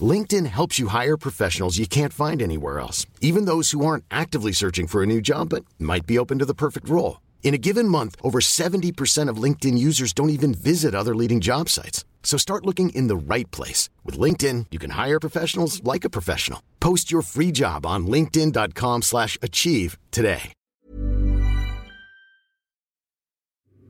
LinkedIn 0.00 0.46
helps 0.46 0.78
you 0.78 0.88
hire 0.88 1.16
professionals 1.16 1.78
you 1.78 1.86
can't 1.86 2.12
find 2.12 2.42
anywhere 2.42 2.78
else, 2.78 3.06
even 3.20 3.46
those 3.46 3.70
who 3.70 3.84
aren't 3.84 4.04
actively 4.10 4.52
searching 4.52 4.86
for 4.86 5.02
a 5.02 5.06
new 5.06 5.20
job 5.20 5.48
but 5.48 5.64
might 5.78 6.06
be 6.06 6.18
open 6.18 6.38
to 6.38 6.44
the 6.44 6.54
perfect 6.54 6.88
role. 6.88 7.20
In 7.42 7.54
a 7.54 7.58
given 7.58 7.88
month, 7.88 8.14
over 8.22 8.40
70% 8.40 9.28
of 9.30 9.42
LinkedIn 9.42 9.78
users 9.78 10.12
don't 10.12 10.30
even 10.30 10.52
visit 10.52 10.94
other 10.94 11.16
leading 11.16 11.40
job 11.40 11.68
sites. 11.68 12.04
So 12.22 12.36
start 12.36 12.66
looking 12.66 12.90
in 12.90 13.08
the 13.08 13.16
right 13.16 13.50
place. 13.50 13.88
With 14.04 14.18
LinkedIn, 14.18 14.66
you 14.70 14.78
can 14.78 14.90
hire 14.90 15.18
professionals 15.18 15.82
like 15.82 16.04
a 16.04 16.10
professional. 16.10 16.62
Post 16.78 17.10
your 17.10 17.22
free 17.22 17.50
job 17.50 17.86
on 17.86 18.06
linkedin.com 18.06 19.02
slash 19.02 19.38
achieve 19.40 19.96
today. 20.10 20.52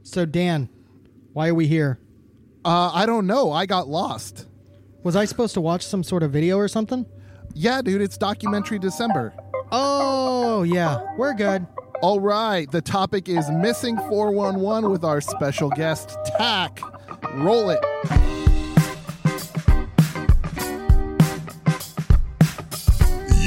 So 0.02 0.24
Dan, 0.24 0.70
why 1.34 1.48
are 1.48 1.54
we 1.54 1.66
here? 1.66 1.98
Uh, 2.64 2.90
I 2.94 3.04
don't 3.04 3.26
know. 3.26 3.52
I 3.52 3.66
got 3.66 3.88
lost. 3.88 4.47
Was 5.02 5.16
I 5.16 5.24
supposed 5.24 5.54
to 5.54 5.60
watch 5.60 5.86
some 5.86 6.02
sort 6.02 6.22
of 6.22 6.32
video 6.32 6.56
or 6.56 6.68
something? 6.68 7.06
Yeah, 7.54 7.82
dude, 7.82 8.00
it's 8.00 8.18
documentary 8.18 8.78
December. 8.78 9.32
Oh 9.70 10.62
yeah, 10.64 11.00
we're 11.16 11.34
good. 11.34 11.66
All 12.02 12.20
right, 12.20 12.70
the 12.70 12.80
topic 12.80 13.28
is 13.28 13.50
missing 13.50 13.96
411 13.96 14.90
with 14.90 15.04
our 15.04 15.20
special 15.20 15.70
guest, 15.70 16.16
Tach. 16.36 16.80
Roll 17.34 17.70
it. 17.70 18.37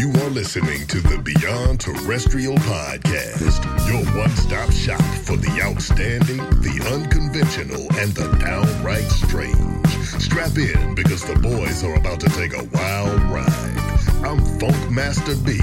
You 0.02 0.10
are 0.10 0.32
listening 0.32 0.88
to 0.88 1.00
the 1.00 1.20
Beyond 1.20 1.80
Terrestrial 1.80 2.56
Podcast, 2.56 3.62
your 3.86 4.04
one 4.20 4.32
stop 4.32 4.72
shop 4.72 5.00
for 5.26 5.38
the 5.38 5.62
outstanding, 5.62 6.38
the 6.38 6.90
unconventional, 6.92 7.86
and 8.00 8.12
the 8.12 8.26
downright 8.44 9.06
strange. 9.12 9.88
Strap 10.20 10.58
in 10.58 10.96
because 10.96 11.24
the 11.24 11.36
boys 11.36 11.84
are 11.84 11.94
about 11.94 12.20
to 12.22 12.30
take 12.30 12.56
a 12.56 12.64
wild 12.74 13.22
ride. 13.30 14.26
I'm 14.26 14.44
Funk 14.58 14.90
Master 14.90 15.36
B, 15.36 15.60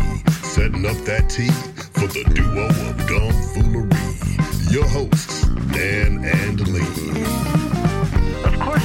setting 0.46 0.86
up 0.86 0.98
that 0.98 1.28
tea 1.28 1.50
for 1.98 2.06
the 2.06 2.22
duo 2.32 2.66
of 2.66 2.96
Gumfoolery. 3.10 4.70
Your 4.72 4.86
hosts, 4.86 5.48
Dan 5.72 6.24
and 6.24 6.60
Lee. 6.68 7.97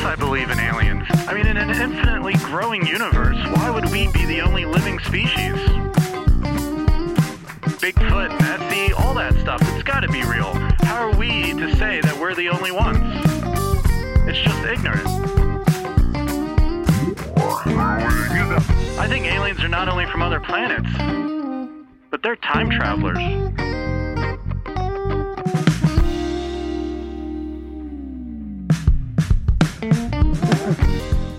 I 0.06 0.16
believe 0.16 0.50
in 0.50 0.60
aliens. 0.60 1.08
I 1.28 1.34
mean, 1.34 1.48
in 1.48 1.58
an 1.58 1.70
infinitely 1.70 2.34
growing 2.36 2.86
universe, 2.86 3.38
why 3.56 3.70
would 3.70 3.90
we 3.92 4.12
be 4.12 4.26
the 4.26 4.42
only 4.42 4.66
living 4.66 5.00
species? 5.00 5.54
Bigfoot, 7.80 8.38
Nessie, 8.40 8.94
all 8.94 9.14
that 9.14 9.34
stuff, 9.42 9.62
it's 9.74 9.84
gotta 9.84 10.08
be 10.10 10.24
real. 10.24 10.54
How 10.84 11.10
are 11.10 11.16
we 11.18 11.54
to 11.54 11.76
say 11.78 12.02
that 12.02 12.20
we're 12.20 12.36
the 12.36 12.50
only 12.50 12.72
ones? 12.72 13.00
It's 14.28 14.40
just 14.40 14.66
ignorant. 14.66 15.08
I 19.00 19.08
think 19.08 19.26
aliens 19.26 19.64
are 19.64 19.68
not 19.68 19.90
only 19.90 20.06
from 20.06 20.22
other 20.22 20.40
planets, 20.40 20.90
but 22.10 22.22
they're 22.22 22.36
time 22.36 22.70
travelers. 22.70 23.18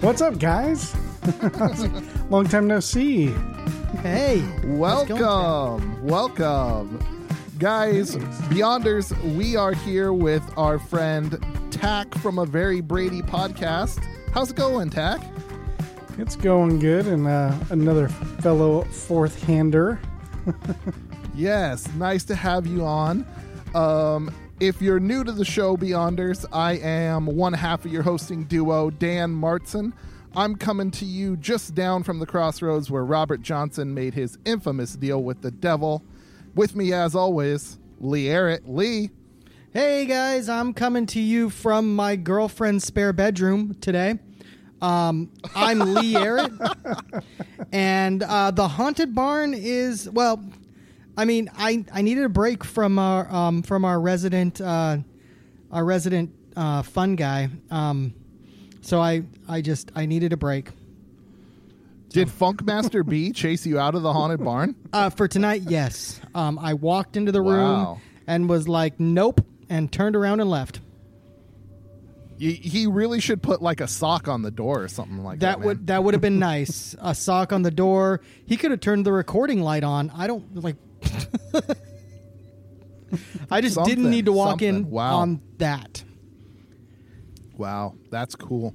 What's 0.04 0.20
up, 0.20 0.38
guys? 0.38 0.94
Long 2.28 2.46
time 2.46 2.66
no 2.66 2.78
see. 2.78 3.28
Hey, 4.02 4.40
how's 4.40 5.04
it 5.04 5.08
going, 5.08 5.18
Welcome. 5.18 6.04
Welcome. 6.04 7.26
Guys, 7.58 8.14
Beyonders, 8.50 9.18
we 9.34 9.56
are 9.56 9.72
here 9.72 10.12
with 10.12 10.42
our 10.58 10.78
friend 10.78 11.42
Tach 11.70 12.14
from 12.16 12.38
a 12.38 12.44
Very 12.44 12.82
Brady 12.82 13.22
podcast. 13.22 14.04
How's 14.34 14.50
it 14.50 14.56
going, 14.56 14.90
Tach? 14.90 15.22
It's 16.18 16.36
going 16.36 16.80
good, 16.80 17.06
and 17.06 17.26
uh, 17.26 17.54
another 17.70 18.08
fellow 18.08 18.82
fourth 18.84 19.42
hander. 19.44 19.98
Yes, 21.34 21.92
nice 21.94 22.22
to 22.26 22.36
have 22.36 22.64
you 22.64 22.84
on. 22.84 23.26
Um, 23.74 24.32
if 24.60 24.80
you're 24.80 25.00
new 25.00 25.24
to 25.24 25.32
the 25.32 25.44
show, 25.44 25.76
Beyonders, 25.76 26.44
I 26.52 26.74
am 26.74 27.26
one 27.26 27.52
half 27.52 27.84
of 27.84 27.92
your 27.92 28.02
hosting 28.02 28.44
duo, 28.44 28.90
Dan 28.90 29.34
Martson. 29.34 29.92
I'm 30.36 30.56
coming 30.56 30.90
to 30.92 31.04
you 31.04 31.36
just 31.36 31.74
down 31.74 32.02
from 32.02 32.18
the 32.18 32.26
crossroads 32.26 32.90
where 32.90 33.04
Robert 33.04 33.42
Johnson 33.42 33.94
made 33.94 34.14
his 34.14 34.38
infamous 34.44 34.94
deal 34.96 35.22
with 35.22 35.42
the 35.42 35.50
devil. 35.50 36.02
With 36.54 36.76
me, 36.76 36.92
as 36.92 37.14
always, 37.14 37.78
Lee 38.00 38.32
Arrett. 38.32 38.68
Lee, 38.68 39.10
Hey 39.72 40.06
guys, 40.06 40.48
I'm 40.48 40.72
coming 40.72 41.04
to 41.06 41.20
you 41.20 41.50
from 41.50 41.96
my 41.96 42.14
girlfriend's 42.14 42.84
spare 42.84 43.12
bedroom 43.12 43.74
today. 43.80 44.20
Um, 44.80 45.32
I'm 45.56 45.80
Lee 45.80 46.16
Arrett, 46.16 46.52
and 47.72 48.22
uh, 48.22 48.52
the 48.52 48.68
haunted 48.68 49.16
barn 49.16 49.52
is 49.52 50.08
well. 50.08 50.40
I 51.16 51.24
mean, 51.24 51.50
I, 51.56 51.84
I 51.92 52.02
needed 52.02 52.24
a 52.24 52.28
break 52.28 52.64
from 52.64 52.98
our 52.98 53.30
um, 53.32 53.62
from 53.62 53.84
our 53.84 54.00
resident 54.00 54.60
uh, 54.60 54.98
our 55.70 55.84
resident 55.84 56.34
uh, 56.56 56.82
fun 56.82 57.16
guy. 57.16 57.48
Um, 57.70 58.14
so 58.80 59.00
I 59.00 59.22
I 59.48 59.60
just 59.60 59.92
I 59.94 60.06
needed 60.06 60.32
a 60.32 60.36
break 60.36 60.70
did 62.14 62.28
Funkmaster 62.28 63.04
B 63.04 63.32
chase 63.32 63.66
you 63.66 63.78
out 63.78 63.96
of 63.96 64.02
the 64.02 64.12
haunted 64.12 64.42
barn? 64.42 64.76
uh, 64.92 65.10
for 65.10 65.26
tonight. 65.26 65.62
Yes, 65.66 66.20
um, 66.34 66.58
I 66.60 66.74
walked 66.74 67.16
into 67.16 67.32
the 67.32 67.42
room 67.42 68.00
and 68.26 68.48
was 68.48 68.68
like, 68.68 68.98
nope, 69.00 69.44
and 69.68 69.90
turned 69.90 70.14
around 70.14 70.40
and 70.40 70.48
left. 70.48 70.80
He, 72.38 72.52
he 72.52 72.86
really 72.86 73.20
should 73.20 73.42
put 73.42 73.62
like 73.62 73.80
a 73.80 73.88
sock 73.88 74.28
on 74.28 74.42
the 74.42 74.50
door 74.50 74.82
or 74.82 74.88
something 74.88 75.24
like 75.24 75.40
that. 75.40 75.58
That 75.58 75.66
would 75.66 75.86
that 75.88 76.04
would 76.04 76.14
have 76.14 76.20
been 76.20 76.38
nice. 76.54 76.94
A 77.00 77.14
sock 77.14 77.52
on 77.52 77.62
the 77.62 77.70
door. 77.72 78.20
He 78.46 78.56
could 78.56 78.70
have 78.70 78.80
turned 78.80 79.04
the 79.04 79.12
recording 79.12 79.60
light 79.60 79.84
on. 79.84 80.10
I 80.10 80.26
don't 80.28 80.54
like. 80.62 80.76
I 83.50 83.60
just 83.60 83.74
Something, 83.74 83.94
didn't 83.94 84.10
need 84.10 84.24
to 84.26 84.32
walk 84.32 84.62
in. 84.62 84.90
Wow. 84.90 85.16
on 85.18 85.40
that. 85.58 86.02
Wow, 87.56 87.94
that's 88.10 88.34
cool. 88.34 88.74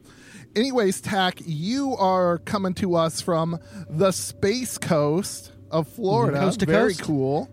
Anyways, 0.55 1.01
Tach, 1.01 1.39
you 1.45 1.95
are 1.97 2.37
coming 2.39 2.73
to 2.75 2.95
us 2.95 3.21
from 3.21 3.59
the 3.89 4.11
space 4.11 4.77
coast 4.77 5.51
of 5.69 5.87
Florida. 5.87 6.39
Coast 6.39 6.61
to 6.61 6.65
Very 6.65 6.93
coast? 6.93 7.03
cool. 7.03 7.49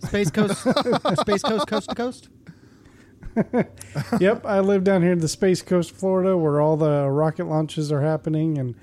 Space 0.00 0.30
coast, 0.30 0.60
space 1.20 1.42
coast, 1.42 1.66
coast 1.66 1.88
to 1.88 1.94
coast. 1.94 2.28
yep, 4.20 4.44
I 4.46 4.60
live 4.60 4.84
down 4.84 5.02
here 5.02 5.12
in 5.12 5.18
the 5.18 5.28
Space 5.28 5.60
Coast, 5.60 5.90
Florida, 5.90 6.36
where 6.36 6.60
all 6.60 6.76
the 6.76 7.08
rocket 7.10 7.46
launches 7.46 7.90
are 7.90 8.00
happening 8.02 8.58
and 8.58 8.76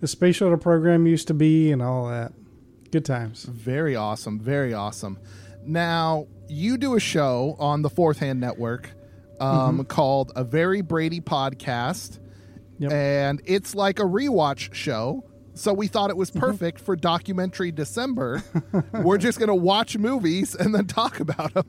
the 0.00 0.06
space 0.06 0.36
shuttle 0.36 0.56
program 0.56 1.06
used 1.06 1.26
to 1.28 1.34
be, 1.34 1.70
and 1.70 1.82
all 1.82 2.08
that. 2.08 2.32
Good 2.90 3.04
times. 3.04 3.44
Very 3.44 3.94
awesome. 3.96 4.40
Very 4.40 4.74
awesome. 4.74 5.18
Now, 5.64 6.26
you 6.48 6.76
do 6.76 6.96
a 6.96 7.00
show 7.00 7.56
on 7.58 7.82
the 7.82 7.90
Fourth 7.90 8.18
Hand 8.18 8.40
Network 8.40 8.90
um, 9.40 9.84
called 9.84 10.32
A 10.36 10.44
Very 10.44 10.80
Brady 10.80 11.20
Podcast. 11.20 12.18
Yep. 12.78 12.92
And 12.92 13.42
it's 13.44 13.74
like 13.74 13.98
a 13.98 14.04
rewatch 14.04 14.72
show. 14.74 15.24
So 15.54 15.74
we 15.74 15.88
thought 15.88 16.08
it 16.10 16.16
was 16.16 16.30
perfect 16.30 16.80
for 16.80 16.96
documentary 16.96 17.70
December. 17.70 18.42
We're 18.94 19.18
just 19.18 19.38
going 19.38 19.48
to 19.48 19.54
watch 19.54 19.98
movies 19.98 20.54
and 20.54 20.74
then 20.74 20.86
talk 20.86 21.20
about 21.20 21.52
them. 21.52 21.66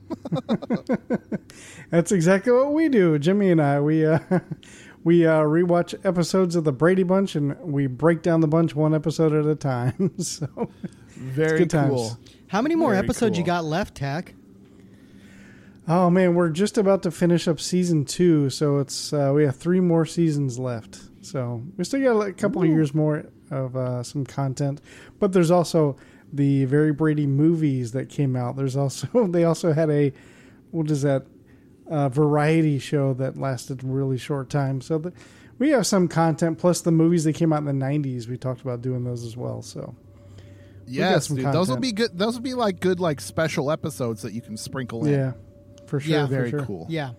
That's 1.89 2.11
exactly 2.13 2.53
what 2.53 2.71
we 2.71 2.87
do, 2.87 3.19
Jimmy 3.19 3.51
and 3.51 3.61
I. 3.61 3.81
We 3.81 4.05
uh, 4.05 4.19
we 5.03 5.25
uh, 5.25 5.41
rewatch 5.41 5.93
episodes 6.05 6.55
of 6.55 6.63
the 6.63 6.71
Brady 6.71 7.03
Bunch, 7.03 7.35
and 7.35 7.59
we 7.59 7.87
break 7.87 8.21
down 8.21 8.39
the 8.39 8.47
bunch 8.47 8.75
one 8.75 8.93
episode 8.93 9.33
at 9.33 9.45
a 9.45 9.55
time. 9.55 10.13
so 10.19 10.69
Very 11.21 11.59
good 11.59 11.69
times. 11.69 11.89
cool. 11.89 12.17
How 12.47 12.61
many 12.61 12.75
more 12.75 12.91
Very 12.91 13.03
episodes 13.03 13.37
you 13.37 13.43
got 13.43 13.63
left, 13.63 13.95
Tach? 13.95 14.33
Oh 15.87 16.09
man, 16.09 16.35
we're 16.35 16.49
just 16.49 16.77
about 16.77 17.03
to 17.03 17.11
finish 17.11 17.47
up 17.47 17.59
season 17.59 18.05
two, 18.05 18.49
so 18.49 18.79
it's 18.79 19.13
uh, 19.13 19.31
we 19.33 19.43
have 19.43 19.55
three 19.55 19.79
more 19.79 20.05
seasons 20.05 20.59
left. 20.59 20.99
So 21.21 21.63
we 21.77 21.83
still 21.83 22.01
got 22.01 22.27
a 22.27 22.33
couple 22.33 22.61
of 22.61 22.67
years 22.67 22.93
more 22.93 23.25
of 23.49 23.75
uh, 23.75 24.03
some 24.03 24.25
content, 24.25 24.81
but 25.19 25.33
there's 25.33 25.51
also 25.51 25.95
the 26.33 26.65
Very 26.65 26.91
Brady 26.91 27.27
movies 27.27 27.91
that 27.91 28.09
came 28.09 28.35
out. 28.35 28.55
There's 28.55 28.75
also 28.75 29.27
they 29.27 29.43
also 29.43 29.73
had 29.73 29.89
a 29.89 30.13
what 30.71 30.89
is 30.89 31.01
that 31.01 31.25
uh, 31.89 32.09
variety 32.09 32.79
show 32.79 33.13
that 33.15 33.37
lasted 33.37 33.83
a 33.83 33.87
really 33.87 34.17
short 34.17 34.49
time. 34.49 34.81
So 34.81 34.97
the, 34.97 35.13
we 35.59 35.69
have 35.71 35.85
some 35.85 36.07
content 36.07 36.57
plus 36.57 36.81
the 36.81 36.91
movies 36.91 37.23
that 37.25 37.33
came 37.33 37.53
out 37.53 37.59
in 37.59 37.65
the 37.65 37.85
'90s. 37.85 38.27
We 38.27 38.37
talked 38.37 38.61
about 38.61 38.81
doing 38.81 39.03
those 39.03 39.23
as 39.23 39.35
well. 39.35 39.61
So 39.61 39.95
we 39.95 39.95
got 39.95 40.10
Yes, 40.91 41.27
dude, 41.27 41.45
those 41.45 41.69
will 41.69 41.77
be 41.77 41.91
good. 41.91 42.17
Those 42.17 42.35
will 42.35 42.43
be 42.43 42.53
like 42.53 42.79
good, 42.79 42.99
like 42.99 43.21
special 43.21 43.71
episodes 43.71 44.21
that 44.21 44.33
you 44.33 44.41
can 44.41 44.57
sprinkle 44.57 45.05
in. 45.05 45.13
yeah, 45.13 45.31
for 45.87 45.99
sure. 45.99 46.11
Yeah, 46.11 46.25
for 46.25 46.31
very 46.31 46.49
sure. 46.49 46.65
cool. 46.65 46.85
Yeah. 46.89 47.11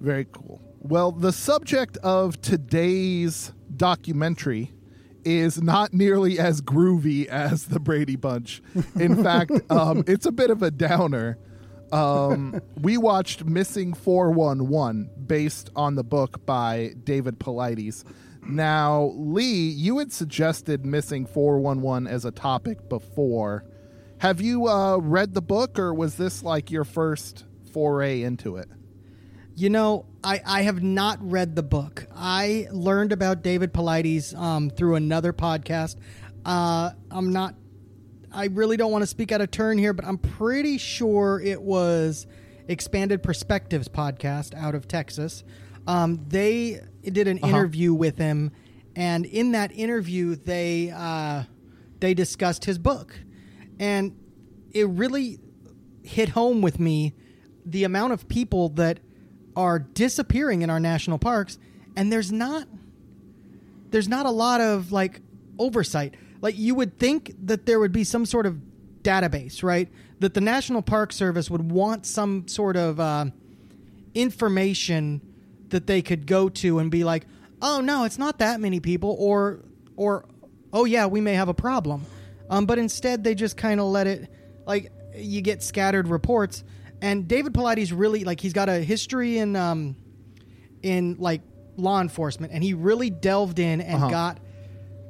Very 0.00 0.26
cool. 0.32 0.60
Well, 0.80 1.12
the 1.12 1.32
subject 1.32 1.98
of 1.98 2.40
today's 2.40 3.52
documentary 3.76 4.72
is 5.24 5.60
not 5.60 5.92
nearly 5.92 6.38
as 6.38 6.62
groovy 6.62 7.26
as 7.26 7.66
the 7.66 7.78
Brady 7.78 8.16
Bunch. 8.16 8.62
In 8.98 9.22
fact, 9.22 9.52
um, 9.70 10.04
it's 10.06 10.24
a 10.24 10.32
bit 10.32 10.50
of 10.50 10.62
a 10.62 10.70
downer. 10.70 11.38
Um, 11.92 12.60
we 12.80 12.96
watched 12.96 13.44
Missing 13.44 13.94
411 13.94 15.10
based 15.26 15.70
on 15.76 15.96
the 15.96 16.04
book 16.04 16.46
by 16.46 16.94
David 17.04 17.38
Paulides. 17.38 18.04
Now, 18.50 19.12
Lee, 19.16 19.68
you 19.68 19.98
had 19.98 20.12
suggested 20.12 20.84
Missing 20.84 21.26
411 21.26 22.06
as 22.06 22.24
a 22.24 22.30
topic 22.30 22.88
before. 22.88 23.64
Have 24.18 24.40
you 24.40 24.68
uh, 24.68 24.98
read 24.98 25.34
the 25.34 25.42
book, 25.42 25.78
or 25.78 25.94
was 25.94 26.16
this 26.16 26.42
like 26.42 26.70
your 26.70 26.84
first 26.84 27.44
foray 27.72 28.22
into 28.22 28.56
it? 28.56 28.68
You 29.54 29.70
know, 29.70 30.06
I, 30.24 30.40
I 30.44 30.62
have 30.62 30.82
not 30.82 31.18
read 31.20 31.54
the 31.54 31.62
book. 31.62 32.06
I 32.14 32.66
learned 32.70 33.12
about 33.12 33.42
David 33.42 33.72
Paulides 33.72 34.36
um, 34.36 34.70
through 34.70 34.96
another 34.96 35.32
podcast. 35.32 35.96
Uh, 36.44 36.90
I'm 37.10 37.32
not, 37.32 37.54
I 38.32 38.46
really 38.46 38.76
don't 38.76 38.92
want 38.92 39.02
to 39.02 39.06
speak 39.06 39.32
out 39.32 39.40
of 39.40 39.50
turn 39.50 39.78
here, 39.78 39.92
but 39.92 40.04
I'm 40.04 40.18
pretty 40.18 40.78
sure 40.78 41.40
it 41.40 41.60
was 41.60 42.26
Expanded 42.68 43.22
Perspectives 43.22 43.88
podcast 43.88 44.54
out 44.54 44.74
of 44.74 44.88
Texas. 44.88 45.44
Um, 45.86 46.24
they 46.28 46.80
did 47.02 47.28
an 47.28 47.38
interview 47.38 47.94
with 47.94 48.18
him, 48.18 48.50
and 48.94 49.24
in 49.24 49.52
that 49.52 49.72
interview, 49.72 50.36
they 50.36 50.90
uh, 50.94 51.44
they 52.00 52.14
discussed 52.14 52.64
his 52.64 52.78
book, 52.78 53.18
and 53.78 54.16
it 54.72 54.88
really 54.88 55.38
hit 56.02 56.30
home 56.30 56.62
with 56.62 56.80
me 56.80 57.14
the 57.64 57.84
amount 57.84 58.12
of 58.12 58.28
people 58.28 58.70
that 58.70 59.00
are 59.56 59.78
disappearing 59.78 60.62
in 60.62 60.70
our 60.70 60.80
national 60.80 61.18
parks 61.18 61.58
and 61.96 62.12
there's 62.12 62.32
not 62.32 62.66
there's 63.90 64.08
not 64.08 64.24
a 64.24 64.30
lot 64.30 64.60
of 64.60 64.92
like 64.92 65.20
oversight. 65.58 66.14
Like 66.40 66.56
you 66.56 66.74
would 66.76 66.98
think 66.98 67.34
that 67.44 67.66
there 67.66 67.80
would 67.80 67.92
be 67.92 68.04
some 68.04 68.24
sort 68.24 68.46
of 68.46 68.60
database 69.02 69.62
right? 69.62 69.88
That 70.20 70.34
the 70.34 70.40
national 70.40 70.82
park 70.82 71.12
service 71.12 71.50
would 71.50 71.70
want 71.70 72.06
some 72.06 72.46
sort 72.46 72.76
of 72.76 73.00
uh, 73.00 73.26
information 74.14 75.20
that 75.70 75.86
they 75.86 76.02
could 76.02 76.26
go 76.26 76.48
to 76.48 76.78
and 76.78 76.90
be 76.90 77.04
like 77.04 77.26
oh 77.62 77.80
no 77.80 78.04
it's 78.04 78.18
not 78.18 78.38
that 78.38 78.60
many 78.60 78.80
people 78.80 79.16
or 79.18 79.64
or 79.96 80.24
oh 80.72 80.84
yeah 80.84 81.06
we 81.06 81.20
may 81.20 81.34
have 81.34 81.48
a 81.48 81.54
problem. 81.54 82.04
Um, 82.48 82.66
but 82.66 82.78
instead 82.78 83.22
they 83.22 83.34
just 83.34 83.56
kind 83.56 83.80
of 83.80 83.86
let 83.86 84.06
it 84.06 84.28
like 84.66 84.90
you 85.14 85.40
get 85.40 85.62
scattered 85.62 86.08
reports. 86.08 86.64
And 87.02 87.26
david 87.28 87.54
Paulides 87.54 87.92
really 87.96 88.24
like 88.24 88.40
he's 88.40 88.52
got 88.52 88.68
a 88.68 88.80
history 88.80 89.38
in 89.38 89.56
um 89.56 89.96
in 90.82 91.16
like 91.18 91.42
law 91.76 92.00
enforcement 92.00 92.52
and 92.52 92.62
he 92.62 92.74
really 92.74 93.10
delved 93.10 93.58
in 93.58 93.80
and 93.80 94.00
got 94.10 94.38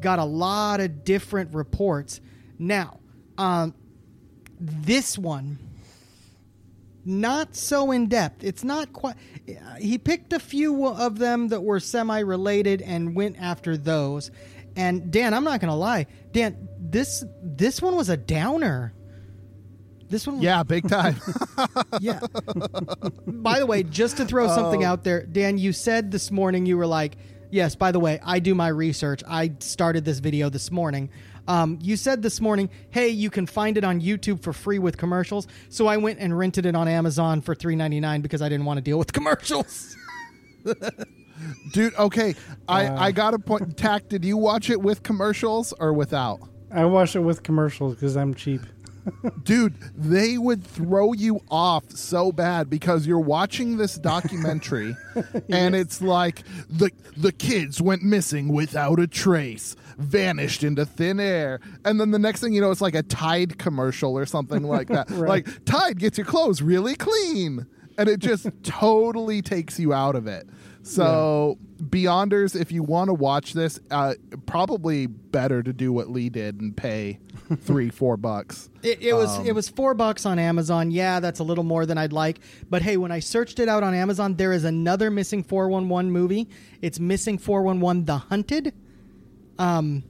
got 0.00 0.18
a 0.18 0.24
lot 0.24 0.80
of 0.80 1.04
different 1.04 1.54
reports. 1.54 2.20
Now 2.58 3.00
um 3.38 3.74
this 4.60 5.16
one 5.16 5.58
not 7.04 7.56
so 7.56 7.90
in 7.90 8.08
depth 8.08 8.44
it's 8.44 8.62
not 8.62 8.92
quite 8.92 9.16
he 9.78 9.96
picked 9.96 10.32
a 10.32 10.38
few 10.38 10.86
of 10.86 11.18
them 11.18 11.48
that 11.48 11.62
were 11.62 11.80
semi 11.80 12.20
related 12.20 12.82
and 12.82 13.14
went 13.14 13.36
after 13.40 13.76
those 13.76 14.30
and 14.76 15.10
dan 15.10 15.32
i'm 15.32 15.44
not 15.44 15.60
gonna 15.60 15.74
lie 15.74 16.06
dan 16.32 16.68
this 16.78 17.24
this 17.42 17.80
one 17.80 17.96
was 17.96 18.08
a 18.08 18.16
downer 18.16 18.92
this 20.10 20.26
one 20.26 20.42
Yeah, 20.42 20.64
big 20.64 20.88
time. 20.88 21.16
yeah. 22.00 22.18
by 23.26 23.60
the 23.60 23.66
way, 23.66 23.84
just 23.84 24.16
to 24.16 24.24
throw 24.24 24.48
something 24.48 24.84
oh. 24.84 24.88
out 24.88 25.04
there, 25.04 25.24
Dan, 25.24 25.56
you 25.56 25.72
said 25.72 26.10
this 26.10 26.32
morning 26.32 26.66
you 26.66 26.76
were 26.76 26.86
like, 26.86 27.16
"Yes, 27.50 27.76
by 27.76 27.92
the 27.92 28.00
way, 28.00 28.18
I 28.22 28.40
do 28.40 28.54
my 28.56 28.68
research. 28.68 29.22
I 29.26 29.52
started 29.60 30.04
this 30.04 30.18
video 30.18 30.50
this 30.50 30.70
morning." 30.72 31.10
Um, 31.50 31.78
you 31.82 31.96
said 31.96 32.22
this 32.22 32.40
morning, 32.40 32.70
"Hey, 32.90 33.08
you 33.08 33.28
can 33.28 33.44
find 33.44 33.76
it 33.76 33.82
on 33.82 34.00
YouTube 34.00 34.40
for 34.40 34.52
free 34.52 34.78
with 34.78 34.96
commercials." 34.96 35.48
So 35.68 35.88
I 35.88 35.96
went 35.96 36.20
and 36.20 36.38
rented 36.38 36.64
it 36.64 36.76
on 36.76 36.86
Amazon 36.86 37.40
for 37.40 37.56
three 37.56 37.74
ninety 37.74 37.98
nine 37.98 38.20
because 38.20 38.40
I 38.40 38.48
didn't 38.48 38.66
want 38.66 38.78
to 38.78 38.82
deal 38.82 38.98
with 38.98 39.12
commercials. 39.18 39.96
Dude, 41.72 41.94
okay. 41.94 42.36
I, 42.68 43.06
I 43.06 43.12
got 43.12 43.34
a 43.34 43.38
point. 43.38 43.76
Tach, 43.76 44.08
did 44.08 44.24
you 44.24 44.36
watch 44.36 44.70
it 44.70 44.80
with 44.80 45.02
commercials 45.02 45.72
or 45.80 45.92
without? 45.92 46.40
I 46.70 46.84
watch 46.84 47.16
it 47.16 47.20
with 47.20 47.42
commercials 47.42 47.94
because 47.94 48.16
I'm 48.16 48.34
cheap. 48.34 48.60
Dude, 49.44 49.74
they 49.96 50.38
would 50.38 50.62
throw 50.64 51.12
you 51.12 51.40
off 51.50 51.90
so 51.90 52.32
bad 52.32 52.68
because 52.68 53.06
you're 53.06 53.18
watching 53.18 53.76
this 53.76 53.96
documentary 53.96 54.96
and 55.48 55.74
it's 55.74 56.00
like 56.02 56.42
the 56.68 56.90
the 57.16 57.32
kids 57.32 57.80
went 57.80 58.02
missing 58.02 58.48
without 58.48 59.00
a 59.00 59.06
trace, 59.06 59.74
vanished 60.00 60.64
into 60.64 60.84
thin 60.84 61.20
air. 61.20 61.60
And 61.84 62.00
then 62.00 62.10
the 62.10 62.18
next 62.18 62.40
thing 62.40 62.52
you 62.52 62.60
know 62.60 62.70
it's 62.70 62.80
like 62.80 62.94
a 62.94 63.02
Tide 63.02 63.58
commercial 63.58 64.16
or 64.16 64.26
something 64.26 64.62
like 64.62 64.88
that. 64.88 65.10
Like 65.20 65.64
Tide 65.64 65.98
gets 65.98 66.16
your 66.18 66.26
clothes 66.26 66.62
really 66.62 66.94
clean. 66.94 67.66
And 67.98 68.08
it 68.08 68.20
just 68.20 68.48
totally 68.62 69.42
takes 69.42 69.78
you 69.78 69.92
out 69.92 70.16
of 70.16 70.26
it. 70.26 70.48
So, 70.82 71.58
Beyonders, 71.76 72.58
if 72.58 72.72
you 72.72 72.82
want 72.82 73.08
to 73.08 73.14
watch 73.14 73.52
this, 73.52 73.78
uh, 73.90 74.14
probably 74.46 75.06
better 75.06 75.62
to 75.62 75.72
do 75.72 75.92
what 75.92 76.08
Lee 76.08 76.30
did 76.30 76.60
and 76.60 76.74
pay 76.74 77.18
three, 77.60 77.90
four 77.90 78.16
bucks. 78.16 78.70
It, 78.82 79.02
it 79.02 79.12
was 79.12 79.46
it 79.46 79.52
was 79.54 79.68
four 79.68 79.92
bucks 79.92 80.24
on 80.24 80.38
Amazon. 80.38 80.90
Yeah, 80.90 81.20
that's 81.20 81.38
a 81.38 81.44
little 81.44 81.64
more 81.64 81.84
than 81.84 81.98
I'd 81.98 82.14
like. 82.14 82.40
But 82.70 82.80
hey, 82.80 82.96
when 82.96 83.12
I 83.12 83.20
searched 83.20 83.60
it 83.60 83.68
out 83.68 83.82
on 83.82 83.92
Amazon, 83.92 84.36
there 84.36 84.52
is 84.52 84.64
another 84.64 85.10
missing 85.10 85.42
four 85.42 85.68
one 85.68 85.88
one 85.90 86.10
movie. 86.10 86.48
It's 86.80 86.98
missing 86.98 87.36
four 87.36 87.62
one 87.62 87.80
one 87.80 88.06
The 88.06 88.16
Hunted. 88.16 88.72
Um, 89.60 90.04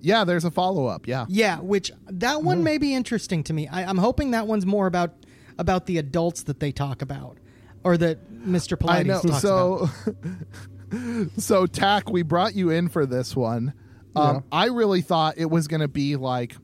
yeah, 0.00 0.24
there's 0.24 0.44
a 0.44 0.50
follow 0.50 0.86
up. 0.86 1.06
Yeah. 1.06 1.26
Yeah, 1.28 1.60
which 1.60 1.92
that 2.08 2.42
one 2.42 2.60
mm. 2.60 2.64
may 2.64 2.78
be 2.78 2.94
interesting 2.94 3.44
to 3.44 3.52
me. 3.52 3.68
I, 3.68 3.84
I'm 3.84 3.98
hoping 3.98 4.32
that 4.32 4.46
one's 4.46 4.66
more 4.66 4.86
about 4.86 5.14
about 5.58 5.86
the 5.86 5.98
adults 5.98 6.44
that 6.44 6.58
they 6.58 6.72
talk 6.72 7.02
about, 7.02 7.38
or 7.84 7.96
that 7.98 8.32
Mr. 8.32 8.76
Paulides 8.76 8.90
I 8.90 9.02
know. 9.02 9.20
talks 9.20 9.42
So, 9.42 9.90
about. 10.06 11.30
so 11.36 11.66
Tach, 11.66 12.10
we 12.10 12.22
brought 12.22 12.54
you 12.54 12.70
in 12.70 12.88
for 12.88 13.06
this 13.06 13.36
one. 13.36 13.74
Um, 14.14 14.44
I 14.52 14.66
really 14.66 15.00
thought 15.00 15.38
it 15.38 15.50
was 15.50 15.68
going 15.68 15.80
to 15.80 15.88
be 15.88 16.16
like, 16.16 16.54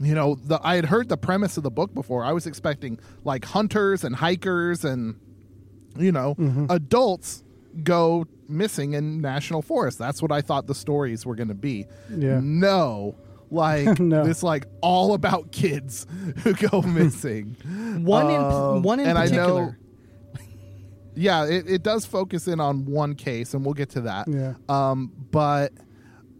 you 0.00 0.14
know, 0.14 0.34
the 0.34 0.58
I 0.62 0.76
had 0.76 0.86
heard 0.86 1.08
the 1.08 1.16
premise 1.16 1.56
of 1.56 1.62
the 1.62 1.70
book 1.70 1.94
before. 1.94 2.24
I 2.24 2.32
was 2.32 2.46
expecting 2.46 2.98
like 3.24 3.44
hunters 3.44 4.04
and 4.04 4.16
hikers 4.16 4.84
and, 4.84 5.16
you 5.96 6.10
know, 6.10 6.34
mm-hmm. 6.34 6.66
adults 6.70 7.44
go 7.82 8.26
missing 8.48 8.92
in 8.94 9.20
national 9.20 9.62
forest. 9.62 9.98
That's 9.98 10.20
what 10.22 10.32
I 10.32 10.40
thought 10.40 10.66
the 10.66 10.74
stories 10.74 11.24
were 11.26 11.34
going 11.34 11.48
to 11.48 11.54
be. 11.54 11.86
Yeah. 12.10 12.40
No. 12.42 13.16
Like 13.50 13.98
No. 14.00 14.24
it's 14.26 14.42
like 14.42 14.66
all 14.80 15.14
about 15.14 15.52
kids 15.52 16.06
who 16.42 16.54
go 16.54 16.82
missing. 16.86 17.56
One 18.04 18.30
in 18.30 18.40
Um, 18.40 18.82
one 18.82 19.00
in 19.00 19.06
and 19.06 19.18
I 19.18 19.26
know- 19.26 19.28
particular. 19.28 19.78
yeah, 21.14 21.44
it, 21.44 21.68
it 21.70 21.82
does 21.82 22.04
focus 22.04 22.48
in 22.48 22.58
on 22.60 22.86
one 22.86 23.14
case, 23.14 23.54
and 23.54 23.64
we'll 23.64 23.74
get 23.74 23.90
to 23.90 24.00
that. 24.02 24.26
Yeah. 24.28 24.54
Um, 24.68 25.12
but 25.30 25.72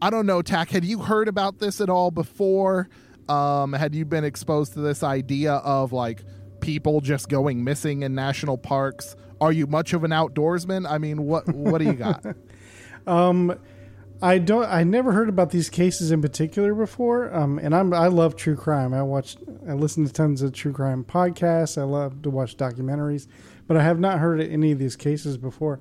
I 0.02 0.10
don't 0.10 0.26
know, 0.26 0.42
Tach. 0.42 0.68
Had 0.70 0.84
you 0.84 0.98
heard 0.98 1.28
about 1.28 1.58
this 1.60 1.80
at 1.80 1.88
all 1.88 2.10
before? 2.10 2.88
Um, 3.28 3.72
had 3.72 3.94
you 3.94 4.04
been 4.04 4.24
exposed 4.24 4.74
to 4.74 4.80
this 4.80 5.02
idea 5.02 5.54
of 5.54 5.92
like 5.92 6.22
people 6.60 7.00
just 7.00 7.28
going 7.28 7.62
missing 7.64 8.02
in 8.02 8.14
national 8.14 8.58
parks? 8.58 9.14
Are 9.44 9.52
you 9.52 9.66
much 9.66 9.92
of 9.92 10.04
an 10.04 10.10
outdoorsman? 10.10 10.90
I 10.90 10.96
mean, 10.96 11.26
what 11.26 11.46
what 11.54 11.78
do 11.78 11.84
you 11.84 11.92
got? 11.92 12.24
I 14.22 14.38
don't. 14.38 14.64
I 14.64 14.84
never 14.84 15.12
heard 15.12 15.28
about 15.28 15.50
these 15.50 15.68
cases 15.68 16.10
in 16.10 16.22
particular 16.22 16.72
before. 16.72 17.34
Um, 17.34 17.58
and 17.58 17.74
I'm 17.74 17.92
I 17.92 18.06
love 18.06 18.36
true 18.36 18.56
crime. 18.56 18.94
I 18.94 19.02
watch. 19.02 19.36
I 19.68 19.74
listen 19.74 20.06
to 20.06 20.10
tons 20.10 20.40
of 20.40 20.54
true 20.54 20.72
crime 20.72 21.04
podcasts. 21.04 21.76
I 21.76 21.84
love 21.84 22.22
to 22.22 22.30
watch 22.30 22.56
documentaries, 22.56 23.26
but 23.66 23.76
I 23.76 23.82
have 23.82 24.00
not 24.00 24.18
heard 24.18 24.40
of 24.40 24.50
any 24.50 24.72
of 24.72 24.78
these 24.78 24.96
cases 24.96 25.36
before. 25.36 25.78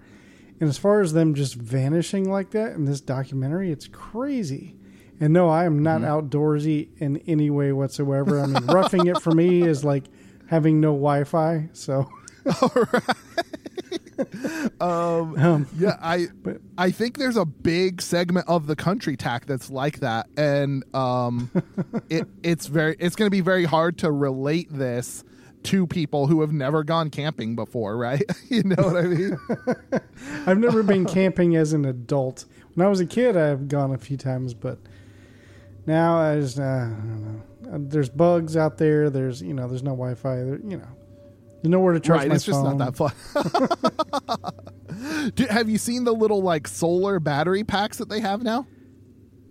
And 0.59 0.69
as 0.69 0.77
far 0.77 0.99
as 0.99 1.13
them 1.13 1.33
just 1.33 1.55
vanishing 1.55 2.29
like 2.29 2.51
that 2.51 2.73
in 2.73 2.83
this 2.83 2.99
documentary, 2.99 3.71
it's 3.71 3.87
crazy. 3.87 4.75
And 5.21 5.31
no, 5.31 5.47
I 5.47 5.63
am 5.63 5.81
not 5.81 6.01
outdoorsy 6.01 6.89
in 6.97 7.17
any 7.27 7.49
way 7.49 7.71
whatsoever. 7.71 8.41
I 8.41 8.47
mean, 8.47 8.65
roughing 8.65 9.07
it 9.07 9.21
for 9.21 9.31
me 9.31 9.61
is 9.67 9.85
like 9.85 10.03
having 10.47 10.81
no 10.81 10.89
Wi-Fi. 10.89 11.69
So 11.71 12.09
um, 14.81 15.67
yeah, 15.77 15.97
I 16.01 16.27
I 16.77 16.91
think 16.91 17.17
there's 17.17 17.37
a 17.37 17.45
big 17.45 18.01
segment 18.01 18.47
of 18.47 18.67
the 18.67 18.75
country 18.75 19.17
Tach 19.17 19.45
that's 19.45 19.69
like 19.69 19.99
that, 19.99 20.27
and 20.37 20.83
um, 20.95 21.49
it 22.09 22.27
it's 22.43 22.67
very 22.67 22.95
it's 22.99 23.15
going 23.15 23.27
to 23.27 23.31
be 23.31 23.41
very 23.41 23.65
hard 23.65 23.97
to 23.99 24.11
relate 24.11 24.67
this 24.71 25.23
to 25.63 25.87
people 25.87 26.27
who 26.27 26.41
have 26.41 26.51
never 26.51 26.83
gone 26.83 27.09
camping 27.09 27.55
before, 27.55 27.95
right? 27.97 28.23
you 28.49 28.63
know 28.63 28.83
what 28.83 28.97
I 28.97 29.01
mean? 29.03 29.39
I've 30.45 30.57
never 30.57 30.83
been 30.83 31.05
camping 31.05 31.55
as 31.55 31.71
an 31.73 31.85
adult. 31.85 32.45
When 32.73 32.85
I 32.85 32.89
was 32.89 32.99
a 32.99 33.05
kid, 33.05 33.37
I've 33.37 33.67
gone 33.67 33.93
a 33.93 33.97
few 33.97 34.17
times, 34.17 34.53
but 34.53 34.77
now 35.85 36.17
I 36.17 36.39
just 36.39 36.59
uh, 36.59 36.63
I 36.63 36.87
don't 36.87 37.23
know. 37.23 37.73
Uh, 37.73 37.77
There's 37.79 38.09
bugs 38.09 38.57
out 38.57 38.77
there. 38.77 39.09
There's 39.09 39.41
you 39.41 39.53
know 39.53 39.67
there's 39.67 39.83
no 39.83 39.91
Wi-Fi. 39.91 40.35
There, 40.35 40.59
you 40.59 40.77
know 40.77 40.87
nowhere 41.71 41.93
to 41.93 41.99
charge 41.99 42.19
right, 42.19 42.29
my 42.29 42.35
it's 42.35 42.43
just 42.45 42.63
not 42.63 42.77
that 42.79 42.95
fun. 42.95 43.11
Do, 45.35 45.45
have 45.47 45.69
you 45.69 45.77
seen 45.77 46.03
the 46.03 46.13
little 46.13 46.41
like 46.41 46.67
solar 46.67 47.19
battery 47.19 47.63
packs 47.63 47.97
that 47.97 48.09
they 48.09 48.19
have 48.19 48.43
now? 48.43 48.67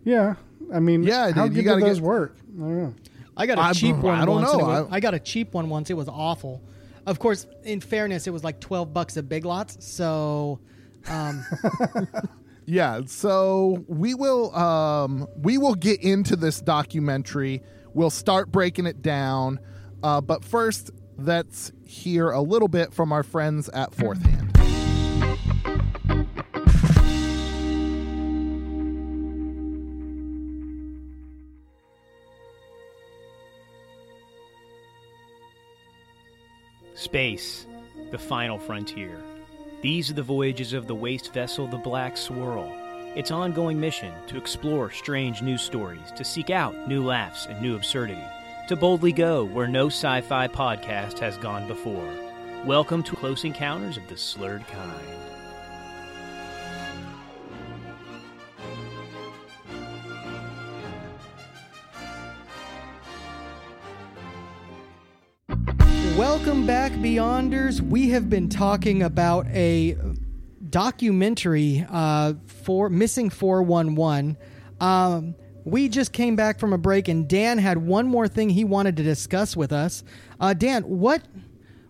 Yeah, 0.05 0.35
I 0.73 0.81
mean, 0.81 1.03
Yeah, 1.03 1.31
how 1.33 1.47
dude, 1.47 1.57
you 1.57 1.63
good 1.63 1.69
gotta 1.69 1.81
do 1.81 1.87
those 1.87 1.99
get- 1.99 2.05
work? 2.07 2.37
I 2.41 2.61
don't 2.61 2.83
know. 2.83 2.95
I 3.37 3.47
got 3.47 3.59
a 3.59 3.63
I- 3.63 3.73
cheap 3.73 3.97
one 3.97 4.21
I 4.21 4.25
don't 4.25 4.43
once. 4.43 4.53
know. 4.53 4.59
was- 4.59 4.89
I- 4.91 4.97
I 4.97 5.01
got 5.01 5.15
a 5.15 5.19
cheap 5.21 5.55
one 5.55 5.69
once. 5.69 5.91
It 5.91 5.95
was 5.95 6.09
awful. 6.09 6.63
Of 7.07 7.19
course, 7.19 7.47
in 7.65 7.81
fairness, 7.81 8.27
it 8.27 8.31
was 8.31 8.45
like 8.45 8.61
twelve 8.61 8.93
bucks 8.93 9.17
at 9.17 9.29
Big 9.29 9.45
Lots. 9.45 9.85
So, 9.85 10.61
um, 11.09 11.45
Yeah, 12.67 13.01
so 13.07 13.85
we 13.89 14.15
will 14.15 14.55
um 14.55 15.27
we 15.43 15.59
will 15.59 15.75
get 15.75 16.01
into 16.03 16.37
this 16.37 16.61
documentary. 16.61 17.63
We'll 17.95 18.11
start 18.11 18.53
breaking 18.53 18.87
it 18.87 19.03
down. 19.03 19.59
Uh, 20.03 20.21
but 20.21 20.45
first, 20.45 20.91
let's 21.19 21.73
hear 21.87 22.31
a 22.31 22.41
little 22.41 22.69
bit 22.69 22.93
from 22.93 23.13
our 23.13 23.23
friends 23.23 23.69
at 23.71 23.95
Fourth 23.95 24.23
Hand. 24.23 24.49
Space, 36.95 37.67
the 38.11 38.19
final 38.19 38.59
frontier. 38.59 39.21
These 39.83 40.11
are 40.11 40.15
the 40.15 40.23
voyages 40.23 40.73
of 40.73 40.87
the 40.87 40.95
waste 40.95 41.35
vessel 41.35 41.67
the 41.67 41.77
Black 41.77 42.17
Swirl. 42.17 42.73
Its 43.17 43.31
ongoing 43.31 43.79
mission 43.79 44.15
to 44.29 44.39
explore 44.39 44.91
strange 44.91 45.43
new 45.43 45.59
stories, 45.59 46.13
to 46.17 46.25
seek 46.25 46.49
out 46.49 46.89
new 46.89 47.05
laughs 47.05 47.47
and 47.47 47.61
new 47.61 47.75
absurdity, 47.75 48.23
to 48.73 48.77
boldly 48.77 49.13
go 49.13 49.45
where 49.45 49.69
no 49.69 49.89
sci 49.89 50.23
fi 50.23 50.49
podcast 50.49 51.19
has 51.19 51.37
gone 51.37 51.69
before. 51.69 52.09
Welcome 52.65 53.03
to 53.03 53.15
Close 53.15 53.45
Encounters 53.45 53.99
of 53.99 54.09
the 54.09 54.17
Slurred 54.17 54.67
Kind. 54.67 55.07
welcome 66.17 66.67
back, 66.67 66.93
Beyonders. 66.93 67.81
We 67.81 68.09
have 68.11 68.31
been 68.31 68.49
talking 68.49 69.03
about 69.03 69.47
a 69.49 69.99
documentary 70.71 71.85
uh, 71.91 72.35
for 72.47 72.89
missing 72.89 73.29
four 73.29 73.63
one 73.63 73.97
one. 73.97 74.39
Um, 74.81 75.35
we 75.65 75.89
just 75.89 76.13
came 76.13 76.37
back 76.37 76.59
from 76.59 76.73
a 76.73 76.79
break, 76.79 77.09
and 77.09 77.29
Dan 77.29 77.59
had 77.59 77.79
one 77.79 78.07
more 78.07 78.29
thing 78.29 78.51
he 78.51 78.65
wanted 78.65 78.97
to 78.97 79.03
discuss 79.03 79.57
with 79.57 79.73
us. 79.73 80.03
Uh, 80.41 80.55
Dan, 80.55 80.83
what 80.83 81.23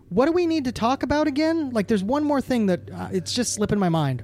what 0.09 0.27
do 0.27 0.31
we 0.31 0.45
need 0.45 0.65
to 0.65 0.71
talk 0.71 1.01
about 1.01 1.27
again? 1.27 1.71
Like, 1.71 1.87
there's 1.87 2.03
one 2.03 2.23
more 2.23 2.39
thing 2.39 2.67
that 2.67 2.81
uh, 2.93 3.09
it's 3.11 3.33
just 3.33 3.53
slipping 3.53 3.79
my 3.79 3.89
mind. 3.89 4.23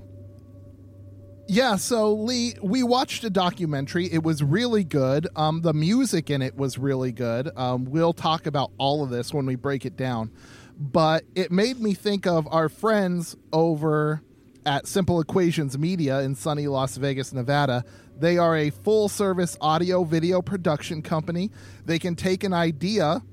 Yeah, 1.48 1.78
so 1.78 2.14
Lee, 2.14 2.54
we 2.62 2.84
watched 2.84 3.24
a 3.24 3.30
documentary. 3.32 4.06
It 4.06 4.22
was 4.22 4.44
really 4.44 4.84
good. 4.84 5.28
Um, 5.36 5.62
the 5.62 5.74
music 5.74 6.30
in 6.30 6.44
it 6.44 6.56
was 6.56 6.78
really 6.78 7.12
good. 7.12 7.50
Um, 7.58 7.86
we'll 7.86 8.14
talk 8.14 8.46
about 8.46 8.70
all 8.78 9.04
of 9.04 9.10
this 9.10 9.34
when 9.34 9.48
we 9.48 9.56
break 9.56 9.84
it 9.84 9.98
down. 9.98 10.30
But 10.78 11.24
it 11.34 11.52
made 11.52 11.80
me 11.80 11.96
think 11.96 12.28
of 12.28 12.48
our 12.52 12.70
friends 12.70 13.36
over 13.52 14.22
at 14.64 14.86
Simple 14.86 15.20
Equations 15.20 15.76
Media 15.76 16.20
in 16.20 16.36
sunny 16.36 16.68
Las 16.68 16.98
Vegas, 16.98 17.34
Nevada. 17.34 17.84
They 18.20 18.38
are 18.38 18.56
a 18.56 18.70
full 18.70 19.08
service 19.08 19.58
audio 19.62 20.04
video 20.04 20.42
production 20.42 21.02
company. 21.02 21.52
They 21.86 22.00
can 22.00 22.16
take 22.16 22.44
an 22.44 22.54
idea 22.54 23.24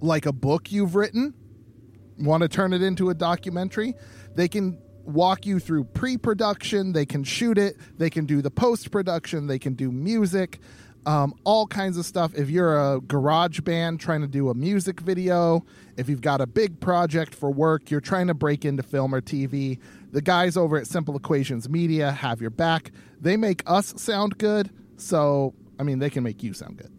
like 0.00 0.26
a 0.26 0.32
book 0.32 0.72
you've 0.72 0.94
written, 0.94 1.34
want 2.18 2.42
to 2.42 2.48
turn 2.48 2.72
it 2.72 2.82
into 2.82 3.10
a 3.10 3.14
documentary. 3.14 3.94
They 4.34 4.48
can 4.48 4.78
walk 5.06 5.46
you 5.46 5.60
through 5.60 5.84
pre-production 5.84 6.92
they 6.92 7.06
can 7.06 7.22
shoot 7.22 7.56
it 7.58 7.76
they 7.96 8.10
can 8.10 8.26
do 8.26 8.42
the 8.42 8.50
post-production 8.50 9.46
they 9.46 9.58
can 9.58 9.74
do 9.74 9.92
music 9.92 10.58
um, 11.06 11.32
all 11.44 11.68
kinds 11.68 11.96
of 11.96 12.04
stuff 12.04 12.34
if 12.34 12.50
you're 12.50 12.94
a 12.94 13.00
garage 13.00 13.60
band 13.60 14.00
trying 14.00 14.20
to 14.22 14.26
do 14.26 14.50
a 14.50 14.54
music 14.54 14.98
video 14.98 15.64
if 15.96 16.08
you've 16.08 16.20
got 16.20 16.40
a 16.40 16.46
big 16.46 16.80
project 16.80 17.36
for 17.36 17.52
work 17.52 17.88
you're 17.88 18.00
trying 18.00 18.26
to 18.26 18.34
break 18.34 18.64
into 18.64 18.82
film 18.82 19.14
or 19.14 19.20
tv 19.20 19.78
the 20.16 20.22
guys 20.22 20.56
over 20.56 20.78
at 20.78 20.86
simple 20.86 21.14
equations 21.14 21.68
media 21.68 22.10
have 22.10 22.40
your 22.40 22.48
back 22.50 22.90
they 23.20 23.36
make 23.36 23.62
us 23.66 23.92
sound 24.00 24.38
good 24.38 24.70
so 24.96 25.52
i 25.78 25.82
mean 25.82 25.98
they 25.98 26.08
can 26.08 26.22
make 26.24 26.42
you 26.42 26.54
sound 26.54 26.78
good 26.78 26.90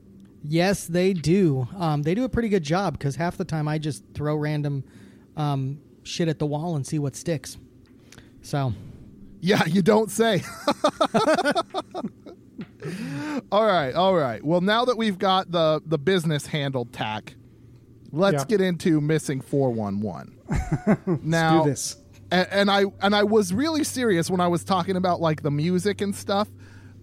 Yes, 0.50 0.88
they 0.88 1.12
do. 1.12 1.68
Um, 1.76 2.04
they 2.04 2.16
do 2.16 2.24
a 2.24 2.30
pretty 2.30 2.48
good 2.48 2.64
job 2.64 2.98
because 2.98 3.18
half 3.18 3.36
the 3.36 3.44
time 3.44 3.68
I 3.68 3.80
just 3.80 4.02
throw 4.14 4.34
random 4.38 4.86
um, 5.36 5.82
shit 6.04 6.30
at 6.30 6.40
the 6.40 6.46
wall 6.46 6.78
and 6.78 6.88
see 6.88 7.00
what 7.00 7.18
sticks. 7.18 7.58
So, 8.44 8.72
Yeah, 9.42 9.66
you 9.66 9.82
don't 9.82 10.10
say. 10.10 10.44
all 13.52 13.66
right, 13.66 13.94
all 13.94 14.16
right. 14.16 14.42
Well, 14.44 14.62
now 14.62 14.86
that 14.86 14.96
we've 14.98 15.18
got 15.18 15.52
the 15.52 15.82
the 15.86 15.98
business 15.98 16.46
handled 16.46 16.94
Tach, 16.94 17.34
let's 18.14 18.44
Yeah. 18.44 18.46
get 18.46 18.62
into 18.62 19.02
missing 19.02 19.42
411. 19.42 21.20
now, 21.24 21.64
do 21.64 21.70
this. 21.70 21.98
And, 22.32 22.48
and 22.52 22.72
I 22.72 22.84
and 23.02 23.16
I 23.16 23.24
was 23.24 23.54
really 23.54 23.84
serious 23.84 24.30
when 24.30 24.42
I 24.42 24.48
was 24.48 24.64
talking 24.64 24.96
about 24.96 25.22
like 25.22 25.42
the 25.44 25.52
music 25.52 26.02
and 26.02 26.16
stuff 26.16 26.50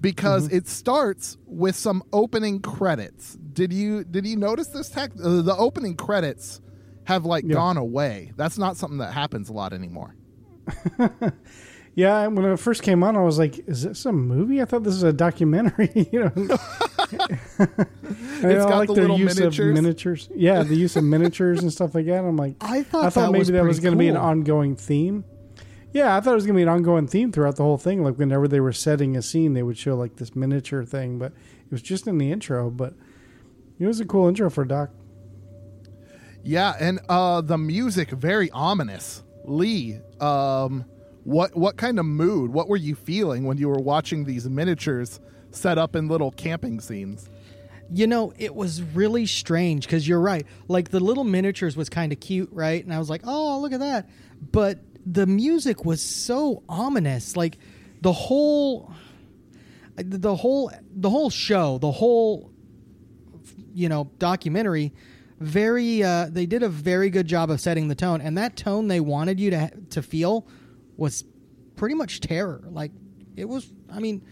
because 0.00 0.48
Mm-hmm. 0.48 0.56
it 0.56 0.68
starts 0.68 1.38
with 1.46 1.76
some 1.76 2.02
opening 2.12 2.60
credits. 2.60 3.34
Did 3.52 3.72
you 3.72 4.04
did 4.04 4.26
you 4.26 4.36
notice 4.36 4.68
this 4.68 4.90
Tach? 4.90 5.10
Uh, 5.22 5.40
the 5.42 5.54
opening 5.56 5.96
credits 5.96 6.60
have 7.04 7.24
like 7.24 7.44
Yeah. 7.46 7.54
gone 7.54 7.76
away. 7.78 8.32
That's 8.36 8.58
not 8.58 8.76
something 8.76 8.98
that 8.98 9.12
happens 9.14 9.48
a 9.48 9.52
lot 9.52 9.72
anymore. 9.72 10.14
Yeah, 11.96 12.26
when 12.26 12.44
it 12.44 12.58
first 12.58 12.82
came 12.82 13.04
on, 13.04 13.16
I 13.16 13.20
was 13.22 13.38
like, 13.38 13.68
"Is 13.68 13.84
this 13.84 14.04
a 14.04 14.12
movie?" 14.12 14.60
I 14.60 14.64
thought 14.64 14.82
this 14.82 14.94
is 14.94 15.04
a 15.04 15.12
documentary. 15.12 15.90
you 16.12 16.24
know, 16.24 16.32
It's 17.56 18.64
got 18.66 18.78
like 18.78 18.88
the 18.88 18.94
little 18.94 19.18
use 19.18 19.36
miniatures. 19.38 19.68
of 19.68 19.74
miniatures. 19.74 20.28
Yeah, 20.34 20.62
the 20.64 20.74
use 20.74 20.96
of 20.96 21.04
miniatures 21.04 21.62
and 21.62 21.72
stuff 21.72 21.94
like 21.94 22.06
that. 22.06 22.24
I'm 22.24 22.36
like, 22.36 22.56
I 22.60 22.82
thought 22.82 23.04
I 23.04 23.10
thought 23.10 23.26
that 23.26 23.32
maybe 23.32 23.38
was 23.40 23.48
that 23.48 23.64
was 23.64 23.80
going 23.80 23.92
to 23.94 23.98
be 23.98 24.08
an 24.08 24.16
ongoing 24.16 24.74
theme. 24.76 25.24
Yeah, 25.92 26.16
I 26.16 26.20
thought 26.20 26.32
it 26.32 26.34
was 26.34 26.44
going 26.46 26.54
to 26.54 26.58
be 26.58 26.62
an 26.62 26.68
ongoing 26.68 27.06
theme 27.06 27.30
throughout 27.30 27.54
the 27.56 27.62
whole 27.62 27.78
thing. 27.78 28.02
Like 28.02 28.16
whenever 28.16 28.48
they 28.48 28.58
were 28.58 28.72
setting 28.72 29.16
a 29.16 29.22
scene, 29.22 29.52
they 29.52 29.62
would 29.62 29.78
show 29.78 29.94
like 29.94 30.16
this 30.16 30.34
miniature 30.34 30.84
thing, 30.84 31.18
but 31.20 31.30
it 31.30 31.70
was 31.70 31.82
just 31.82 32.08
in 32.08 32.18
the 32.18 32.32
intro. 32.32 32.70
But 32.70 32.94
it 33.78 33.86
was 33.86 34.00
a 34.00 34.04
cool 34.04 34.26
intro 34.26 34.50
for 34.50 34.64
doc. 34.64 34.90
Yeah, 36.42 36.74
and 36.80 37.00
uh 37.08 37.40
the 37.40 37.56
music 37.56 38.10
very 38.10 38.50
ominous. 38.50 39.22
Lee, 39.44 40.00
um 40.20 40.84
what 41.24 41.56
what 41.56 41.76
kind 41.76 41.98
of 41.98 42.04
mood, 42.04 42.52
what 42.52 42.68
were 42.68 42.76
you 42.76 42.94
feeling 42.94 43.44
when 43.44 43.56
you 43.56 43.68
were 43.68 43.80
watching 43.80 44.24
these 44.24 44.48
miniatures 44.48 45.20
set 45.50 45.78
up 45.78 45.96
in 45.96 46.06
little 46.06 46.30
camping 46.30 46.80
scenes? 46.80 47.28
You 47.90 48.06
know, 48.06 48.32
it 48.38 48.54
was 48.54 48.82
really 48.82 49.26
strange 49.26 49.86
because 49.86 50.06
you're 50.06 50.20
right. 50.20 50.46
Like 50.68 50.90
the 50.90 51.00
little 51.00 51.24
miniatures 51.24 51.76
was 51.76 51.88
kind 51.88 52.12
of 52.12 52.20
cute, 52.20 52.50
right? 52.52 52.82
And 52.82 52.94
I 52.94 52.98
was 52.98 53.10
like, 53.10 53.22
oh, 53.24 53.60
look 53.60 53.72
at 53.72 53.80
that. 53.80 54.08
But 54.52 54.78
the 55.04 55.26
music 55.26 55.84
was 55.84 56.02
so 56.02 56.62
ominous. 56.68 57.36
Like 57.36 57.58
the 58.00 58.12
whole, 58.12 58.92
the 59.96 60.34
whole, 60.34 60.70
the 60.94 61.10
whole 61.10 61.30
show, 61.30 61.78
the 61.78 61.90
whole, 61.90 62.50
you 63.74 63.88
know, 63.88 64.10
documentary. 64.18 64.92
Very, 65.40 66.02
uh, 66.02 66.28
they 66.30 66.46
did 66.46 66.62
a 66.62 66.68
very 66.68 67.10
good 67.10 67.26
job 67.26 67.50
of 67.50 67.60
setting 67.60 67.88
the 67.88 67.94
tone, 67.94 68.20
and 68.20 68.38
that 68.38 68.56
tone 68.56 68.88
they 68.88 69.00
wanted 69.00 69.40
you 69.40 69.50
to 69.50 69.70
to 69.90 70.00
feel 70.00 70.46
was 70.96 71.24
pretty 71.76 71.94
much 71.94 72.20
terror. 72.20 72.64
Like 72.68 72.92
it 73.36 73.48
was. 73.48 73.70
I 73.90 74.00
mean, 74.00 74.22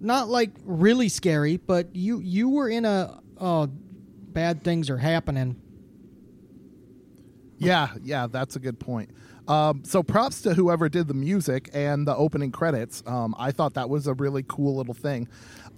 not 0.00 0.28
like 0.28 0.50
really 0.64 1.08
scary, 1.08 1.56
but 1.56 1.94
you 1.94 2.20
you 2.20 2.48
were 2.48 2.68
in 2.68 2.84
a 2.84 3.20
oh 3.38 3.66
bad 3.66 4.64
things 4.64 4.90
are 4.90 4.98
happening. 4.98 5.60
Yeah, 7.58 7.88
yeah, 8.02 8.26
that's 8.26 8.56
a 8.56 8.58
good 8.58 8.80
point. 8.80 9.10
Um, 9.46 9.82
so 9.84 10.02
props 10.02 10.42
to 10.42 10.54
whoever 10.54 10.88
did 10.88 11.08
the 11.08 11.14
music 11.14 11.70
and 11.72 12.06
the 12.06 12.16
opening 12.16 12.52
credits. 12.52 13.02
Um, 13.06 13.34
I 13.38 13.50
thought 13.50 13.74
that 13.74 13.88
was 13.88 14.06
a 14.06 14.14
really 14.14 14.44
cool 14.46 14.76
little 14.76 14.94
thing. 14.94 15.28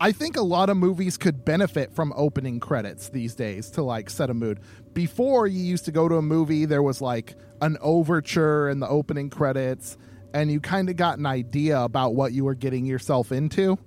I 0.00 0.12
think 0.12 0.36
a 0.36 0.42
lot 0.42 0.70
of 0.70 0.76
movies 0.76 1.16
could 1.16 1.44
benefit 1.44 1.94
from 1.94 2.12
opening 2.16 2.60
credits 2.60 3.08
these 3.08 3.34
days 3.34 3.70
to 3.72 3.82
like 3.82 4.10
set 4.10 4.28
a 4.28 4.34
mood. 4.34 4.60
Before 4.92 5.46
you 5.46 5.62
used 5.62 5.84
to 5.86 5.92
go 5.92 6.08
to 6.08 6.16
a 6.16 6.22
movie, 6.22 6.64
there 6.64 6.82
was 6.82 7.00
like 7.00 7.36
an 7.60 7.78
overture 7.80 8.68
in 8.68 8.80
the 8.80 8.88
opening 8.88 9.30
credits, 9.30 9.96
and 10.34 10.50
you 10.50 10.60
kind 10.60 10.90
of 10.90 10.96
got 10.96 11.18
an 11.18 11.24
idea 11.24 11.80
about 11.80 12.14
what 12.14 12.32
you 12.32 12.44
were 12.44 12.54
getting 12.54 12.84
yourself 12.84 13.32
into. 13.32 13.78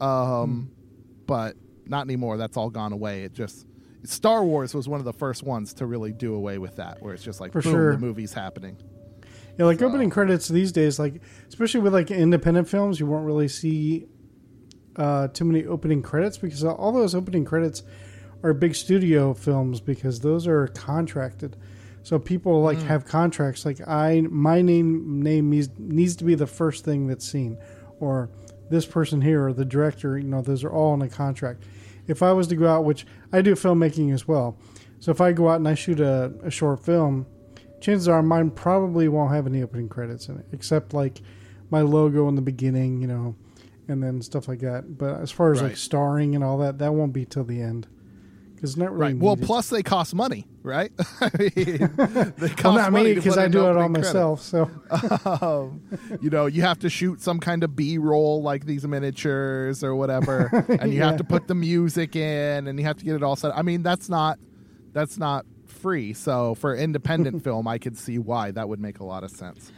Um, 0.00 0.70
But 1.26 1.56
not 1.86 2.06
anymore. 2.06 2.36
That's 2.36 2.56
all 2.56 2.70
gone 2.70 2.92
away. 2.92 3.22
It 3.22 3.32
just 3.34 3.66
Star 4.02 4.44
Wars 4.44 4.74
was 4.74 4.88
one 4.88 4.98
of 4.98 5.04
the 5.04 5.12
first 5.12 5.42
ones 5.44 5.74
to 5.74 5.86
really 5.86 6.12
do 6.12 6.34
away 6.34 6.58
with 6.58 6.76
that, 6.76 7.02
where 7.02 7.14
it's 7.14 7.22
just 7.22 7.40
like 7.40 7.52
For 7.52 7.60
boom, 7.62 7.72
sure. 7.72 7.92
the 7.92 7.98
movie's 7.98 8.32
happening. 8.32 8.76
Yeah, 9.58 9.66
like 9.66 9.82
opening 9.82 10.08
credits 10.10 10.48
these 10.48 10.72
days, 10.72 10.98
like 10.98 11.20
especially 11.48 11.80
with 11.80 11.92
like 11.92 12.10
independent 12.10 12.66
films, 12.68 12.98
you 12.98 13.06
won't 13.06 13.26
really 13.26 13.48
see 13.48 14.06
uh, 14.96 15.28
too 15.28 15.44
many 15.44 15.66
opening 15.66 16.02
credits 16.02 16.38
because 16.38 16.64
all 16.64 16.92
those 16.92 17.14
opening 17.14 17.44
credits 17.44 17.82
are 18.42 18.54
big 18.54 18.74
studio 18.74 19.34
films 19.34 19.80
because 19.80 20.20
those 20.20 20.46
are 20.46 20.68
contracted. 20.68 21.56
So 22.02 22.18
people 22.18 22.62
like 22.62 22.78
mm. 22.78 22.86
have 22.86 23.04
contracts. 23.04 23.64
Like 23.64 23.86
I, 23.86 24.22
my 24.30 24.62
name 24.62 25.22
name 25.22 25.50
needs, 25.50 25.68
needs 25.78 26.16
to 26.16 26.24
be 26.24 26.34
the 26.34 26.46
first 26.46 26.84
thing 26.84 27.06
that's 27.06 27.28
seen, 27.28 27.58
or 27.98 28.30
this 28.70 28.86
person 28.86 29.20
here, 29.20 29.48
or 29.48 29.52
the 29.52 29.64
director. 29.64 30.18
You 30.18 30.28
know, 30.28 30.42
those 30.42 30.64
are 30.64 30.70
all 30.70 30.94
in 30.94 31.02
a 31.02 31.08
contract. 31.08 31.64
If 32.06 32.22
I 32.22 32.32
was 32.32 32.48
to 32.48 32.56
go 32.56 32.66
out, 32.66 32.84
which 32.84 33.06
I 33.32 33.42
do 33.42 33.54
filmmaking 33.54 34.12
as 34.12 34.26
well, 34.26 34.58
so 34.98 35.10
if 35.10 35.20
I 35.20 35.32
go 35.32 35.48
out 35.48 35.56
and 35.56 35.68
I 35.68 35.74
shoot 35.74 36.00
a, 36.00 36.32
a 36.42 36.50
short 36.50 36.84
film, 36.84 37.26
chances 37.80 38.08
are 38.08 38.22
mine 38.22 38.50
probably 38.50 39.08
won't 39.08 39.32
have 39.32 39.46
any 39.46 39.62
opening 39.62 39.88
credits 39.88 40.28
in 40.28 40.38
it, 40.38 40.46
except 40.52 40.94
like 40.94 41.20
my 41.70 41.82
logo 41.82 42.28
in 42.28 42.34
the 42.34 42.42
beginning, 42.42 43.00
you 43.00 43.06
know, 43.06 43.36
and 43.88 44.02
then 44.02 44.22
stuff 44.22 44.48
like 44.48 44.60
that. 44.60 44.98
But 44.98 45.20
as 45.20 45.30
far 45.30 45.52
as 45.52 45.60
Right. 45.60 45.68
like 45.68 45.76
starring 45.76 46.34
and 46.34 46.42
all 46.42 46.58
that, 46.58 46.78
that 46.78 46.94
won't 46.94 47.12
be 47.12 47.24
till 47.24 47.44
the 47.44 47.60
end 47.60 47.86
because 48.60 48.76
not 48.76 48.92
really. 48.92 49.14
Right. 49.14 49.16
Well, 49.22 49.36
needed. 49.36 49.46
plus 49.46 49.70
they 49.70 49.82
cost 49.82 50.14
money, 50.14 50.46
right? 50.62 50.92
I 51.20 51.30
mean, 51.38 51.52
they 51.56 52.48
cost 52.50 52.64
well, 52.64 52.74
not 52.74 52.92
money 52.92 53.04
me 53.10 53.14
because 53.14 53.38
I 53.38 53.48
do 53.48 53.66
it 53.66 53.76
all 53.76 53.88
myself. 53.88 54.42
So 54.42 54.70
um, 55.24 55.80
you 56.20 56.28
know, 56.28 56.44
you 56.44 56.60
have 56.62 56.78
to 56.80 56.90
shoot 56.90 57.22
some 57.22 57.40
kind 57.40 57.64
of 57.64 57.74
B 57.74 57.96
roll 57.96 58.42
like 58.42 58.66
these 58.66 58.86
miniatures 58.86 59.82
or 59.82 59.94
whatever, 59.94 60.64
and 60.80 60.92
you 60.92 60.98
Yeah. 60.98 61.06
have 61.06 61.16
to 61.16 61.24
put 61.24 61.48
the 61.48 61.54
music 61.54 62.14
in, 62.16 62.66
and 62.66 62.78
you 62.78 62.84
have 62.84 62.98
to 62.98 63.04
get 63.04 63.14
it 63.16 63.22
all 63.22 63.36
set. 63.36 63.56
I 63.56 63.62
mean, 63.62 63.82
that's 63.82 64.08
not 64.10 64.38
that's 64.92 65.16
not 65.16 65.46
free. 65.80 66.12
So 66.12 66.54
for 66.54 66.74
independent 66.76 67.42
film, 67.44 67.66
I 67.68 67.78
could 67.78 67.96
see 67.98 68.18
why 68.18 68.50
that 68.52 68.68
would 68.68 68.80
make 68.80 69.00
a 69.00 69.04
lot 69.04 69.24
of 69.24 69.30
sense. 69.30 69.72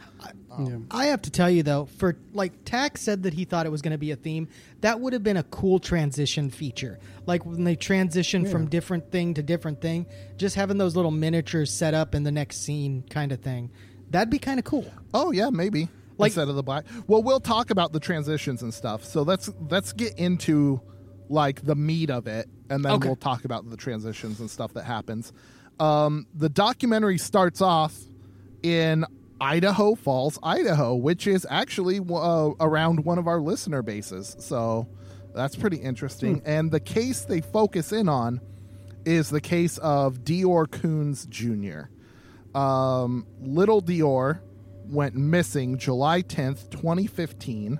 Um, 0.51 0.65
yeah. 0.65 0.77
I 0.91 1.05
have 1.07 1.21
to 1.23 1.31
tell 1.31 1.49
you 1.49 1.63
though, 1.63 1.85
for 1.97 2.15
like 2.33 2.53
Tach 2.65 2.97
said 2.97 3.23
that 3.23 3.33
he 3.33 3.45
thought 3.45 3.65
it 3.65 3.69
was 3.71 3.81
going 3.81 3.91
to 3.91 3.97
be 3.97 4.11
a 4.11 4.15
theme. 4.15 4.47
That 4.81 4.99
would 4.99 5.13
have 5.13 5.23
been 5.23 5.37
a 5.37 5.43
cool 5.43 5.79
transition 5.79 6.49
feature. 6.49 6.99
Like 7.25 7.45
when 7.45 7.63
they 7.63 7.75
transition 7.75 8.45
from 8.45 8.67
different 8.69 9.11
thing 9.11 9.33
to 9.35 9.43
different 9.43 9.81
thing, 9.81 10.05
just 10.37 10.55
having 10.55 10.77
those 10.77 10.95
little 10.95 11.11
miniatures 11.11 11.71
set 11.73 11.93
up 11.93 12.15
in 12.15 12.23
the 12.23 12.31
next 12.31 12.57
scene 12.63 13.03
kind 13.09 13.31
of 13.31 13.39
thing. 13.41 13.71
That'd 14.11 14.29
be 14.29 14.39
kind 14.39 14.59
of 14.59 14.65
cool. 14.65 14.85
Oh 15.13 15.31
yeah, 15.31 15.49
maybe 15.49 15.89
Like- 16.17 16.29
instead 16.29 16.47
of 16.49 16.55
the 16.55 16.63
black. 16.63 16.85
Well, 17.07 17.23
we'll 17.23 17.39
talk 17.39 17.69
about 17.71 17.91
the 17.93 17.99
transitions 17.99 18.61
and 18.61 18.73
stuff. 18.73 19.03
So 19.03 19.23
let's 19.23 19.49
let's 19.69 19.91
get 19.93 20.17
into 20.19 20.81
like 21.29 21.63
the 21.65 21.73
meat 21.75 22.11
of 22.11 22.27
it, 22.27 22.47
and 22.69 22.85
then 22.85 22.91
Okay. 22.93 23.07
we'll 23.07 23.15
talk 23.15 23.43
about 23.45 23.69
the 23.69 23.77
transitions 23.77 24.39
and 24.39 24.49
stuff 24.51 24.73
that 24.73 24.83
happens. 24.83 25.33
Um, 25.79 26.27
the 26.33 26.49
documentary 26.49 27.17
starts 27.17 27.61
off 27.61 27.95
in 28.61 29.05
Idaho 29.41 29.95
Falls, 29.95 30.39
Idaho, 30.41 30.95
which 30.95 31.27
is 31.27 31.45
actually 31.49 31.99
uh, 31.99 32.51
around 32.59 33.03
one 33.03 33.17
of 33.17 33.27
our 33.27 33.41
listener 33.41 33.81
bases. 33.81 34.35
So 34.39 34.87
that's 35.35 35.55
pretty 35.55 35.77
interesting. 35.77 36.41
And 36.45 36.71
the 36.71 36.79
case 36.79 37.25
they 37.25 37.41
focus 37.41 37.91
in 37.91 38.07
on 38.07 38.39
is 39.05 39.29
the 39.29 39.41
case 39.41 39.77
of 39.79 40.19
DeOrr 40.19 40.67
Kunz 40.67 41.27
Jr. 41.27 41.89
Um, 42.57 43.25
little 43.41 43.81
DeOrr 43.81 44.39
went 44.85 45.15
missing 45.15 45.77
July 45.77 46.21
10th, 46.21 46.69
2015, 46.69 47.79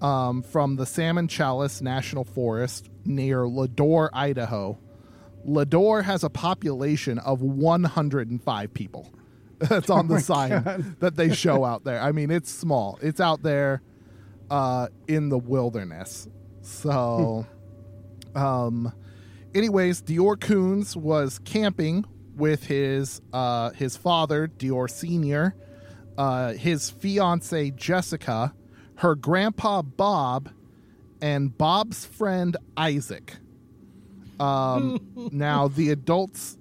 um, 0.00 0.42
from 0.42 0.76
the 0.76 0.86
Salmon-Challis 0.86 1.80
National 1.80 2.24
Forest 2.24 2.88
near 3.04 3.48
Leadore, 3.48 4.10
Idaho. 4.12 4.78
Leadore 5.44 6.02
has 6.02 6.24
a 6.24 6.30
population 6.30 7.18
of 7.18 7.42
105 7.42 8.74
people. 8.74 9.12
That's 9.58 9.90
on 9.90 10.08
the 10.08 10.20
sign 10.20 10.96
that 11.00 11.16
they 11.16 11.32
show 11.32 11.64
out 11.64 11.84
there. 11.84 12.00
I 12.00 12.12
mean, 12.12 12.30
it's 12.30 12.50
small. 12.50 12.98
It's 13.00 13.20
out 13.20 13.42
there 13.42 13.82
uh, 14.50 14.88
in 15.06 15.28
the 15.28 15.38
wilderness. 15.38 16.28
So, 16.62 17.46
um, 18.34 18.92
anyways, 19.54 20.02
DeOrr 20.02 20.36
Kunz 20.36 20.96
was 20.96 21.38
camping 21.40 22.04
with 22.36 22.64
his 22.64 23.20
uh, 23.32 23.70
his 23.70 23.96
father, 23.96 24.48
DeOrr 24.48 24.90
Senior, 24.90 25.54
uh, 26.18 26.52
his 26.54 26.90
fiance 26.90 27.70
Jessica, 27.70 28.54
her 28.96 29.14
grandpa 29.14 29.82
Bob, 29.82 30.50
and 31.20 31.56
Bob's 31.56 32.04
friend 32.04 32.56
Isaac. 32.76 33.36
Um, 34.40 35.00
now 35.32 35.68
the 35.68 35.90
adults, 35.90 36.58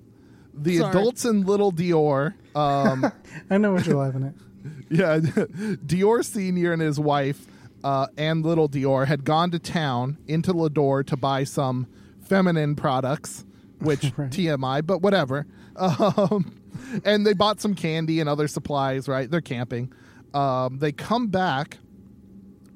the 0.53 0.77
Sorry. 0.77 0.89
adults 0.89 1.25
in 1.25 1.45
Little 1.45 1.71
DeOrr. 1.71 2.33
Um, 2.55 3.11
I 3.49 3.57
know 3.57 3.73
what 3.73 3.85
you're 3.85 3.97
laughing 3.97 4.23
at. 4.25 4.33
yeah, 4.89 5.17
DeOrr 5.19 6.23
Senior 6.23 6.71
and 6.73 6.81
his 6.81 6.99
wife 6.99 7.47
uh, 7.83 8.07
and 8.17 8.45
little 8.45 8.69
DeOrr 8.69 9.07
had 9.07 9.25
gone 9.25 9.51
to 9.51 9.59
town 9.59 10.17
into 10.27 10.53
Leadore 10.53 11.03
to 11.07 11.17
buy 11.17 11.43
some 11.43 11.87
feminine 12.21 12.75
products, 12.75 13.43
which 13.79 14.13
Right. 14.15 14.29
TMI, 14.29 14.85
but 14.85 15.01
whatever. 15.01 15.45
Um, 15.75 16.55
and 17.03 17.25
they 17.25 17.33
bought 17.33 17.59
some 17.59 17.73
candy 17.73 18.19
and 18.19 18.29
other 18.29 18.47
supplies. 18.47 19.07
Right, 19.07 19.29
they're 19.29 19.41
camping. 19.41 19.91
Um, 20.33 20.77
they 20.79 20.91
come 20.91 21.27
back, 21.27 21.77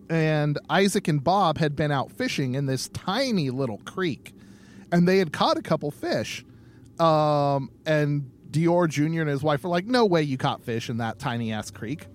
and 0.10 0.60
Isaac 0.70 1.08
and 1.08 1.24
Bob 1.24 1.58
had 1.58 1.76
been 1.76 1.92
out 1.92 2.12
fishing 2.12 2.56
in 2.56 2.66
this 2.66 2.88
tiny 2.90 3.50
little 3.50 3.78
creek, 3.80 4.34
and 4.92 5.08
they 5.08 5.18
had 5.18 5.32
caught 5.34 5.58
a 5.58 5.62
couple 5.62 5.92
fish. 5.92 6.46
Um, 7.00 7.72
and 7.86 8.32
DeOrr 8.50 8.90
Jr. 8.90 9.22
and 9.22 9.30
his 9.30 9.44
wife 9.44 9.64
are 9.66 9.70
like, 9.70 9.86
"No 9.86 10.06
way, 10.06 10.24
you 10.24 10.38
caught 10.38 10.64
fish 10.64 10.90
in 10.90 10.98
that 10.98 11.20
tiny 11.20 11.52
ass 11.52 11.70
creek." 11.70 12.08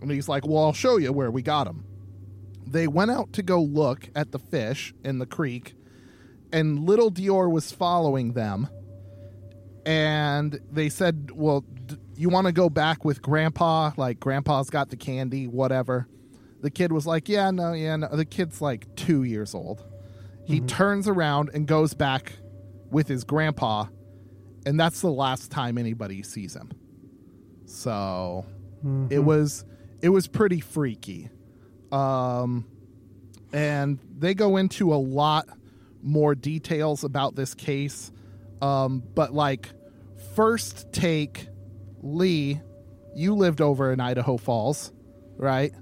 And 0.00 0.10
he's 0.10 0.28
like, 0.28 0.46
"Well, 0.46 0.64
I'll 0.64 0.72
show 0.72 0.96
you 0.96 1.12
where 1.12 1.30
we 1.30 1.42
got 1.42 1.64
them." 1.64 1.84
They 2.66 2.88
went 2.88 3.10
out 3.10 3.32
to 3.34 3.42
go 3.42 3.60
look 3.60 4.08
at 4.14 4.32
the 4.32 4.38
fish 4.38 4.94
in 5.04 5.18
the 5.18 5.26
creek, 5.26 5.74
and 6.52 6.80
little 6.80 7.10
DeOrr 7.10 7.50
was 7.50 7.72
following 7.72 8.32
them. 8.32 8.68
And 9.84 10.58
they 10.72 10.88
said, 10.88 11.30
"Well, 11.34 11.60
d- 11.86 11.96
you 12.16 12.28
want 12.28 12.46
to 12.46 12.52
go 12.52 12.68
back 12.68 13.04
with 13.04 13.22
Grandpa? 13.22 13.92
Like 13.96 14.18
Grandpa's 14.18 14.70
got 14.70 14.90
the 14.90 14.96
candy, 14.96 15.46
whatever." 15.46 16.08
The 16.62 16.70
kid 16.70 16.90
was 16.90 17.06
like, 17.06 17.28
"Yeah, 17.28 17.50
no, 17.50 17.72
yeah, 17.72 17.96
no." 17.96 18.08
The 18.08 18.24
kid's 18.24 18.60
like 18.60 18.94
two 18.96 19.22
years 19.22 19.54
old. 19.54 19.84
He 20.46 20.60
turns 20.60 21.08
around 21.08 21.50
and 21.54 21.66
goes 21.66 21.92
back 21.94 22.32
with 22.90 23.08
his 23.08 23.24
grandpa, 23.24 23.86
and 24.64 24.78
that's 24.78 25.00
the 25.00 25.10
last 25.10 25.50
time 25.50 25.76
anybody 25.76 26.22
sees 26.22 26.54
him. 26.54 26.70
So 27.66 28.46
it 29.10 29.18
was 29.18 29.64
it 30.02 30.10
was 30.10 30.28
pretty 30.28 30.60
freaky. 30.60 31.30
Um, 31.90 32.66
and 33.52 33.98
they 34.16 34.34
go 34.34 34.56
into 34.56 34.92
a 34.94 34.96
lot 34.96 35.48
more 36.02 36.34
details 36.34 37.04
about 37.04 37.34
this 37.34 37.54
case. 37.54 38.12
Um, 38.62 39.02
but 39.14 39.32
like 39.34 39.68
first 40.34 40.92
take, 40.92 41.48
Lee, 42.02 42.60
you 43.14 43.34
lived 43.34 43.60
over 43.60 43.92
in 43.92 44.00
Idaho 44.00 44.36
Falls, 44.36 44.92
right? 45.36 45.72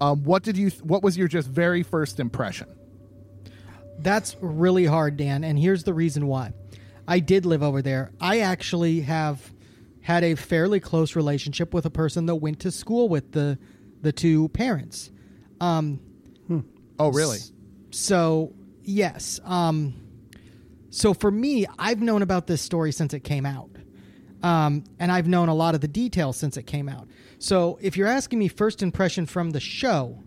Um, 0.00 0.24
what 0.24 0.42
did 0.42 0.56
you? 0.56 0.70
What 0.82 1.02
was 1.02 1.16
your 1.16 1.28
just 1.28 1.48
very 1.48 1.82
first 1.82 2.20
impression? 2.20 2.68
That's 4.00 4.36
really 4.40 4.84
hard, 4.84 5.16
Dan, 5.16 5.44
and 5.44 5.58
here's 5.58 5.84
the 5.84 5.94
reason 5.94 6.26
why. 6.26 6.52
I 7.06 7.20
did 7.20 7.46
live 7.46 7.62
over 7.62 7.82
there. 7.82 8.12
I 8.20 8.40
actually 8.40 9.00
have 9.00 9.52
had 10.02 10.24
a 10.24 10.34
fairly 10.34 10.80
close 10.80 11.16
relationship 11.16 11.74
with 11.74 11.84
a 11.86 11.90
person 11.90 12.26
that 12.26 12.36
went 12.36 12.60
to 12.60 12.70
school 12.70 13.08
with 13.08 13.32
the 13.32 13.58
the 14.00 14.12
two 14.12 14.48
parents. 14.50 15.10
Um, 15.60 16.00
Oh, 17.00 17.10
really? 17.12 17.38
so 17.90 18.52
yes. 18.82 19.38
Um, 19.44 19.94
so 20.90 21.14
for 21.14 21.30
me, 21.30 21.66
I've 21.78 22.00
known 22.00 22.22
about 22.22 22.46
this 22.46 22.60
story 22.62 22.92
since 22.92 23.12
it 23.14 23.20
came 23.20 23.44
out, 23.46 23.70
um, 24.42 24.84
and 24.98 25.10
I've 25.12 25.28
known 25.28 25.48
a 25.48 25.54
lot 25.54 25.74
of 25.74 25.80
the 25.80 25.88
details 25.88 26.36
since 26.36 26.56
it 26.56 26.64
came 26.64 26.88
out. 26.88 27.08
So 27.38 27.78
if 27.80 27.96
you're 27.96 28.08
asking 28.08 28.38
me 28.38 28.48
first 28.48 28.82
impression 28.82 29.26
from 29.26 29.50
the 29.50 29.60
show, 29.60 30.22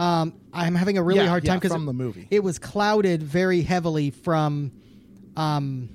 um, 0.00 0.34
I'm 0.52 0.74
having 0.74 0.98
a 0.98 1.02
really 1.02 1.20
Yeah, 1.20 1.28
hard 1.28 1.44
time 1.44 1.58
because 1.58 1.72
from 1.72 1.86
the 1.86 1.92
movie. 1.92 2.26
it 2.30 2.42
was 2.42 2.58
clouded 2.58 3.22
very 3.22 3.62
heavily 3.62 4.10
from 4.10 4.72
um, 5.36 5.88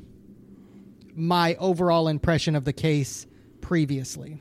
my 1.15 1.55
overall 1.55 2.07
impression 2.07 2.55
of 2.55 2.65
the 2.65 2.73
case 2.73 3.25
previously. 3.61 4.37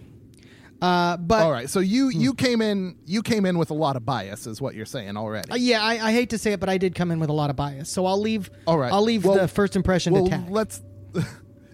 Uh, 0.82 1.16
but 1.16 1.42
All 1.42 1.50
right. 1.52 1.70
So 1.70 1.80
you 1.80 2.08
you 2.10 2.34
came 2.34 2.60
in 2.60 2.96
you 3.06 3.22
came 3.22 3.46
in 3.46 3.56
with 3.56 3.70
a 3.70 3.74
lot 3.74 3.96
of 3.96 4.04
bias, 4.04 4.46
is 4.46 4.60
what 4.60 4.74
you're 4.74 4.84
saying 4.84 5.16
already. 5.16 5.50
Uh, 5.50 5.54
yeah, 5.56 5.82
I, 5.82 6.08
I 6.08 6.12
hate 6.12 6.30
to 6.30 6.38
say 6.38 6.52
it, 6.52 6.60
but 6.60 6.68
I 6.68 6.76
did 6.76 6.94
come 6.94 7.10
in 7.10 7.20
with 7.20 7.30
a 7.30 7.32
lot 7.32 7.48
of 7.48 7.56
bias. 7.56 7.88
So 7.88 8.04
I'll 8.04 8.20
leave. 8.20 8.50
All 8.66 8.76
right. 8.76 8.92
I'll 8.92 9.02
leave 9.02 9.24
Well- 9.24 9.38
the 9.38 9.48
first 9.48 9.76
impression 9.76 10.12
well, 10.12 10.24
to 10.24 10.30
Tach. 10.30 10.46
let's. 10.50 10.82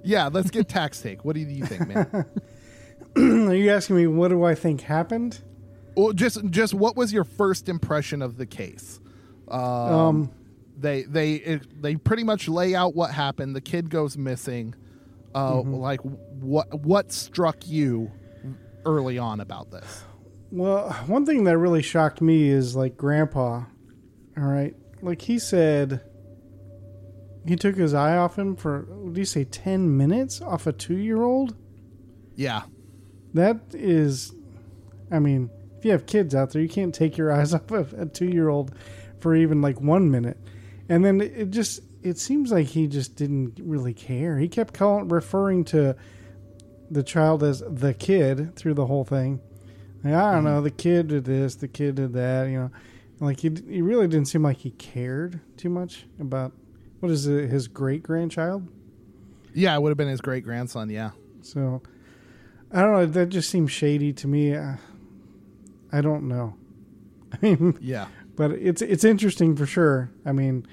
Yeah, 0.03 0.31
let's 0.33 0.51
get 0.51 0.67
Tach's 0.67 1.03
take. 1.03 1.27
What 1.27 1.35
do 1.35 1.41
you 1.41 1.67
think, 1.67 1.87
man? 1.87 2.25
Are 3.51 3.55
you 3.55 3.71
asking 3.71 3.97
me 3.97 4.07
what 4.07 4.29
do 4.29 4.43
I 4.45 4.55
think 4.55 4.81
happened? 4.81 5.41
Well, 6.05 6.13
just 6.13 6.45
just 6.51 6.75
what 6.75 6.97
was 6.97 7.13
your 7.13 7.25
first 7.25 7.69
impression 7.69 8.23
of 8.23 8.37
the 8.37 8.47
case? 8.47 9.01
Um, 9.49 9.61
Um, 9.61 10.31
they 10.79 11.03
they 11.03 11.35
it, 11.35 11.83
they 11.83 11.97
pretty 11.97 12.25
much 12.25 12.49
lay 12.49 12.75
out 12.75 12.95
what 12.95 13.11
happened. 13.11 13.55
The 13.55 13.61
kid 13.61 13.91
goes 13.91 14.17
missing. 14.17 14.75
Uh, 15.35 15.53
Mm-hmm. 15.55 15.75
Like 15.75 16.01
what 16.01 16.73
what 16.81 17.13
struck 17.13 17.67
you 17.69 18.11
early 18.85 19.19
on 19.19 19.41
about 19.41 19.71
this? 19.71 20.05
Well, 20.51 20.91
one 21.07 21.27
thing 21.27 21.45
that 21.45 21.59
really 21.59 21.83
shocked 21.83 22.21
me 22.21 22.49
is 22.49 22.75
like 22.75 22.97
Grandpa. 22.97 23.65
All 24.37 24.45
right, 24.45 24.75
like 25.03 25.23
he 25.23 25.39
said, 25.39 26.01
he 27.47 27.57
took 27.57 27.77
his 27.77 27.95
eye 27.95 28.17
off 28.17 28.39
him 28.39 28.57
for. 28.57 28.83
What 28.89 29.15
do 29.15 29.21
you 29.21 29.25
say? 29.27 29.45
Ten 29.45 29.97
minutes 29.97 30.41
off 30.41 30.67
a 30.67 30.73
two-year-old. 30.73 31.55
Yeah, 32.37 32.63
That 33.35 33.61
is, 33.75 34.33
I 35.11 35.19
mean, 35.19 35.51
if 35.81 35.85
you 35.87 35.93
have 35.93 36.05
kids 36.05 36.35
out 36.35 36.51
there, 36.51 36.61
you 36.61 36.69
can't 36.69 36.95
take 36.95 37.17
your 37.17 37.33
eyes 37.37 37.55
off 37.55 37.71
of 37.71 37.95
a 37.95 38.05
two-year-old 38.05 38.75
for 39.19 39.35
even 39.35 39.63
like 39.63 39.81
one 39.81 40.11
minute. 40.11 40.37
And 40.91 41.03
then 41.05 41.21
it 41.23 41.51
just 41.51 41.81
it 42.03 42.19
seems 42.19 42.53
like 42.53 42.67
he 42.67 42.87
just 42.87 43.17
didn't 43.17 43.59
really 43.63 43.95
care. 43.95 44.39
He 44.39 44.49
kept 44.49 44.75
calling, 44.75 45.09
referring 45.09 45.65
to 45.67 45.97
the 46.91 47.03
child 47.03 47.43
as 47.43 47.61
the 47.67 47.95
kid 47.95 48.55
through 48.57 48.75
the 48.75 48.87
whole 48.87 49.05
thing. 49.05 49.41
Like, 50.05 50.15
I 50.15 50.33
don't 50.33 50.45
know, 50.45 50.61
the 50.61 50.71
kid 50.71 51.09
did 51.09 51.25
this, 51.25 51.55
the 51.57 51.69
kid 51.69 51.95
did 51.95 52.13
that. 52.13 52.49
You 52.49 52.59
know, 52.59 52.71
like 53.21 53.41
he 53.41 53.51
he 53.69 53.81
really 53.81 54.07
didn't 54.07 54.29
seem 54.29 54.43
like 54.43 54.59
he 54.59 54.73
cared 54.73 55.41
too 55.57 55.71
much 55.71 56.07
about 56.19 56.53
what 57.01 57.11
is 57.11 57.27
it, 57.27 57.49
his 57.49 57.69
great 57.69 58.03
grandchild. 58.03 58.69
yeah, 59.55 59.75
it 59.75 59.81
would 59.81 59.89
have 59.89 59.99
been 59.99 60.09
his 60.09 60.21
great 60.21 60.45
grandson. 60.45 60.91
Yeah, 60.91 61.11
So 61.41 61.81
I 62.73 62.83
don't 62.83 62.93
know. 62.93 63.07
That 63.07 63.31
just 63.31 63.49
seems 63.51 63.71
shady 63.71 64.13
to 64.15 64.29
me. 64.29 64.55
Uh, 64.55 64.75
I 65.93 66.01
don't 66.01 66.29
know. 66.29 66.55
I 67.33 67.39
mean, 67.43 67.79
yeah, 67.81 68.07
but 68.37 68.53
it's 68.53 68.83
it's 68.83 69.05
interesting 69.05 69.57
for 69.57 69.67
sure. 69.67 70.11
I 70.27 70.33
mean, 70.33 70.67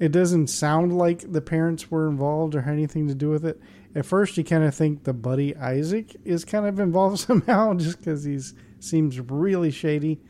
it 0.00 0.12
doesn't 0.12 0.48
sound 0.48 0.96
like 0.96 1.30
the 1.30 1.40
parents 1.40 1.90
were 1.90 2.08
involved 2.08 2.54
or 2.54 2.62
had 2.62 2.72
anything 2.72 3.08
to 3.08 3.14
do 3.14 3.30
with 3.30 3.44
it. 3.44 3.60
At 3.94 4.06
first, 4.06 4.36
you 4.38 4.44
kind 4.44 4.64
of 4.64 4.74
think 4.74 5.04
the 5.04 5.12
buddy 5.12 5.54
Isaac 5.56 6.16
is 6.24 6.44
kind 6.44 6.66
of 6.66 6.80
involved 6.80 7.18
somehow, 7.26 7.74
just 7.74 7.98
because 7.98 8.24
he's 8.24 8.54
seems 8.80 9.20
really 9.20 9.70
shady. 9.70 10.20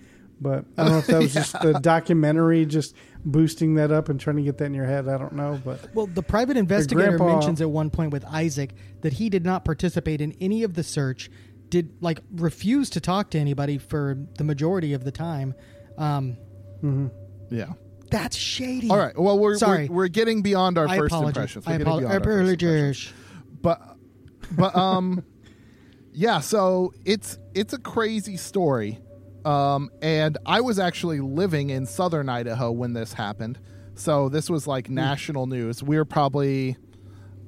But 0.40 0.64
I 0.76 0.82
don't 0.82 0.92
know 0.92 0.98
if 0.98 1.06
that 1.06 1.22
was 1.22 1.34
just 1.42 1.52
the 1.60 1.74
documentary 1.74 2.66
just 2.66 2.96
boosting 3.24 3.76
that 3.76 3.92
up 3.92 4.08
and 4.08 4.18
trying 4.18 4.36
to 4.36 4.42
get 4.42 4.58
that 4.58 4.64
in 4.64 4.74
your 4.74 4.86
head. 4.86 5.08
I 5.08 5.16
don't 5.16 5.34
know, 5.34 5.60
but 5.64 5.94
Well, 5.94 6.08
the 6.08 6.22
private 6.24 6.56
investigator 6.56 7.16
grandpa- 7.16 7.34
mentions 7.34 7.60
at 7.60 7.70
one 7.70 7.90
point 7.90 8.12
with 8.12 8.24
Isaac 8.24 8.74
that 9.02 9.12
he 9.12 9.28
did 9.30 9.44
not 9.44 9.64
participate 9.64 10.20
in 10.20 10.34
any 10.40 10.64
of 10.64 10.74
the 10.74 10.82
search, 10.82 11.30
did 11.72 11.90
like 12.02 12.20
refuse 12.34 12.90
to 12.90 13.00
talk 13.00 13.30
to 13.30 13.38
anybody 13.38 13.78
for 13.78 14.16
the 14.36 14.44
majority 14.44 14.92
of 14.92 15.04
the 15.04 15.10
time. 15.10 15.54
Um, 15.98 16.36
yeah. 17.50 17.72
that's 18.10 18.36
shady. 18.36 18.90
All 18.90 18.98
right. 18.98 19.18
Well, 19.18 19.38
we're 19.38 19.56
Sorry. 19.56 19.88
we're, 19.88 19.94
we're 19.96 20.08
getting 20.08 20.42
beyond 20.42 20.76
our 20.78 20.86
I 20.86 20.98
first 20.98 21.12
apologize. 21.12 21.56
impressions. 21.56 21.66
We're 21.66 21.72
I 21.74 21.78
getting 21.78 21.92
apolo- 21.92 21.98
beyond 22.00 22.14
our 22.14 22.20
first 22.24 22.62
impressions. 22.62 23.12
apologize. 23.12 23.12
but 23.62 23.96
but 24.56 24.76
um 24.76 25.24
yeah 26.12 26.40
so 26.40 26.92
it's 27.06 27.38
it's 27.54 27.72
a 27.72 27.78
crazy 27.78 28.36
story 28.36 29.00
um 29.46 29.88
and 30.02 30.36
i 30.44 30.60
was 30.60 30.78
actually 30.78 31.20
living 31.20 31.70
in 31.70 31.86
southern 31.86 32.28
idaho 32.28 32.70
when 32.70 32.92
this 32.92 33.14
happened 33.14 33.58
so 33.94 34.28
this 34.28 34.50
was 34.50 34.66
like 34.66 34.88
Hmm. 34.88 34.94
national 34.96 35.46
news 35.46 35.82
we 35.82 35.96
were 35.96 36.04
probably 36.04 36.76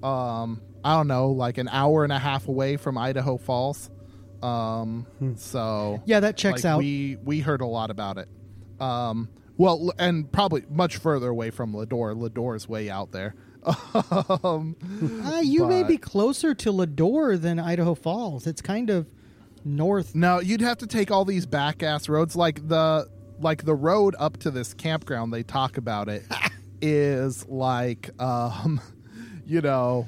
um 0.03 0.63
i 0.83 0.97
don't 0.97 1.09
know 1.09 1.29
like 1.33 1.59
an 1.59 1.69
hour 1.69 2.05
and 2.05 2.13
a 2.13 2.19
half 2.19 2.49
away 2.49 2.79
from 2.79 2.97
idaho 2.97 3.37
falls 3.37 3.91
um 4.45 5.07
so 5.37 6.03
Yeah, 6.05 6.21
that 6.21 6.37
checks 6.37 6.65
like, 6.65 6.71
out. 6.71 6.79
we 6.79 7.17
we 7.25 7.41
heard 7.41 7.61
a 7.61 7.67
lot 7.67 7.91
about 7.91 8.19
it 8.19 8.29
um 8.81 9.29
well 9.57 9.93
and 9.99 10.31
probably 10.31 10.65
much 10.69 10.97
further 10.99 11.29
away 11.29 11.51
from 11.51 11.73
lador 11.73 12.15
lador's 12.15 12.69
way 12.69 12.91
out 12.91 13.13
there 13.13 13.35
um 14.45 14.77
Uh, 15.25 15.41
you 15.43 15.67
may 15.67 15.83
be 15.83 15.97
closer 15.97 16.53
to 16.55 16.71
Leadore 16.71 17.39
than 17.39 17.59
Idaho 17.59 17.95
Falls. 17.95 18.47
It's 18.47 18.61
kind 18.61 18.91
of 18.91 19.07
north. 19.65 20.15
No, 20.15 20.39
you'd 20.41 20.61
have 20.61 20.77
to 20.79 20.87
take 20.87 21.11
all 21.11 21.25
these 21.25 21.47
back 21.47 21.83
ass 21.83 22.07
roads 22.09 22.37
like 22.37 22.69
the 22.69 23.09
like 23.41 23.65
the 23.65 23.75
road 23.75 24.15
up 24.19 24.37
to 24.39 24.51
this 24.51 24.75
campground 24.75 25.33
they 25.33 25.43
talk 25.43 25.79
about 25.79 26.09
it 26.11 26.25
is 26.83 27.49
like 27.49 28.11
um 28.21 28.81
you 29.47 29.61
know 29.63 30.07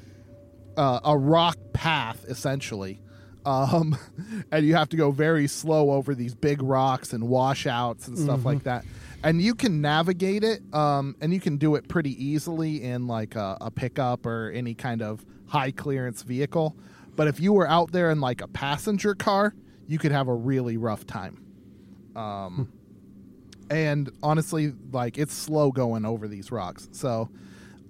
uh, 0.77 1.01
a 1.05 1.17
rock 1.17 1.57
path 1.73 2.25
essentially. 2.29 3.01
Um 3.47 3.97
and 4.53 4.67
you 4.67 4.75
have 4.75 4.89
to 4.91 4.97
go 4.97 5.11
very 5.11 5.47
slow 5.47 5.93
over 5.93 6.15
these 6.15 6.35
big 6.35 6.63
rocks 6.63 7.13
and 7.13 7.29
washouts 7.29 8.09
and 8.09 8.19
stuff 8.19 8.45
like 8.45 8.65
that. 8.65 8.85
And 9.23 9.41
you 9.41 9.55
can 9.55 9.81
navigate 9.81 10.45
it 10.45 10.63
um 10.75 11.17
and 11.21 11.33
you 11.33 11.41
can 11.41 11.57
do 11.57 11.75
it 11.77 11.89
pretty 11.89 12.23
easily 12.23 12.83
in 12.83 13.07
like 13.07 13.35
a, 13.37 13.57
a 13.61 13.71
pickup 13.71 14.27
or 14.27 14.51
any 14.51 14.75
kind 14.75 15.01
of 15.01 15.25
high 15.47 15.71
clearance 15.71 16.23
vehicle. 16.23 16.77
But 17.15 17.29
if 17.29 17.41
you 17.41 17.53
were 17.53 17.69
out 17.69 17.93
there 17.93 18.11
in 18.11 18.21
like 18.21 18.43
a 18.43 18.49
passenger 18.49 19.15
car, 19.15 19.55
you 19.87 19.99
could 19.99 20.13
have 20.13 20.29
a 20.29 20.35
really 20.35 20.77
rough 20.77 21.07
time. 21.07 21.43
Um, 22.15 22.73
and 23.71 24.11
honestly, 24.23 24.73
like 24.93 25.19
it's 25.19 25.33
slow 25.33 25.71
going 25.71 26.05
over 26.05 26.29
these 26.29 26.51
rocks. 26.51 26.89
So, 26.93 27.31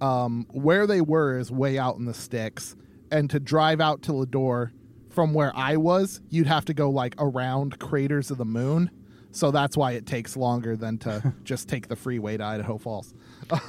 um, 0.01 0.45
where 0.51 0.85
they 0.87 1.01
were 1.01 1.37
is 1.37 1.51
way 1.51 1.77
out 1.77 1.97
in 1.97 2.05
the 2.05 2.13
sticks, 2.13 2.75
and 3.11 3.29
to 3.29 3.39
drive 3.39 3.81
out 3.81 4.03
to 4.03 4.13
Leadore 4.13 4.71
from 5.17 5.33
where 5.33 5.51
I 5.55 5.77
was, 5.77 6.21
you'd 6.29 6.45
have 6.45 6.65
to 6.65 6.75
go 6.75 6.91
like 6.91 7.15
around 7.17 7.79
craters 7.79 8.29
of 8.29 8.37
the 8.37 8.45
moon. 8.45 8.91
So 9.31 9.49
that's 9.49 9.75
why 9.75 9.93
it 9.93 10.05
takes 10.05 10.37
longer 10.37 10.75
than 10.75 10.99
to 10.99 11.33
just 11.43 11.67
take 11.67 11.87
the 11.87 11.95
freeway 11.95 12.37
to 12.37 12.43
Idaho 12.43 12.77
Falls. 12.77 13.15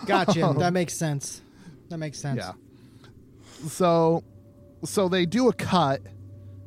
Gotcha. 0.05 0.55
that 0.59 0.75
makes 0.75 0.93
sense. 0.93 1.41
That 1.89 1.97
makes 1.97 2.19
sense. 2.19 2.37
Yeah. 2.37 2.53
So, 3.67 4.25
so 4.85 5.09
they 5.09 5.25
do 5.25 5.49
a 5.49 5.55
cut, 5.55 6.03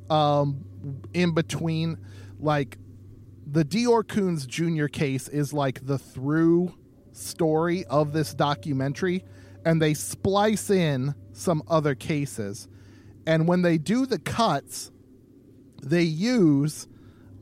um, 0.10 0.66
in 1.14 1.36
between, 1.36 2.00
like, 2.40 2.80
the 3.46 3.64
DeOrr 3.64 4.04
Kunz 4.04 4.48
Jr. 4.48 4.88
case 4.88 5.28
is 5.28 5.54
like 5.54 5.86
the 5.86 6.00
through 6.00 6.74
story 7.12 7.86
of 7.86 8.14
this 8.14 8.34
documentary, 8.34 9.26
and 9.64 9.80
they 9.80 9.94
splice 9.94 10.72
in 10.72 11.14
some 11.34 11.62
other 11.68 11.94
cases. 11.94 12.68
And 13.26 13.48
when 13.48 13.62
they 13.62 13.78
do 13.78 14.06
the 14.06 14.20
cuts, 14.20 14.92
they 15.82 16.04
use 16.04 16.88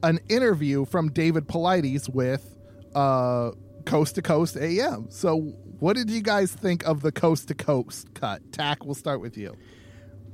an 0.03 0.19
interview 0.29 0.85
from 0.85 1.11
David 1.11 1.47
Paulides 1.47 2.09
with 2.09 2.55
uh, 2.95 3.51
Coast 3.85 4.15
to 4.15 4.21
Coast 4.21 4.57
AM. 4.57 5.07
So, 5.09 5.37
what 5.79 5.95
did 5.95 6.09
you 6.09 6.21
guys 6.21 6.51
think 6.51 6.85
of 6.85 7.01
the 7.01 7.11
Coast 7.11 7.47
to 7.49 7.55
Coast 7.55 8.13
cut? 8.13 8.51
Tach, 8.51 8.83
we'll 8.85 8.95
start 8.95 9.21
with 9.21 9.37
you. 9.37 9.55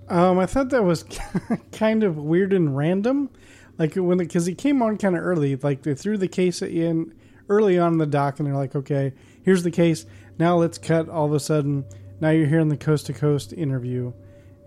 Um, 0.07 0.37
I 0.39 0.45
thought 0.45 0.69
that 0.69 0.83
was 0.83 1.05
kind 1.71 2.03
of 2.03 2.17
weird 2.17 2.53
and 2.53 2.75
random, 2.75 3.29
like 3.77 3.95
when 3.95 4.17
because 4.17 4.45
he 4.45 4.55
came 4.55 4.81
on 4.81 4.97
kind 4.97 5.15
of 5.15 5.23
early. 5.23 5.55
Like 5.55 5.83
they 5.83 5.95
threw 5.95 6.17
the 6.17 6.27
case 6.27 6.61
in 6.61 7.13
early 7.49 7.77
on 7.79 7.93
in 7.93 7.97
the 7.97 8.05
doc, 8.05 8.39
and 8.39 8.47
they're 8.47 8.55
like, 8.55 8.75
"Okay, 8.75 9.13
here's 9.43 9.63
the 9.63 9.71
case. 9.71 10.05
Now 10.37 10.57
let's 10.57 10.77
cut." 10.77 11.09
All 11.09 11.25
of 11.25 11.33
a 11.33 11.39
sudden, 11.39 11.85
now 12.19 12.29
you're 12.29 12.47
hearing 12.47 12.69
the 12.69 12.77
coast 12.77 13.07
to 13.07 13.13
coast 13.13 13.53
interview, 13.53 14.13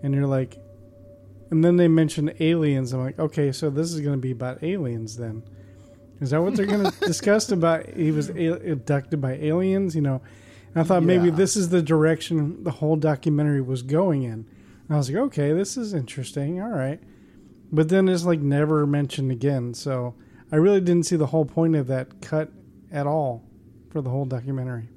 and 0.03 0.13
you're 0.13 0.27
like, 0.27 0.57
and 1.51 1.63
then 1.63 1.77
they 1.77 1.87
mentioned 1.87 2.33
aliens. 2.39 2.93
I'm 2.93 3.03
like, 3.03 3.19
okay, 3.19 3.51
so 3.51 3.69
this 3.69 3.91
is 3.93 4.01
going 4.01 4.15
to 4.15 4.21
be 4.21 4.31
about 4.31 4.63
aliens 4.63 5.17
then. 5.17 5.43
Is 6.21 6.31
that 6.31 6.41
what 6.41 6.55
they're 6.55 6.65
going 6.65 6.89
to 6.91 6.99
discuss 6.99 7.51
about? 7.51 7.87
He 7.87 8.11
was 8.11 8.29
a- 8.29 8.71
abducted 8.71 9.21
by 9.21 9.33
aliens, 9.33 9.95
you 9.95 10.01
know. 10.01 10.21
And 10.73 10.81
I 10.81 10.83
thought 10.83 11.03
maybe 11.03 11.31
this 11.31 11.55
is 11.55 11.69
the 11.69 11.81
direction 11.81 12.63
the 12.63 12.71
whole 12.71 12.95
documentary 12.95 13.61
was 13.61 13.81
going 13.81 14.23
in. 14.23 14.31
And 14.33 14.91
I 14.91 14.97
was 14.97 15.09
like, 15.09 15.17
okay, 15.23 15.53
this 15.53 15.77
is 15.77 15.93
interesting. 15.93 16.61
All 16.61 16.69
right. 16.69 16.99
But 17.71 17.89
then 17.89 18.07
it's 18.07 18.25
like 18.25 18.39
never 18.39 18.85
mentioned 18.85 19.31
again. 19.31 19.73
So 19.73 20.13
I 20.51 20.57
really 20.57 20.81
didn't 20.81 21.05
see 21.05 21.15
the 21.15 21.27
whole 21.27 21.45
point 21.45 21.75
of 21.75 21.87
that 21.87 22.21
cut 22.21 22.51
at 22.91 23.07
all 23.07 23.43
for 23.89 24.01
the 24.01 24.09
whole 24.09 24.25
documentary. 24.25 24.89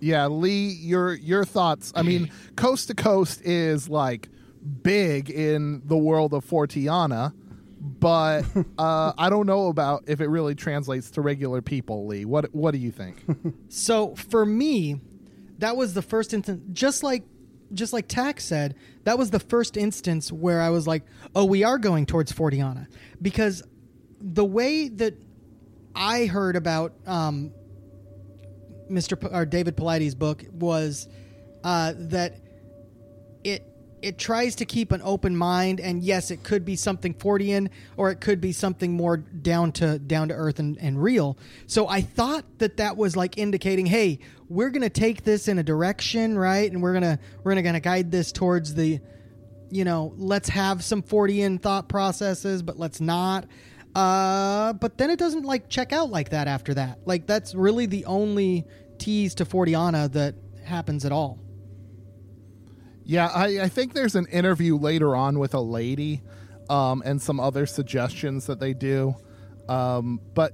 Yeah, 0.00 0.26
Lee, 0.26 0.68
your 0.68 1.14
your 1.14 1.44
thoughts. 1.44 1.92
I 1.94 2.02
mean, 2.02 2.30
Coast 2.56 2.88
to 2.88 2.94
Coast 2.94 3.42
is 3.42 3.88
like 3.88 4.28
big 4.82 5.30
in 5.30 5.82
the 5.84 5.96
world 5.96 6.34
of 6.34 6.44
Forteana, 6.44 7.32
but 7.80 8.44
uh, 8.78 9.12
I 9.16 9.30
don't 9.30 9.46
know 9.46 9.68
about 9.68 10.04
if 10.06 10.20
it 10.20 10.28
really 10.28 10.54
translates 10.54 11.10
to 11.12 11.20
regular 11.20 11.62
people. 11.62 12.06
Lee, 12.06 12.24
what 12.24 12.54
what 12.54 12.72
do 12.72 12.78
you 12.78 12.90
think? 12.90 13.24
So 13.68 14.14
for 14.14 14.44
me, 14.44 15.00
that 15.58 15.76
was 15.76 15.94
the 15.94 16.02
first 16.02 16.32
instance. 16.32 16.62
Just 16.72 17.02
like, 17.02 17.24
just 17.72 17.92
like 17.92 18.08
Tach 18.08 18.40
said, 18.40 18.74
that 19.04 19.18
was 19.18 19.30
the 19.30 19.40
first 19.40 19.76
instance 19.76 20.32
where 20.32 20.60
I 20.60 20.70
was 20.70 20.86
like, 20.86 21.04
"Oh, 21.34 21.44
we 21.44 21.64
are 21.64 21.78
going 21.78 22.06
towards 22.06 22.32
Forteana," 22.32 22.86
because 23.20 23.62
the 24.20 24.44
way 24.44 24.88
that 24.88 25.14
I 25.94 26.26
heard 26.26 26.56
about 26.56 26.94
um, 27.06 27.52
Mr. 28.90 29.20
P- 29.20 29.28
or 29.30 29.44
David 29.44 29.76
Paulides' 29.76 30.16
book 30.16 30.44
was 30.52 31.08
uh, 31.64 31.92
that 31.96 32.40
it 33.44 33.64
it 34.02 34.18
tries 34.18 34.56
to 34.56 34.64
keep 34.64 34.92
an 34.92 35.00
open 35.02 35.36
mind 35.36 35.80
and 35.80 36.02
yes 36.02 36.30
it 36.30 36.42
could 36.42 36.64
be 36.64 36.76
something 36.76 37.14
fortean 37.14 37.68
or 37.96 38.10
it 38.10 38.20
could 38.20 38.40
be 38.40 38.52
something 38.52 38.92
more 38.92 39.16
down 39.16 39.72
to 39.72 39.98
down 39.98 40.28
to 40.28 40.34
earth 40.34 40.58
and, 40.58 40.78
and 40.78 41.02
real. 41.02 41.36
So 41.66 41.88
i 41.88 42.00
thought 42.00 42.44
that 42.58 42.76
that 42.78 42.96
was 42.96 43.16
like 43.16 43.38
indicating 43.38 43.86
hey 43.86 44.20
we're 44.48 44.70
gonna 44.70 44.88
take 44.88 45.24
this 45.24 45.48
in 45.48 45.58
a 45.58 45.62
direction 45.62 46.38
right? 46.38 46.70
And 46.70 46.82
we're 46.82 46.94
gonna 46.94 47.18
we're 47.42 47.52
gonna, 47.52 47.62
gonna 47.62 47.80
guide 47.80 48.10
this 48.10 48.32
towards 48.32 48.74
the 48.74 49.00
you 49.70 49.84
know 49.84 50.14
let's 50.16 50.48
have 50.48 50.82
some 50.82 51.02
fortean 51.02 51.60
thought 51.60 51.88
processes 51.88 52.62
but 52.62 52.78
let's 52.78 53.00
not. 53.00 53.46
Uh 53.94 54.72
but 54.74 54.98
then 54.98 55.10
it 55.10 55.18
doesn't 55.18 55.44
like 55.44 55.68
check 55.68 55.92
out 55.92 56.10
like 56.10 56.30
that 56.30 56.46
after 56.46 56.74
that. 56.74 57.00
Like 57.04 57.26
that's 57.26 57.54
really 57.54 57.86
the 57.86 58.04
only 58.04 58.66
tease 58.98 59.34
to 59.36 59.44
Forteana 59.44 60.12
that 60.12 60.34
happens 60.64 61.04
at 61.04 61.12
all 61.12 61.38
Yeah, 63.08 63.28
I, 63.28 63.60
I 63.62 63.68
think 63.70 63.94
there's 63.94 64.16
an 64.16 64.26
interview 64.26 64.76
later 64.76 65.16
on 65.16 65.38
with 65.38 65.54
a 65.54 65.60
lady 65.60 66.20
um, 66.68 67.02
and 67.06 67.22
some 67.22 67.40
other 67.40 67.64
suggestions 67.64 68.44
that 68.48 68.60
they 68.60 68.74
do. 68.74 69.16
Um, 69.66 70.20
but 70.34 70.52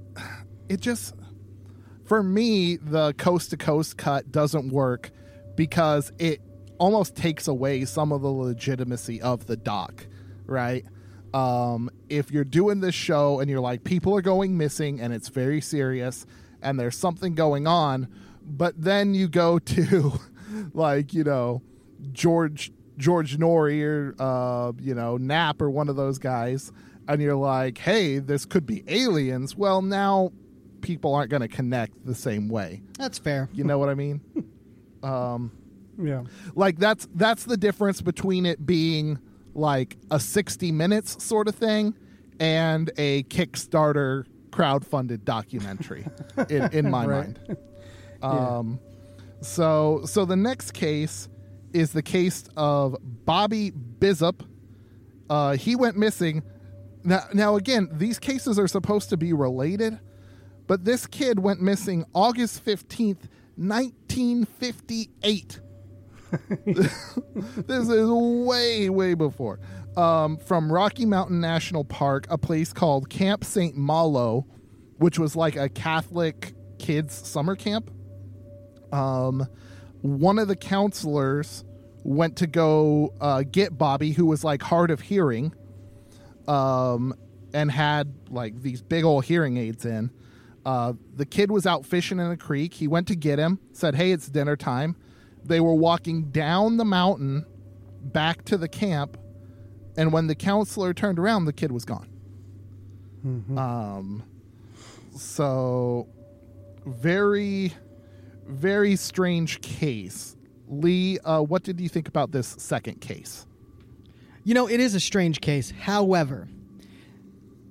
it 0.69 0.79
just, 0.79 1.15
for 2.05 2.23
me, 2.23 2.77
the 2.77 3.13
coast 3.15 3.49
to 3.49 3.57
coast 3.57 3.97
cut 3.97 4.31
doesn't 4.31 4.71
work 4.71 5.11
because 5.57 6.13
it 6.17 6.39
almost 6.77 7.17
takes 7.17 7.49
away 7.49 7.83
some 7.83 8.13
of 8.13 8.21
the 8.21 8.31
legitimacy 8.31 9.21
of 9.21 9.47
the 9.47 9.57
doc, 9.57 10.07
right? 10.45 10.85
Um, 11.33 11.89
if 12.07 12.31
you're 12.31 12.45
doing 12.45 12.79
this 12.79 12.95
show 12.95 13.41
and 13.41 13.49
you're 13.49 13.59
like, 13.59 13.83
people 13.83 14.15
are 14.15 14.21
going 14.21 14.57
missing 14.57 15.01
and 15.01 15.13
it's 15.13 15.27
very 15.27 15.59
serious 15.59 16.25
and 16.61 16.79
there's 16.79 16.97
something 16.97 17.35
going 17.35 17.67
on, 17.67 18.07
but 18.41 18.81
then 18.81 19.13
you 19.13 19.27
go 19.27 19.59
to, 19.75 20.13
like, 20.73 21.13
you 21.13 21.25
know, 21.25 21.61
George 22.11 22.71
George 22.97 23.37
Noory 23.37 23.83
or 23.83 24.15
uh, 24.19 24.71
you 24.79 24.93
know 24.95 25.17
Knapp 25.17 25.61
or 25.61 25.69
one 25.69 25.89
of 25.89 25.95
those 25.95 26.17
guys, 26.17 26.71
and 27.07 27.21
you're 27.21 27.35
like, 27.35 27.77
hey, 27.77 28.19
this 28.19 28.45
could 28.45 28.65
be 28.65 28.83
aliens. 28.87 29.55
Well, 29.55 29.81
now 29.81 30.31
people 30.81 31.13
aren't 31.15 31.29
going 31.31 31.41
to 31.41 31.47
connect 31.47 32.05
the 32.05 32.13
same 32.15 32.47
way. 32.47 32.81
that's 32.97 33.17
fair 33.17 33.49
You 33.53 33.63
know 33.63 33.77
what 33.79 33.89
I 33.89 33.95
mean? 33.95 34.21
um, 35.03 35.51
Yeah. 36.01 36.23
like 36.55 36.77
that's 36.77 37.07
that's 37.15 37.45
the 37.45 37.57
difference 37.57 38.01
between 38.01 38.45
it 38.45 38.65
being 38.65 39.17
like 39.55 39.97
a 40.11 40.19
60 40.19 40.71
minutes 40.71 41.23
sort 41.23 41.47
of 41.47 41.55
thing 41.55 41.95
and 42.39 42.91
a 42.97 43.23
Kickstarter 43.23 44.25
crowd-funded 44.51 45.25
documentary 45.25 46.05
in, 46.49 46.63
in 46.71 46.89
my 46.91 47.05
Right. 47.07 47.37
mind. 47.49 47.57
Um, 48.21 48.79
so 49.41 50.01
so 50.05 50.23
the 50.25 50.35
next 50.35 50.71
case 50.71 51.29
is 51.75 51.91
the 51.91 52.01
case 52.01 52.45
of 52.55 52.95
Bobby 53.01 53.71
Bizup. 53.71 54.47
Uh, 55.29 55.57
he 55.57 55.75
went 55.75 55.97
missing. 55.97 56.41
Now, 57.03 57.23
now 57.33 57.57
again, 57.57 57.89
these 57.91 58.17
cases 58.17 58.57
are 58.57 58.67
supposed 58.67 59.09
to 59.09 59.17
be 59.17 59.33
related, 59.33 59.99
but 60.67 60.85
this 60.85 61.05
kid 61.05 61.39
went 61.39 61.61
missing 61.61 62.05
August 62.13 62.61
fifteenth, 62.61 63.27
nineteen 63.57 64.45
fifty-eight. 64.45 65.59
this 66.65 67.89
is 67.89 68.09
way, 68.09 68.89
way 68.89 69.13
before. 69.13 69.59
Um, 69.97 70.37
from 70.37 70.71
Rocky 70.71 71.05
Mountain 71.05 71.39
National 71.39 71.83
Park, 71.83 72.25
a 72.29 72.37
place 72.37 72.73
called 72.73 73.09
Camp 73.09 73.43
St. 73.43 73.75
Malo, 73.75 74.45
which 74.97 75.19
was 75.19 75.35
like 75.35 75.55
a 75.55 75.69
Catholic 75.69 76.53
kids 76.79 77.13
summer 77.13 77.55
camp. 77.55 77.91
Um, 78.91 79.45
one 80.05 80.37
of 80.37 80.47
the 80.47 80.55
counselors 80.55 81.63
went 82.03 82.35
to 82.37 82.47
go 82.47 83.13
uh, 83.19 83.43
get 83.43 83.77
Bobby, 83.77 84.11
who 84.11 84.27
was 84.27 84.43
like 84.43 84.61
hard 84.61 84.91
of 84.91 85.01
hearing, 85.01 85.53
um, 86.47 87.13
and 87.53 87.71
had 87.71 88.13
like 88.29 88.61
these 88.61 88.81
big 88.81 89.03
old 89.03 89.25
hearing 89.25 89.57
aids 89.57 89.83
in. 89.85 90.11
Uh, 90.63 90.93
the 91.15 91.25
kid 91.25 91.49
was 91.49 91.65
out 91.65 91.85
fishing 91.85 92.19
in 92.19 92.29
a 92.31 92.37
creek. 92.37 92.75
He 92.75 92.87
went 92.87 93.07
to 93.07 93.15
get 93.15 93.39
him, 93.39 93.59
said, 93.71 93.95
Hey, 93.95 94.11
it's 94.11 94.27
dinner 94.27 94.55
time. 94.55 94.95
They 95.43 95.59
were 95.59 95.75
walking 95.75 96.25
down 96.31 96.77
the 96.77 96.85
mountain 96.85 97.45
back 98.01 98.45
to 98.45 98.57
the 98.57 98.67
camp. 98.67 99.17
And 99.97 100.11
when 100.11 100.27
the 100.27 100.35
counselor 100.35 100.93
turned 100.93 101.17
around, 101.19 101.45
the 101.45 101.53
kid 101.53 101.71
was 101.71 101.85
gone. 101.85 102.07
Um, 103.57 104.23
so 105.15 106.07
very, 106.85 107.73
very 108.47 108.95
strange 108.95 109.61
case. 109.61 110.35
Lee, 110.67 111.19
uh, 111.19 111.41
what 111.41 111.63
did 111.63 111.79
you 111.79 111.89
think 111.89 112.07
about 112.07 112.31
this 112.31 112.47
second 112.59 113.01
case? 113.01 113.45
You 114.43 114.53
know, 114.53 114.67
it 114.67 114.79
is 114.79 114.95
a 114.95 114.99
strange 114.99 115.41
case. 115.41 115.71
However, 115.71 116.47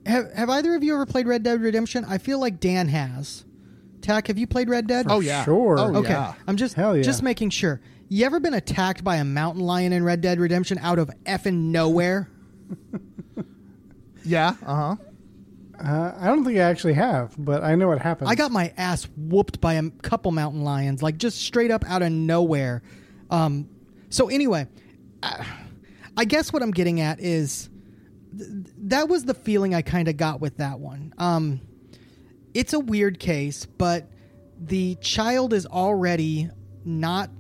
have, 0.07 0.33
have 0.33 0.51
either 0.51 0.75
of 0.75 0.83
you 0.85 0.95
ever 0.95 1.07
played 1.07 1.27
Red 1.27 1.43
Dead 1.43 1.61
Redemption? 1.61 2.05
I 2.05 2.19
feel 2.19 2.39
like 2.39 2.61
Dan 2.61 2.89
has. 2.89 3.45
Tach, 4.01 4.27
have 4.27 4.39
you 4.39 4.47
played 4.47 4.69
Red 4.69 4.87
Dead? 4.87 5.07
oh 5.09 5.21
yeah, 5.21 5.45
sure. 5.45 5.79
Oh 5.79 5.97
okay. 5.97 6.11
yeah. 6.11 6.35
I'm 6.47 6.57
just 6.57 6.75
Hell 6.75 6.97
yeah. 6.97 7.03
just 7.03 7.23
making 7.23 7.51
sure. 7.51 7.81
You 8.09 8.27
ever 8.27 8.39
been 8.39 8.55
attacked 8.55 9.03
by 9.03 9.17
a 9.17 9.25
mountain 9.25 9.63
lion 9.63 9.93
in 9.93 10.05
Red 10.05 10.21
Dead 10.21 10.39
Redemption 10.39 10.79
out 10.79 10.99
of 10.99 11.11
effing 11.25 11.71
nowhere? 11.71 12.29
Yeah. 14.25 14.55
Uh 14.65 14.75
huh. 14.75 14.97
Uh, 15.79 16.13
I 16.19 16.27
don't 16.27 16.45
think 16.45 16.59
I 16.59 16.63
actually 16.63 16.95
have, 16.95 17.35
but 17.39 17.63
I 17.63 17.75
know 17.75 17.89
what 17.89 18.01
happened. 18.01 18.29
I 18.29 18.35
got 18.35 18.51
my 18.51 18.73
ass 18.77 19.09
whooped 19.17 19.61
by 19.61 19.75
a 19.75 19.91
couple 19.91 20.31
mountain 20.33 20.63
lions, 20.63 21.03
like 21.03 21.19
just 21.19 21.41
straight 21.41 21.71
up 21.71 21.85
out 21.89 22.03
of 22.03 22.13
nowhere. 22.13 22.83
Um, 23.31 23.69
so 24.09 24.29
anyway, 24.29 24.67
I, 25.23 25.47
I 26.17 26.25
guess 26.25 26.53
what 26.53 26.63
I'm 26.63 26.71
getting 26.71 27.01
at 27.01 27.21
is 27.21 27.69
th- 28.37 28.49
that 28.79 29.09
was 29.09 29.25
the 29.25 29.35
feeling 29.35 29.75
I 29.75 29.83
kind 29.83 30.09
of 30.09 30.17
got 30.17 30.41
with 30.41 30.59
that 30.59 30.79
one. 30.79 31.13
Um, 31.19 31.61
it's 32.55 32.73
a 32.73 32.81
weird 32.81 33.19
case, 33.19 33.67
but 33.67 34.09
the 34.59 34.95
child 34.97 35.53
is 35.53 35.67
already 35.67 36.51
not 36.85 37.31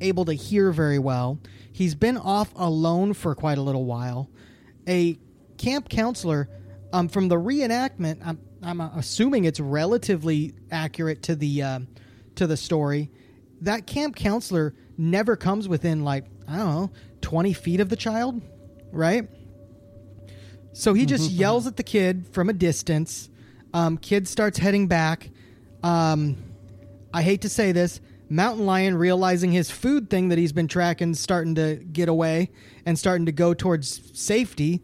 able 0.00 0.24
to 0.26 0.32
hear 0.32 0.70
very 0.70 0.98
well. 0.98 1.38
He's 1.72 1.94
been 1.94 2.16
off 2.16 2.52
alone 2.54 3.14
for 3.14 3.34
quite 3.34 3.58
a 3.58 3.62
little 3.62 3.84
while. 3.84 4.30
A 4.86 5.18
camp 5.58 5.88
counselor, 5.88 6.48
um, 6.94 7.08
from 7.08 7.26
the 7.26 7.34
reenactment, 7.34 8.20
I'm, 8.24 8.38
I'm 8.62 8.80
assuming 8.80 9.46
it's 9.46 9.58
relatively 9.58 10.54
accurate 10.70 11.24
to 11.24 11.34
the 11.34 11.60
uh, 11.60 11.80
to 12.36 12.46
the 12.46 12.56
story. 12.56 13.10
That 13.62 13.86
camp 13.88 14.14
counselor 14.14 14.74
never 14.96 15.34
comes 15.34 15.68
within 15.68 16.04
like 16.04 16.24
I 16.46 16.56
don't 16.56 16.70
know 16.70 16.90
twenty 17.20 17.52
feet 17.52 17.80
of 17.80 17.88
the 17.88 17.96
child, 17.96 18.40
right? 18.92 19.28
So 20.72 20.94
he 20.94 21.04
just 21.04 21.30
yells 21.32 21.66
at 21.66 21.76
the 21.76 21.82
kid 21.82 22.28
from 22.30 22.48
a 22.48 22.52
distance. 22.52 23.28
Um, 23.72 23.98
kid 23.98 24.28
starts 24.28 24.58
heading 24.58 24.86
back. 24.86 25.30
Um, 25.82 26.36
I 27.12 27.22
hate 27.22 27.40
to 27.42 27.48
say 27.48 27.72
this. 27.72 28.00
Mountain 28.28 28.66
lion 28.66 28.96
realizing 28.96 29.50
his 29.50 29.68
food 29.68 30.10
thing 30.10 30.28
that 30.28 30.38
he's 30.38 30.52
been 30.52 30.68
tracking 30.68 31.14
starting 31.14 31.56
to 31.56 31.76
get 31.76 32.08
away 32.08 32.50
and 32.86 32.96
starting 32.96 33.26
to 33.26 33.32
go 33.32 33.52
towards 33.52 34.16
safety. 34.18 34.80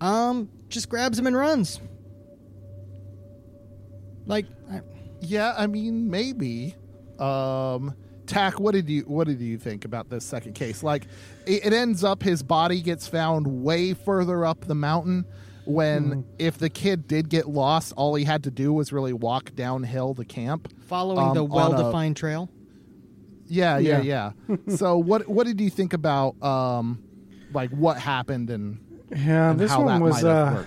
Um, 0.00 0.48
just 0.72 0.88
grabs 0.88 1.18
him 1.18 1.26
and 1.26 1.36
runs. 1.36 1.80
Like, 4.26 4.46
I, 4.70 4.80
Yeah, 5.20 5.54
I 5.56 5.66
mean, 5.66 6.10
maybe. 6.10 6.74
Um, 7.18 7.94
Tach, 8.26 8.58
what 8.58 8.72
did 8.72 8.88
you 8.88 9.02
what 9.02 9.26
did 9.26 9.40
you 9.40 9.58
think 9.58 9.84
about 9.84 10.08
this 10.08 10.24
second 10.24 10.54
case? 10.54 10.82
Like, 10.82 11.04
it, 11.46 11.66
it 11.66 11.72
ends 11.72 12.02
up 12.02 12.22
his 12.22 12.42
body 12.42 12.80
gets 12.80 13.06
found 13.06 13.46
way 13.46 13.94
further 13.94 14.44
up 14.44 14.64
the 14.64 14.74
mountain. 14.74 15.24
When 15.64 16.24
if 16.40 16.58
the 16.58 16.70
kid 16.70 17.06
did 17.06 17.28
get 17.28 17.48
lost, 17.48 17.92
all 17.96 18.14
he 18.16 18.24
had 18.24 18.42
to 18.44 18.50
do 18.50 18.72
was 18.72 18.92
really 18.92 19.12
walk 19.12 19.54
downhill 19.54 20.14
to 20.14 20.24
camp, 20.24 20.72
following 20.86 21.28
um, 21.28 21.34
the 21.34 21.44
well-defined 21.44 22.16
trail. 22.16 22.50
Yeah, 23.46 23.78
yeah, 23.78 24.00
Yeah. 24.00 24.32
yeah. 24.48 24.56
so 24.76 24.96
what 24.98 25.28
what 25.28 25.46
did 25.46 25.60
you 25.60 25.70
think 25.70 25.92
about 25.92 26.42
um, 26.42 27.00
like 27.52 27.70
what 27.70 27.96
happened 27.98 28.50
and, 28.50 28.80
yeah, 29.14 29.52
this 29.52 29.74
one 29.76 30.00
was 30.00 30.24
uh, 30.24 30.64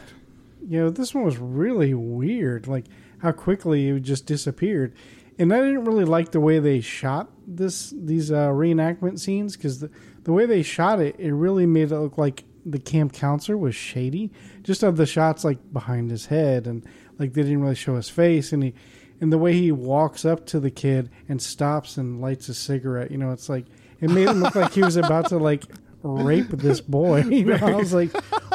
you 0.67 0.79
know, 0.79 0.89
this 0.89 1.13
one 1.13 1.23
was 1.23 1.38
really 1.38 1.93
weird. 1.93 2.67
Like 2.67 2.86
how 3.19 3.31
quickly 3.31 3.89
it 3.89 3.99
just 4.01 4.25
disappeared, 4.25 4.93
and 5.38 5.53
I 5.53 5.62
didn't 5.62 5.86
really 5.86 6.05
like 6.05 6.31
the 6.31 6.39
way 6.39 6.60
they 6.60 6.81
shot 6.81 7.29
this 7.47 7.93
these 7.95 8.31
uh, 8.31 8.49
reenactment 8.49 9.19
scenes 9.19 9.55
because 9.55 9.79
the 9.79 9.89
the 10.23 10.34
way 10.34 10.45
they 10.45 10.63
shot 10.63 10.99
it, 10.99 11.15
it 11.19 11.34
really 11.34 11.65
made 11.65 11.91
it 11.91 11.99
look 11.99 12.17
like 12.17 12.43
the 12.65 12.79
camp 12.79 13.13
counselor 13.13 13.58
was 13.58 13.75
shady. 13.75 14.31
Just 14.63 14.81
of 14.81 14.97
the 14.97 15.05
shots 15.05 15.43
like 15.43 15.60
behind 15.71 16.10
his 16.10 16.27
head 16.27 16.65
and 16.65 16.84
like 17.19 17.34
they 17.34 17.43
didn't 17.43 17.62
really 17.62 17.75
show 17.75 17.95
his 17.95 18.10
face, 18.10 18.51
and 18.51 18.63
he 18.63 18.73
and 19.21 19.31
the 19.31 19.38
way 19.38 19.53
he 19.53 19.71
walks 19.71 20.25
up 20.25 20.45
to 20.47 20.60
the 20.60 20.71
kid 20.71 21.10
and 21.29 21.41
stops 21.41 21.97
and 21.97 22.21
lights 22.21 22.49
a 22.49 22.53
cigarette. 22.53 23.12
You 23.12 23.17
know, 23.17 23.31
it's 23.31 23.49
like 23.49 23.65
it 24.01 24.10
made 24.10 24.27
him 24.27 24.41
look 24.41 24.55
like 24.55 24.73
he 24.73 24.81
was 24.81 24.97
about 24.97 25.29
to 25.29 25.38
like 25.38 25.63
rape 26.07 26.49
this 26.49 26.81
boy. 26.81 27.23
You 27.29 27.45
know, 27.45 27.55
I 27.61 27.75
was 27.75 27.93
like, 27.93 28.11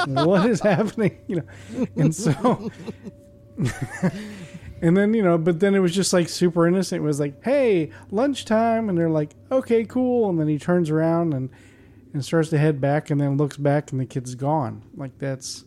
what 0.06 0.48
is 0.48 0.60
happening? 0.60 1.18
You 1.28 1.36
know, 1.36 1.86
and 1.96 2.14
so. 2.14 2.70
And 4.82 4.96
then, 4.96 5.12
you 5.12 5.22
know, 5.22 5.36
but 5.36 5.60
then 5.60 5.74
it 5.74 5.80
was 5.80 5.94
just 5.94 6.12
like 6.14 6.26
super 6.30 6.66
innocent. 6.66 7.02
It 7.02 7.06
was 7.06 7.20
like, 7.20 7.44
hey, 7.44 7.90
lunchtime. 8.10 8.88
And 8.88 8.96
they're 8.96 9.10
like, 9.10 9.32
okay, 9.52 9.84
cool. 9.84 10.30
And 10.30 10.40
then 10.40 10.48
he 10.48 10.58
turns 10.58 10.88
around 10.88 11.34
and 11.34 11.50
and 12.14 12.24
starts 12.24 12.48
to 12.48 12.58
head 12.58 12.80
back, 12.80 13.10
and 13.10 13.20
then 13.20 13.36
looks 13.36 13.56
back, 13.58 13.92
and 13.92 14.00
the 14.00 14.06
kid's 14.06 14.34
gone. 14.34 14.82
Like 14.96 15.18
that's 15.18 15.64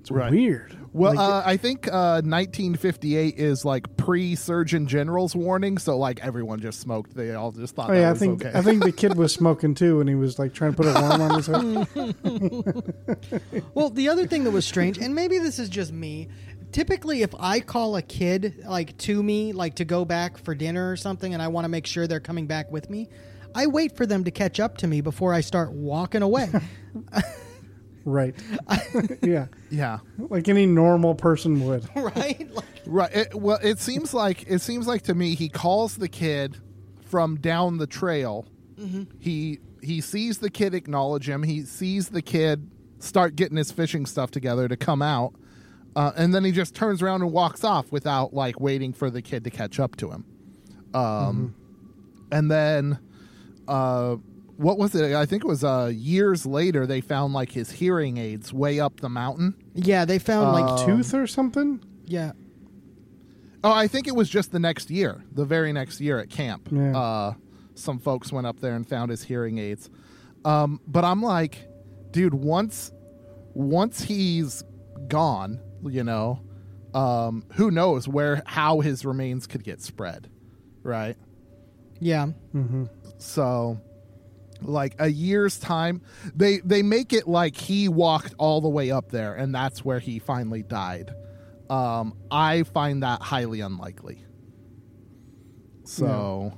it's 0.00 0.10
Right. 0.10 0.30
weird. 0.30 0.76
Well, 0.96 1.14
Like, 1.14 1.28
uh, 1.28 1.42
I 1.44 1.56
think 1.58 1.88
uh, 1.88 2.22
1958 2.24 3.34
is 3.38 3.66
like 3.66 3.96
pre-Surgeon 3.98 4.86
General's 4.86 5.36
warning, 5.36 5.76
so 5.76 5.98
like 5.98 6.24
everyone 6.24 6.58
just 6.60 6.80
smoked. 6.80 7.14
They 7.14 7.34
all 7.34 7.52
just 7.52 7.74
thought 7.74 7.90
oh 7.90 7.92
that 7.92 8.00
yeah, 8.00 8.10
I 8.10 8.14
think 8.14 8.46
okay. 8.46 8.58
I 8.58 8.62
think 8.62 8.82
the 8.82 8.92
kid 8.92 9.14
was 9.14 9.34
smoking 9.34 9.74
too, 9.74 10.00
and 10.00 10.08
he 10.08 10.14
was 10.14 10.38
like 10.38 10.54
trying 10.54 10.74
to 10.74 10.76
put 10.76 10.86
a 10.86 10.94
worm 10.94 11.20
on 11.20 11.34
his 11.36 11.46
head. 11.48 11.86
Well, 13.74 13.90
the 13.90 14.08
other 14.08 14.26
thing 14.26 14.44
that 14.44 14.52
was 14.52 14.64
strange, 14.64 14.96
and 14.96 15.14
maybe 15.14 15.38
this 15.38 15.58
is 15.58 15.68
just 15.68 15.92
me. 15.92 16.28
Typically, 16.72 17.20
if 17.20 17.34
I 17.38 17.60
call 17.60 17.96
a 17.96 18.02
kid 18.02 18.64
like 18.66 18.96
to 18.98 19.22
me, 19.22 19.52
like 19.52 19.74
to 19.76 19.84
go 19.84 20.06
back 20.06 20.38
for 20.38 20.54
dinner 20.54 20.90
or 20.90 20.96
something, 20.96 21.34
and 21.34 21.42
I 21.42 21.48
want 21.48 21.66
to 21.66 21.68
make 21.68 21.86
sure 21.86 22.06
they're 22.06 22.20
coming 22.20 22.46
back 22.46 22.72
with 22.72 22.88
me, 22.88 23.10
I 23.54 23.66
wait 23.66 23.96
for 23.96 24.06
them 24.06 24.24
to 24.24 24.30
catch 24.30 24.60
up 24.60 24.78
to 24.78 24.86
me 24.86 25.02
before 25.02 25.34
I 25.34 25.42
start 25.42 25.72
walking 25.72 26.22
away. 26.22 26.50
right. 28.06 28.34
yeah. 29.22 29.46
yeah, 29.68 29.98
Like 30.16 30.48
any 30.48 30.64
normal 30.64 31.14
person 31.14 31.66
would. 31.66 31.86
right? 31.96 32.48
Like, 32.54 32.64
right. 32.86 33.14
It, 33.14 33.34
well, 33.34 33.58
it 33.62 33.78
seems 33.78 34.14
like 34.14 34.44
it 34.48 34.60
seems 34.60 34.86
like 34.86 35.02
to 35.02 35.14
me 35.14 35.34
he 35.34 35.50
calls 35.50 35.96
the 35.96 36.08
kid 36.08 36.56
from 37.04 37.36
down 37.36 37.76
the 37.76 37.86
trail. 37.86 38.46
He 39.18 39.58
he 39.82 40.00
sees 40.00 40.38
the 40.38 40.50
kid 40.50 40.74
acknowledge 40.74 41.28
him. 41.28 41.42
He 41.42 41.62
sees 41.62 42.08
the 42.08 42.22
kid 42.22 42.70
start 42.98 43.34
getting 43.36 43.56
his 43.56 43.70
fishing 43.72 44.04
stuff 44.06 44.30
together 44.30 44.68
to 44.68 44.76
come 44.76 45.00
out, 45.02 45.34
uh, 45.94 46.12
and 46.16 46.34
then 46.34 46.44
he 46.44 46.52
just 46.52 46.74
turns 46.74 47.02
around 47.02 47.22
and 47.22 47.32
walks 47.32 47.64
off 47.64 47.90
without 47.90 48.34
like 48.34 48.60
waiting 48.60 48.92
for 48.92 49.08
the 49.10 49.22
kid 49.22 49.44
to 49.44 49.50
catch 49.50 49.80
up 49.80 49.96
to 49.96 50.10
him. 50.10 50.24
Um, 50.92 51.54
and 52.30 52.50
then 52.50 52.98
uh, 53.66 54.16
what 54.56 54.78
was 54.78 54.94
it? 54.94 55.14
I 55.14 55.26
think 55.26 55.44
it 55.44 55.46
was 55.46 55.62
uh, 55.64 55.90
years 55.94 56.46
later 56.46 56.86
they 56.86 57.00
found 57.00 57.34
like 57.34 57.52
his 57.52 57.70
hearing 57.72 58.16
aids 58.16 58.52
way 58.52 58.80
up 58.80 59.00
the 59.00 59.08
mountain. 59.08 59.54
yeah, 59.74 60.04
they 60.04 60.18
found 60.18 60.52
like 60.52 60.86
Tooth 60.86 61.14
or 61.14 61.26
something? 61.26 61.82
yeah. 62.06 62.32
Oh, 63.64 63.72
I 63.72 63.88
think 63.88 64.06
it 64.06 64.14
was 64.14 64.28
just 64.28 64.52
the 64.52 64.60
next 64.60 64.90
year, 64.90 65.24
the 65.32 65.44
very 65.44 65.72
next 65.72 66.00
year 66.00 66.20
at 66.20 66.30
camp. 66.30 66.68
Yeah. 66.70 66.96
Uh, 66.96 67.34
some 67.74 67.98
folks 67.98 68.30
went 68.30 68.46
up 68.46 68.60
there 68.60 68.76
and 68.76 68.88
found 68.88 69.10
his 69.10 69.24
hearing 69.24 69.58
aids. 69.58 69.90
Um, 70.44 70.80
but 70.86 71.04
I'm 71.04 71.20
like, 71.20 71.66
dude, 72.12 72.34
once 72.34 72.92
once 73.54 74.02
he's 74.02 74.62
gone, 75.08 75.60
you 75.82 76.04
know, 76.04 76.40
um, 76.94 77.44
who 77.54 77.70
knows 77.72 78.06
where 78.06 78.42
how 78.46 78.80
his 78.80 79.04
remains 79.04 79.46
could 79.48 79.64
get 79.64 79.82
spread, 79.82 80.30
right? 80.84 81.16
Yeah. 81.98 82.26
Mm-hmm. 82.54 82.84
So 83.18 83.80
like 84.62 84.94
a 84.98 85.08
year's 85.08 85.58
time 85.58 86.00
they 86.34 86.58
they 86.58 86.82
make 86.82 87.12
it 87.12 87.26
like 87.28 87.56
he 87.56 87.88
walked 87.88 88.34
all 88.38 88.60
the 88.60 88.68
way 88.68 88.90
up 88.90 89.10
there 89.10 89.34
and 89.34 89.54
that's 89.54 89.84
where 89.84 89.98
he 89.98 90.18
finally 90.18 90.62
died 90.62 91.14
um 91.70 92.14
i 92.30 92.62
find 92.62 93.02
that 93.02 93.20
highly 93.22 93.60
unlikely 93.60 94.22
so 95.84 96.52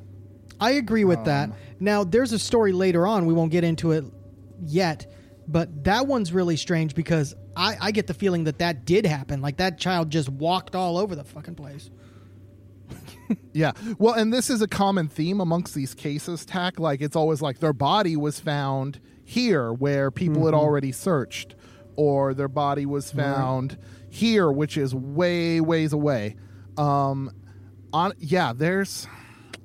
I 0.60 0.72
agree 0.72 1.04
with 1.04 1.24
that. 1.26 1.50
Now, 1.80 2.04
there's 2.04 2.32
a 2.32 2.38
story 2.38 2.72
later 2.72 3.06
on. 3.06 3.26
We 3.26 3.34
won't 3.34 3.52
get 3.52 3.64
into 3.64 3.92
it 3.92 4.04
yet, 4.64 5.06
but 5.46 5.84
that 5.84 6.06
one's 6.06 6.32
really 6.32 6.56
strange 6.56 6.94
because 6.94 7.34
I, 7.56 7.76
I 7.80 7.90
get 7.92 8.06
the 8.06 8.14
feeling 8.14 8.44
that 8.44 8.58
that 8.58 8.84
did 8.84 9.06
happen. 9.06 9.40
Like 9.40 9.58
that 9.58 9.78
child 9.78 10.10
just 10.10 10.28
walked 10.28 10.74
all 10.74 10.98
over 10.98 11.14
the 11.14 11.24
fucking 11.24 11.54
place. 11.54 11.90
Yeah. 13.52 13.72
Well 13.98 14.14
and 14.14 14.32
this 14.32 14.50
is 14.50 14.62
a 14.62 14.68
common 14.68 15.08
theme 15.08 15.40
amongst 15.40 15.74
these 15.74 15.94
cases 15.94 16.44
Tach. 16.44 16.78
Like 16.78 17.00
it's 17.00 17.16
always 17.16 17.42
like 17.42 17.58
their 17.58 17.72
body 17.72 18.16
was 18.16 18.40
found 18.40 19.00
here 19.24 19.72
where 19.72 20.10
people 20.10 20.44
had 20.46 20.54
already 20.54 20.92
searched 20.92 21.54
or 21.96 22.34
their 22.34 22.48
body 22.48 22.86
was 22.86 23.10
found 23.10 23.76
here 24.08 24.50
which 24.50 24.76
is 24.76 24.94
way 24.94 25.60
ways 25.60 25.92
away. 25.92 26.36
Um 26.76 27.30
on 27.92 28.12
yeah 28.18 28.52
there's 28.54 29.06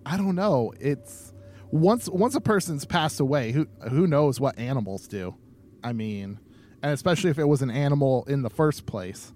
i 0.05 0.17
don't 0.17 0.35
know. 0.35 0.73
It's 0.79 1.33
once 1.71 2.09
once 2.09 2.35
a 2.35 2.41
person's 2.41 2.85
passed 2.85 3.19
away 3.19 3.51
who 3.51 3.67
who 3.89 4.07
knows 4.07 4.39
what 4.39 4.57
animals 4.57 5.07
do? 5.07 5.35
I 5.83 5.93
mean 5.93 6.39
and 6.81 6.91
especially 6.91 7.29
if 7.29 7.39
it 7.39 7.47
was 7.47 7.61
an 7.61 7.71
animal 7.71 8.25
in 8.27 8.41
the 8.41 8.49
first 8.49 8.85
place 8.85 9.31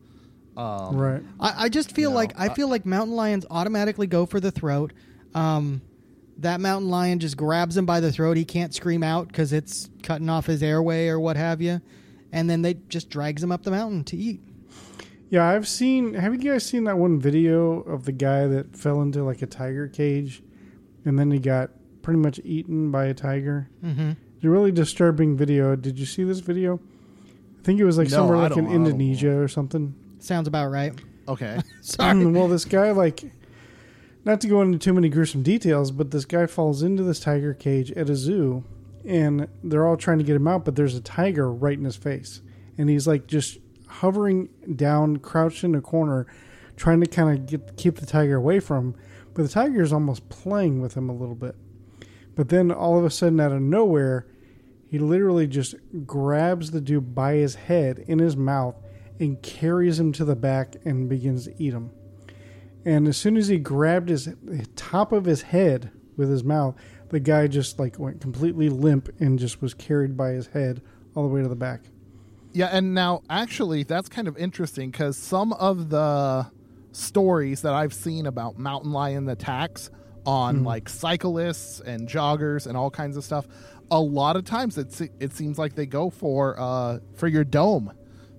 right. 0.58 1.22
I, 1.40 1.66
I 1.66 1.70
just 1.70 1.92
feel 1.94 2.10
No, 2.12 2.16
like 2.16 2.34
I 2.40 2.50
feel 2.50 2.68
like 2.70 2.86
mountain 2.86 3.16
lions 3.16 3.46
automatically 3.50 4.08
go 4.08 4.26
for 4.26 4.40
the 4.40 4.52
throat. 4.52 4.94
Um, 5.36 5.82
that 6.40 6.60
mountain 6.62 6.90
lion 6.90 7.20
just 7.20 7.36
grabs 7.38 7.76
him 7.78 7.86
by 7.86 8.00
the 8.00 8.12
throat. 8.12 8.38
He 8.38 8.46
can't 8.46 8.74
scream 8.74 9.04
out 9.04 9.28
because 9.28 9.54
it's 9.54 9.90
cutting 10.04 10.30
off 10.30 10.46
his 10.46 10.62
airway 10.64 11.08
or 11.08 11.20
what 11.20 11.36
have 11.38 11.62
you, 11.62 11.82
and 12.32 12.50
then 12.50 12.62
they 12.62 12.76
just 12.90 13.10
drags 13.10 13.42
him 13.44 13.52
up 13.52 13.64
the 13.64 13.72
mountain 13.72 14.04
to 14.06 14.18
eat. 14.18 14.42
Yeah, 15.30 15.46
I've 15.48 15.68
seen. 15.68 16.14
Have 16.14 16.34
you 16.34 16.52
guys 16.52 16.66
seen 16.66 16.86
that 16.86 16.98
one 16.98 17.20
video 17.20 17.82
of 17.82 18.06
the 18.06 18.12
guy 18.14 18.48
that 18.48 18.76
fell 18.76 19.02
into 19.02 19.24
like 19.24 19.42
a 19.42 19.48
tiger 19.48 19.88
cage, 19.88 20.42
and 21.06 21.18
then 21.20 21.30
he 21.32 21.40
got 21.40 21.70
pretty 22.02 22.20
much 22.20 22.40
eaten 22.44 22.92
by 22.92 23.06
a 23.06 23.14
tiger? 23.14 23.70
Mm-hmm. 23.84 24.12
It's 24.38 24.46
a 24.46 24.50
really 24.50 24.72
disturbing 24.72 25.36
video. 25.36 25.76
Did 25.76 25.98
you 26.00 26.06
see 26.06 26.24
this 26.24 26.40
video? 26.40 26.80
I 27.60 27.64
think 27.64 27.80
it 27.80 27.84
was 27.86 27.98
like 27.98 28.10
No, 28.10 28.18
somewhere 28.18 28.38
I 28.38 28.42
like 28.44 28.52
in 28.52 28.58
don't- 28.66 28.68
I 28.68 28.74
don't- 28.76 28.86
Indonesia 28.86 29.38
or 29.38 29.48
something. 29.48 29.94
Sounds 30.28 30.48
about 30.48 30.72
right. 30.72 30.94
okay 31.26 31.58
mm, 31.82 32.34
well, 32.34 32.50
this 32.50 32.66
guy 32.66 32.92
like, 32.92 33.24
not 34.26 34.42
to 34.42 34.48
go 34.50 34.62
into 34.62 34.78
too 34.78 34.94
many 34.94 35.08
gruesome 35.08 35.42
details, 35.42 35.90
but 35.90 36.12
this 36.12 36.26
guy 36.26 36.46
falls 36.48 36.84
into 36.84 37.02
this 37.02 37.22
tiger 37.22 37.54
cage 37.54 37.92
at 37.94 38.10
a 38.10 38.16
zoo, 38.16 38.66
and 39.06 39.48
they're 39.64 39.88
all 39.88 39.96
trying 39.96 40.18
to 40.18 40.26
get 40.26 40.36
him 40.36 40.48
out, 40.48 40.66
but 40.66 40.76
there's 40.76 40.96
a 40.96 41.02
tiger 41.02 41.50
right 41.50 41.78
in 41.78 41.86
his 41.86 41.96
face, 41.96 42.42
and 42.78 42.90
he's 42.90 43.08
like 43.08 43.28
just 43.28 43.58
hovering 43.88 44.50
down, 44.76 45.18
crouched 45.18 45.64
in 45.64 45.74
a 45.76 45.82
corner, 45.82 46.28
trying 46.76 47.00
to 47.00 47.08
kind 47.08 47.40
of 47.40 47.46
get 47.46 47.78
keep 47.78 47.96
the 47.96 48.06
tiger 48.06 48.36
away 48.36 48.60
from 48.60 48.88
him, 48.88 48.96
but 49.34 49.44
the 49.44 49.50
tiger 49.50 49.82
is 49.82 49.94
almost 49.94 50.28
playing 50.28 50.82
with 50.82 50.96
him 50.96 51.10
a 51.10 51.16
little 51.16 51.36
bit. 51.36 51.56
But 52.36 52.50
then 52.50 52.70
all 52.70 53.00
of 53.00 53.06
a 53.06 53.10
sudden, 53.10 53.40
out 53.40 53.54
of 53.54 53.62
nowhere, 53.62 54.28
he 54.92 55.00
literally 55.00 55.48
just 55.48 55.76
grabs 56.06 56.72
the 56.72 56.82
dude 56.82 57.16
by 57.16 57.36
his 57.36 57.56
head 57.56 58.04
in 58.08 58.20
his 58.20 58.36
mouth 58.36 58.76
and 59.20 59.42
carries 59.42 60.00
him 60.00 60.12
to 60.14 60.26
the 60.26 60.36
back 60.36 60.76
and 60.86 61.10
begins 61.10 61.46
to 61.46 61.54
eat 61.58 61.74
him. 61.74 61.92
And 62.86 63.08
as 63.08 63.18
soon 63.18 63.36
as 63.38 63.48
he 63.48 63.58
grabbed 63.58 64.10
his 64.10 64.30
top 64.76 65.12
of 65.12 65.26
his 65.26 65.42
head 65.42 65.92
with 66.16 66.30
his 66.30 66.44
mouth, 66.44 66.76
the 67.10 67.20
guy 67.20 67.48
just 67.48 67.80
like 67.80 68.00
went 68.00 68.22
completely 68.22 68.70
limp 68.70 69.10
and 69.20 69.38
just 69.40 69.62
was 69.62 69.74
carried 69.74 70.16
by 70.16 70.30
his 70.32 70.48
head 70.48 70.82
all 71.16 71.28
the 71.28 71.34
way 71.34 71.42
to 71.42 71.48
the 71.48 71.56
back. 71.56 71.82
Yeah, 72.54 72.68
and 72.72 72.94
now 72.94 73.24
actually 73.30 73.84
that's 73.84 74.10
kind 74.10 74.28
of 74.28 74.38
interesting 74.38 74.92
because 74.92 75.18
some 75.18 75.54
of 75.54 75.90
the 75.90 76.48
stories 76.92 77.62
that 77.62 77.74
I've 77.74 77.94
seen 77.94 78.26
about 78.26 78.58
mountain 78.58 78.92
lion 78.92 79.30
attacks 79.30 79.90
on 80.26 80.64
like 80.64 80.90
cyclists 80.90 81.80
and 81.80 82.08
joggers 82.08 82.68
and 82.68 82.76
all 82.76 82.90
kinds 82.90 83.16
of 83.16 83.24
stuff, 83.24 83.48
a 83.90 84.00
lot 84.00 84.36
of 84.36 84.44
times 84.44 84.78
it 84.78 85.12
it 85.20 85.34
seems 85.34 85.58
like 85.58 85.76
they 85.76 85.86
go 85.86 86.10
for 86.10 86.60
uh 86.60 87.00
for 87.16 87.28
your 87.28 87.44
dome. 87.44 87.92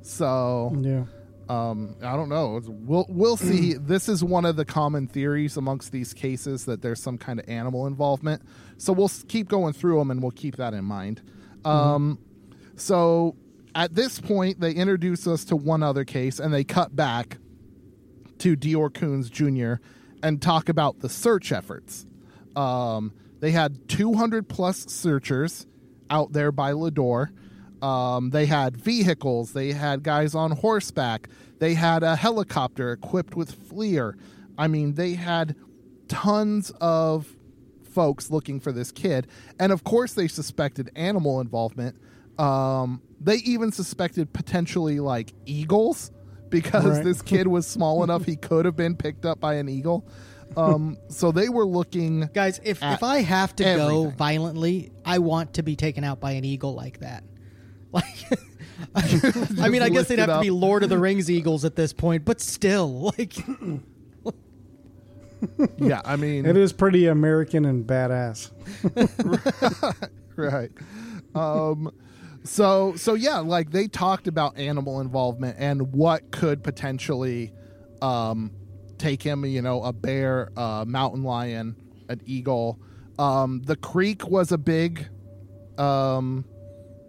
So 0.02 0.76
Yeah. 0.80 1.04
um, 1.48 1.96
I 2.02 2.16
don't 2.16 2.28
know. 2.28 2.60
We'll 2.66 3.06
we'll 3.08 3.36
see. 3.36 3.74
this 3.80 4.08
is 4.08 4.22
one 4.24 4.44
of 4.44 4.56
the 4.56 4.64
common 4.64 5.06
theories 5.06 5.56
amongst 5.56 5.92
these 5.92 6.12
cases 6.14 6.64
that 6.66 6.82
there's 6.82 7.02
some 7.02 7.18
kind 7.18 7.38
of 7.40 7.48
animal 7.48 7.86
involvement. 7.86 8.42
So 8.76 8.92
we'll 8.92 9.10
keep 9.28 9.48
going 9.48 9.72
through 9.72 9.98
them, 9.98 10.10
and 10.10 10.22
we'll 10.22 10.30
keep 10.30 10.56
that 10.56 10.74
in 10.74 10.84
mind. 10.84 11.22
Um, 11.64 12.18
so 12.76 13.36
at 13.74 13.94
this 13.94 14.20
point, 14.20 14.60
they 14.60 14.72
introduce 14.72 15.26
us 15.26 15.44
to 15.46 15.56
one 15.56 15.82
other 15.82 16.04
case, 16.04 16.38
and 16.38 16.52
they 16.54 16.64
cut 16.64 16.94
back 16.94 17.38
to 18.38 18.56
DeOrr 18.56 18.90
Kunz 18.90 19.30
Jr. 19.30 19.82
and 20.22 20.40
talk 20.40 20.68
about 20.68 21.00
the 21.00 21.08
search 21.08 21.50
efforts. 21.52 22.06
Um, 22.54 23.12
they 23.40 23.50
had 23.50 23.88
200 23.88 24.48
plus 24.48 24.86
searchers 24.88 25.66
out 26.10 26.32
there 26.32 26.52
by 26.52 26.72
Leadore. 26.72 27.30
Um, 27.82 28.30
they 28.30 28.46
had 28.46 28.76
vehicles. 28.76 29.52
They 29.52 29.72
had 29.72 30.02
guys 30.02 30.34
on 30.34 30.52
horseback. 30.52 31.28
They 31.58 31.74
had 31.74 32.02
a 32.02 32.16
helicopter 32.16 32.92
equipped 32.92 33.34
with 33.36 33.70
FLIR. 33.70 34.14
I 34.56 34.68
mean, 34.68 34.94
they 34.94 35.14
had 35.14 35.54
tons 36.08 36.72
of 36.80 37.34
folks 37.92 38.30
looking 38.30 38.60
for 38.60 38.72
this 38.72 38.90
kid. 38.92 39.26
And 39.58 39.72
of 39.72 39.84
course, 39.84 40.14
they 40.14 40.28
suspected 40.28 40.90
animal 40.96 41.40
involvement. 41.40 41.96
Um, 42.38 43.02
they 43.20 43.36
even 43.36 43.72
suspected 43.72 44.32
potentially 44.32 45.00
like 45.00 45.32
eagles 45.46 46.12
because 46.50 46.84
Right. 46.98 47.04
this 47.04 47.20
kid 47.22 47.46
was 47.46 47.66
small 47.66 48.04
enough 48.04 48.24
he 48.24 48.36
could 48.48 48.64
have 48.64 48.76
been 48.76 48.96
picked 48.96 49.24
up 49.26 49.40
by 49.40 49.54
an 49.54 49.68
eagle. 49.68 50.06
Um, 50.56 50.96
so 51.08 51.30
they 51.30 51.48
were 51.48 51.66
looking. 51.66 52.30
Guys, 52.32 52.58
if, 52.64 52.82
if 52.82 53.02
I 53.02 53.20
have 53.20 53.54
to 53.56 53.64
go 53.64 54.08
violently, 54.10 54.90
I 55.04 55.18
want 55.18 55.54
to 55.54 55.62
be 55.62 55.76
taken 55.76 56.04
out 56.04 56.20
by 56.20 56.32
an 56.32 56.44
eagle 56.44 56.74
like 56.74 57.00
that. 57.00 57.22
Like, 57.92 58.04
I 58.94 59.68
mean, 59.68 59.82
I 59.82 59.88
guess 59.88 60.08
they'd 60.08 60.18
have 60.18 60.28
to 60.28 60.40
be. 60.40 60.50
Lord 60.50 60.82
of 60.82 60.88
the 60.88 60.98
Rings 60.98 61.30
eagles 61.30 61.64
at 61.64 61.76
this 61.76 61.92
point, 61.92 62.24
but 62.24 62.40
still, 62.40 63.12
like, 63.18 63.36
Yeah, 65.78 66.02
I 66.04 66.16
mean, 66.16 66.46
It 66.46 66.56
is 66.56 66.72
pretty 66.72 67.06
American 67.06 67.64
and 67.64 67.86
badass. 67.86 68.50
right. 70.36 70.70
um, 71.34 71.92
so 72.44 72.94
so 72.96 73.14
yeah, 73.14 73.38
like 73.38 73.70
they 73.70 73.88
talked 73.88 74.26
about 74.26 74.56
animal 74.56 75.00
involvement 75.00 75.56
and 75.58 75.92
what 75.92 76.30
could 76.30 76.62
potentially 76.64 77.52
um, 78.00 78.50
take 78.96 79.22
him. 79.22 79.44
You 79.44 79.62
know, 79.62 79.82
a 79.82 79.92
bear, 79.92 80.50
a 80.56 80.84
mountain 80.86 81.22
lion, 81.22 81.76
an 82.08 82.20
eagle. 82.24 82.80
Um, 83.18 83.62
the 83.64 83.76
creek 83.76 84.28
was 84.28 84.52
a 84.52 84.58
big, 84.58 85.08
um, 85.76 86.44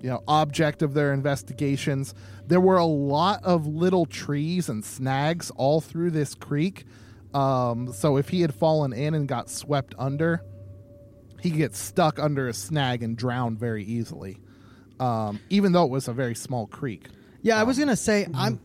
you 0.01 0.09
know, 0.09 0.23
object 0.27 0.81
of 0.81 0.93
their 0.93 1.13
investigations. 1.13 2.13
There 2.47 2.59
were 2.59 2.77
a 2.77 2.85
lot 2.85 3.43
of 3.43 3.67
little 3.67 4.05
trees 4.05 4.69
and 4.69 4.83
snags 4.83 5.51
all 5.51 5.81
through 5.81 6.11
this 6.11 6.35
creek. 6.35 6.85
Um, 7.33 7.93
so 7.93 8.17
if 8.17 8.29
he 8.29 8.41
had 8.41 8.53
fallen 8.53 8.93
in 8.93 9.13
and 9.13 9.27
got 9.27 9.49
swept 9.49 9.93
under, 9.97 10.43
he 11.41 11.51
could 11.51 11.59
get 11.59 11.75
stuck 11.75 12.19
under 12.19 12.47
a 12.47 12.53
snag 12.53 13.03
and 13.03 13.15
drown 13.15 13.55
very 13.57 13.83
easily. 13.83 14.37
Um, 14.99 15.39
even 15.49 15.71
though 15.71 15.85
it 15.85 15.91
was 15.91 16.07
a 16.07 16.13
very 16.13 16.35
small 16.35 16.67
creek. 16.67 17.07
Yeah, 17.41 17.59
I 17.59 17.63
was 17.63 17.79
gonna 17.79 17.95
say 17.95 18.27
I'm. 18.33 18.59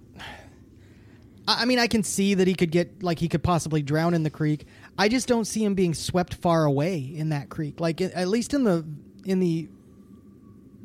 I 1.47 1.62
I 1.62 1.64
mean, 1.66 1.78
I 1.78 1.87
can 1.87 2.03
see 2.03 2.35
that 2.35 2.49
he 2.49 2.55
could 2.55 2.70
get 2.70 3.03
like 3.03 3.18
he 3.18 3.28
could 3.28 3.43
possibly 3.43 3.82
drown 3.82 4.14
in 4.14 4.22
the 4.22 4.30
creek. 4.30 4.66
I 4.97 5.09
just 5.09 5.28
don't 5.28 5.45
see 5.45 5.64
him 5.64 5.74
being 5.74 5.95
swept 5.95 6.35
far 6.35 6.64
away 6.64 6.99
in 6.99 7.28
that 7.28 7.51
creek. 7.51 7.80
Like 7.80 8.01
at 8.01 8.28
least 8.28 8.55
in 8.55 8.64
the 8.64 8.85
in 9.24 9.41
the 9.41 9.68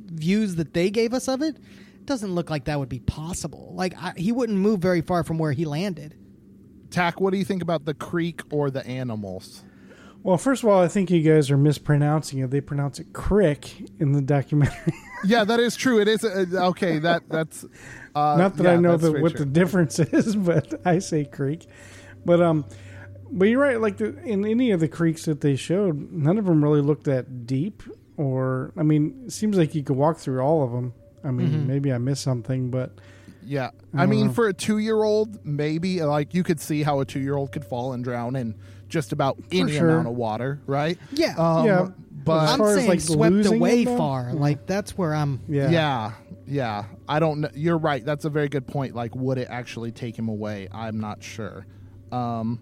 views 0.09 0.55
that 0.55 0.73
they 0.73 0.89
gave 0.89 1.13
us 1.13 1.27
of 1.27 1.41
it, 1.41 1.55
it 1.57 2.05
doesn't 2.05 2.33
look 2.33 2.49
like 2.49 2.65
that 2.65 2.79
would 2.79 2.89
be 2.89 2.99
possible. 2.99 3.71
Like 3.75 3.93
I, 3.97 4.13
he 4.17 4.31
wouldn't 4.31 4.57
move 4.57 4.79
very 4.79 5.01
far 5.01 5.23
from 5.23 5.37
where 5.37 5.51
he 5.51 5.65
landed. 5.65 6.15
Tach, 6.89 7.21
what 7.21 7.31
do 7.31 7.37
you 7.37 7.45
think 7.45 7.61
about 7.61 7.85
the 7.85 7.93
creek 7.93 8.41
or 8.51 8.71
the 8.71 8.85
animals? 8.85 9.63
Well, 10.21 10.37
first 10.37 10.63
of 10.63 10.69
all, 10.69 10.81
I 10.81 10.87
think 10.87 11.09
you 11.11 11.21
guys 11.21 11.49
are 11.49 11.57
mispronouncing 11.57 12.39
it. 12.39 12.51
They 12.51 12.59
pronounce 12.59 12.99
it 12.99 13.13
crick 13.13 13.73
in 13.99 14.11
the 14.11 14.21
documentary. 14.21 14.93
yeah, 15.23 15.45
that 15.45 15.59
is 15.59 15.75
true. 15.75 16.01
It 16.01 16.09
is 16.09 16.25
uh, 16.25 16.45
okay. 16.69 16.99
That 16.99 17.23
that's 17.29 17.63
uh, 18.15 18.35
not 18.37 18.57
that 18.57 18.63
yeah, 18.63 18.71
I 18.73 18.75
know 18.75 18.97
that's 18.97 19.13
that 19.13 19.21
what 19.21 19.35
true. 19.35 19.39
the 19.39 19.51
difference 19.51 19.99
is, 19.99 20.35
but 20.35 20.81
I 20.85 20.99
say 20.99 21.23
creek. 21.23 21.67
But 22.25 22.41
um, 22.41 22.65
but 23.31 23.45
you're 23.45 23.61
right. 23.61 23.79
Like 23.79 23.97
the, 23.97 24.17
in 24.23 24.45
any 24.45 24.71
of 24.71 24.81
the 24.81 24.89
creeks 24.89 25.23
that 25.25 25.39
they 25.39 25.55
showed, 25.55 26.11
none 26.11 26.37
of 26.37 26.45
them 26.45 26.63
really 26.63 26.81
looked 26.81 27.05
that 27.05 27.45
deep. 27.45 27.83
Or 28.19 28.73
I 28.77 28.83
mean, 28.83 29.23
it 29.27 29.31
seems 29.31 29.57
like 29.57 29.73
you 29.73 29.81
could 29.81 29.95
walk 29.95 30.17
through 30.17 30.41
all 30.41 30.61
of 30.61 30.71
them. 30.73 30.93
I 31.23 31.31
mean, 31.31 31.51
Mhm. 31.51 31.65
maybe 31.67 31.93
I 31.93 31.97
missed 31.97 32.21
something, 32.21 32.69
but 32.69 32.91
Yeah, 33.45 33.69
I 33.93 34.03
I, 34.03 34.05
mean, 34.07 34.27
know. 34.27 34.33
for 34.33 34.47
a 34.49 34.53
two-year-old, 34.53 35.45
maybe 35.45 36.01
like 36.03 36.33
you 36.33 36.43
could 36.43 36.59
see 36.59 36.83
how 36.83 36.99
a 36.99 37.05
two-year-old 37.05 37.53
could 37.53 37.63
fall 37.63 37.93
and 37.93 38.03
drown 38.03 38.35
in 38.35 38.55
just 38.89 39.13
about 39.13 39.37
any 39.53 39.71
sure. 39.71 39.89
amount 39.89 40.07
of 40.09 40.15
water, 40.15 40.59
right? 40.67 40.97
Yeah. 41.13 41.35
Um, 41.37 41.65
Yeah, 41.65 41.87
but 42.25 42.49
I'm 42.49 42.57
far 42.59 42.69
as, 42.71 42.75
saying 42.75 42.89
like, 42.89 42.99
swept 42.99 43.45
away 43.45 43.83
it, 43.83 43.85
though? 43.85 43.97
far. 43.97 44.33
Like 44.33 44.65
that's 44.65 44.97
where 44.97 45.15
I'm. 45.15 45.39
yeah, 45.47 45.69
yeah, 45.69 46.11
yeah. 46.45 46.83
I 47.07 47.19
don't 47.21 47.39
know. 47.39 47.49
You're 47.53 47.77
right. 47.77 48.03
That's 48.03 48.25
a 48.25 48.29
very 48.29 48.49
good 48.49 48.67
point. 48.67 48.95
Like, 48.95 49.15
would 49.15 49.37
it 49.37 49.47
actually 49.49 49.93
take 49.93 50.19
him 50.19 50.27
away? 50.27 50.67
I'm 50.73 50.99
not 50.99 51.23
sure. 51.23 51.65
Um, 52.11 52.59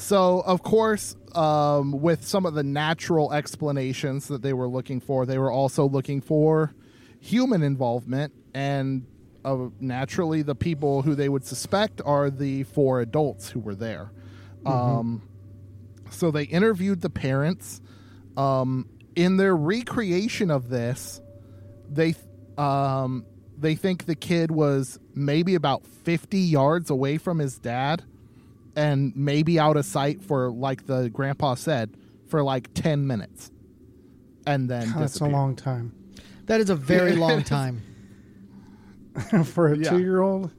so, 0.00 0.40
of 0.40 0.62
course, 0.62 1.14
um, 1.34 1.92
with 2.00 2.26
some 2.26 2.46
of 2.46 2.54
the 2.54 2.62
natural 2.62 3.34
explanations 3.34 4.28
that 4.28 4.40
they 4.40 4.54
were 4.54 4.66
looking 4.66 4.98
for, 4.98 5.26
they 5.26 5.36
were 5.36 5.52
also 5.52 5.86
looking 5.86 6.22
for 6.22 6.72
human 7.20 7.62
involvement. 7.62 8.32
And 8.54 9.06
uh, 9.44 9.68
naturally, 9.78 10.40
the 10.40 10.54
people 10.54 11.02
who 11.02 11.14
they 11.14 11.28
would 11.28 11.44
suspect 11.44 12.00
are 12.04 12.30
the 12.30 12.62
four 12.64 13.02
adults 13.02 13.50
who 13.50 13.60
were 13.60 13.74
there. 13.74 14.10
Um, 14.64 15.22
so 16.10 16.30
they 16.30 16.44
interviewed 16.44 17.02
the 17.02 17.10
parents. 17.10 17.82
Um, 18.38 18.88
in 19.14 19.36
their 19.36 19.54
recreation 19.54 20.50
of 20.50 20.70
this, 20.70 21.20
they 21.90 22.14
um, 22.56 23.26
they 23.58 23.74
think 23.74 24.06
the 24.06 24.14
kid 24.14 24.50
was 24.50 24.98
maybe 25.14 25.54
about 25.54 25.86
50 25.86 26.38
yards 26.38 26.88
away 26.88 27.18
from 27.18 27.38
his 27.38 27.58
dad 27.58 28.02
and 28.76 29.14
maybe 29.16 29.58
out 29.58 29.76
of 29.76 29.84
sight 29.84 30.22
for 30.22 30.50
like 30.50 30.86
the 30.86 31.08
grandpa 31.10 31.54
said 31.54 31.94
for 32.28 32.42
like 32.42 32.72
10 32.74 33.06
minutes 33.06 33.50
and 34.46 34.68
then 34.70 34.90
God, 34.92 35.02
that's 35.02 35.20
a 35.20 35.26
long 35.26 35.56
time 35.56 35.92
That 36.46 36.60
is 36.60 36.70
a 36.70 36.74
very 36.76 37.14
long. 37.16 37.42
Time. 37.42 37.82
for 39.44 39.72
a 39.72 39.76
Yeah. 39.76 39.90
two-year-old. 39.90 40.50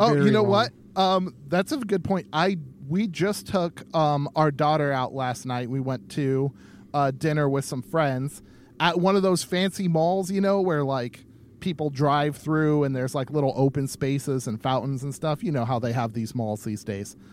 Oh, 0.00 0.14
you 0.14 0.30
know 0.30 0.42
long. 0.42 0.50
what? 0.50 0.70
Um, 0.94 1.34
that's 1.48 1.72
a 1.72 1.78
good 1.78 2.04
point. 2.04 2.26
I 2.32 2.58
we 2.88 3.06
just 3.06 3.46
took 3.46 3.82
um, 3.96 4.28
our 4.36 4.50
daughter 4.50 4.92
out 4.92 5.14
last 5.14 5.46
night. 5.46 5.70
We 5.70 5.80
went 5.80 6.10
to 6.10 6.52
uh, 6.92 7.10
dinner 7.12 7.48
with 7.48 7.64
some 7.64 7.80
friends 7.82 8.42
at 8.78 9.00
one 9.00 9.16
of 9.16 9.22
those 9.22 9.42
fancy 9.42 9.88
malls, 9.88 10.30
you 10.30 10.40
know, 10.40 10.60
where 10.60 10.84
like 10.84 11.24
people 11.62 11.88
drive 11.88 12.36
through 12.36 12.84
and 12.84 12.94
there's 12.94 13.14
like 13.14 13.30
little 13.30 13.54
open 13.56 13.88
spaces 13.88 14.46
and 14.46 14.60
fountains 14.60 15.02
and 15.02 15.14
stuff. 15.14 15.42
You 15.42 15.52
know 15.52 15.64
how 15.64 15.78
they 15.78 15.92
have 15.92 16.12
these 16.12 16.34
malls 16.34 16.64
these 16.64 16.84
days. 16.84 17.16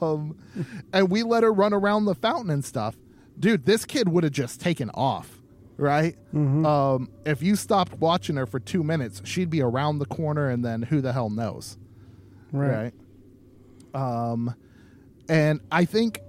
Um, 0.00 0.34
and 0.94 1.10
we 1.10 1.22
let 1.22 1.42
her 1.42 1.52
run 1.52 1.74
around 1.74 2.06
the 2.06 2.14
fountain 2.14 2.50
and 2.50 2.64
stuff. 2.64 2.96
Dude, 3.38 3.66
this 3.66 3.84
kid 3.84 4.08
would 4.08 4.24
have 4.24 4.32
just 4.32 4.60
taken 4.60 4.88
off, 4.94 5.42
right? 5.76 6.16
Um, 6.64 7.10
if 7.26 7.42
you 7.42 7.54
stopped 7.54 7.92
watching 7.94 8.36
her 8.36 8.46
for 8.46 8.58
two 8.58 8.82
minutes, 8.82 9.20
she'd 9.24 9.50
be 9.50 9.60
around 9.60 9.98
the 9.98 10.06
corner 10.06 10.48
and 10.48 10.64
then 10.64 10.80
who 10.82 11.02
the 11.02 11.12
hell 11.12 11.28
knows? 11.28 11.76
Right. 12.50 12.92
right? 13.94 14.32
Um, 14.32 14.54
and 15.28 15.60
I 15.70 15.84
think 15.84 16.20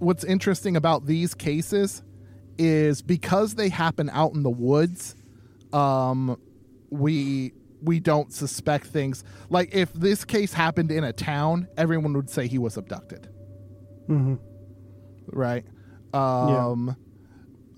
what's 0.00 0.24
interesting 0.24 0.76
about 0.76 1.06
these 1.06 1.34
cases 1.34 2.02
is 2.58 3.02
because 3.02 3.54
they 3.54 3.68
happen 3.68 4.10
out 4.10 4.34
in 4.34 4.42
the 4.42 4.50
woods, 4.50 5.14
um, 5.72 6.38
we 6.90 7.52
we 7.82 7.98
don't 7.98 8.32
suspect 8.32 8.86
things. 8.86 9.24
Like 9.50 9.74
if 9.74 9.92
this 9.92 10.24
case 10.24 10.52
happened 10.52 10.92
in 10.92 11.02
a 11.04 11.12
town, 11.12 11.66
everyone 11.76 12.12
would 12.14 12.30
say 12.30 12.46
he 12.46 12.58
was 12.58 12.76
abducted, 12.76 13.28
Mm-hmm. 14.08 14.34
right? 15.26 15.64
Um, 16.14 16.96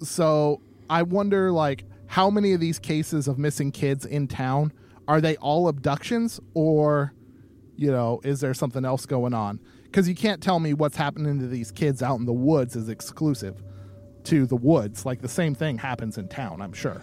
so 0.01 0.61
I 0.91 1.03
wonder 1.03 1.51
like 1.53 1.85
how 2.07 2.29
many 2.31 2.53
of 2.53 2.61
these 2.61 2.79
cases 2.79 3.29
of 3.29 3.39
missing 3.39 3.73
kids 3.73 4.05
in 4.05 4.29
town 4.29 4.73
are 5.09 5.21
they 5.21 5.37
all 5.37 5.69
abductions 5.69 6.41
or 6.55 7.13
you 7.77 7.91
know 7.91 8.21
is 8.25 8.41
there 8.41 8.55
something 8.55 8.85
else 8.85 9.07
going 9.07 9.33
on? 9.35 9.61
Because 9.85 10.09
you 10.09 10.15
can't 10.15 10.43
tell 10.43 10.59
me 10.61 10.75
what's 10.75 10.97
happening 10.97 11.39
to 11.39 11.47
these 11.47 11.71
kids 11.71 12.03
out 12.03 12.19
in 12.19 12.27
the 12.27 12.33
woods 12.33 12.75
is 12.77 12.89
exclusive 12.89 13.63
to 14.25 14.45
the 14.45 14.57
woods. 14.57 15.07
Like 15.07 15.23
the 15.23 15.29
same 15.29 15.55
thing 15.55 15.79
happens 15.79 16.19
in 16.19 16.29
town 16.29 16.61
i'm 16.61 16.73
sure 16.73 17.03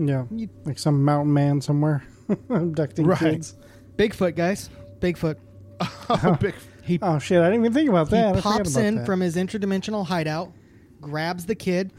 yeah, 0.00 0.24
like 0.64 0.78
some 0.78 1.04
mountain 1.04 1.32
man 1.32 1.60
somewhere 1.60 2.02
abducting 2.50 3.06
Right. 3.06 3.18
kids. 3.18 3.54
Bigfoot, 3.96 4.34
guys. 4.36 4.70
Bigfoot. 5.00 5.36
Big- 6.40 6.54
He 6.82 6.98
Oh 7.02 7.18
shit! 7.18 7.40
I 7.40 7.44
didn't 7.50 7.60
even 7.64 7.72
think 7.72 7.88
about 7.90 8.10
that. 8.10 8.36
He 8.36 8.40
pops 8.40 8.76
in 8.76 8.96
that. 8.96 9.06
from 9.06 9.20
his 9.20 9.36
interdimensional 9.36 10.06
hideout, 10.06 10.52
grabs 11.00 11.46
the 11.46 11.54
kid, 11.54 11.92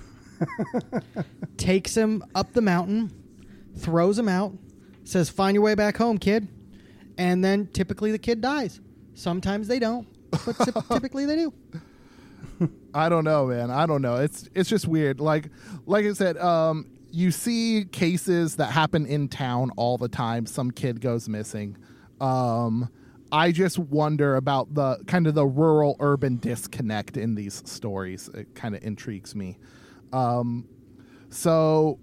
takes 1.57 1.95
him 1.95 2.23
up 2.35 2.53
the 2.53 2.61
mountain, 2.61 3.11
throws 3.77 4.17
him 4.17 4.27
out, 4.29 4.53
says, 5.03 5.29
"Find 5.29 5.55
your 5.55 5.63
way 5.63 5.75
back 5.75 5.97
home, 5.97 6.17
kid," 6.17 6.47
and 7.17 7.43
then 7.43 7.67
typically 7.67 8.11
the 8.11 8.17
kid 8.19 8.41
dies. 8.41 8.79
Sometimes 9.13 9.67
they 9.67 9.79
don't, 9.79 10.07
but 10.31 10.39
typ- 10.55 10.87
typically 10.93 11.25
they 11.25 11.35
do. 11.35 11.53
I 12.93 13.09
don't 13.09 13.23
know, 13.23 13.47
man. 13.47 13.71
I 13.71 13.85
don't 13.85 14.01
know. 14.01 14.17
It's 14.17 14.47
it's 14.53 14.69
just 14.69 14.87
weird. 14.87 15.19
Like 15.19 15.49
like 15.85 16.05
I 16.05 16.13
said, 16.13 16.37
um, 16.37 16.87
you 17.13 17.29
see 17.29 17.85
cases 17.91 18.55
that 18.55 18.71
happen 18.71 19.05
in 19.05 19.27
town 19.27 19.69
all 19.77 19.99
the 19.99 20.07
time. 20.07 20.47
Some 20.47 20.71
kid 20.71 20.99
goes 20.99 21.29
missing. 21.29 21.77
Um, 22.19 22.89
I 23.31 23.51
just 23.51 23.77
wonder 23.77 24.35
about 24.35 24.73
the 24.73 24.97
kind 25.05 25.27
of 25.27 25.35
the 25.35 25.45
rural 25.45 25.95
urban 25.99 26.37
disconnect 26.37 27.15
in 27.15 27.35
these 27.35 27.61
stories. 27.65 28.29
It 28.33 28.55
kind 28.55 28.75
of 28.75 28.83
intrigues 28.83 29.35
me. 29.35 29.59
Um, 30.11 30.67
so 31.29 31.99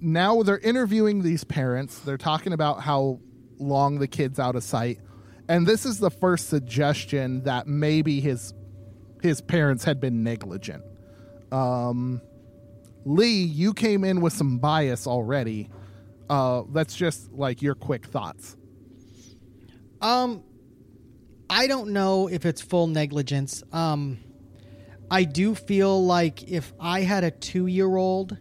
now 0.00 0.42
they're 0.44 0.58
interviewing 0.58 1.22
these 1.22 1.42
parents. 1.42 1.98
They're 1.98 2.16
talking 2.16 2.52
about 2.52 2.80
how 2.80 3.18
long 3.58 3.98
the 3.98 4.08
kid's 4.08 4.38
out 4.38 4.54
of 4.54 4.62
sight. 4.62 5.00
And 5.48 5.66
this 5.66 5.84
is 5.84 5.98
the 5.98 6.10
first 6.10 6.48
suggestion 6.48 7.42
that 7.42 7.66
maybe 7.66 8.20
his 8.20 8.54
his 9.20 9.40
parents 9.40 9.82
had 9.82 10.00
been 10.00 10.22
negligent. 10.22 10.84
Um, 11.50 12.20
Lee, 13.04 13.42
you 13.42 13.74
came 13.74 14.04
in 14.04 14.20
with 14.20 14.32
some 14.32 14.58
bias 14.58 15.06
already. 15.06 15.70
Uh, 16.28 16.62
that's 16.72 16.96
just 16.96 17.32
like 17.32 17.60
your 17.60 17.74
quick 17.74 18.06
thoughts. 18.06 18.56
Um, 20.00 20.42
I 21.48 21.66
don't 21.66 21.90
know 21.90 22.28
if 22.28 22.46
it's 22.46 22.60
full 22.60 22.86
negligence. 22.86 23.62
Um, 23.72 24.18
I 25.10 25.24
do 25.24 25.54
feel 25.54 26.04
like 26.04 26.42
if 26.44 26.72
I 26.80 27.02
had 27.02 27.24
a 27.24 27.30
two 27.30 27.66
year 27.66 27.94
old, 27.94 28.36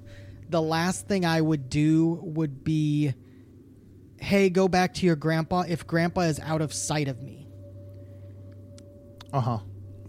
the 0.50 0.62
last 0.62 1.08
thing 1.08 1.26
I 1.26 1.42
would 1.42 1.70
do 1.70 2.20
would 2.22 2.64
be, 2.64 3.14
hey, 4.20 4.50
go 4.50 4.68
back 4.68 4.94
to 4.96 5.06
your 5.06 5.16
grandpa 5.16 5.64
if 5.68 5.86
grandpa 5.86 6.22
is 6.22 6.40
out 6.40 6.62
of 6.62 6.74
sight 6.74 7.08
of 7.08 7.22
me. 7.22 7.48
Uh 9.34 9.42
huh. 9.42 9.60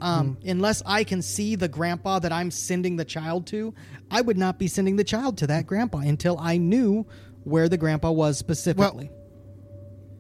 Um, 0.04 0.36
Unless 0.44 0.82
I 0.84 1.02
can 1.02 1.22
see 1.22 1.56
the 1.56 1.68
grandpa 1.68 2.18
that 2.18 2.30
I'm 2.30 2.50
sending 2.50 2.96
the 2.96 3.04
child 3.04 3.46
to, 3.48 3.72
I 4.10 4.20
would 4.20 4.36
not 4.36 4.58
be 4.58 4.68
sending 4.68 4.96
the 4.96 5.04
child 5.04 5.38
to 5.38 5.46
that 5.46 5.66
grandpa 5.66 5.98
until 5.98 6.38
I 6.38 6.58
knew 6.58 7.06
where 7.44 7.68
the 7.68 7.78
grandpa 7.78 8.10
was 8.10 8.36
specifically. 8.38 9.10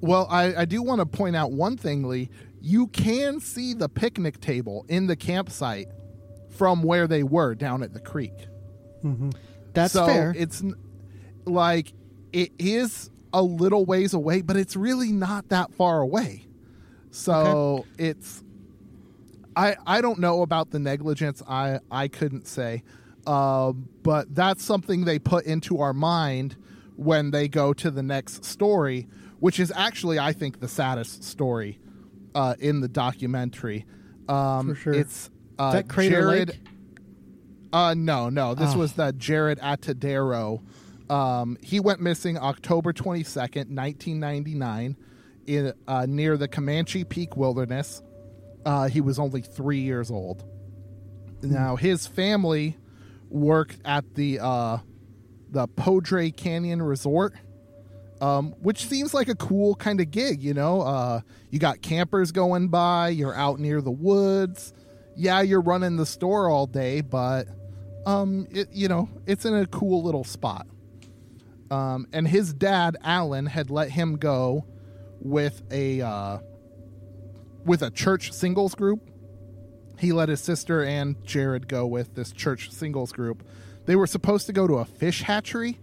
Well, 0.00 0.26
I, 0.30 0.54
I 0.54 0.64
do 0.64 0.82
want 0.82 1.00
to 1.00 1.06
point 1.06 1.36
out 1.36 1.52
one 1.52 1.76
thing, 1.76 2.02
Lee. 2.04 2.30
You 2.60 2.86
can 2.88 3.40
see 3.40 3.74
the 3.74 3.88
picnic 3.88 4.40
table 4.40 4.86
in 4.88 5.06
the 5.06 5.16
campsite 5.16 5.88
from 6.50 6.82
where 6.82 7.06
they 7.06 7.22
were 7.22 7.54
down 7.54 7.82
at 7.82 7.92
the 7.92 8.00
creek. 8.00 8.32
That's 9.74 9.92
fair. 9.92 10.02
so 10.02 10.06
fair. 10.06 10.34
It's 10.36 10.62
like 11.44 11.92
it 12.32 12.52
is 12.58 13.10
a 13.34 13.42
little 13.42 13.84
ways 13.84 14.14
away, 14.14 14.40
but 14.40 14.56
it's 14.56 14.76
really 14.76 15.12
not 15.12 15.50
that 15.50 15.74
far 15.74 16.00
away. 16.00 16.46
So 17.10 17.84
it's 17.98 18.42
I 19.56 19.76
I 19.86 20.00
don't 20.00 20.18
know 20.18 20.42
about 20.42 20.70
the 20.70 20.78
negligence. 20.78 21.42
I 21.48 21.80
I 21.90 22.08
couldn't 22.08 22.46
say, 22.46 22.82
um, 23.26 23.88
but 24.02 24.34
that's 24.34 24.64
something 24.64 25.04
they 25.04 25.18
put 25.18 25.44
into 25.46 25.80
our 25.80 25.92
mind 25.92 26.56
when 26.96 27.30
they 27.30 27.48
go 27.48 27.72
to 27.72 27.90
the 27.90 28.02
next 28.02 28.44
story, 28.44 29.08
which 29.40 29.58
is 29.60 29.72
actually 29.74 30.18
I 30.18 30.32
think 30.32 30.60
the 30.60 30.68
saddest 30.68 31.24
story 31.24 31.78
uh, 32.34 32.54
in 32.58 32.80
the 32.80 32.88
documentary. 32.88 33.84
Um, 34.28 34.68
For 34.70 34.74
sure. 34.74 34.94
It's 34.94 35.30
uh, 35.58 35.66
Is 35.68 35.72
that 35.74 35.88
Crater 35.88 36.22
Jaryd. 36.22 36.48
Lake? 36.48 36.60
Uh, 37.72 37.94
no, 37.94 38.28
no. 38.30 38.54
This 38.54 38.74
Oh. 38.74 38.78
was 38.78 38.92
the 38.92 39.12
Jaryd 39.12 39.58
Atadero. 39.58 40.62
Um, 41.10 41.58
he 41.60 41.80
went 41.80 42.00
missing 42.00 42.38
October 42.38 42.92
22nd, 42.92 43.68
1999, 43.76 44.96
in, 45.46 45.72
uh, 45.86 46.06
near 46.08 46.36
the 46.36 46.48
Comanche 46.48 47.04
Peak 47.04 47.36
Wilderness. 47.36 48.00
Uh, 48.64 48.88
he 48.88 49.00
was 49.00 49.18
only 49.18 49.42
three 49.42 49.80
years 49.80 50.10
old. 50.10 50.44
Now, 51.42 51.76
his 51.76 52.06
family 52.06 52.78
worked 53.28 53.78
at 53.84 54.14
the 54.14 54.40
uh, 54.40 54.78
the 55.50 55.68
Poudre 55.68 56.30
Canyon 56.36 56.80
Resort, 56.82 57.34
um, 58.20 58.54
which 58.60 58.86
seems 58.86 59.12
like 59.12 59.28
a 59.28 59.34
cool 59.34 59.74
kind 59.74 60.00
of 60.00 60.10
gig. 60.10 60.42
You 60.42 60.54
know, 60.54 60.80
uh, 60.82 61.20
you 61.50 61.58
got 61.58 61.82
campers 61.82 62.32
going 62.32 62.68
by, 62.68 63.10
you're 63.10 63.34
out 63.34 63.60
near 63.60 63.80
the 63.80 63.90
woods. 63.90 64.72
Yeah, 65.16 65.42
you're 65.42 65.60
running 65.60 65.96
the 65.96 66.06
store 66.06 66.48
all 66.48 66.66
day, 66.66 67.00
but 67.00 67.46
um, 68.06 68.46
it, 68.50 68.68
you 68.72 68.88
know, 68.88 69.08
it's 69.26 69.44
in 69.44 69.54
a 69.54 69.66
cool 69.66 70.02
little 70.02 70.24
spot. 70.24 70.66
Um, 71.70 72.06
and 72.12 72.26
his 72.26 72.52
dad, 72.52 72.96
Alan, 73.02 73.46
had 73.46 73.70
let 73.70 73.90
him 73.90 74.16
go 74.16 74.64
with 75.20 75.62
a 75.70 76.00
uh, 76.02 76.38
with 77.64 77.82
a 77.82 77.90
church 77.90 78.32
singles 78.32 78.74
group. 78.74 79.10
He 79.98 80.12
let 80.12 80.28
his 80.28 80.40
sister 80.40 80.82
and 80.82 81.22
Jared 81.24 81.68
go 81.68 81.86
with 81.86 82.14
this 82.14 82.32
church 82.32 82.70
singles 82.70 83.12
group. 83.12 83.46
They 83.86 83.96
were 83.96 84.06
supposed 84.06 84.46
to 84.46 84.52
go 84.52 84.66
to 84.66 84.74
a 84.74 84.84
fish 84.84 85.22
hatchery, 85.22 85.78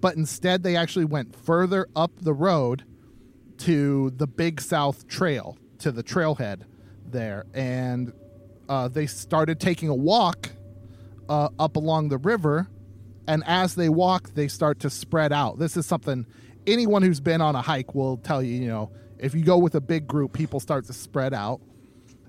but 0.00 0.16
instead 0.16 0.62
they 0.62 0.76
actually 0.76 1.04
went 1.04 1.34
further 1.36 1.86
up 1.94 2.12
the 2.20 2.32
road 2.32 2.84
to 3.58 4.10
the 4.10 4.26
Big 4.26 4.60
South 4.60 5.06
Trail, 5.06 5.56
to 5.78 5.92
the 5.92 6.02
trailhead 6.02 6.62
there. 7.04 7.44
And 7.54 8.12
uh, 8.68 8.88
they 8.88 9.06
started 9.06 9.60
taking 9.60 9.88
a 9.88 9.94
walk 9.94 10.50
uh, 11.28 11.48
up 11.58 11.76
along 11.76 12.08
the 12.08 12.18
river. 12.18 12.68
And 13.28 13.42
as 13.46 13.74
they 13.74 13.88
walk, 13.88 14.34
they 14.34 14.48
start 14.48 14.80
to 14.80 14.90
spread 14.90 15.32
out. 15.32 15.58
This 15.58 15.76
is 15.76 15.86
something 15.86 16.26
anyone 16.66 17.02
who's 17.02 17.20
been 17.20 17.40
on 17.40 17.54
a 17.54 17.62
hike 17.62 17.94
will 17.94 18.18
tell 18.18 18.42
you, 18.42 18.54
you 18.60 18.68
know, 18.68 18.90
if 19.18 19.34
you 19.34 19.44
go 19.44 19.58
with 19.58 19.74
a 19.74 19.80
big 19.80 20.06
group, 20.06 20.32
people 20.32 20.60
start 20.60 20.84
to 20.86 20.92
spread 20.92 21.32
out. 21.34 21.60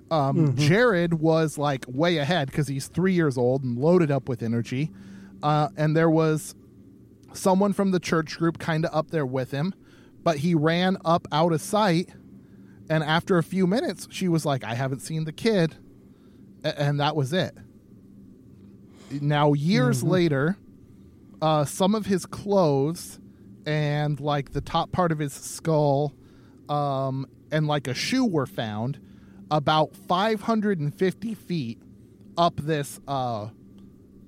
Um, 0.09 0.55
Jaryd 0.55 1.13
was 1.13 1.57
like 1.57 1.85
way 1.87 2.17
ahead 2.17 2.47
because 2.49 2.67
he's 2.67 2.87
three 2.87 3.13
years 3.13 3.37
old 3.37 3.63
and 3.63 3.77
loaded 3.77 4.09
up 4.11 4.29
with 4.29 4.41
energy. 4.41 4.91
Uh, 5.43 5.67
and 5.75 5.95
there 5.97 6.09
was 6.09 6.55
someone 7.33 7.73
from 7.73 7.91
the 7.91 7.99
church 7.99 8.37
group 8.37 8.57
kind 8.57 8.85
of 8.85 8.95
up 8.95 9.11
there 9.11 9.25
with 9.25 9.51
him, 9.51 9.73
but 10.23 10.37
he 10.37 10.55
ran 10.55 10.97
up 11.03 11.27
out 11.31 11.51
of 11.51 11.61
sight. 11.61 12.09
And 12.89 13.03
after 13.03 13.37
a 13.37 13.43
few 13.43 13.67
minutes, 13.67 14.07
she 14.09 14.29
was 14.29 14.45
like, 14.45 14.63
I 14.63 14.75
haven't 14.75 14.99
seen 15.01 15.25
the 15.25 15.33
kid. 15.33 15.75
A- 16.63 16.79
And 16.81 16.99
that 17.01 17.15
was 17.15 17.33
it. 17.33 17.53
Now, 19.21 19.53
years 19.53 20.03
later, 20.03 20.57
uh, 21.41 21.65
some 21.65 21.95
of 21.95 22.05
his 22.05 22.25
clothes 22.25 23.19
and 23.65 24.19
like 24.19 24.53
the 24.53 24.61
top 24.61 24.91
part 24.91 25.11
of 25.11 25.19
his 25.19 25.33
skull 25.33 26.13
um, 26.69 27.25
and 27.51 27.67
like 27.67 27.87
a 27.87 27.93
shoe 27.93 28.25
were 28.25 28.45
found 28.45 28.99
about 29.49 29.95
550 29.95 31.33
feet 31.35 31.79
up 32.37 32.55
this 32.57 32.99
uh, 33.07 33.47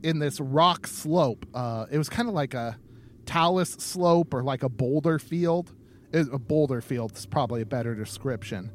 in 0.04 0.20
this 0.20 0.40
rock 0.40 0.88
slope. 0.88 1.46
Uh, 1.54 1.86
it 1.92 1.98
was 1.98 2.10
kind 2.10 2.28
of 2.28 2.34
like 2.34 2.54
a 2.54 2.78
talus 3.26 3.72
slope 3.72 4.34
or 4.34 4.44
like 4.44 4.64
a 4.64 4.70
boulder 4.70 5.20
field. 5.20 5.74
It- 6.12 6.34
a 6.34 6.40
boulder 6.40 6.82
field 6.82 7.16
is 7.18 7.26
probably 7.26 7.62
a 7.62 7.66
better 7.66 7.94
description. 7.96 8.72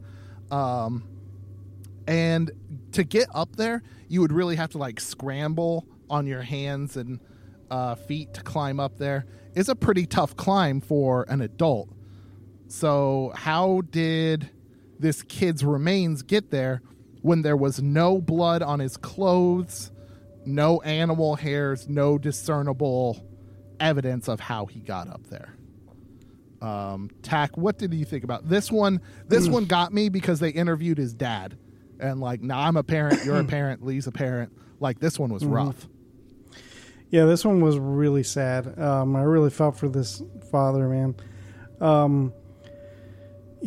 Um, 0.51 1.05
and 2.07 2.51
to 2.93 3.03
get 3.05 3.29
up 3.35 3.57
there, 3.57 3.83
you 4.09 4.21
would 4.21 4.33
really 4.33 4.57
have 4.57 4.71
to 4.71 4.79
like 4.79 5.01
scramble 5.01 5.87
on 6.11 6.27
your 6.27 6.43
hands 6.43 6.97
and 6.97 7.19
uh, 7.71 7.95
feet 7.95 8.35
to 8.35 8.43
climb 8.43 8.79
up 8.79 8.99
there. 8.99 9.25
It's 9.55 9.69
a 9.71 9.75
pretty 9.75 10.07
tough 10.07 10.37
climb 10.37 10.81
for 10.81 11.25
an 11.29 11.41
adult. 11.41 11.89
So, 12.69 13.33
how 13.35 13.83
did 13.91 14.51
this 14.99 15.23
kid's 15.23 15.65
remains 15.65 16.23
get 16.23 16.51
there 16.51 16.83
when 17.23 17.43
there 17.43 17.57
was 17.57 17.81
no 17.81 18.21
blood 18.21 18.63
on 18.63 18.81
his 18.81 18.97
clothes, 18.97 19.93
no 20.45 20.81
animal 20.83 21.37
hairs, 21.37 21.89
no 21.89 22.19
discernible 22.19 23.25
evidence 23.81 24.29
of 24.29 24.41
how 24.41 24.67
he 24.67 24.81
got 24.81 25.09
up 25.09 25.27
there? 25.29 25.55
Um, 26.63 27.11
Tach, 27.23 27.57
what 27.57 27.77
did 27.77 27.93
you 27.93 28.07
think 28.07 28.25
about 28.25 28.49
this 28.49 28.73
one? 28.73 29.01
This 29.29 29.49
one 29.49 29.67
got 29.67 29.93
me 29.93 30.09
because 30.09 30.41
they 30.41 30.49
interviewed 30.49 30.97
his 30.97 31.13
dad, 31.13 31.59
and 32.01 32.21
like, 32.21 32.41
now 32.41 32.61
I'm 32.61 32.77
a 32.77 32.83
parent, 32.83 33.25
you're 33.25 33.39
a 33.39 33.45
parent, 33.45 33.85
Lee's 33.85 34.07
a 34.07 34.13
parent. 34.13 34.53
Like, 34.81 34.99
this 34.99 35.19
one 35.19 35.33
was 35.33 35.45
rough. 35.45 35.87
Yeah, 37.11 37.27
this 37.27 37.45
one 37.45 37.61
was 37.61 37.79
really 37.79 38.23
sad. 38.23 38.79
Um, 38.79 39.15
I 39.15 39.23
really 39.23 39.51
felt 39.51 39.77
for 39.77 39.89
this 39.89 40.23
father, 40.51 40.89
man. 40.89 41.15
Um, 41.81 42.33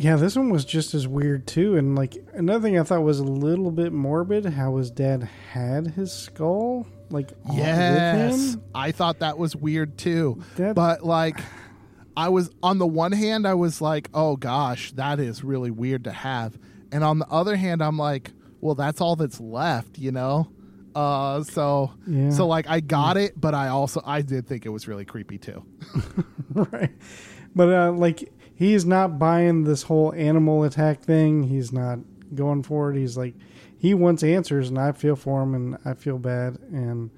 yeah, 0.00 0.14
this 0.16 0.36
one 0.36 0.50
was 0.50 0.64
just 0.64 0.94
as 0.94 1.08
weird 1.08 1.46
too. 1.46 1.76
And 1.76 1.96
like 1.96 2.16
another 2.34 2.62
thing 2.62 2.78
I 2.78 2.84
thought 2.84 3.02
was 3.02 3.18
a 3.18 3.24
little 3.24 3.70
bit 3.72 3.92
morbid 3.92 4.44
how 4.46 4.76
his 4.76 4.90
dad 4.90 5.28
had 5.52 5.88
his 5.88 6.12
skull 6.12 6.86
like 7.10 7.32
Yes. 7.52 8.56
I 8.74 8.92
thought 8.92 9.18
that 9.20 9.38
was 9.38 9.56
weird 9.56 9.98
too. 9.98 10.40
That- 10.56 10.74
but 10.74 11.04
like, 11.04 11.40
I 12.16 12.28
was 12.28 12.50
on 12.62 12.78
the 12.78 12.86
one 12.86 13.12
hand, 13.12 13.46
I 13.46 13.54
was 13.54 13.80
like, 13.80 14.08
"Oh 14.12 14.36
gosh, 14.36 14.92
that 14.92 15.18
is 15.20 15.42
really 15.44 15.70
weird 15.70 16.04
to 16.04 16.12
have," 16.12 16.58
and 16.92 17.02
on 17.04 17.18
the 17.20 17.26
other 17.28 17.54
hand, 17.56 17.80
I'm 17.82 17.96
like, 17.96 18.32
"Well, 18.60 18.74
that's 18.74 19.00
all 19.00 19.14
that's 19.16 19.40
left," 19.40 19.98
you 19.98 20.10
know. 20.12 20.48
Uh, 20.94 21.44
so 21.44 21.92
Yeah. 22.08 22.30
so 22.30 22.46
like 22.48 22.68
I 22.68 22.80
got 22.80 23.16
it, 23.16 23.40
but 23.40 23.54
I 23.54 23.68
also 23.68 24.02
I 24.04 24.22
did 24.22 24.46
think 24.48 24.66
it 24.66 24.70
was 24.70 24.88
really 24.88 25.04
creepy 25.04 25.38
too. 25.38 25.64
right. 26.54 26.90
But 27.54 27.68
uh, 27.72 27.92
like 27.92 28.30
he 28.58 28.74
is 28.74 28.84
not 28.84 29.20
buying 29.20 29.62
this 29.62 29.84
whole 29.84 30.12
animal 30.14 30.64
attack 30.64 31.00
thing. 31.00 31.44
He's 31.44 31.72
not 31.72 32.00
going 32.34 32.64
for 32.64 32.90
it. 32.90 32.98
He's 32.98 33.16
like 33.16 33.34
he 33.78 33.94
wants 33.94 34.24
answers, 34.24 34.68
and 34.68 34.76
I 34.76 34.90
feel 34.90 35.14
for 35.14 35.44
him, 35.44 35.54
and 35.54 35.78
I 35.84 35.94
feel 35.94 36.18
bad, 36.18 36.58
and 36.72 37.08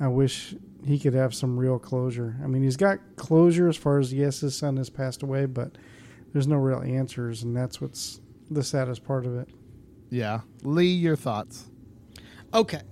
I 0.00 0.08
wish 0.08 0.56
he 0.84 0.98
could 0.98 1.14
have 1.14 1.32
some 1.32 1.56
real 1.56 1.78
closure. 1.78 2.34
I 2.42 2.48
mean, 2.48 2.64
he's 2.64 2.76
got 2.76 2.98
closure 3.14 3.68
as 3.68 3.76
far 3.76 4.00
as 4.00 4.12
yes, 4.12 4.40
his 4.40 4.56
son 4.56 4.78
has 4.78 4.90
passed 4.90 5.22
away, 5.22 5.46
but 5.46 5.78
there's 6.32 6.48
no 6.48 6.56
real 6.56 6.80
answers, 6.80 7.44
and 7.44 7.56
that's 7.56 7.80
what's 7.80 8.20
the 8.50 8.64
saddest 8.64 9.04
part 9.04 9.26
of 9.26 9.38
it. 9.38 9.48
Yeah, 10.10 10.40
Lee, 10.64 10.86
your 10.86 11.14
thoughts? 11.14 11.70
Okay. 12.52 12.82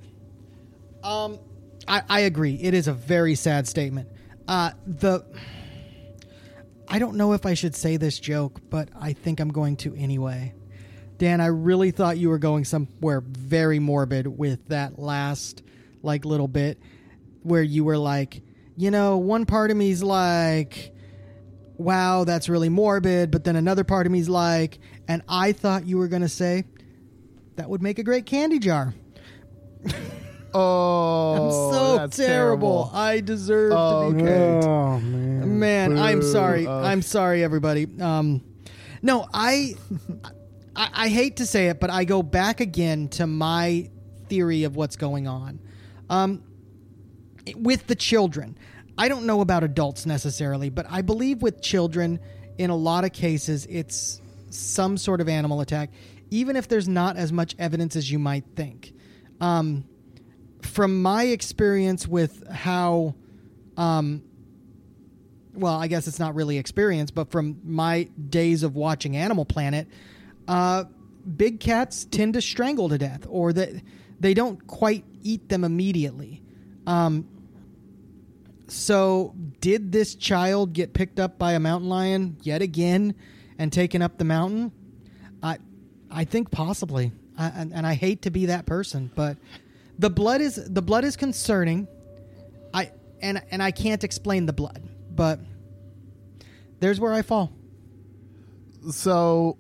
Um, 1.03 1.41
I, 1.89 2.03
I 2.09 2.21
agree. 2.21 2.55
It 2.63 2.75
is 2.75 2.87
a 2.87 2.93
very 2.93 3.35
sad 3.35 3.67
statement. 3.67 4.09
Uh, 4.47 4.71
the 4.87 5.25
I 6.91 6.99
don't 6.99 7.17
know 7.17 7.35
if 7.35 7.45
I 7.45 7.55
should 7.55 7.75
say 7.77 7.97
this 7.97 8.19
joke, 8.19 8.61
but 8.71 8.89
I 8.99 9.13
think 9.13 9.41
I'm 9.41 9.51
going 9.51 9.77
to 9.79 9.95
anyway. 9.95 10.55
Dan, 11.19 11.41
I 11.41 11.47
really 11.47 11.91
thought 11.91 12.17
you 12.17 12.31
were 12.31 12.39
going 12.39 12.65
somewhere 12.65 13.21
very 13.21 13.79
morbid 13.79 14.27
with 14.27 14.67
that 14.69 14.99
last 14.99 15.63
like 16.03 16.25
little 16.25 16.49
bit 16.49 16.79
where 17.43 17.63
you 17.63 17.85
were 17.85 17.99
like, 17.99 18.43
you 18.77 18.91
know, 18.91 19.19
one 19.19 19.45
part 19.45 19.71
of 19.71 19.77
me's 19.77 20.03
like, 20.03 20.95
wow, 21.77 22.25
that's 22.25 22.49
really 22.49 22.69
morbid, 22.69 23.31
but 23.31 23.45
then 23.45 23.57
another 23.57 23.85
part 23.85 24.07
of 24.07 24.13
me's 24.13 24.29
like, 24.29 24.79
and 25.09 25.23
I 25.29 25.53
thought 25.53 25.87
you 25.87 25.99
were 25.99 26.09
going 26.09 26.23
to 26.23 26.29
say 26.29 26.65
that 27.57 27.69
would 27.69 27.83
make 27.83 27.99
a 27.99 28.05
great 28.05 28.25
candy 28.25 28.59
jar. 28.61 28.95
Oh, 30.55 31.33
I'm 31.35 31.75
so 31.75 31.97
that's 31.97 32.17
terrible. 32.17 32.91
I 32.95 33.21
deserve 33.21 33.73
to 33.73 34.15
be 34.15 34.23
Okay. 34.23 34.67
Oh 34.67 35.01
man, 35.01 35.38
Man, 35.59 35.99
I'm 35.99 36.23
sorry. 36.23 36.67
Uh, 36.67 36.81
I'm 36.81 37.03
sorry, 37.03 37.43
everybody. 37.43 37.87
Um, 38.01 38.43
no, 39.03 39.27
I, 39.33 39.75
I, 40.77 40.91
I 40.93 41.09
hate 41.09 41.37
to 41.37 41.47
say 41.47 41.69
it, 41.69 41.81
but 41.81 41.91
I 41.91 42.05
go 42.05 42.23
back 42.23 42.61
again 42.61 43.09
to 43.11 43.27
my 43.27 43.91
theory 44.29 44.65
of 44.65 44.77
what's 44.77 44.97
going 44.97 45.27
on. 45.27 45.61
Um, 46.11 46.43
with 47.57 47.87
the 47.87 47.95
children, 47.95 48.59
I 48.97 49.09
don't 49.09 49.27
know 49.27 49.41
about 49.41 49.65
adults 49.65 50.07
necessarily, 50.07 50.71
but 50.71 50.87
I 50.91 51.03
believe 51.03 51.43
with 51.43 51.63
children, 51.63 52.21
in 52.59 52.71
a 52.71 52.77
lot 52.77 53.05
of 53.05 53.13
cases, 53.13 53.67
it's 53.71 54.21
some 54.51 54.97
sort 54.97 55.21
of 55.21 55.29
animal 55.29 55.61
attack, 55.61 55.91
even 56.31 56.57
if 56.57 56.69
there's 56.69 56.89
not 56.89 57.17
as 57.17 57.33
much 57.33 57.55
evidence 57.59 57.97
as 57.97 58.11
you 58.11 58.19
might 58.19 58.45
think. 58.57 58.93
Um, 59.41 59.85
from 60.63 61.01
my 61.01 61.25
experience 61.25 62.09
with 62.09 62.47
how, 62.49 63.15
um, 63.77 64.23
well, 65.59 65.75
I 65.75 65.87
guess 65.87 66.07
it's 66.07 66.19
not 66.19 66.35
really 66.35 66.59
experience, 66.59 67.11
but 67.11 67.31
from 67.31 67.59
my 67.65 68.05
days 68.29 68.63
of 68.63 68.75
watching 68.75 69.17
Animal 69.17 69.45
Planet, 69.45 69.89
uh, 70.47 70.85
big 71.37 71.61
cats 71.61 72.05
tend 72.05 72.35
to 72.35 72.41
strangle 72.41 72.89
to 72.89 72.99
death, 72.99 73.27
or 73.29 73.53
that 73.53 73.71
they 74.21 74.35
don't 74.35 74.67
quite 74.67 75.05
eat 75.23 75.49
them 75.49 75.65
immediately. 75.65 76.43
Um, 76.87 77.29
so, 78.69 79.35
did 79.61 79.93
this 79.93 80.15
child 80.15 80.73
get 80.73 80.93
picked 80.93 81.19
up 81.19 81.39
by 81.39 81.53
a 81.53 81.61
mountain 81.61 81.89
lion 81.89 82.37
yet 82.43 82.63
again 82.63 83.15
and 83.59 83.73
taken 83.73 84.03
up 84.03 84.19
the 84.19 84.25
mountain? 84.25 84.73
I, 85.43 85.59
I 86.11 86.25
think 86.25 86.51
possibly, 86.51 87.13
I, 87.37 87.49
and, 87.49 87.73
and 87.73 87.87
I 87.87 87.95
hate 87.95 88.23
to 88.23 88.31
be 88.31 88.47
that 88.47 88.67
person, 88.67 89.11
but 89.15 89.39
the 89.99 90.11
blood 90.11 90.41
is 90.41 90.57
the 90.57 90.83
blood 90.83 91.05
is 91.05 91.17
concerning. 91.17 91.89
I 92.73 92.93
and 93.21 93.43
and 93.51 93.63
I 93.63 93.71
can't 93.71 94.05
explain 94.05 94.47
the 94.47 94.53
blood, 94.53 94.83
but 95.19 95.39
there's 96.81 96.99
where 97.01 97.13
I 97.13 97.21
fall. 97.23 97.53
So, 98.91 99.59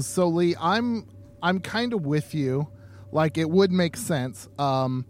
so 0.00 0.28
Lee, 0.28 0.54
I'm 0.58 1.06
I'm 1.42 1.60
kind 1.60 1.92
of 1.92 2.06
with 2.06 2.34
you. 2.34 2.68
Like 3.12 3.36
it 3.36 3.50
would 3.50 3.70
make 3.70 3.96
sense. 3.96 4.48
Um, 4.58 5.04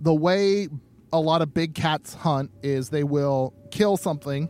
the 0.00 0.14
way 0.14 0.68
a 1.12 1.20
lot 1.20 1.42
of 1.42 1.52
big 1.52 1.74
cats 1.74 2.14
hunt 2.14 2.50
is 2.62 2.88
they 2.90 3.04
will 3.04 3.52
kill 3.70 3.96
something, 3.96 4.48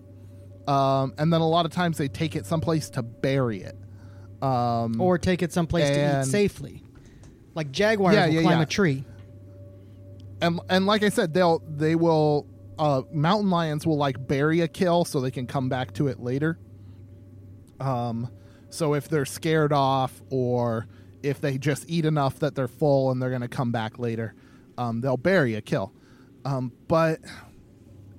um, 0.68 1.12
and 1.18 1.32
then 1.32 1.40
a 1.40 1.48
lot 1.48 1.66
of 1.66 1.72
times 1.72 1.98
they 1.98 2.08
take 2.08 2.36
it 2.36 2.46
someplace 2.46 2.90
to 2.90 3.02
bury 3.02 3.62
it, 3.62 3.76
um, 4.42 5.00
or 5.00 5.18
take 5.18 5.42
it 5.42 5.52
someplace 5.52 5.88
to 5.88 6.20
eat 6.20 6.24
safely. 6.26 6.82
Like 7.54 7.70
jaguars 7.72 8.14
Yeah, 8.14 8.26
will 8.26 8.32
yeah, 8.34 8.42
climb 8.42 8.58
yeah. 8.58 8.62
a 8.62 8.66
tree. 8.66 9.04
and 10.42 10.60
and 10.68 10.86
like 10.86 11.02
I 11.02 11.08
said, 11.08 11.32
they'll 11.34 11.60
they 11.66 11.94
will 11.94 12.46
uh, 12.78 13.02
mountain 13.12 13.50
lions 13.50 13.86
will 13.86 13.96
like 13.96 14.26
bury 14.26 14.60
a 14.60 14.68
kill 14.68 15.04
so 15.04 15.20
they 15.20 15.30
can 15.30 15.46
come 15.46 15.68
back 15.68 15.92
to 15.94 16.08
it 16.08 16.20
later. 16.20 16.58
Um, 17.80 18.28
so 18.70 18.94
if 18.94 19.08
they're 19.08 19.24
scared 19.24 19.72
off 19.72 20.22
or 20.30 20.86
if 21.22 21.40
they 21.40 21.58
just 21.58 21.84
eat 21.88 22.04
enough 22.04 22.40
that 22.40 22.54
they're 22.54 22.68
full 22.68 23.10
and 23.10 23.20
they're 23.20 23.30
going 23.30 23.42
to 23.42 23.48
come 23.48 23.72
back 23.72 23.98
later, 23.98 24.34
um, 24.76 25.00
they'll 25.00 25.16
bury 25.16 25.54
a 25.54 25.62
kill. 25.62 25.92
Um, 26.44 26.72
but 26.88 27.20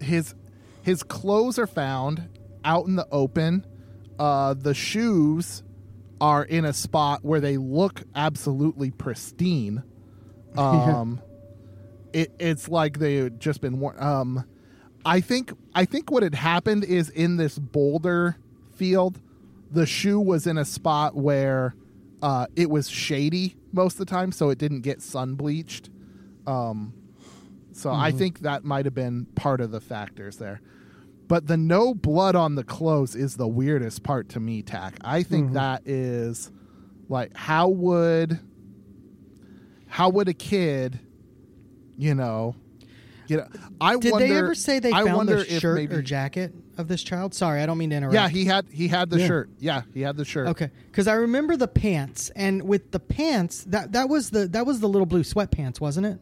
his 0.01 0.33
his 0.81 1.03
clothes 1.03 1.59
are 1.59 1.67
found 1.67 2.29
out 2.63 2.85
in 2.85 2.95
the 2.95 3.07
open. 3.11 3.65
Uh, 4.17 4.53
the 4.53 4.73
shoes 4.73 5.63
are 6.21 6.43
in 6.43 6.63
a 6.63 6.73
spot 6.73 7.23
where 7.23 7.39
they 7.39 7.57
look 7.57 8.03
absolutely 8.15 8.91
pristine. 8.91 9.83
Um, 10.57 11.21
it, 12.15 12.33
it's 12.39 12.69
like 12.69 12.99
they 12.99 13.17
had 13.17 13.41
just 13.41 13.59
been 13.59 13.79
worn. 13.79 14.01
Um, 14.01 14.45
I 15.05 15.19
think 15.19 15.51
I 15.75 15.83
think 15.83 16.09
what 16.09 16.23
had 16.23 16.33
happened 16.33 16.85
is 16.85 17.09
in 17.09 17.35
this 17.35 17.59
boulder 17.59 18.37
field, 18.73 19.19
the 19.69 19.85
shoe 19.85 20.19
was 20.19 20.47
in 20.47 20.57
a 20.57 20.63
spot 20.63 21.15
where 21.15 21.75
uh, 22.21 22.47
it 22.55 22.69
was 22.69 22.89
shady 22.89 23.57
most 23.73 23.93
of 23.93 23.99
the 23.99 24.05
time, 24.05 24.31
so 24.31 24.49
it 24.49 24.57
didn't 24.57 24.81
get 24.81 25.01
sun 25.01 25.35
bleached. 25.35 25.89
Um, 26.47 26.93
so 27.73 27.91
I 27.91 28.11
think 28.11 28.39
that 28.39 28.63
might 28.63 28.85
have 28.85 28.95
been 28.95 29.25
part 29.35 29.59
of 29.59 29.71
the 29.71 29.81
factors 29.81 30.37
there. 30.37 30.61
But 31.27 31.47
the 31.47 31.57
no 31.57 31.93
blood 31.93 32.35
on 32.35 32.55
the 32.55 32.63
clothes 32.63 33.15
is 33.15 33.35
the 33.35 33.47
weirdest 33.47 34.03
part 34.03 34.29
to 34.29 34.39
me, 34.39 34.61
Tach. 34.61 34.93
I 35.01 35.23
think 35.23 35.51
that 35.53 35.85
is 35.85 36.49
like 37.09 37.35
how 37.35 37.67
would 37.67 38.39
how 39.87 40.09
would 40.09 40.29
a 40.29 40.33
kid, 40.33 40.99
you 41.97 42.15
know, 42.15 42.55
you 43.27 43.37
know, 43.37 43.47
I 43.81 43.97
Did 43.97 44.11
wonder, 44.11 44.27
they 44.27 44.35
ever 44.35 44.53
say 44.55 44.79
they 44.79 44.91
I 44.91 45.03
found 45.03 45.17
wonder 45.17 45.37
the 45.37 45.59
shirt 45.59 45.75
maybe, 45.75 45.95
or 45.95 46.01
jacket 46.01 46.53
of 46.77 46.87
this 46.87 47.01
child? 47.01 47.33
Sorry, 47.33 47.61
I 47.61 47.65
don't 47.65 47.77
mean 47.77 47.89
to 47.89 47.95
interrupt. 47.95 48.13
Yeah, 48.13 48.29
he 48.29 48.45
had 48.45 48.65
he 48.71 48.87
had 48.87 49.09
the 49.09 49.19
Yeah. 49.19 49.27
shirt. 49.27 49.49
Yeah, 49.59 49.81
he 49.93 50.01
had 50.01 50.15
the 50.17 50.25
shirt. 50.25 50.47
Okay, 50.49 50.69
because 50.91 51.07
I 51.07 51.13
remember 51.13 51.57
the 51.57 51.67
pants, 51.67 52.29
and 52.35 52.63
with 52.63 52.91
the 52.91 52.99
pants, 52.99 53.63
that 53.69 53.93
that 53.93 54.09
was 54.09 54.29
the 54.29 54.47
that 54.49 54.65
was 54.65 54.79
the 54.79 54.87
little 54.87 55.05
blue 55.07 55.23
sweatpants, 55.23 55.79
wasn't 55.79 56.05
it? 56.05 56.19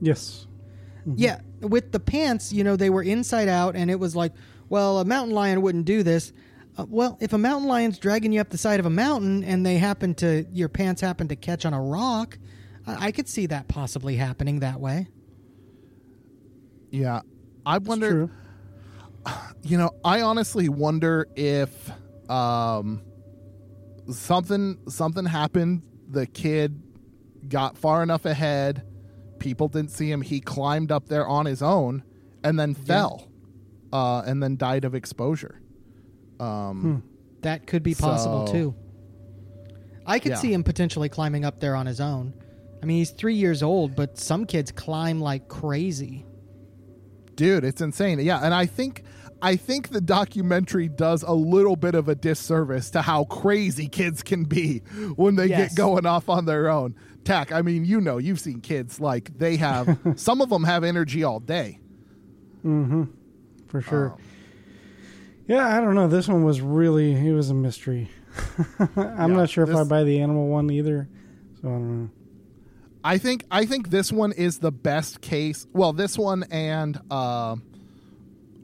Yes. 0.00 0.46
Yeah, 1.16 1.40
with 1.60 1.92
the 1.92 2.00
pants, 2.00 2.52
you 2.52 2.64
know, 2.64 2.76
they 2.76 2.90
were 2.90 3.02
inside 3.02 3.48
out, 3.48 3.76
and 3.76 3.90
it 3.90 3.98
was 3.98 4.14
like, 4.14 4.32
well, 4.68 4.98
a 4.98 5.04
mountain 5.06 5.34
lion 5.34 5.62
wouldn't 5.62 5.86
do 5.86 6.02
this. 6.02 6.32
Uh, 6.76 6.84
well, 6.88 7.16
if 7.20 7.32
a 7.32 7.38
mountain 7.38 7.66
lion's 7.66 7.98
dragging 7.98 8.30
you 8.32 8.40
up 8.42 8.50
the 8.50 8.58
side 8.58 8.78
of 8.78 8.84
a 8.84 8.90
mountain, 8.90 9.42
and 9.42 9.64
they 9.64 9.78
happen 9.78 10.14
to 10.16 10.44
your 10.52 10.68
pants 10.68 11.00
happen 11.00 11.26
to 11.28 11.36
catch 11.36 11.64
on 11.64 11.72
a 11.72 11.80
rock, 11.80 12.38
I, 12.98 13.12
could 13.12 13.28
see 13.28 13.46
that 13.46 13.68
possibly 13.68 14.16
happening 14.16 14.60
that 14.60 14.80
way. 14.80 15.08
Yeah, 16.90 17.20
I 17.66 17.78
wonder. 17.78 18.30
You 19.62 19.76
know, 19.76 19.90
I 20.02 20.22
honestly 20.22 20.70
wonder 20.70 21.26
if 21.36 21.90
um, 22.30 23.02
something 24.10 24.78
something 24.88 25.26
happened. 25.26 25.82
The 26.08 26.26
kid 26.26 26.80
got 27.46 27.76
far 27.76 28.02
enough 28.02 28.24
ahead. 28.24 28.86
People 29.38 29.68
didn't 29.68 29.90
see 29.90 30.10
him. 30.10 30.22
He 30.22 30.40
climbed 30.40 30.90
up 30.90 31.08
there 31.08 31.26
on 31.28 31.44
his 31.44 31.60
own 31.60 32.04
and 32.42 32.58
then 32.58 32.72
fell, 32.74 33.28
uh, 33.92 34.22
and 34.24 34.42
then 34.42 34.56
died 34.56 34.84
of 34.86 34.94
exposure. 34.94 35.60
Um, 36.40 37.02
That 37.42 37.66
could 37.66 37.82
be 37.82 37.94
possible 37.94 38.46
So- 38.46 38.52
too. 38.52 38.74
I 40.06 40.20
could 40.20 40.30
Yeah. 40.30 40.36
see 40.36 40.52
him 40.54 40.62
potentially 40.64 41.10
climbing 41.10 41.44
up 41.44 41.60
there 41.60 41.74
on 41.76 41.84
his 41.84 42.00
own. 42.00 42.32
I 42.82 42.86
mean, 42.86 42.98
he's 42.98 43.10
three 43.10 43.34
years 43.34 43.62
old, 43.62 43.96
but 43.96 44.18
some 44.18 44.44
kids 44.46 44.70
climb 44.72 45.20
like 45.20 45.48
crazy. 45.48 46.24
dude 47.36 47.62
it's 47.64 47.80
insane 47.80 48.18
yeah 48.18 48.40
and 48.42 48.52
i 48.52 48.66
think 48.66 49.04
i 49.42 49.54
think 49.54 49.90
the 49.90 50.00
documentary 50.00 50.88
does 50.88 51.22
a 51.22 51.32
little 51.32 51.76
bit 51.76 51.94
of 51.94 52.08
a 52.08 52.14
disservice 52.16 52.90
to 52.90 53.00
how 53.00 53.22
crazy 53.24 53.86
kids 53.86 54.24
can 54.24 54.42
be 54.42 54.78
when 55.14 55.36
they 55.36 55.46
Yes. 55.46 55.70
get 55.70 55.76
going 55.76 56.04
off 56.04 56.28
on 56.28 56.46
their 56.46 56.68
own 56.68 56.96
Tach 57.24 57.52
i 57.52 57.62
mean 57.62 57.84
you 57.84 58.00
know 58.00 58.18
you've 58.18 58.40
seen 58.40 58.60
kids 58.60 58.98
like 59.00 59.38
they 59.38 59.56
have 59.56 59.96
some 60.16 60.40
of 60.40 60.48
them 60.50 60.64
have 60.64 60.82
energy 60.82 61.22
all 61.22 61.38
day 61.38 61.78
Mhm. 62.64 63.08
for 63.68 63.80
sure. 63.82 64.16
yeah, 65.46 65.76
I 65.76 65.80
don't 65.80 65.94
know. 65.94 66.08
This 66.08 66.26
one 66.26 66.42
was 66.44 66.60
really 66.60 67.12
it 67.14 67.32
was 67.32 67.50
a 67.50 67.54
mystery. 67.54 68.10
I'm 68.96 69.30
Yeah, 69.30 69.36
not 69.36 69.48
sure 69.50 69.62
if 69.62 69.74
I 69.76 69.84
buy 69.84 70.02
the 70.02 70.20
animal 70.20 70.48
one 70.48 70.68
either. 70.70 71.08
So 71.62 71.68
I 71.68 71.70
don't 71.70 72.02
know. 72.02 72.10
I 73.04 73.18
think 73.18 73.44
i 73.50 73.64
think 73.64 73.90
this 73.90 74.12
one 74.12 74.32
is 74.32 74.58
the 74.58 74.72
best 74.72 75.20
case 75.20 75.66
well 75.72 75.92
this 75.92 76.18
one 76.18 76.44
and 76.50 77.00
uh, 77.10 77.56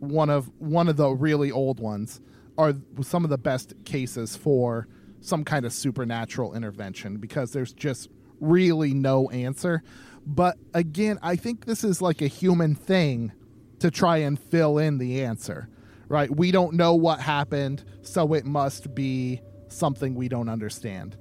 one 0.00 0.30
of 0.30 0.50
one 0.58 0.88
of 0.88 0.96
the 0.96 1.08
really 1.10 1.50
old 1.50 1.80
ones 1.80 2.20
are 2.56 2.74
some 3.02 3.24
of 3.24 3.30
the 3.30 3.38
best 3.38 3.74
cases 3.84 4.36
for 4.36 4.86
some 5.20 5.44
kind 5.44 5.64
of 5.64 5.72
supernatural 5.72 6.54
intervention 6.54 7.16
because 7.16 7.52
there's 7.52 7.72
just 7.72 8.08
really 8.40 8.92
no 8.92 9.30
answer. 9.30 9.82
But 10.26 10.56
again, 10.72 11.18
I 11.22 11.36
think 11.36 11.64
this 11.64 11.84
is 11.84 12.00
like 12.00 12.22
a 12.22 12.26
human 12.26 12.74
thing 12.74 13.32
to 13.80 13.90
try 13.90 14.18
and 14.18 14.38
fill 14.38 14.78
in 14.78 14.98
the 14.98 15.22
answer, 15.22 15.68
right? 16.08 16.30
We 16.30 16.50
don't 16.50 16.74
know 16.74 16.94
what 16.94 17.20
happened, 17.20 17.84
so 18.02 18.34
it 18.34 18.44
must 18.44 18.94
be 18.94 19.40
something 19.68 20.14
we 20.14 20.28
don't 20.28 20.48
understand. 20.48 21.16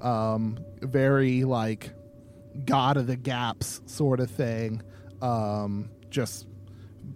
Um, 0.00 0.58
very 0.82 1.44
like 1.44 1.90
God 2.64 2.96
of 2.96 3.06
the 3.06 3.16
gaps 3.16 3.80
sort 3.86 4.20
of 4.20 4.30
thing. 4.30 4.82
Um, 5.22 5.90
just 6.10 6.46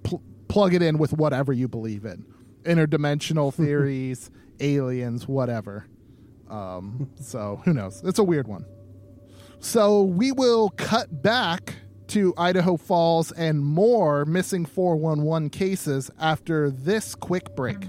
pl- 0.03 0.22
plug 0.49 0.74
it 0.74 0.82
in 0.82 0.99
with 0.99 1.12
whatever 1.12 1.53
you 1.53 1.68
believe 1.68 2.05
in 2.05 2.24
interdimensional 2.64 3.53
theories, 3.55 4.30
aliens, 4.61 5.26
whatever. 5.26 5.86
Um, 6.49 7.11
so 7.20 7.61
who 7.64 7.72
knows? 7.72 8.03
It's 8.05 8.18
a 8.18 8.24
weird 8.24 8.49
one. 8.49 8.64
So 9.61 10.03
we 10.03 10.32
will 10.32 10.70
cut 10.70 11.22
back 11.22 11.76
to 12.09 12.34
Idaho 12.36 12.76
Falls 12.76 13.30
and 13.32 13.64
more 13.64 14.24
missing 14.24 14.66
411 14.66 15.51
cases 15.51 16.11
after 16.18 16.70
this 16.70 17.14
quick 17.14 17.55
break. 17.55 17.86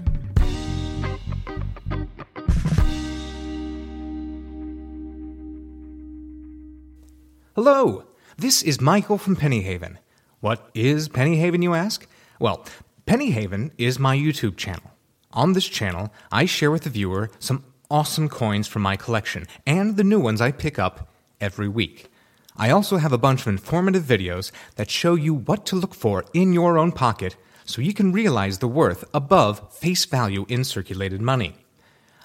Hello, 7.54 8.04
this 8.38 8.62
is 8.62 8.80
Michael 8.80 9.18
from 9.18 9.36
Pennyhaven. 9.36 9.98
What 10.40 10.70
is 10.72 11.10
Pennyhaven, 11.10 11.62
you 11.62 11.74
ask? 11.74 12.06
Well, 12.40 12.64
Pennyhaven 13.06 13.72
is 13.76 13.98
my 13.98 14.16
YouTube 14.16 14.56
channel. 14.56 14.90
On 15.34 15.52
this 15.52 15.66
channel, 15.66 16.10
I 16.30 16.46
share 16.46 16.70
with 16.70 16.84
the 16.84 16.88
viewer 16.88 17.30
some 17.38 17.64
awesome 17.90 18.30
coins 18.30 18.68
from 18.68 18.80
my 18.80 18.96
collection 18.96 19.46
and 19.66 19.98
the 19.98 20.02
new 20.02 20.18
ones 20.18 20.40
I 20.40 20.50
pick 20.50 20.78
up 20.78 21.12
every 21.42 21.68
week. 21.68 22.10
I 22.56 22.70
also 22.70 22.96
have 22.96 23.12
a 23.12 23.18
bunch 23.18 23.42
of 23.42 23.48
informative 23.48 24.04
videos 24.04 24.50
that 24.76 24.88
show 24.88 25.14
you 25.14 25.34
what 25.34 25.66
to 25.66 25.76
look 25.76 25.94
for 25.94 26.24
in 26.32 26.54
your 26.54 26.78
own 26.78 26.90
pocket 26.90 27.36
so 27.66 27.82
you 27.82 27.92
can 27.92 28.12
realize 28.12 28.60
the 28.60 28.66
worth 28.66 29.04
above 29.12 29.76
face 29.76 30.06
value 30.06 30.46
in 30.48 30.64
circulated 30.64 31.20
money. 31.20 31.54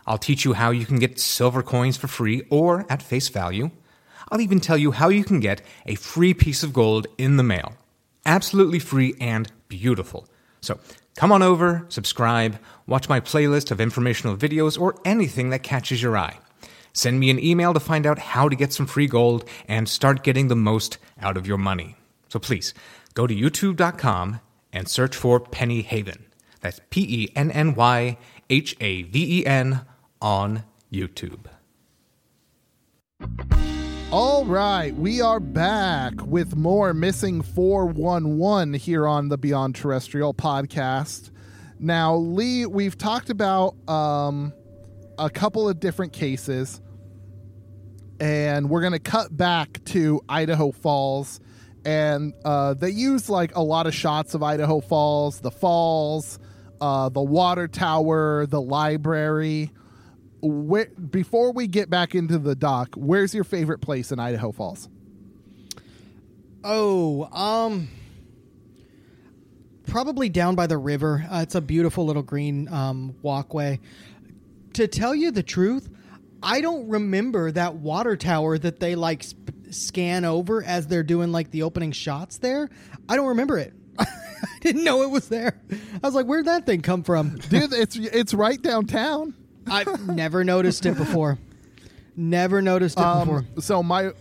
I'll 0.06 0.18
teach 0.18 0.46
you 0.46 0.54
how 0.54 0.72
you 0.72 0.86
can 0.86 1.00
get 1.00 1.20
silver 1.20 1.64
coins 1.64 1.98
for 1.98 2.08
free 2.08 2.44
or 2.50 2.86
at 2.90 3.04
face 3.04 3.28
value. 3.28 3.72
I'll 4.30 4.42
even 4.42 4.60
tell 4.60 4.78
you 4.78 4.92
how 4.92 5.10
you 5.10 5.24
can 5.24 5.40
get 5.40 5.62
a 5.86 5.96
free 5.96 6.34
piece 6.34 6.64
of 6.64 6.74
gold 6.74 7.08
in 7.18 7.38
the 7.38 7.44
mail. 7.44 7.74
Absolutely 8.26 8.80
free 8.80 9.16
and 9.20 9.52
beautiful. 9.68 10.28
So 10.62 10.80
come 11.16 11.32
on 11.32 11.42
over, 11.42 11.86
subscribe, 11.90 12.60
watch 12.88 13.10
my 13.10 13.20
playlist 13.20 13.72
of 13.72 13.80
informational 13.80 14.36
videos, 14.36 14.80
or 14.80 14.96
anything 15.06 15.50
that 15.52 15.64
catches 15.64 16.02
your 16.02 16.18
eye. 16.18 16.38
Send 16.94 17.20
me 17.20 17.30
an 17.30 17.44
email 17.44 17.74
to 17.74 17.80
find 17.80 18.06
out 18.06 18.18
how 18.18 18.50
to 18.50 18.56
get 18.56 18.74
some 18.74 18.88
free 18.88 19.08
gold 19.08 19.48
and 19.68 19.88
start 19.88 20.24
getting 20.24 20.48
the 20.48 20.56
most 20.56 20.98
out 21.22 21.38
of 21.38 21.46
your 21.46 21.58
money. 21.58 21.96
So 22.30 22.40
please 22.40 22.74
go 23.14 23.28
to 23.28 23.36
youtube.com 23.36 24.42
and 24.74 24.90
search 24.90 25.16
for 25.16 25.40
Penny 25.40 25.84
Haven. 25.84 26.26
That's 26.62 26.82
P 26.90 27.24
E 27.24 27.30
N 27.36 27.52
N 27.52 27.76
Y 27.76 28.18
H 28.50 28.76
A 28.82 29.04
V 29.04 29.40
E 29.42 29.46
N 29.46 29.82
on 30.22 30.64
YouTube. 30.92 31.46
All 34.20 34.46
right, 34.46 34.96
we 34.96 35.22
are 35.22 35.40
back 35.40 36.26
with 36.26 36.56
more 36.56 36.92
Missing 36.92 37.44
411 37.44 38.74
here 38.74 39.06
on 39.06 39.30
the 39.30 39.38
Beyond 39.38 39.76
Terrestrial 39.76 40.34
podcast. 40.34 41.30
Now, 41.78 42.16
Lee, 42.16 42.66
we've 42.66 42.98
talked 42.98 43.30
about 43.30 43.76
um, 43.88 44.54
a 45.20 45.30
couple 45.30 45.70
of 45.70 45.80
different 45.80 46.14
cases, 46.14 46.82
and 48.20 48.72
we're 48.72 48.82
going 48.82 48.94
to 48.94 49.00
cut 49.00 49.38
back 49.38 49.84
to 49.86 50.20
Idaho 50.28 50.72
Falls. 50.72 51.40
And 51.86 52.34
uh, 52.44 52.74
they 52.74 52.90
use 52.90 53.30
like 53.30 53.56
a 53.56 53.62
lot 53.62 53.86
of 53.86 53.94
shots 53.94 54.34
of 54.34 54.42
Idaho 54.42 54.82
Falls, 54.82 55.42
the 55.42 55.52
falls, 55.52 56.40
uh, 56.82 57.10
the 57.10 57.22
water 57.22 57.68
tower, 57.68 58.48
the 58.48 58.62
library 58.62 59.72
where, 60.42 60.88
before 60.88 61.52
we 61.52 61.68
get 61.68 61.90
back 61.90 62.16
into 62.16 62.38
the 62.38 62.56
dock, 62.56 62.96
where's 62.96 63.34
your 63.34 63.44
favorite 63.44 63.80
place 63.80 64.12
in 64.12 64.20
Idaho 64.20 64.52
Falls? 64.52 64.90
Oh, 66.64 67.26
um, 67.32 67.88
probably 69.88 70.30
down 70.30 70.56
by 70.56 70.68
the 70.68 70.78
river. 70.78 71.26
Uh, 71.30 71.40
it's 71.42 71.56
a 71.56 71.62
beautiful 71.62 72.06
little 72.06 72.24
green 72.24 72.68
um, 72.68 73.16
walkway. 73.22 73.80
To 74.74 74.88
tell 74.88 75.16
you 75.16 75.32
the 75.32 75.44
truth, 75.44 75.90
I 76.44 76.62
don't 76.62 76.88
remember 76.88 77.52
that 77.52 77.76
water 77.76 78.16
tower 78.16 78.58
that 78.58 78.80
they 78.80 78.96
like 78.96 79.24
sp- 79.26 79.56
scan 79.72 80.24
over 80.26 80.64
as 80.64 80.88
they're 80.88 81.04
doing 81.04 81.32
like 81.32 81.52
the 81.52 81.64
opening 81.64 81.92
shots 81.92 82.38
there. 82.38 82.70
I 83.10 83.16
don't 83.16 83.28
remember 83.28 83.58
it. 83.58 83.74
I 84.00 84.06
didn't 84.62 84.84
know 84.84 85.02
it 85.02 85.10
was 85.10 85.30
there. 85.30 85.60
I 85.72 86.08
was 86.08 86.14
like, 86.14 86.26
where'd 86.26 86.46
that 86.46 86.66
thing 86.66 86.82
come 86.82 87.04
from? 87.04 87.38
Dude, 87.50 87.74
it's 87.74 87.96
it's 87.96 88.34
right 88.34 88.62
downtown. 88.62 89.34
I've 89.70 90.08
never 90.08 90.44
noticed 90.44 90.86
it 90.86 90.98
before. 90.98 91.38
Never 92.16 92.62
noticed 92.62 92.98
it 93.00 93.04
Um, 93.06 93.28
before. 93.28 93.62
so 93.62 93.84
my 93.84 94.12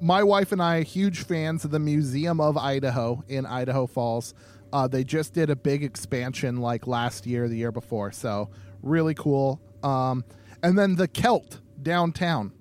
my 0.00 0.22
wife 0.22 0.52
and 0.52 0.60
I 0.62 0.78
are 0.78 0.82
huge 0.82 1.22
fans 1.24 1.64
of 1.64 1.70
the 1.70 1.78
Museum 1.78 2.40
of 2.40 2.56
Idaho 2.58 3.22
in 3.28 3.46
Idaho 3.46 3.86
Falls. 3.86 4.34
Uh, 4.72 4.86
they 4.88 5.04
just 5.04 5.32
did 5.32 5.48
a 5.48 5.56
big 5.56 5.82
expansion 5.84 6.58
like 6.58 6.86
last 6.86 7.26
year, 7.26 7.48
the 7.48 7.56
year 7.56 7.72
before. 7.72 8.12
So 8.12 8.50
really 8.82 9.14
cool. 9.14 9.60
Um, 9.82 10.24
and 10.62 10.76
then 10.78 10.96
the 10.96 11.08
Celt 11.08 11.60
downtown. 11.82 12.52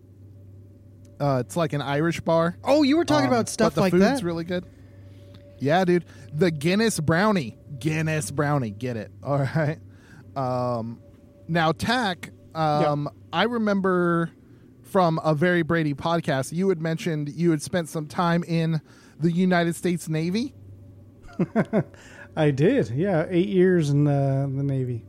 Uh, 1.20 1.42
it's 1.46 1.56
like 1.58 1.74
an 1.74 1.82
Irish 1.82 2.20
bar. 2.22 2.58
Oh, 2.64 2.84
you 2.84 2.98
were 2.98 3.06
talking 3.06 3.28
Um, 3.28 3.34
about 3.34 3.50
stuff 3.50 3.72
but 3.72 3.76
the 3.76 3.82
like 3.82 3.92
food's 3.92 4.04
that. 4.04 4.24
really 4.24 4.44
good. 4.44 4.66
Yeah, 5.60 5.84
dude. 5.86 6.06
The 6.34 6.52
Guinness 6.52 7.00
brownie. 7.00 7.58
Guinness 7.80 8.32
brownie. 8.32 8.70
Get 8.72 8.98
it. 8.98 9.12
All 9.24 9.40
right. 9.56 9.80
Um, 10.36 11.00
now, 11.48 11.72
Tach, 11.72 12.30
um, 12.54 13.10
I 13.34 13.44
remember 13.44 14.32
from 14.84 15.20
a 15.24 15.34
Very 15.36 15.62
Brady 15.62 15.94
podcast, 15.94 16.52
you 16.54 16.70
had 16.70 16.82
mentioned 16.82 17.30
you 17.30 17.52
had 17.52 17.62
spent 17.62 17.90
some 17.90 18.08
time 18.08 18.44
in 18.44 18.82
the 19.20 19.32
United 19.32 19.76
States 19.76 20.08
Navy. 20.08 20.54
I 22.38 22.52
did. 22.52 22.90
Yeah, 22.90 23.26
eight 23.30 23.48
years 23.50 23.90
in 23.90 24.08
uh, 24.08 24.48
the 24.50 24.64
Navy. 24.64 25.06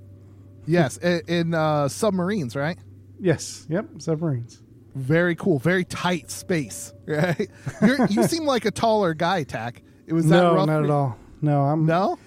Yes, 0.67 0.99
i- 1.03 1.23
in 1.27 1.55
uh, 1.55 1.89
submarines, 1.89 2.57
right? 2.57 2.79
Yes. 3.21 3.67
Yep. 3.69 3.87
Submarines. 3.99 4.63
Very 4.95 5.35
cool. 5.37 5.59
Very 5.59 5.85
tight 5.85 6.31
space, 6.31 6.93
right? 7.07 7.49
You're, 7.83 8.07
you 8.07 8.25
seem 8.25 8.45
like 8.45 8.65
a 8.65 8.71
taller 8.71 9.15
guy, 9.15 9.43
Tach. 9.45 9.81
It 10.07 10.13
was 10.13 10.27
that 10.29 10.43
no, 10.43 10.55
rough? 10.55 10.67
not 10.67 10.85
at 10.85 10.91
all. 10.91 11.19
No, 11.43 11.63
I'm 11.63 11.87
No. 11.87 12.19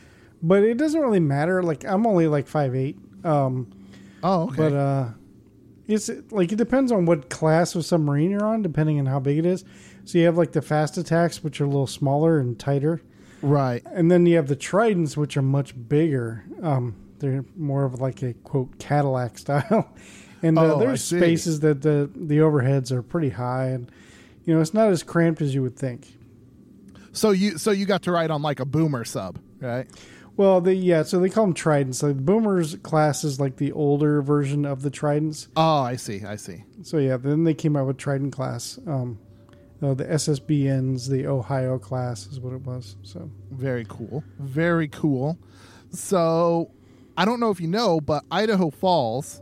But 0.42 0.64
it 0.64 0.78
doesn't 0.78 1.00
really 1.00 1.20
matter. 1.20 1.62
Like 1.64 1.84
I'm 1.86 2.06
only 2.08 2.28
like 2.28 2.48
five 2.48 2.76
eight. 2.76 2.98
Um, 3.26 3.70
Oh, 4.24 4.44
okay. 4.44 4.56
but 4.58 4.74
uh, 4.74 5.08
it's 5.88 6.10
like 6.32 6.52
it 6.52 6.58
depends 6.58 6.92
on 6.92 7.06
what 7.06 7.30
class 7.30 7.76
of 7.76 7.86
submarine 7.86 8.32
you're 8.32 8.46
on, 8.46 8.62
depending 8.62 9.00
on 9.00 9.06
how 9.06 9.20
big 9.20 9.38
it 9.38 9.46
is. 9.46 9.66
So 10.06 10.18
you 10.18 10.26
have 10.26 10.38
like 10.38 10.52
the 10.52 10.62
fast 10.62 10.98
attacks, 10.98 11.44
which 11.44 11.60
are 11.62 11.66
a 11.66 11.68
little 11.68 11.88
smaller 11.88 12.40
and 12.40 12.60
tighter, 12.60 13.02
right. 13.42 13.84
and 13.86 14.12
then 14.12 14.26
you 14.26 14.36
have 14.38 14.48
the 14.48 14.56
tridents, 14.56 15.18
which 15.18 15.38
are 15.38 15.42
much 15.42 15.74
bigger. 15.88 16.46
Um, 16.62 16.96
they're 17.20 17.46
more 17.56 17.86
of 17.86 18.00
like 18.00 18.22
a 18.22 18.34
quote 18.34 18.80
Cadillac 18.80 19.38
style, 19.38 19.90
and 20.42 20.58
uh, 20.58 20.76
Oh, 20.76 20.80
there's 20.80 21.04
spaces 21.04 21.60
that 21.62 21.82
the 21.82 22.10
the 22.16 22.38
overheads 22.38 22.92
are 22.92 23.02
pretty 23.02 23.30
high, 23.30 23.68
and 23.68 23.92
you 24.46 24.54
know 24.54 24.62
it's 24.62 24.74
not 24.74 24.90
as 24.90 25.04
cramped 25.04 25.42
as 25.42 25.54
you 25.54 25.62
would 25.62 25.76
think. 25.76 26.08
So 27.12 27.32
you 27.32 27.58
so 27.58 27.72
you 27.72 27.86
got 27.86 28.04
to 28.04 28.12
ride 28.12 28.32
on 28.32 28.42
like 28.42 28.60
a 28.60 28.66
boomer 28.66 29.06
sub, 29.06 29.40
right? 29.60 29.88
Well, 30.40 30.62
they 30.62 30.72
yeah, 30.72 31.04
so 31.04 31.20
they 31.20 31.28
call 31.28 31.48
them 31.48 31.54
tridents. 31.54 32.02
Like 32.02 32.16
boomers 32.16 32.76
class 32.76 33.26
is 33.26 33.42
like 33.42 33.58
the 33.58 33.74
older 33.74 34.22
version 34.22 34.64
of 34.64 34.84
the 34.84 34.90
tridents. 34.90 35.50
Oh, 35.58 35.82
I 35.82 35.98
see. 35.98 36.24
I 36.24 36.38
see. 36.38 36.64
So 36.82 36.98
yeah, 36.98 37.18
then 37.18 37.44
they 37.44 37.54
came 37.54 37.76
out 37.76 37.88
with 37.88 37.98
trident 37.98 38.32
class. 38.32 38.80
Um, 38.88 39.20
no, 39.82 39.94
the 39.94 40.06
SSBN's 40.06 41.10
the 41.10 41.28
Ohio 41.28 41.78
class 41.78 42.26
is 42.28 42.40
what 42.40 42.54
it 42.54 42.62
was. 42.62 42.96
So 43.04 43.30
Very 43.52 43.86
cool. 43.90 44.24
Very 44.40 44.88
cool. 44.88 45.38
So, 45.92 46.72
I 47.18 47.26
don't 47.26 47.42
know 47.42 47.52
if 47.52 47.60
you 47.60 47.68
know, 47.68 48.00
but 48.00 48.24
Idaho 48.32 48.70
Falls 48.70 49.42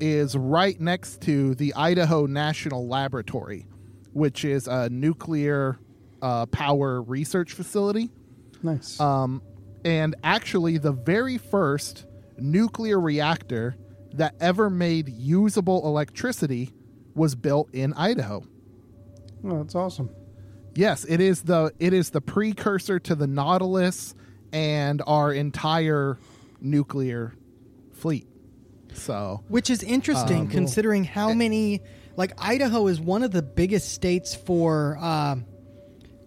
is 0.00 0.34
right 0.34 0.80
next 0.80 1.20
to 1.22 1.56
the 1.56 1.74
Idaho 1.74 2.24
National 2.24 2.88
Laboratory, 2.88 3.66
which 4.14 4.46
is 4.46 4.66
a 4.66 4.88
nuclear 4.88 5.78
uh, 6.22 6.46
power 6.46 7.02
research 7.02 7.52
facility. 7.52 8.08
nice. 8.62 8.98
Um, 8.98 9.42
and 9.84 10.14
actually, 10.22 10.78
the 10.78 10.92
very 10.92 11.38
first 11.38 12.06
nuclear 12.38 13.00
reactor 13.00 13.76
that 14.12 14.34
ever 14.40 14.70
made 14.70 15.08
usable 15.08 15.86
electricity 15.86 16.72
was 17.14 17.34
built 17.34 17.68
in 17.74 17.92
Idaho. 17.94 18.42
oh, 19.44 19.58
that's 19.58 19.74
awesome. 19.74 20.10
Yes, 20.74 21.04
it 21.08 21.20
is 21.20 21.42
the 21.42 21.72
it 21.78 21.92
is 21.92 22.10
the 22.10 22.20
precursor 22.20 22.98
to 23.00 23.14
the 23.14 23.26
Nautilus 23.26 24.14
and 24.52 25.02
our 25.06 25.32
entire 25.32 26.18
nuclear 26.60 27.34
fleet. 27.92 28.26
So 28.94 29.42
Which 29.48 29.70
is 29.70 29.82
interesting 29.82 30.42
Um, 30.42 30.48
considering 30.48 31.04
how 31.04 31.32
many, 31.32 31.82
like 32.16 32.32
Idaho 32.38 32.86
is 32.86 33.00
one 33.00 33.22
of 33.22 33.32
the 33.32 33.42
biggest 33.42 33.92
states 33.92 34.34
for 34.34 34.96
um 34.98 35.44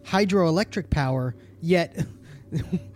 hydroelectric 0.03 0.89
power. 0.89 1.35
Yet, 1.61 2.05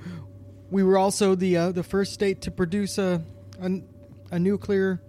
we 0.76 0.84
were 0.84 0.98
also 0.98 1.36
the 1.36 1.56
uh, 1.58 1.72
the 1.72 1.84
first 1.84 2.12
state 2.14 2.42
to 2.42 2.52
produce 2.52 2.98
a 2.98 3.24
a, 3.62 3.70
a 4.32 4.40
nuclear. 4.40 5.02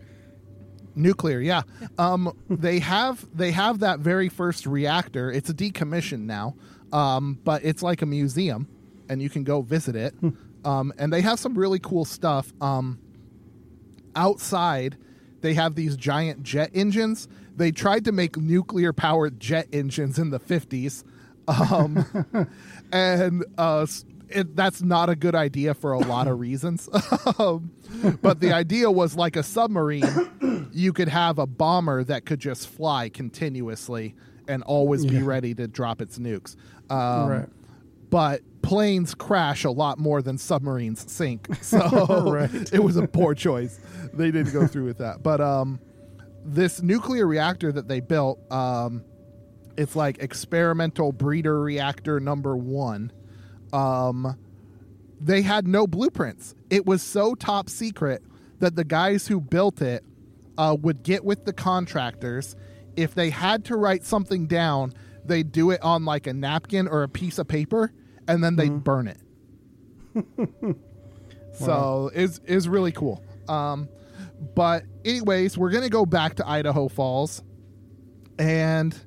nuclear, 0.94 1.40
yeah. 1.40 1.62
Um, 1.98 2.32
they 2.48 2.78
have 2.78 3.26
they 3.34 3.50
have 3.50 3.80
that 3.80 3.98
very 3.98 4.28
first 4.28 4.64
reactor. 4.66 5.30
It's 5.32 5.50
decommissioned 5.52 6.24
now, 6.38 6.54
um, 6.92 7.38
but 7.44 7.64
it's 7.64 7.82
like 7.82 8.00
a 8.02 8.06
museum, 8.06 8.68
and 9.08 9.20
you 9.20 9.28
can 9.28 9.42
go 9.44 9.60
visit 9.62 9.96
it. 9.96 10.14
Um, 10.64 10.92
and 10.98 11.12
they 11.12 11.20
have 11.22 11.38
some 11.38 11.54
really 11.58 11.78
cool 11.80 12.04
stuff. 12.04 12.52
Um, 12.60 12.98
outside, 14.14 14.96
they 15.40 15.54
have 15.54 15.74
these 15.74 15.96
giant 15.96 16.42
jet 16.42 16.70
engines. 16.74 17.28
They 17.56 17.72
tried 17.72 18.04
to 18.04 18.12
make 18.12 18.36
nuclear 18.36 18.92
powered 18.92 19.40
jet 19.40 19.66
engines 19.72 20.18
in 20.18 20.30
the 20.30 20.38
fifties, 20.38 21.04
um, 21.48 22.04
and 22.92 23.44
uh, 23.58 23.82
s- 23.82 24.04
it, 24.28 24.56
that's 24.56 24.82
not 24.82 25.08
a 25.08 25.16
good 25.16 25.34
idea 25.34 25.74
for 25.74 25.92
a 25.92 25.98
lot 25.98 26.26
of 26.28 26.38
reasons. 26.48 26.88
um, 27.38 27.70
but 28.22 28.40
the 28.40 28.52
idea 28.52 28.90
was 28.90 29.16
like 29.16 29.36
a 29.36 29.42
submarine, 29.42 30.68
you 30.72 30.92
could 30.92 31.08
have 31.08 31.38
a 31.38 31.46
bomber 31.46 32.04
that 32.04 32.24
could 32.26 32.40
just 32.40 32.68
fly 32.68 33.08
continuously 33.08 34.14
and 34.48 34.62
always 34.62 35.04
be 35.04 35.22
ready 35.22 35.54
to 35.54 35.66
drop 35.66 36.00
its 36.00 36.18
nukes. 36.18 36.56
Um, 36.90 37.28
Right. 37.28 37.48
But 38.08 38.42
planes 38.62 39.14
crash 39.14 39.64
a 39.64 39.70
lot 39.70 39.98
more 39.98 40.22
than 40.22 40.38
submarines 40.38 41.10
sink, 41.10 41.48
so 41.60 42.30
Right. 42.30 42.72
it 42.72 42.82
was 42.82 42.96
a 42.96 43.06
poor 43.08 43.34
choice. 43.34 43.80
They 44.14 44.30
didn't 44.30 44.52
go 44.52 44.66
through 44.68 44.84
with 44.84 44.98
that. 44.98 45.22
But 45.24 45.40
um, 45.40 45.80
this 46.44 46.80
nuclear 46.80 47.26
reactor 47.26 47.72
that 47.72 47.88
they 47.88 47.98
built, 47.98 48.38
um, 48.52 49.02
it's 49.76 49.96
like 49.96 50.18
experimental 50.18 51.10
breeder 51.12 51.60
reactor 51.60 52.20
number 52.20 52.56
one. 52.56 53.10
Um, 53.72 54.36
they 55.20 55.42
had 55.42 55.66
no 55.66 55.86
blueprints. 55.86 56.54
It 56.70 56.86
was 56.86 57.02
so 57.02 57.34
top 57.34 57.68
secret 57.68 58.22
that 58.58 58.76
the 58.76 58.84
guys 58.84 59.26
who 59.26 59.40
built 59.40 59.80
it 59.82 60.04
uh, 60.58 60.76
would 60.80 61.02
get 61.02 61.24
with 61.24 61.44
the 61.44 61.52
contractors. 61.52 62.56
If 62.96 63.14
they 63.14 63.30
had 63.30 63.64
to 63.66 63.76
write 63.76 64.04
something 64.04 64.46
down, 64.46 64.94
they'd 65.24 65.52
do 65.52 65.70
it 65.70 65.82
on 65.82 66.04
like 66.04 66.26
a 66.26 66.32
napkin 66.32 66.88
or 66.88 67.02
a 67.02 67.08
piece 67.08 67.38
of 67.38 67.48
paper, 67.48 67.92
and 68.26 68.42
then 68.42 68.56
they'd 68.56 68.82
burn 68.82 69.08
it. 69.08 69.18
so 71.52 72.10
is 72.14 72.40
is 72.46 72.68
really 72.68 72.92
cool. 72.92 73.22
Um, 73.48 73.88
but 74.54 74.84
anyways, 75.04 75.58
we're 75.58 75.70
gonna 75.70 75.90
go 75.90 76.06
back 76.06 76.36
to 76.36 76.48
Idaho 76.48 76.88
Falls, 76.88 77.42
and 78.38 78.98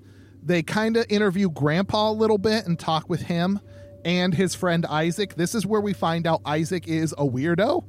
they 0.43 0.61
kind 0.61 0.97
of 0.97 1.05
interview 1.09 1.49
Grandpa 1.49 2.11
a 2.11 2.13
little 2.13 2.37
bit 2.37 2.67
and 2.67 2.77
talk 2.77 3.09
with 3.09 3.21
him 3.21 3.59
and 4.05 4.33
his 4.33 4.55
friend 4.55 4.85
Isaac. 4.85 5.35
This 5.35 5.55
is 5.55 5.65
where 5.65 5.81
we 5.81 5.93
find 5.93 6.27
out 6.27 6.41
Isaac 6.45 6.87
is 6.87 7.13
a 7.13 7.25
weirdo. 7.25 7.83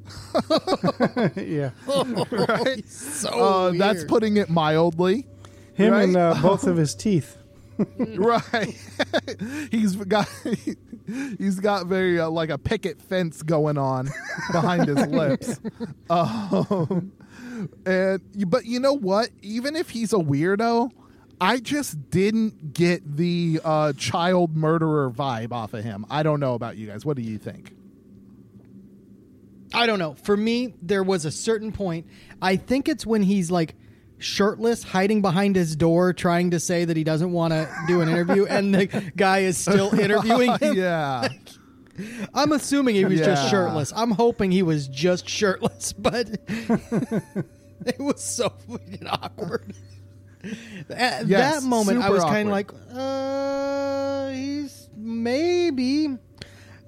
yeah. 1.36 1.70
right? 2.48 2.88
So 2.88 3.28
uh, 3.28 3.70
that's 3.72 4.04
putting 4.04 4.36
it 4.36 4.50
mildly. 4.50 5.26
Him 5.74 5.94
and 5.94 6.16
uh, 6.16 6.38
both 6.42 6.66
of 6.66 6.76
his 6.76 6.94
teeth. 6.94 7.36
right. 7.98 8.76
he's 9.70 9.96
got 9.96 10.28
he's 11.38 11.60
got 11.60 11.86
very 11.86 12.20
uh, 12.20 12.28
like 12.28 12.50
a 12.50 12.58
picket 12.58 13.00
fence 13.00 13.42
going 13.42 13.78
on 13.78 14.10
behind 14.52 14.86
his 14.86 15.06
lips. 15.06 15.58
Um, 16.10 17.12
and 17.86 18.20
but 18.50 18.66
you 18.66 18.80
know 18.80 18.92
what? 18.92 19.30
Even 19.40 19.76
if 19.76 19.90
he's 19.90 20.12
a 20.12 20.16
weirdo, 20.16 20.90
I 21.40 21.58
just 21.58 22.10
didn't 22.10 22.74
get 22.74 23.16
the 23.16 23.60
uh, 23.64 23.92
child 23.94 24.56
murderer 24.56 25.10
vibe 25.10 25.52
off 25.52 25.72
of 25.72 25.82
him. 25.82 26.04
I 26.10 26.22
don't 26.22 26.38
know 26.38 26.54
about 26.54 26.76
you 26.76 26.86
guys. 26.86 27.04
What 27.04 27.16
do 27.16 27.22
you 27.22 27.38
think? 27.38 27.72
I 29.72 29.86
don't 29.86 29.98
know. 29.98 30.14
For 30.14 30.36
me, 30.36 30.74
there 30.82 31.02
was 31.02 31.24
a 31.24 31.30
certain 31.30 31.72
point. 31.72 32.06
I 32.42 32.56
think 32.56 32.88
it's 32.88 33.06
when 33.06 33.22
he's 33.22 33.50
like 33.50 33.74
shirtless, 34.18 34.82
hiding 34.82 35.22
behind 35.22 35.56
his 35.56 35.76
door, 35.76 36.12
trying 36.12 36.50
to 36.50 36.60
say 36.60 36.84
that 36.84 36.96
he 36.96 37.04
doesn't 37.04 37.32
want 37.32 37.52
to 37.52 37.68
do 37.86 38.00
an 38.00 38.08
interview, 38.08 38.44
and 38.46 38.74
the 38.74 38.86
guy 39.16 39.40
is 39.40 39.56
still 39.56 39.94
interviewing 39.98 40.56
him. 40.58 40.74
yeah. 40.74 41.28
I'm 42.34 42.52
assuming 42.52 42.94
he 42.94 43.04
was 43.04 43.20
just 43.20 43.50
shirtless. 43.50 43.92
I'm 43.94 44.10
hoping 44.10 44.50
he 44.50 44.62
was 44.62 44.88
just 44.88 45.28
shirtless, 45.28 45.92
but 45.92 46.28
it 46.48 47.98
was 47.98 48.22
so 48.22 48.50
fucking 48.68 49.06
awkward. 49.06 49.74
At 50.88 51.26
Yes, 51.26 51.60
that 51.60 51.66
moment, 51.68 52.02
I 52.02 52.10
was 52.10 52.22
kind 52.24 52.48
of 52.48 52.52
like, 52.52 52.70
uh, 52.92 54.28
he's 54.30 54.88
maybe. 54.96 56.16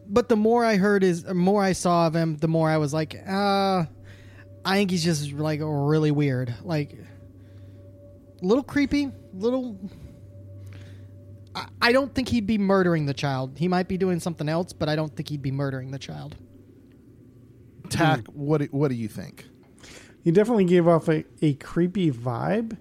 But 0.08 0.28
the 0.28 0.36
more 0.36 0.64
I 0.64 0.76
heard 0.76 1.02
his, 1.02 1.24
the 1.24 1.34
more 1.34 1.62
I 1.62 1.72
saw 1.72 2.06
of 2.06 2.14
him, 2.14 2.36
the 2.36 2.48
more 2.48 2.68
I 2.68 2.76
was 2.78 2.92
like, 2.92 3.14
uh, 3.26 3.84
I 4.64 4.76
think 4.76 4.90
he's 4.90 5.04
just 5.04 5.32
like 5.32 5.60
really 5.62 6.10
weird, 6.10 6.54
like 6.62 6.92
a 6.92 8.44
little 8.46 8.64
creepy, 8.64 9.10
little. 9.34 9.78
I- 11.54 11.68
I 11.80 11.92
don't 11.92 12.14
think 12.14 12.28
he'd 12.28 12.46
be 12.46 12.58
murdering 12.58 13.06
the 13.06 13.14
child. 13.14 13.58
He 13.58 13.68
might 13.68 13.88
be 13.88 13.98
doing 13.98 14.20
something 14.20 14.48
else, 14.48 14.72
but 14.72 14.88
I 14.88 14.96
don't 14.96 15.14
think 15.14 15.28
he'd 15.28 15.42
be 15.42 15.50
murdering 15.52 15.90
the 15.90 15.98
child. 15.98 16.36
Tach, 17.90 18.26
what 18.28 18.58
do, 18.62 18.68
what 18.70 18.88
do 18.88 18.94
you 18.94 19.08
think? 19.08 19.46
He 20.24 20.30
definitely 20.30 20.64
gave 20.64 20.86
off 20.88 21.08
a, 21.08 21.24
a 21.42 21.54
creepy 21.54 22.10
vibe, 22.10 22.78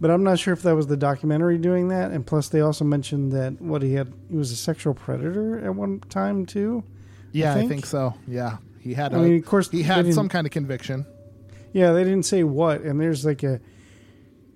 but 0.00 0.10
I'm 0.10 0.22
not 0.22 0.38
sure 0.38 0.52
if 0.54 0.62
that 0.62 0.74
was 0.76 0.86
the 0.86 0.96
documentary 0.96 1.58
doing 1.58 1.88
that. 1.88 2.10
And 2.10 2.26
plus, 2.26 2.48
they 2.48 2.60
also 2.60 2.84
mentioned 2.84 3.32
that 3.32 3.60
what 3.60 3.82
he 3.82 3.94
had, 3.94 4.12
he 4.30 4.36
was 4.36 4.52
a 4.52 4.56
sexual 4.56 4.94
predator 4.94 5.58
at 5.64 5.74
one 5.74 6.00
time 6.08 6.46
too. 6.46 6.84
Yeah, 7.32 7.52
I 7.52 7.56
think, 7.56 7.70
think? 7.70 7.86
so. 7.86 8.14
Yeah, 8.26 8.58
he 8.80 8.94
had. 8.94 9.12
I 9.14 9.18
a- 9.18 9.20
mean, 9.22 9.36
of 9.38 9.44
course, 9.44 9.70
he 9.70 9.82
had 9.82 10.12
some 10.14 10.28
kind 10.28 10.46
of 10.46 10.50
conviction. 10.52 11.06
Yeah, 11.72 11.92
they 11.92 12.04
didn't 12.04 12.24
say 12.24 12.44
what, 12.44 12.80
and 12.80 13.00
there's 13.00 13.24
like 13.24 13.42
a 13.42 13.60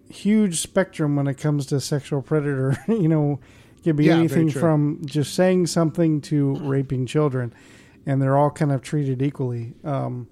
huge 0.09 0.61
spectrum 0.61 1.17
when 1.17 1.27
it 1.27 1.35
comes 1.39 1.67
to 1.67 1.81
sexual 1.81 2.23
predator. 2.23 2.77
you 2.89 3.09
know, 3.09 3.41
it 3.79 3.83
could 3.85 3.97
be 3.97 4.05
Yeah, 4.05 4.17
anything 4.17 4.51
from 4.51 5.03
just 5.05 5.35
saying 5.35 5.67
something 5.67 6.21
to 6.23 6.57
raping 6.57 7.07
children, 7.07 7.53
and 8.07 8.21
they're 8.23 8.37
all 8.37 8.51
kind 8.51 8.73
of 8.73 8.81
treated 8.83 9.21
equally. 9.23 9.75
Um, 9.85 10.29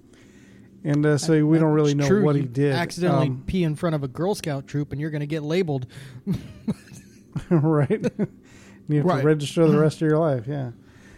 and 0.84 1.04
uh, 1.04 1.18
so 1.18 1.44
we 1.46 1.58
don't 1.58 1.72
really 1.72 1.94
know 1.94 2.06
true, 2.06 2.24
what 2.24 2.36
he 2.36 2.42
did. 2.42 2.72
Accidentally 2.72 3.28
Um, 3.28 3.42
pee 3.46 3.64
in 3.64 3.74
front 3.76 3.94
of 3.94 4.02
a 4.02 4.08
Girl 4.08 4.34
Scout 4.34 4.66
troop, 4.66 4.92
and 4.92 5.00
you're 5.00 5.10
going 5.10 5.20
to 5.20 5.26
get 5.26 5.42
labeled. 5.42 5.86
right? 7.50 7.90
you 8.88 8.96
have 8.96 9.04
Right. 9.04 9.20
to 9.20 9.26
register 9.26 9.66
the 9.68 9.78
rest 9.78 9.96
of 10.02 10.08
your 10.08 10.18
life. 10.30 10.44
Yeah. 10.46 10.72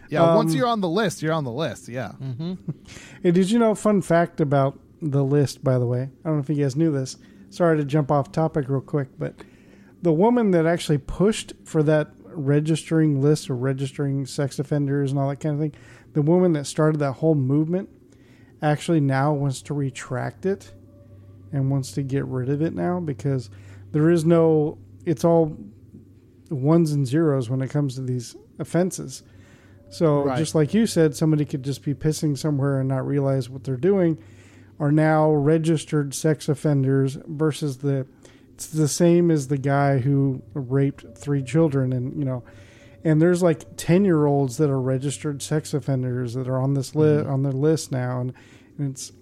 Yeah, 0.08 0.34
once 0.34 0.52
Um, 0.52 0.58
you're 0.58 0.66
on 0.68 0.80
the 0.82 0.88
list, 0.88 1.22
you're 1.22 1.32
on 1.32 1.44
the 1.44 1.50
list. 1.52 1.88
Yeah. 1.88 2.12
Hey, 3.22 3.30
did 3.30 3.50
you 3.50 3.58
know? 3.58 3.70
A 3.70 3.74
fun 3.74 4.02
fact 4.02 4.40
about 4.42 4.78
the 5.00 5.24
list, 5.24 5.64
by 5.64 5.78
the 5.78 5.86
way. 5.86 6.02
I 6.02 6.28
don't 6.28 6.36
know 6.36 6.42
if 6.42 6.50
you 6.50 6.62
guys 6.62 6.76
knew 6.76 6.92
this. 6.92 7.16
Sorry 7.48 7.78
to 7.78 7.84
jump 7.84 8.10
off 8.10 8.30
topic 8.30 8.68
real 8.68 8.82
quick, 8.82 9.08
but 9.18 9.34
the 10.02 10.12
woman 10.12 10.50
that 10.50 10.66
actually 10.66 10.98
pushed 10.98 11.54
for 11.64 11.82
that 11.84 12.10
registering 12.24 13.22
list 13.22 13.48
or 13.48 13.54
registering 13.56 14.26
sex 14.26 14.58
offenders 14.58 15.10
and 15.12 15.18
all 15.18 15.28
that 15.30 15.40
kind 15.40 15.54
of 15.54 15.60
thing, 15.60 15.72
the 16.12 16.22
woman 16.22 16.52
that 16.54 16.66
started 16.66 16.98
that 16.98 17.12
whole 17.14 17.34
movement, 17.34 17.88
actually 18.62 19.00
now 19.00 19.32
wants 19.32 19.62
to 19.62 19.74
retract 19.74 20.46
it 20.46 20.72
and 21.52 21.70
wants 21.70 21.92
to 21.92 22.02
get 22.02 22.24
rid 22.24 22.48
of 22.48 22.62
it 22.62 22.74
now 22.74 23.00
because 23.00 23.50
there 23.92 24.10
is 24.10 24.24
no. 24.24 24.78
It's 25.04 25.24
all 25.24 25.56
ones 26.48 26.92
and 26.92 27.06
zeros 27.06 27.50
when 27.50 27.60
it 27.60 27.70
comes 27.70 27.96
to 27.96 28.02
these 28.02 28.36
offenses. 28.58 29.22
So 29.90 30.24
Right. 30.24 30.38
just 30.38 30.54
like 30.54 30.72
you 30.72 30.86
said, 30.86 31.14
somebody 31.14 31.44
could 31.44 31.62
just 31.62 31.82
be 31.82 31.94
pissing 31.94 32.38
somewhere 32.38 32.78
and 32.78 32.88
not 32.88 33.06
realize 33.06 33.50
what 33.50 33.64
they're 33.64 33.76
doing. 33.76 34.18
Are 34.80 34.92
now 34.92 35.30
registered 35.32 36.14
sex 36.14 36.48
offenders 36.48 37.18
versus 37.26 37.78
the 37.78 38.06
it's 38.54 38.66
the 38.66 38.88
same 38.88 39.30
as 39.30 39.48
the 39.48 39.58
guy 39.58 39.98
who 39.98 40.42
raped 40.54 41.16
three 41.16 41.42
children 41.42 41.92
and 41.92 42.16
you 42.16 42.24
know 42.24 42.42
and 43.04 43.20
there's 43.20 43.42
like 43.42 43.76
10 43.76 44.04
year 44.04 44.26
olds 44.26 44.56
that 44.58 44.70
are 44.70 44.80
registered 44.80 45.42
sex 45.42 45.74
offenders 45.74 46.34
that 46.34 46.48
are 46.48 46.58
on 46.58 46.74
this 46.74 46.94
list 46.94 47.24
mm-hmm. 47.24 47.32
on 47.32 47.42
their 47.42 47.52
list 47.52 47.90
now 47.90 48.20
and 48.20 48.32
it's 48.78 49.12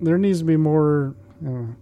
there 0.00 0.18
needs 0.18 0.38
to 0.40 0.44
be 0.44 0.56
more 0.56 1.14
know, 1.40 1.74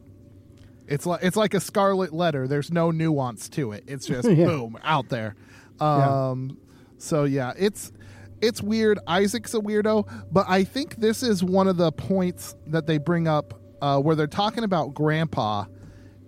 It's 0.87 1.07
like 1.07 1.23
it's 1.23 1.37
like 1.37 1.55
a 1.55 1.61
scarlet 1.61 2.13
letter. 2.13 2.49
There's 2.49 2.73
no 2.73 2.91
nuance 2.91 3.49
to 3.51 3.73
it. 3.73 3.85
It's 3.87 4.07
just 4.15 4.29
Yeah. 4.31 4.47
boom 4.47 4.79
out 4.83 5.09
there. 5.09 5.35
Yeah. 5.81 6.29
Um, 6.31 6.59
So 6.99 7.25
yeah, 7.25 7.53
it's 7.59 7.93
it's 8.41 8.63
weird. 8.63 8.99
Isaac's 9.07 9.55
a 9.55 9.59
weirdo, 9.59 10.09
but 10.33 10.47
I 10.49 10.63
think 10.65 10.97
this 10.97 11.23
is 11.23 11.43
one 11.43 11.67
of 11.69 11.77
the 11.77 11.91
points 11.93 12.55
that 12.69 12.87
they 12.87 12.99
bring 12.99 13.27
up 13.27 13.61
uh, 13.83 14.01
where 14.01 14.15
they're 14.17 14.27
talking 14.29 14.65
about 14.65 14.95
Grandpa. 14.95 15.65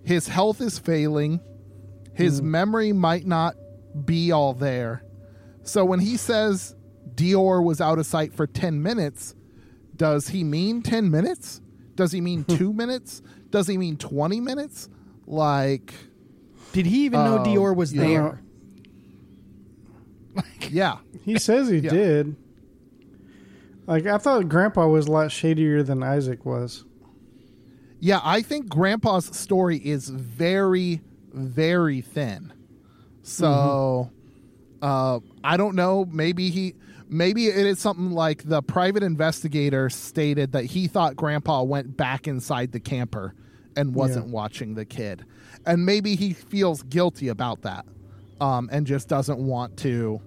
His 0.03 0.27
health 0.27 0.61
is 0.61 0.77
failing. 0.79 1.39
His 2.13 2.41
memory 2.41 2.91
might 2.91 3.25
not 3.25 3.55
be 4.05 4.31
all 4.31 4.53
there. 4.53 5.03
So 5.63 5.85
when 5.85 5.99
he 5.99 6.17
says 6.17 6.75
DeOrr 7.15 7.63
was 7.63 7.79
out 7.81 7.97
of 7.99 8.05
sight 8.05 8.33
for 8.33 8.45
ten 8.47 8.81
minutes, 8.81 9.35
does 10.01 10.29
he 10.29 10.43
mean 10.43 10.81
ten 10.81 11.11
minutes? 11.11 11.61
Does 11.95 12.11
he 12.11 12.21
mean 12.21 12.43
two 12.43 12.73
minutes? 12.73 13.21
Does 13.51 13.67
he 13.67 13.77
mean 13.77 13.97
twenty 13.97 14.39
minutes? 14.39 14.89
Like, 15.27 15.93
Did 16.73 16.87
he 16.87 17.05
even 17.05 17.23
know 17.23 17.37
Um, 17.37 17.45
DeOrr 17.45 17.75
was 17.75 17.93
yeah. 17.93 18.01
there? 18.07 18.41
yeah, 20.71 20.97
He 21.23 21.37
says 21.37 21.67
he 21.69 21.77
Yeah. 21.77 21.91
did. 21.91 22.35
Like 23.85 24.07
I 24.07 24.17
thought 24.17 24.49
Grandpa 24.49 24.87
was 24.87 25.05
a 25.05 25.11
lot 25.11 25.31
shadier 25.31 25.83
than 25.83 26.01
Isaac 26.01 26.45
was. 26.47 26.83
Yeah, 27.99 28.21
I 28.23 28.41
think 28.41 28.69
Grandpa's 28.69 29.25
story 29.37 29.77
is 29.77 30.09
very, 30.09 31.01
very 31.31 32.01
thin. 32.01 32.51
So, 33.21 34.09
uh, 34.81 35.19
I 35.43 35.57
don't 35.57 35.75
know. 35.75 36.05
Maybe 36.11 36.49
he, 36.49 36.73
maybe 37.11 37.45
it 37.47 37.55
is 37.67 37.77
something 37.79 38.11
like 38.11 38.43
the 38.47 38.63
private 38.63 39.03
investigator 39.03 39.89
stated 39.89 40.53
that 40.53 40.63
he 40.65 40.87
thought 40.87 41.15
Grandpa 41.15 41.61
went 41.61 41.95
back 41.95 42.27
inside 42.27 42.71
the 42.71 42.79
camper 42.79 43.35
and 43.75 43.93
wasn't 43.93 44.27
watching 44.27 44.73
the 44.73 44.85
kid, 44.85 45.23
and 45.65 45.85
maybe 45.85 46.15
he 46.15 46.33
feels 46.33 46.81
guilty 46.83 47.27
about 47.27 47.61
that, 47.61 47.85
um, 48.39 48.67
and 48.71 48.87
just 48.87 49.07
doesn't 49.07 49.37
want 49.39 49.77
to 49.77 50.19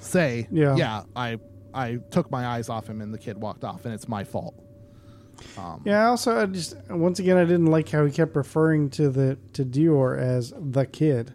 say, 0.00 0.46
Yeah. 0.50 0.76
yeah, 0.76 1.02
I, 1.16 1.38
I 1.74 1.96
took 2.10 2.30
my 2.30 2.46
eyes 2.46 2.68
off 2.68 2.88
him 2.88 3.00
and 3.00 3.12
the 3.14 3.18
kid 3.18 3.38
walked 3.40 3.64
off, 3.64 3.84
and 3.84 3.94
it's 3.94 4.08
my 4.08 4.24
fault." 4.24 4.54
Yeah. 5.84 6.08
Also, 6.08 6.36
I 6.40 6.46
just 6.46 6.74
once 6.90 7.20
again 7.20 7.36
I 7.36 7.44
didn't 7.44 7.66
like 7.66 7.88
how 7.88 8.04
he 8.04 8.10
kept 8.10 8.34
referring 8.34 8.90
to 8.90 9.08
the 9.08 9.38
to 9.52 9.64
DeOrr 9.64 10.18
as 10.18 10.52
the 10.58 10.84
kid. 10.84 11.32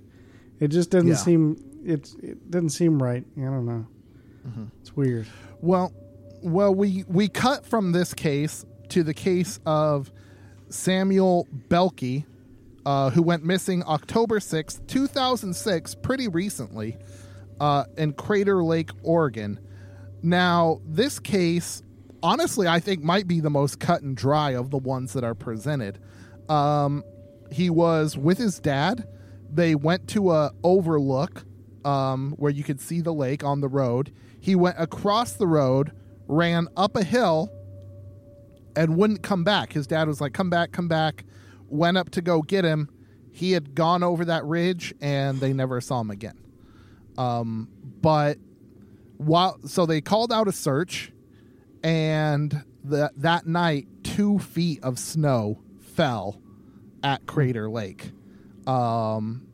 It 0.59 0.67
just 0.69 0.89
doesn't 0.89 1.07
Yeah. 1.07 1.15
seem 1.15 1.57
it 1.85 2.13
it 2.21 2.51
doesn't 2.51 2.69
seem 2.71 3.01
right. 3.01 3.23
I 3.37 3.41
don't 3.41 3.65
know. 3.65 3.87
It's 4.81 4.95
weird. 4.95 5.27
Well, 5.61 5.93
well, 6.41 6.73
we 6.73 7.05
we 7.07 7.27
cut 7.29 7.65
from 7.65 7.91
this 7.91 8.13
case 8.13 8.65
to 8.89 9.03
the 9.03 9.13
case 9.13 9.59
of 9.65 10.11
Samuel 10.69 11.47
Boehlke, 11.69 12.25
uh, 12.85 13.09
who 13.11 13.21
went 13.21 13.43
missing 13.45 13.83
October 13.83 14.39
6, 14.39 14.81
2006, 14.87 15.95
pretty 15.95 16.27
recently, 16.27 16.97
uh, 17.59 17.85
in 17.97 18.13
Crater 18.13 18.63
Lake, 18.63 18.89
Oregon. 19.03 19.59
Now, 20.21 20.81
this 20.85 21.19
case, 21.19 21.83
honestly, 22.21 22.67
I 22.67 22.79
think 22.79 23.03
might 23.03 23.27
be 23.27 23.39
the 23.39 23.49
most 23.49 23.79
cut 23.79 24.01
and 24.01 24.15
dry 24.15 24.51
of 24.51 24.69
the 24.69 24.77
ones 24.77 25.13
that 25.13 25.23
are 25.23 25.35
presented. 25.35 25.99
Um, 26.49 27.03
he 27.51 27.69
was 27.69 28.17
with 28.17 28.37
his 28.37 28.59
dad. 28.59 29.07
They 29.51 29.75
went 29.75 30.07
to 30.09 30.31
a 30.31 30.51
overlook 30.63 31.45
um, 31.85 32.33
where 32.37 32.51
you 32.51 32.63
could 32.63 32.81
see 32.81 33.01
the 33.01 33.13
lake 33.13 33.43
on 33.43 33.61
the 33.61 33.67
road. 33.67 34.11
He 34.43 34.57
went 34.57 34.75
across 34.77 35.31
the 35.31 35.47
road, 35.47 35.93
ran 36.27 36.67
up 36.75 36.97
a 36.97 37.03
hill, 37.05 37.49
and 38.75 38.97
wouldn't 38.97 39.23
come 39.23 39.45
back. 39.45 39.71
His 39.71 39.87
dad 39.87 40.09
was 40.09 40.19
like, 40.19 40.33
"Come 40.33 40.49
back, 40.49 40.73
come 40.73 40.89
back." 40.89 41.23
Went 41.69 41.95
up 41.95 42.09
to 42.09 42.21
go 42.21 42.41
get 42.41 42.65
him. 42.65 42.89
He 43.31 43.53
had 43.53 43.73
gone 43.73 44.03
over 44.03 44.25
that 44.25 44.43
ridge, 44.43 44.93
and 44.99 45.39
they 45.39 45.53
never 45.53 45.79
saw 45.79 46.01
him 46.01 46.11
again. 46.11 46.37
Um, 47.17 47.69
but 48.01 48.37
while 49.15 49.59
so 49.65 49.85
they 49.85 50.01
called 50.01 50.33
out 50.33 50.49
a 50.49 50.51
search, 50.51 51.13
and 51.81 52.65
the, 52.83 53.13
that 53.15 53.47
night, 53.47 53.87
two 54.03 54.39
feet 54.39 54.83
of 54.83 54.99
snow 54.99 55.61
fell 55.79 56.41
at 57.01 57.25
Crater 57.27 57.69
Lake. 57.69 58.11
Um, 58.67 59.47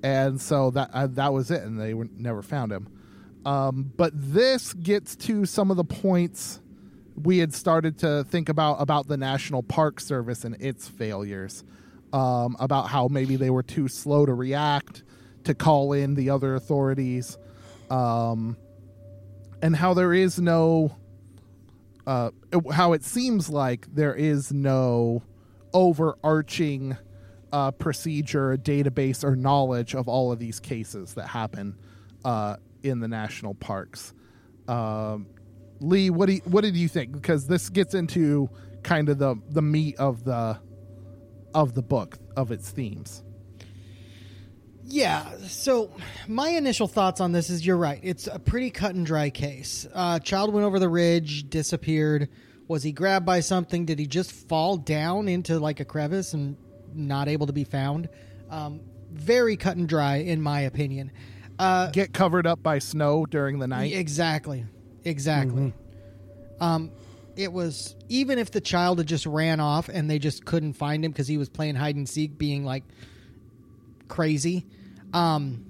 and 0.00 0.40
so 0.40 0.70
that 0.70 0.90
uh, 0.92 1.08
that 1.08 1.32
was 1.32 1.50
it, 1.50 1.62
and 1.64 1.80
they 1.80 1.92
were, 1.92 2.06
never 2.16 2.40
found 2.40 2.70
him. 2.70 2.86
Um, 3.44 3.92
but 3.96 4.12
this 4.14 4.72
gets 4.74 5.16
to 5.16 5.46
some 5.46 5.70
of 5.70 5.76
the 5.76 5.84
points 5.84 6.60
we 7.20 7.38
had 7.38 7.52
started 7.52 7.98
to 7.98 8.24
think 8.24 8.48
about 8.48 8.80
about 8.80 9.08
the 9.08 9.16
National 9.16 9.62
Park 9.62 10.00
Service 10.00 10.44
and 10.44 10.56
its 10.60 10.88
failures, 10.88 11.64
um, 12.12 12.56
about 12.58 12.88
how 12.88 13.08
maybe 13.08 13.36
they 13.36 13.50
were 13.50 13.62
too 13.62 13.88
slow 13.88 14.24
to 14.24 14.34
react, 14.34 15.02
to 15.44 15.54
call 15.54 15.92
in 15.92 16.14
the 16.14 16.30
other 16.30 16.54
authorities, 16.54 17.36
um, 17.90 18.56
and 19.60 19.76
how 19.76 19.92
there 19.92 20.14
is 20.14 20.38
no, 20.38 20.96
uh, 22.06 22.30
how 22.72 22.92
it 22.92 23.04
seems 23.04 23.50
like 23.50 23.86
there 23.94 24.14
is 24.14 24.52
no 24.52 25.22
overarching 25.74 26.96
uh, 27.52 27.70
procedure, 27.72 28.56
database, 28.56 29.24
or 29.24 29.36
knowledge 29.36 29.94
of 29.94 30.08
all 30.08 30.32
of 30.32 30.38
these 30.38 30.60
cases 30.60 31.14
that 31.14 31.26
happen 31.26 31.76
uh, 32.24 32.56
in 32.82 33.00
the 33.00 33.08
national 33.08 33.54
parks. 33.54 34.12
Um, 34.68 35.26
Lee, 35.80 36.10
what 36.10 36.26
do 36.26 36.34
you, 36.34 36.40
what 36.44 36.62
did 36.62 36.76
you 36.76 36.88
think? 36.88 37.12
Because 37.12 37.46
this 37.46 37.68
gets 37.68 37.94
into 37.94 38.48
kind 38.82 39.08
of 39.08 39.18
the 39.18 39.36
the 39.48 39.62
meat 39.62 39.96
of 39.96 40.24
the 40.24 40.58
of 41.54 41.74
the 41.74 41.82
book 41.82 42.18
of 42.36 42.50
its 42.50 42.70
themes. 42.70 43.22
Yeah. 44.84 45.26
So 45.46 45.90
my 46.28 46.50
initial 46.50 46.88
thoughts 46.88 47.20
on 47.20 47.32
this 47.32 47.50
is 47.50 47.64
you're 47.64 47.76
right. 47.76 48.00
It's 48.02 48.26
a 48.26 48.38
pretty 48.38 48.70
cut 48.70 48.94
and 48.94 49.06
dry 49.06 49.30
case. 49.30 49.86
Uh, 49.92 50.18
child 50.18 50.52
went 50.52 50.66
over 50.66 50.78
the 50.78 50.88
ridge, 50.88 51.48
disappeared. 51.48 52.28
Was 52.68 52.82
he 52.82 52.92
grabbed 52.92 53.26
by 53.26 53.40
something? 53.40 53.86
Did 53.86 53.98
he 53.98 54.06
just 54.06 54.32
fall 54.32 54.76
down 54.76 55.28
into 55.28 55.58
like 55.58 55.80
a 55.80 55.84
crevice 55.84 56.34
and 56.34 56.56
not 56.94 57.28
able 57.28 57.46
to 57.46 57.52
be 57.52 57.64
found? 57.64 58.08
Um, 58.50 58.80
very 59.10 59.56
cut 59.56 59.76
and 59.76 59.88
dry, 59.88 60.16
in 60.16 60.40
my 60.42 60.60
opinion. 60.62 61.12
Uh, 61.58 61.90
Get 61.90 62.12
covered 62.12 62.46
up 62.46 62.62
by 62.62 62.78
snow 62.78 63.26
during 63.26 63.58
the 63.58 63.66
night. 63.66 63.92
Exactly. 63.92 64.64
Exactly. 65.04 65.72
Um, 66.60 66.90
it 67.36 67.52
was 67.52 67.96
even 68.08 68.38
if 68.38 68.50
the 68.50 68.60
child 68.60 68.98
had 68.98 69.06
just 69.06 69.26
ran 69.26 69.60
off 69.60 69.88
and 69.88 70.08
they 70.10 70.18
just 70.18 70.44
couldn't 70.44 70.74
find 70.74 71.04
him 71.04 71.10
because 71.10 71.26
he 71.26 71.38
was 71.38 71.48
playing 71.48 71.74
hide 71.74 71.96
and 71.96 72.08
seek, 72.08 72.36
being 72.38 72.64
like 72.64 72.84
crazy. 74.08 74.66
Um, 75.12 75.64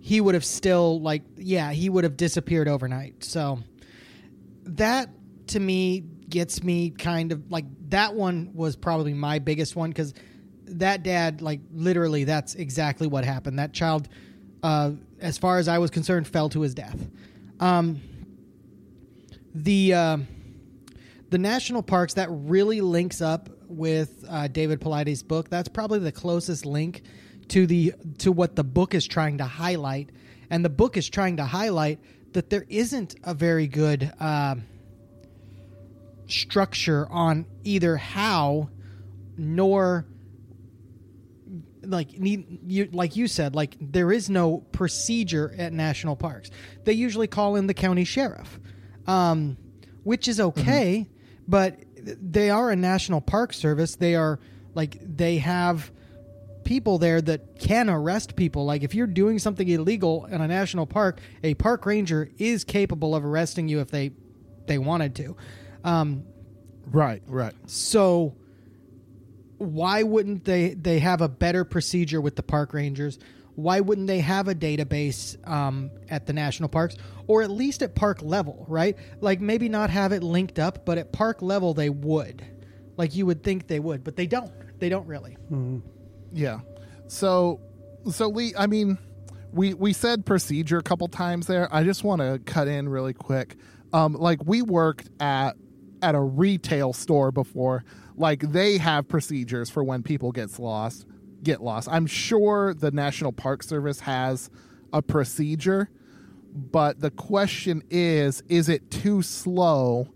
he 0.00 0.20
would 0.20 0.34
have 0.34 0.44
still 0.44 1.00
like 1.00 1.22
yeah 1.36 1.70
he 1.72 1.88
would 1.88 2.04
have 2.04 2.16
disappeared 2.16 2.68
overnight. 2.68 3.24
So 3.24 3.60
that 4.64 5.08
to 5.48 5.60
me 5.60 6.04
gets 6.28 6.62
me 6.62 6.90
kind 6.90 7.32
of 7.32 7.50
like 7.50 7.66
that 7.90 8.14
one 8.14 8.50
was 8.54 8.74
probably 8.74 9.12
my 9.12 9.38
biggest 9.38 9.76
one 9.76 9.90
because 9.90 10.14
that 10.64 11.02
dad 11.02 11.42
like 11.42 11.60
literally 11.72 12.24
that's 12.24 12.54
exactly 12.54 13.06
what 13.06 13.24
happened. 13.24 13.58
That 13.58 13.72
child, 13.72 14.08
uh, 14.62 14.92
as 15.22 15.38
far 15.38 15.58
as 15.58 15.68
I 15.68 15.78
was 15.78 15.90
concerned, 15.90 16.26
fell 16.26 16.48
to 16.50 16.60
his 16.60 16.74
death. 16.74 17.08
Um, 17.60 18.00
the 19.54 19.94
uh, 19.94 20.18
the 21.30 21.38
national 21.38 21.82
parks 21.82 22.14
that 22.14 22.28
really 22.30 22.80
links 22.80 23.22
up 23.22 23.48
with 23.66 24.24
uh, 24.28 24.48
David 24.48 24.80
Paulides' 24.80 25.26
book. 25.26 25.48
That's 25.48 25.68
probably 25.68 26.00
the 26.00 26.12
closest 26.12 26.66
link 26.66 27.02
to 27.48 27.66
the 27.66 27.94
to 28.18 28.32
what 28.32 28.56
the 28.56 28.64
book 28.64 28.94
is 28.94 29.06
trying 29.06 29.38
to 29.38 29.44
highlight, 29.44 30.10
and 30.50 30.64
the 30.64 30.70
book 30.70 30.96
is 30.96 31.08
trying 31.08 31.36
to 31.36 31.44
highlight 31.44 32.00
that 32.32 32.50
there 32.50 32.66
isn't 32.68 33.14
a 33.24 33.34
very 33.34 33.66
good 33.66 34.12
uh, 34.18 34.56
structure 36.26 37.06
on 37.10 37.46
either 37.62 37.96
how 37.96 38.70
nor 39.36 40.06
like 41.92 42.18
need 42.18 42.58
you 42.66 42.88
like 42.92 43.14
you 43.14 43.28
said 43.28 43.54
like 43.54 43.76
there 43.80 44.10
is 44.10 44.28
no 44.28 44.58
procedure 44.72 45.54
at 45.58 45.72
national 45.72 46.16
parks. 46.16 46.50
They 46.84 46.94
usually 46.94 47.26
call 47.28 47.56
in 47.56 47.66
the 47.66 47.74
county 47.74 48.04
sheriff 48.04 48.58
um, 49.06 49.56
which 50.02 50.26
is 50.28 50.40
okay 50.40 51.08
but 51.46 51.78
they 51.96 52.50
are 52.50 52.70
a 52.70 52.76
national 52.76 53.20
park 53.20 53.52
service. 53.52 53.96
They 53.96 54.14
are 54.14 54.40
like 54.74 54.98
they 55.00 55.38
have 55.38 55.92
people 56.64 56.98
there 56.98 57.20
that 57.20 57.58
can 57.58 57.90
arrest 57.90 58.36
people. 58.36 58.64
Like 58.64 58.82
if 58.82 58.94
you're 58.94 59.06
doing 59.06 59.38
something 59.38 59.68
illegal 59.68 60.26
in 60.26 60.40
a 60.40 60.48
national 60.48 60.86
park 60.86 61.20
a 61.42 61.54
park 61.54 61.84
ranger 61.86 62.30
is 62.38 62.64
capable 62.64 63.14
of 63.14 63.24
arresting 63.24 63.68
you 63.68 63.80
if 63.80 63.90
they 63.90 64.12
they 64.66 64.78
wanted 64.78 65.14
to. 65.16 65.36
Um, 65.84 66.24
Right, 66.86 67.22
right. 67.26 67.54
so 67.66 68.34
why 69.62 70.02
wouldn't 70.02 70.44
they 70.44 70.74
they 70.74 70.98
have 70.98 71.20
a 71.20 71.28
better 71.28 71.64
procedure 71.64 72.20
with 72.20 72.36
the 72.36 72.42
park 72.42 72.74
rangers? 72.74 73.18
Why 73.54 73.80
wouldn't 73.80 74.06
they 74.06 74.20
have 74.20 74.48
a 74.48 74.54
database 74.54 75.36
um, 75.46 75.90
at 76.08 76.26
the 76.26 76.32
national 76.32 76.70
parks 76.70 76.96
or 77.26 77.42
at 77.42 77.50
least 77.50 77.82
at 77.82 77.94
park 77.94 78.22
level, 78.22 78.64
right? 78.68 78.96
Like 79.20 79.40
maybe 79.40 79.68
not 79.68 79.90
have 79.90 80.12
it 80.12 80.22
linked 80.22 80.58
up, 80.58 80.86
but 80.86 80.98
at 80.98 81.12
park 81.12 81.42
level 81.42 81.74
they 81.74 81.90
would. 81.90 82.44
Like 82.96 83.14
you 83.14 83.26
would 83.26 83.42
think 83.42 83.66
they 83.66 83.80
would, 83.80 84.04
but 84.04 84.16
they 84.16 84.26
don't. 84.26 84.50
They 84.78 84.88
don't 84.88 85.06
really. 85.06 85.36
Yeah. 86.32 86.60
So, 87.08 87.60
so 88.10 88.28
Lee, 88.28 88.54
I 88.56 88.66
mean, 88.66 88.98
we 89.52 89.74
we 89.74 89.92
said 89.92 90.24
procedure 90.24 90.78
a 90.78 90.82
couple 90.82 91.08
times 91.08 91.46
there. 91.46 91.72
I 91.74 91.84
just 91.84 92.04
want 92.04 92.20
to 92.20 92.40
cut 92.44 92.68
in 92.68 92.88
really 92.88 93.12
quick. 93.12 93.56
Um, 93.92 94.14
like 94.14 94.44
we 94.44 94.62
worked 94.62 95.10
at 95.20 95.56
at 96.00 96.14
a 96.14 96.20
retail 96.20 96.92
store 96.92 97.30
before. 97.30 97.84
Like 98.16 98.52
they 98.52 98.78
have 98.78 99.08
procedures 99.08 99.70
for 99.70 99.82
when 99.82 100.02
people 100.02 100.32
gets 100.32 100.58
lost, 100.58 101.06
get 101.42 101.62
lost. 101.62 101.88
I'm 101.90 102.06
sure 102.06 102.74
the 102.74 102.90
National 102.90 103.32
Park 103.32 103.62
Service 103.62 104.00
has 104.00 104.50
a 104.92 105.02
procedure, 105.02 105.88
but 106.52 107.00
the 107.00 107.10
question 107.10 107.82
is, 107.90 108.42
is 108.48 108.68
it 108.68 108.90
too 108.90 109.22
slow? 109.22 110.08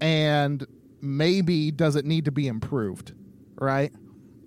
And 0.00 0.66
maybe 1.00 1.70
does 1.70 1.96
it 1.96 2.04
need 2.04 2.24
to 2.26 2.32
be 2.32 2.48
improved? 2.48 3.12
Right? 3.54 3.92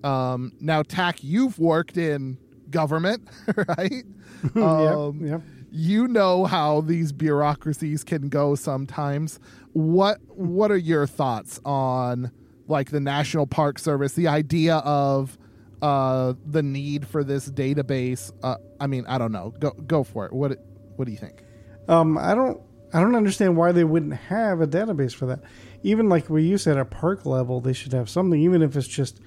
Um, 0.03 0.53
now, 0.59 0.83
Tach, 0.83 1.23
you've 1.23 1.57
worked 1.57 1.97
in 1.97 2.37
government, 2.69 3.27
right? 3.77 4.03
Um, 4.55 5.25
yep. 5.25 5.41
You 5.71 6.07
know 6.07 6.45
how 6.45 6.81
these 6.81 7.11
bureaucracies 7.11 8.03
can 8.03 8.29
go 8.29 8.53
sometimes. 8.53 9.39
What 9.73 10.19
What 10.27 10.71
are 10.71 10.77
your 10.77 11.07
thoughts 11.07 11.59
on 11.65 12.31
like 12.67 12.89
the 12.89 12.99
National 12.99 13.47
Park 13.47 13.79
Service, 13.79 14.13
the 14.13 14.27
idea 14.27 14.77
of 14.77 15.37
uh, 15.81 16.33
the 16.45 16.63
need 16.63 17.07
for 17.07 17.23
this 17.23 17.49
database? 17.49 18.31
Uh, 18.43 18.55
I 18.79 18.87
mean, 18.87 19.05
I 19.07 19.17
don't 19.17 19.31
know. 19.31 19.53
Go 19.59 19.71
go 19.71 20.03
for 20.03 20.25
it. 20.25 20.33
What 20.33 20.57
What 20.95 21.05
do 21.05 21.11
you 21.11 21.17
think? 21.17 21.43
Um, 21.87 22.17
I 22.17 22.33
don't, 22.33 22.59
I 22.93 22.99
don't 22.99 23.15
understand 23.15 23.57
why 23.57 23.71
they 23.71 23.83
wouldn't 23.83 24.13
have 24.13 24.61
a 24.61 24.67
database 24.67 25.13
for 25.13 25.27
that. 25.27 25.41
Even 25.83 26.09
like 26.09 26.29
we 26.29 26.43
used 26.43 26.65
at 26.65 26.77
a 26.77 26.85
park 26.85 27.25
level, 27.25 27.61
they 27.61 27.73
should 27.73 27.93
have 27.93 28.09
something, 28.09 28.41
even 28.41 28.61
if 28.63 28.75
it's 28.75 28.87
just 28.87 29.19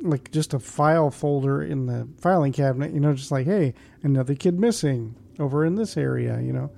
like 0.00 0.30
just 0.30 0.54
a 0.54 0.58
file 0.58 1.10
folder 1.10 1.62
in 1.62 1.86
the 1.86 2.08
filing 2.18 2.52
cabinet. 2.52 2.92
You 2.92 3.00
know, 3.00 3.12
just 3.12 3.30
like, 3.30 3.46
hey, 3.46 3.74
another 4.02 4.34
kid 4.34 4.58
missing 4.58 5.14
over 5.38 5.64
in 5.64 5.74
this 5.74 5.96
area. 5.96 6.40
You 6.40 6.52
know, 6.52 6.70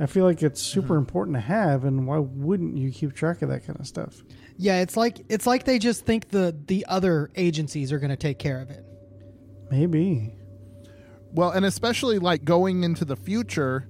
I 0.00 0.06
feel 0.06 0.24
like 0.24 0.42
it's 0.42 0.60
super 0.60 0.96
important 0.96 1.36
to 1.36 1.40
have, 1.40 1.84
and 1.84 2.06
why 2.06 2.18
wouldn't 2.18 2.76
you 2.76 2.90
keep 2.90 3.14
track 3.14 3.42
of 3.42 3.48
that 3.50 3.64
kind 3.64 3.78
of 3.78 3.86
stuff? 3.86 4.22
Yeah, 4.58 4.80
it's 4.80 4.96
like 4.96 5.24
it's 5.28 5.46
like 5.46 5.64
they 5.64 5.78
just 5.78 6.06
think 6.06 6.30
the 6.30 6.56
the 6.66 6.86
other 6.88 7.30
agencies 7.36 7.92
are 7.92 7.98
going 7.98 8.10
to 8.10 8.16
take 8.16 8.38
care 8.38 8.60
of 8.60 8.70
it. 8.70 8.84
Maybe. 9.70 10.34
Well, 11.32 11.50
and 11.50 11.64
especially 11.64 12.18
like 12.18 12.44
going 12.44 12.84
into 12.84 13.04
the 13.04 13.16
future, 13.16 13.88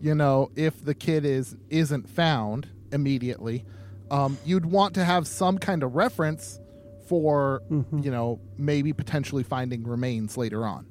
you 0.00 0.14
know, 0.14 0.50
if 0.56 0.84
the 0.84 0.94
kid 0.94 1.24
is 1.24 1.56
isn't 1.70 2.08
found 2.08 2.68
immediately, 2.92 3.64
um, 4.10 4.38
you'd 4.44 4.66
want 4.66 4.94
to 4.94 5.04
have 5.04 5.26
some 5.26 5.58
kind 5.58 5.82
of 5.82 5.94
reference 5.94 6.58
for 7.06 7.62
you 7.70 8.10
know 8.10 8.40
maybe 8.56 8.92
potentially 8.92 9.42
finding 9.42 9.84
remains 9.84 10.36
later 10.36 10.66
on. 10.66 10.86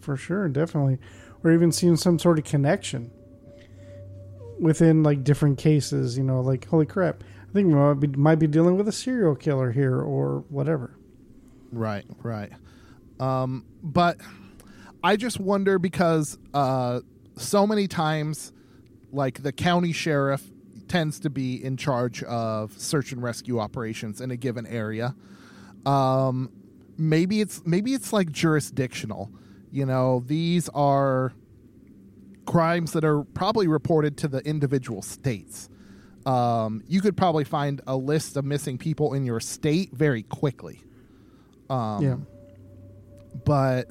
For 0.00 0.16
sure, 0.16 0.48
definitely. 0.48 0.98
Or 1.44 1.52
even 1.52 1.70
seeing 1.70 1.96
some 1.96 2.18
sort 2.18 2.38
of 2.38 2.44
connection 2.44 3.10
within 4.58 5.02
like 5.02 5.22
different 5.22 5.58
cases, 5.58 6.16
you 6.18 6.24
know, 6.24 6.40
like 6.40 6.66
holy 6.66 6.86
crap, 6.86 7.22
I 7.48 7.52
think 7.52 7.68
we 7.68 7.74
might 7.74 7.94
be, 7.94 8.06
might 8.08 8.38
be 8.38 8.46
dealing 8.46 8.76
with 8.76 8.88
a 8.88 8.92
serial 8.92 9.34
killer 9.34 9.72
here 9.72 10.00
or 10.00 10.44
whatever. 10.48 10.94
Right, 11.72 12.04
right. 12.22 12.52
Um, 13.18 13.64
but 13.82 14.18
I 15.02 15.16
just 15.16 15.40
wonder 15.40 15.78
because 15.78 16.38
uh, 16.52 17.00
so 17.36 17.66
many 17.66 17.88
times, 17.88 18.52
like 19.12 19.42
the 19.42 19.52
county 19.52 19.92
sheriff 19.92 20.44
tends 20.88 21.20
to 21.20 21.30
be 21.30 21.62
in 21.62 21.76
charge 21.76 22.22
of 22.24 22.78
search 22.78 23.12
and 23.12 23.22
rescue 23.22 23.58
operations 23.58 24.20
in 24.20 24.30
a 24.30 24.36
given 24.36 24.66
area. 24.66 25.14
Um, 25.86 26.50
maybe 26.96 27.40
it's 27.40 27.62
maybe 27.64 27.94
it's 27.94 28.12
like 28.12 28.30
jurisdictional. 28.32 29.30
You 29.70 29.86
know, 29.86 30.22
these 30.26 30.68
are 30.70 31.32
crimes 32.46 32.92
that 32.92 33.04
are 33.04 33.24
probably 33.24 33.68
reported 33.68 34.16
to 34.18 34.28
the 34.28 34.38
individual 34.38 35.02
states. 35.02 35.68
Um, 36.28 36.82
you 36.86 37.00
could 37.00 37.16
probably 37.16 37.44
find 37.44 37.80
a 37.86 37.96
list 37.96 38.36
of 38.36 38.44
missing 38.44 38.76
people 38.76 39.14
in 39.14 39.24
your 39.24 39.40
state 39.40 39.92
very 39.94 40.22
quickly. 40.22 40.82
Um, 41.70 42.04
yeah. 42.04 42.16
But 43.46 43.88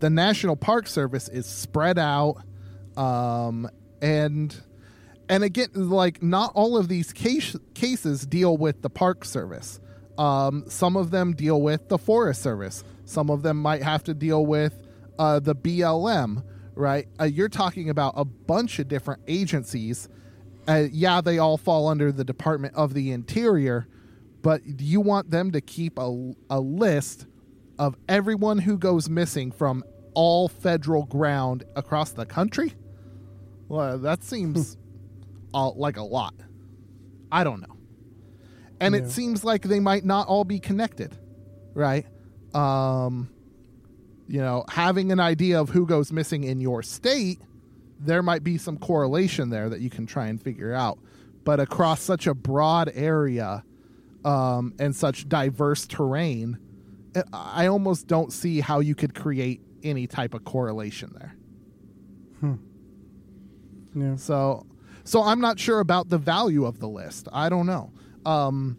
the 0.00 0.10
National 0.10 0.56
Park 0.56 0.88
Service 0.88 1.28
is 1.28 1.46
spread 1.46 1.96
out, 1.96 2.42
um, 2.96 3.70
and 4.02 4.60
and 5.28 5.44
again, 5.44 5.68
like 5.74 6.24
not 6.24 6.50
all 6.56 6.76
of 6.76 6.88
these 6.88 7.12
case, 7.12 7.54
cases 7.74 8.26
deal 8.26 8.56
with 8.56 8.82
the 8.82 8.90
Park 8.90 9.24
Service. 9.24 9.78
Um, 10.18 10.64
some 10.66 10.96
of 10.96 11.12
them 11.12 11.34
deal 11.34 11.62
with 11.62 11.88
the 11.88 11.98
Forest 11.98 12.42
Service. 12.42 12.82
Some 13.04 13.30
of 13.30 13.42
them 13.42 13.58
might 13.58 13.84
have 13.84 14.02
to 14.04 14.14
deal 14.14 14.44
with 14.44 14.74
uh, 15.20 15.38
the 15.38 15.54
BLM. 15.54 16.42
Right? 16.74 17.06
Uh, 17.20 17.24
you're 17.24 17.48
talking 17.48 17.90
about 17.90 18.14
a 18.16 18.24
bunch 18.24 18.80
of 18.80 18.88
different 18.88 19.22
agencies. 19.28 20.08
Uh, 20.68 20.86
yeah, 20.90 21.20
they 21.20 21.38
all 21.38 21.56
fall 21.56 21.88
under 21.88 22.10
the 22.10 22.24
Department 22.24 22.74
of 22.74 22.92
the 22.94 23.12
Interior, 23.12 23.86
but 24.42 24.62
you 24.80 25.00
want 25.00 25.30
them 25.30 25.52
to 25.52 25.60
keep 25.60 25.98
a, 25.98 26.32
a 26.50 26.60
list 26.60 27.26
of 27.78 27.96
everyone 28.08 28.58
who 28.58 28.76
goes 28.78 29.08
missing 29.08 29.52
from 29.52 29.84
all 30.14 30.48
federal 30.48 31.04
ground 31.04 31.62
across 31.76 32.10
the 32.12 32.24
country? 32.26 32.72
Well, 33.68 33.98
that 33.98 34.24
seems 34.24 34.76
uh, 35.52 35.70
like 35.72 35.96
a 35.98 36.02
lot. 36.02 36.34
I 37.30 37.44
don't 37.44 37.60
know. 37.60 37.76
And 38.80 38.94
Yeah. 38.94 39.02
it 39.02 39.10
seems 39.10 39.44
like 39.44 39.62
they 39.62 39.80
might 39.80 40.04
not 40.04 40.26
all 40.26 40.44
be 40.44 40.58
connected, 40.58 41.16
right? 41.74 42.06
Um, 42.54 43.28
you 44.28 44.40
know, 44.40 44.64
having 44.68 45.12
an 45.12 45.20
idea 45.20 45.60
of 45.60 45.70
who 45.70 45.86
goes 45.86 46.12
missing 46.12 46.44
in 46.44 46.60
your 46.60 46.82
state, 46.82 47.40
there 47.98 48.22
might 48.22 48.44
be 48.44 48.58
some 48.58 48.76
correlation 48.78 49.50
there 49.50 49.68
that 49.68 49.80
you 49.80 49.90
can 49.90 50.06
try 50.06 50.26
and 50.26 50.40
figure 50.40 50.72
out. 50.74 50.98
But 51.44 51.60
across 51.60 52.00
such 52.02 52.26
a 52.26 52.34
broad 52.34 52.90
area 52.94 53.64
um, 54.24 54.74
and 54.78 54.94
such 54.94 55.28
diverse 55.28 55.86
terrain, 55.86 56.58
I- 57.14 57.22
I 57.32 57.66
almost 57.68 58.06
don't 58.06 58.32
see 58.32 58.60
how 58.60 58.80
you 58.80 58.94
could 58.94 59.14
create 59.14 59.60
any 59.82 60.06
type 60.06 60.34
of 60.34 60.44
correlation 60.44 61.12
there. 61.18 61.34
Yeah. 63.94 64.16
So, 64.16 64.66
so 65.04 65.22
I'm 65.22 65.40
not 65.40 65.58
sure 65.58 65.80
about 65.80 66.10
the 66.10 66.18
value 66.18 66.66
of 66.66 66.80
the 66.80 66.88
list. 66.88 67.28
I 67.32 67.48
don't 67.48 67.66
know. 67.66 67.92
Um, 68.26 68.76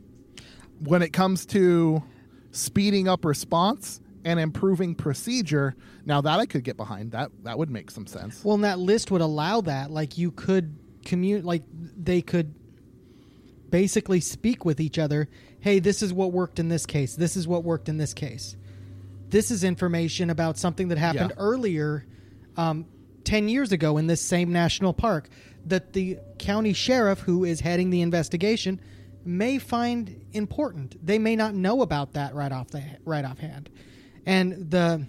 when 0.83 1.01
it 1.01 1.11
comes 1.11 1.45
to 1.47 2.03
speeding 2.51 3.07
up 3.07 3.25
response 3.25 3.99
and 4.27 4.41
improving 4.41 4.93
procedure, 4.93 5.73
now 6.05 6.19
that 6.19 6.37
I 6.39 6.45
could 6.45 6.65
get 6.65 6.75
behind, 6.75 7.11
that 7.13 7.31
that 7.43 7.57
would 7.57 7.69
make 7.69 7.89
some 7.89 8.05
sense. 8.05 8.43
Well, 8.43 8.55
and 8.55 8.63
that 8.65 8.77
list 8.77 9.09
would 9.09 9.21
allow 9.21 9.61
that. 9.61 9.89
Like 9.89 10.17
you 10.17 10.31
could 10.31 10.75
commute, 11.05 11.45
like 11.45 11.63
they 11.71 12.21
could 12.21 12.53
basically 13.69 14.19
speak 14.19 14.65
with 14.65 14.81
each 14.81 14.99
other. 14.99 15.29
Hey, 15.61 15.79
this 15.79 16.03
is 16.03 16.13
what 16.13 16.33
worked 16.33 16.59
in 16.59 16.67
this 16.67 16.85
case. 16.85 17.15
This 17.15 17.37
is 17.37 17.47
what 17.47 17.63
worked 17.63 17.87
in 17.87 17.97
this 17.97 18.13
case. 18.13 18.57
This 19.29 19.49
is 19.49 19.63
information 19.63 20.29
about 20.29 20.57
something 20.57 20.89
that 20.89 20.97
happened 20.97 21.31
Yeah. 21.35 21.41
earlier, 21.43 22.05
um, 22.57 22.85
ten 23.23 23.47
years 23.47 23.71
ago 23.71 23.97
in 23.97 24.07
this 24.07 24.21
same 24.21 24.51
national 24.51 24.93
park. 24.93 25.29
That 25.65 25.93
the 25.93 26.17
county 26.37 26.73
sheriff 26.73 27.19
who 27.19 27.45
is 27.45 27.61
heading 27.61 27.89
the 27.91 28.01
investigation 28.01 28.81
may 29.25 29.57
find 29.57 30.21
important. 30.33 30.95
They 31.05 31.17
may 31.19 31.35
not 31.35 31.53
know 31.53 31.81
about 31.81 32.13
that 32.13 32.33
right 32.35 32.51
off 32.51 32.69
the 32.69 32.83
right 33.05 33.25
offhand, 33.25 33.69
and 34.27 34.69
the 34.69 35.07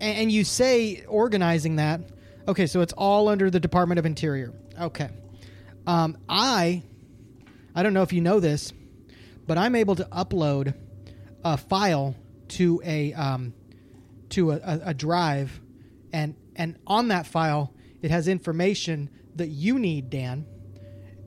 and, 0.00 0.30
you 0.30 0.44
say 0.44 1.04
organizing 1.06 1.76
that 1.76 2.00
okay 2.46 2.66
so 2.66 2.80
it's 2.80 2.92
all 2.92 3.28
under 3.28 3.50
the 3.50 3.60
department 3.60 3.98
of 3.98 4.06
interior. 4.06 4.52
Okay. 4.80 5.08
Um, 5.86 6.16
i 6.28 6.82
i 7.74 7.82
don't 7.82 7.92
know 7.92 8.02
if 8.02 8.12
you 8.12 8.20
know 8.20 8.38
this 8.38 8.72
but 9.48 9.58
i'm 9.58 9.74
able 9.74 9.96
to 9.96 10.04
upload 10.12 10.74
a 11.44 11.56
file 11.56 12.14
to 12.48 12.80
a 12.84 13.12
um, 13.14 13.52
to 14.30 14.52
a, 14.52 14.56
a, 14.56 14.80
a 14.86 14.94
drive. 14.94 15.60
And 16.12 16.36
and 16.54 16.76
on 16.86 17.08
that 17.08 17.26
file 17.26 17.72
it 18.02 18.10
has 18.10 18.28
information 18.28 19.10
that 19.36 19.48
you 19.48 19.78
need 19.78 20.10
dan. 20.10 20.46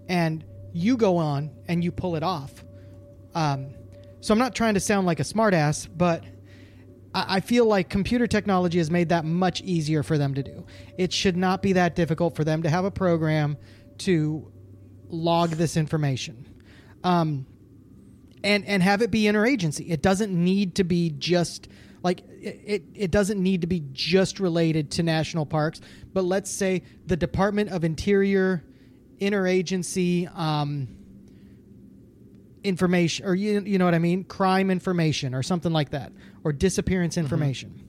And 0.07 0.43
you 0.73 0.97
go 0.97 1.17
on 1.17 1.51
and 1.67 1.83
you 1.83 1.91
pull 1.91 2.15
it 2.15 2.23
off. 2.23 2.63
Um, 3.33 3.73
so 4.21 4.33
i'm 4.33 4.39
not 4.39 4.55
trying 4.55 4.73
to 4.73 4.79
sound 4.79 5.05
like 5.05 5.19
a 5.19 5.23
smartass 5.23 5.87
but 5.95 6.23
I 7.15 7.39
feel 7.39 7.65
like 7.65 7.89
computer 7.89 8.27
technology 8.27 8.77
has 8.77 8.91
made 8.91 9.09
that 9.09 9.23
much 9.23 9.61
easier 9.61 10.03
for 10.03 10.17
them 10.17 10.33
to 10.33 10.43
do. 10.43 10.65
It 10.97 11.13
should 11.13 11.37
not 11.37 11.61
be 11.61 11.73
that 11.73 11.95
difficult 11.95 12.35
for 12.35 12.43
them 12.43 12.63
to 12.63 12.69
have 12.69 12.83
a 12.83 12.91
program 12.91 13.55
to 13.99 14.51
log 15.07 15.51
this 15.51 15.77
information, 15.77 16.45
um, 17.05 17.45
and 18.43 18.65
and 18.65 18.83
have 18.83 19.01
it 19.01 19.11
be 19.11 19.23
interagency. 19.23 19.89
It 19.89 20.01
doesn't 20.01 20.33
need 20.33 20.75
to 20.75 20.83
be 20.83 21.09
just 21.11 21.69
like 22.03 22.19
it. 22.41 22.83
It 22.93 23.11
doesn't 23.11 23.41
need 23.41 23.61
to 23.61 23.67
be 23.67 23.83
just 23.93 24.41
related 24.41 24.91
to 24.91 25.03
national 25.03 25.45
parks. 25.45 25.79
But 26.13 26.25
let's 26.25 26.51
say 26.51 26.83
the 27.05 27.15
Department 27.15 27.69
of 27.69 27.85
Interior 27.85 28.61
interagency. 29.21 30.27
Um, 30.37 31.04
information 32.65 33.25
or 33.25 33.35
you, 33.35 33.61
you 33.61 33.77
know 33.77 33.85
what 33.85 33.93
i 33.93 33.99
mean? 33.99 34.23
Crime 34.23 34.69
information 34.71 35.33
or 35.33 35.43
something 35.43 35.71
like 35.71 35.91
that 35.91 36.11
or 36.43 36.51
disappearance 36.51 37.17
information. 37.17 37.81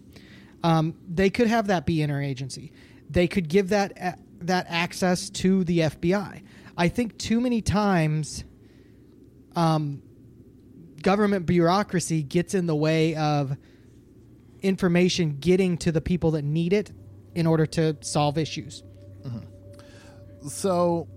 Um, 0.63 0.95
they 1.09 1.31
could 1.31 1.49
have 1.49 1.69
that 1.69 1.87
be 1.87 1.99
interagency 1.99 2.71
they 3.09 3.27
could 3.29 3.49
give 3.49 3.69
that 3.71 3.93
a- 3.97 4.19
that 4.41 4.67
access 4.69 5.31
to 5.31 5.65
the 5.65 5.79
fbi 5.81 6.43
i. 6.77 6.89
Think 6.89 7.19
too 7.19 7.41
many 7.41 7.63
times 7.63 8.45
um, 9.55 10.03
government 11.03 11.47
bureaucracy 11.47 12.23
gets 12.23 12.55
in 12.55 12.67
the 12.67 12.77
way 12.77 13.15
of 13.15 13.57
information 14.61 15.39
getting 15.39 15.79
to 15.79 15.93
the 15.93 16.01
people 16.01 16.33
that 16.33 16.43
need 16.43 16.73
it 16.73 16.91
in 17.35 17.47
order 17.47 17.67
to 17.67 17.97
solve 18.01 18.39
issues. 18.39 18.83
So 20.49 21.09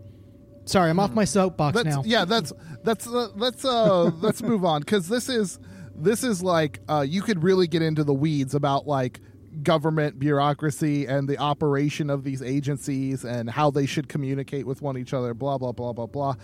sorry 0.69 0.89
i'm 0.89 0.99
off 0.99 1.13
my 1.13 1.25
soapbox 1.25 1.75
that's, 1.75 1.95
now 1.95 2.03
yeah, 2.05 2.25
that's 2.25 2.53
that's 2.83 3.07
uh, 3.07 3.29
let's 3.35 3.65
uh 3.65 4.03
let's 4.21 4.41
move 4.41 4.63
on 4.63 4.81
because 4.81 5.07
this 5.07 5.29
is 5.29 5.59
this 5.95 6.23
is 6.23 6.41
like 6.41 6.79
uh, 6.87 7.05
you 7.07 7.21
could 7.21 7.43
really 7.43 7.67
get 7.67 7.81
into 7.81 8.03
the 8.03 8.13
weeds 8.13 8.55
about 8.55 8.87
like 8.87 9.19
government 9.63 10.19
bureaucracy 10.19 11.05
and 11.05 11.27
the 11.27 11.37
operation 11.37 12.09
of 12.09 12.23
these 12.23 12.41
agencies 12.41 13.25
and 13.25 13.49
how 13.49 13.69
they 13.69 13.85
should 13.85 14.07
communicate 14.07 14.65
with 14.65 14.81
one 14.81 14.97
each 14.97 15.13
other. 15.13 15.33
Blah 15.33 15.57
blah 15.57 15.71
blah 15.71 15.93
blah 15.93 16.05
blah. 16.05 16.35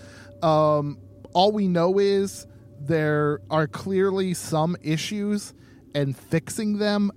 Um, 0.41 0.97
all 1.33 1.51
we 1.51 1.67
know 1.67 1.99
is 1.99 2.47
there 2.79 3.39
are 3.49 3.67
clearly 3.67 4.33
some 4.33 4.75
issues, 4.81 5.53
and 5.93 6.17
fixing 6.17 6.77
them 6.77 7.11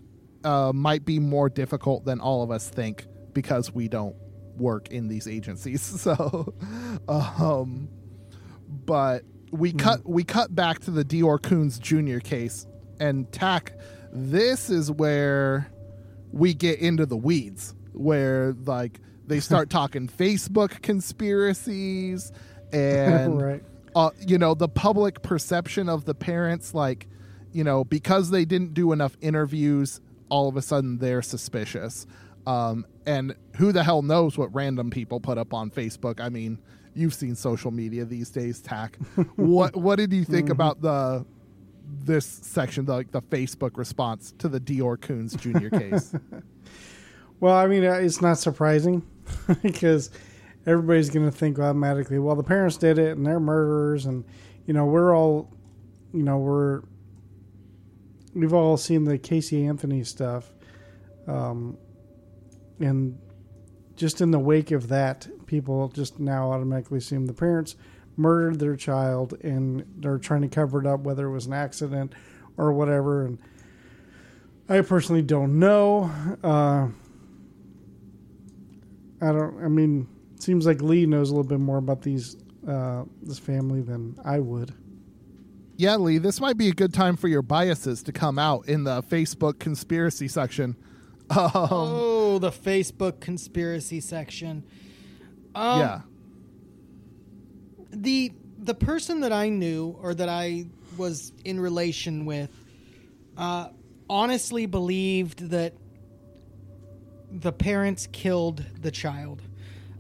uh, 0.44 0.72
might 0.74 1.04
be 1.04 1.18
more 1.18 1.48
difficult 1.48 2.04
than 2.04 2.20
all 2.20 2.42
of 2.42 2.50
us 2.50 2.68
think 2.68 3.06
because 3.32 3.72
we 3.72 3.88
don't 3.88 4.16
work 4.58 4.88
in 4.90 5.08
these 5.08 5.26
agencies. 5.26 5.82
So, 5.98 6.54
um, 7.08 7.88
but 8.84 9.24
we 9.50 9.72
cut 9.72 10.06
we 10.08 10.24
cut 10.24 10.54
back 10.54 10.80
to 10.80 10.90
the 10.90 11.04
DeOrr 11.04 11.38
Kunz 11.40 11.78
Jr. 11.80 12.18
case 12.20 12.66
and 13.00 13.30
Tach. 13.32 13.72
This 14.12 14.70
is 14.70 14.90
where 14.90 15.70
we 16.32 16.54
get 16.54 16.78
into 16.80 17.06
the 17.06 17.16
weeds, 17.16 17.74
where 17.92 18.54
like 18.64 19.00
they 19.26 19.40
start 19.40 19.70
talking 19.78 20.08
Facebook 20.08 20.82
conspiracies 20.82 22.32
and 22.72 23.40
Right. 23.42 23.62
uh, 23.94 24.10
you 24.26 24.38
know 24.38 24.54
the 24.54 24.68
public 24.68 25.22
perception 25.22 25.88
of 25.88 26.04
the 26.04 26.14
parents, 26.14 26.74
like 26.74 27.06
you 27.52 27.64
know 27.64 27.84
because 27.84 28.30
they 28.30 28.44
didn't 28.44 28.74
do 28.74 28.92
enough 28.92 29.16
interviews, 29.20 30.00
all 30.28 30.48
of 30.48 30.56
a 30.56 30.62
sudden 30.62 30.98
they're 30.98 31.22
suspicious. 31.22 32.06
Um, 32.48 32.86
and 33.06 33.34
who 33.56 33.72
the 33.72 33.84
hell 33.84 34.02
knows 34.02 34.38
what 34.38 34.54
random 34.54 34.90
people 34.90 35.20
put 35.20 35.38
up 35.38 35.52
on 35.52 35.70
Facebook? 35.70 36.20
I 36.20 36.30
mean, 36.30 36.58
you've 36.94 37.14
seen 37.14 37.34
social 37.34 37.70
media 37.70 38.04
these 38.04 38.30
days. 38.30 38.60
Tach, 38.60 38.96
what 39.36 39.76
what 39.76 39.96
did 39.96 40.12
you 40.12 40.24
think 40.24 40.48
about 40.48 40.80
the 40.80 41.26
this 42.04 42.26
section, 42.26 42.84
the, 42.84 42.92
like 42.92 43.10
the 43.10 43.22
Facebook 43.22 43.76
response 43.76 44.34
to 44.38 44.48
the 44.48 44.60
DeOrr 44.60 44.98
Kunz 44.98 45.36
Jr. 45.36 45.76
case. 45.76 46.14
Well, 47.40 47.54
I 47.54 47.68
mean, 47.68 47.84
uh, 47.84 47.92
it's 47.92 48.20
not 48.20 48.38
surprising 48.38 49.06
because 49.62 50.10
everybody's 50.66 51.08
going 51.08 51.24
to 51.24 51.30
think 51.30 51.60
automatically, 51.60 52.18
well, 52.18 52.34
the 52.34 52.42
parents 52.42 52.76
did 52.76 52.98
it 52.98 53.16
and 53.16 53.24
they're 53.24 53.38
murderers. 53.38 54.06
And, 54.06 54.24
you 54.66 54.74
know, 54.74 54.86
we're 54.86 55.16
all, 55.16 55.48
you 56.12 56.24
know, 56.24 56.38
we're, 56.38 56.82
we've 58.34 58.52
all 58.52 58.76
seen 58.76 59.04
the 59.04 59.18
Casey 59.18 59.64
Anthony 59.66 60.02
stuff. 60.02 60.52
Um, 61.28 61.78
and 62.80 63.18
just 63.96 64.20
in 64.20 64.30
the 64.30 64.38
wake 64.38 64.70
of 64.70 64.88
that, 64.88 65.26
people 65.46 65.88
just 65.88 66.20
now 66.20 66.52
automatically 66.52 66.98
assume 66.98 67.26
the 67.26 67.34
parents 67.34 67.76
murdered 68.16 68.58
their 68.58 68.76
child 68.76 69.34
and 69.42 69.84
they're 69.96 70.18
trying 70.18 70.42
to 70.42 70.48
cover 70.48 70.80
it 70.80 70.86
up, 70.86 71.00
whether 71.00 71.26
it 71.26 71.32
was 71.32 71.46
an 71.46 71.52
accident 71.52 72.14
or 72.56 72.72
whatever. 72.72 73.24
And 73.26 73.38
I 74.68 74.80
personally 74.82 75.22
don't 75.22 75.58
know. 75.58 76.10
Uh, 76.42 76.88
I 79.20 79.32
don't. 79.32 79.64
I 79.64 79.68
mean, 79.68 80.06
it 80.36 80.42
seems 80.42 80.66
like 80.66 80.80
Lee 80.80 81.06
knows 81.06 81.30
a 81.30 81.34
little 81.34 81.48
bit 81.48 81.60
more 81.60 81.78
about 81.78 82.02
these 82.02 82.36
uh, 82.68 83.04
this 83.22 83.38
family 83.38 83.80
than 83.82 84.16
I 84.24 84.38
would. 84.38 84.72
yeah, 85.76 85.96
Lee, 85.96 86.18
this 86.18 86.40
might 86.40 86.56
be 86.56 86.68
a 86.68 86.72
good 86.72 86.92
time 86.92 87.16
for 87.16 87.28
your 87.28 87.42
biases 87.42 88.02
to 88.04 88.12
come 88.12 88.38
out 88.38 88.68
in 88.68 88.84
the 88.84 89.02
Facebook 89.02 89.58
conspiracy 89.58 90.28
section. 90.28 90.76
Um, 91.30 91.50
oh, 91.54 92.17
the 92.38 92.50
Facebook 92.50 93.20
conspiracy 93.20 94.00
section. 94.00 94.64
Um, 95.54 95.80
yeah. 95.80 96.00
the 97.90 98.32
the 98.58 98.74
person 98.74 99.20
that 99.20 99.32
I 99.32 99.48
knew 99.48 99.96
or 100.02 100.14
that 100.14 100.28
I 100.28 100.66
was 100.96 101.32
in 101.44 101.58
relation 101.60 102.26
with 102.26 102.50
uh, 103.36 103.68
honestly 104.10 104.66
believed 104.66 105.50
that 105.50 105.74
the 107.30 107.52
parents 107.52 108.08
killed 108.10 108.64
the 108.80 108.90
child. 108.90 109.42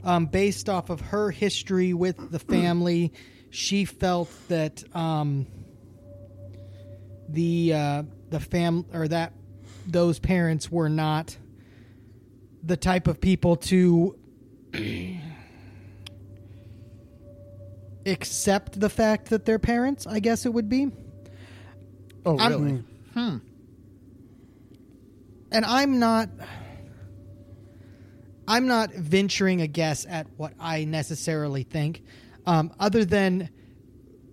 Um, 0.04 0.26
based 0.26 0.68
off 0.68 0.90
of 0.90 1.00
her 1.00 1.30
history 1.30 1.92
with 1.92 2.30
the 2.30 2.38
family, 2.38 3.12
she 3.50 3.84
felt 3.84 4.30
that 4.48 4.84
um, 4.94 5.46
the 7.28 7.74
uh, 7.74 8.02
the 8.30 8.40
fam 8.40 8.86
or 8.92 9.08
that 9.08 9.32
those 9.86 10.18
parents 10.18 10.70
were 10.70 10.88
not 10.88 11.36
the 12.62 12.76
type 12.76 13.08
of 13.08 13.20
people 13.20 13.56
to 13.56 14.18
accept 18.06 18.78
the 18.80 18.88
fact 18.88 19.30
that 19.30 19.44
they're 19.44 19.58
parents. 19.58 20.06
I 20.06 20.20
guess 20.20 20.46
it 20.46 20.52
would 20.52 20.68
be. 20.68 20.90
Oh, 22.26 22.36
I'm- 22.38 22.52
really? 22.52 22.84
hmm. 23.14 23.36
and 25.50 25.64
I'm 25.64 25.98
not 25.98 26.28
I'm 28.46 28.66
not 28.66 28.94
venturing 28.94 29.60
a 29.60 29.66
guess 29.66 30.06
at 30.08 30.26
what 30.38 30.54
I 30.58 30.84
necessarily 30.84 31.64
think, 31.64 32.02
um, 32.46 32.72
other 32.80 33.04
than 33.04 33.50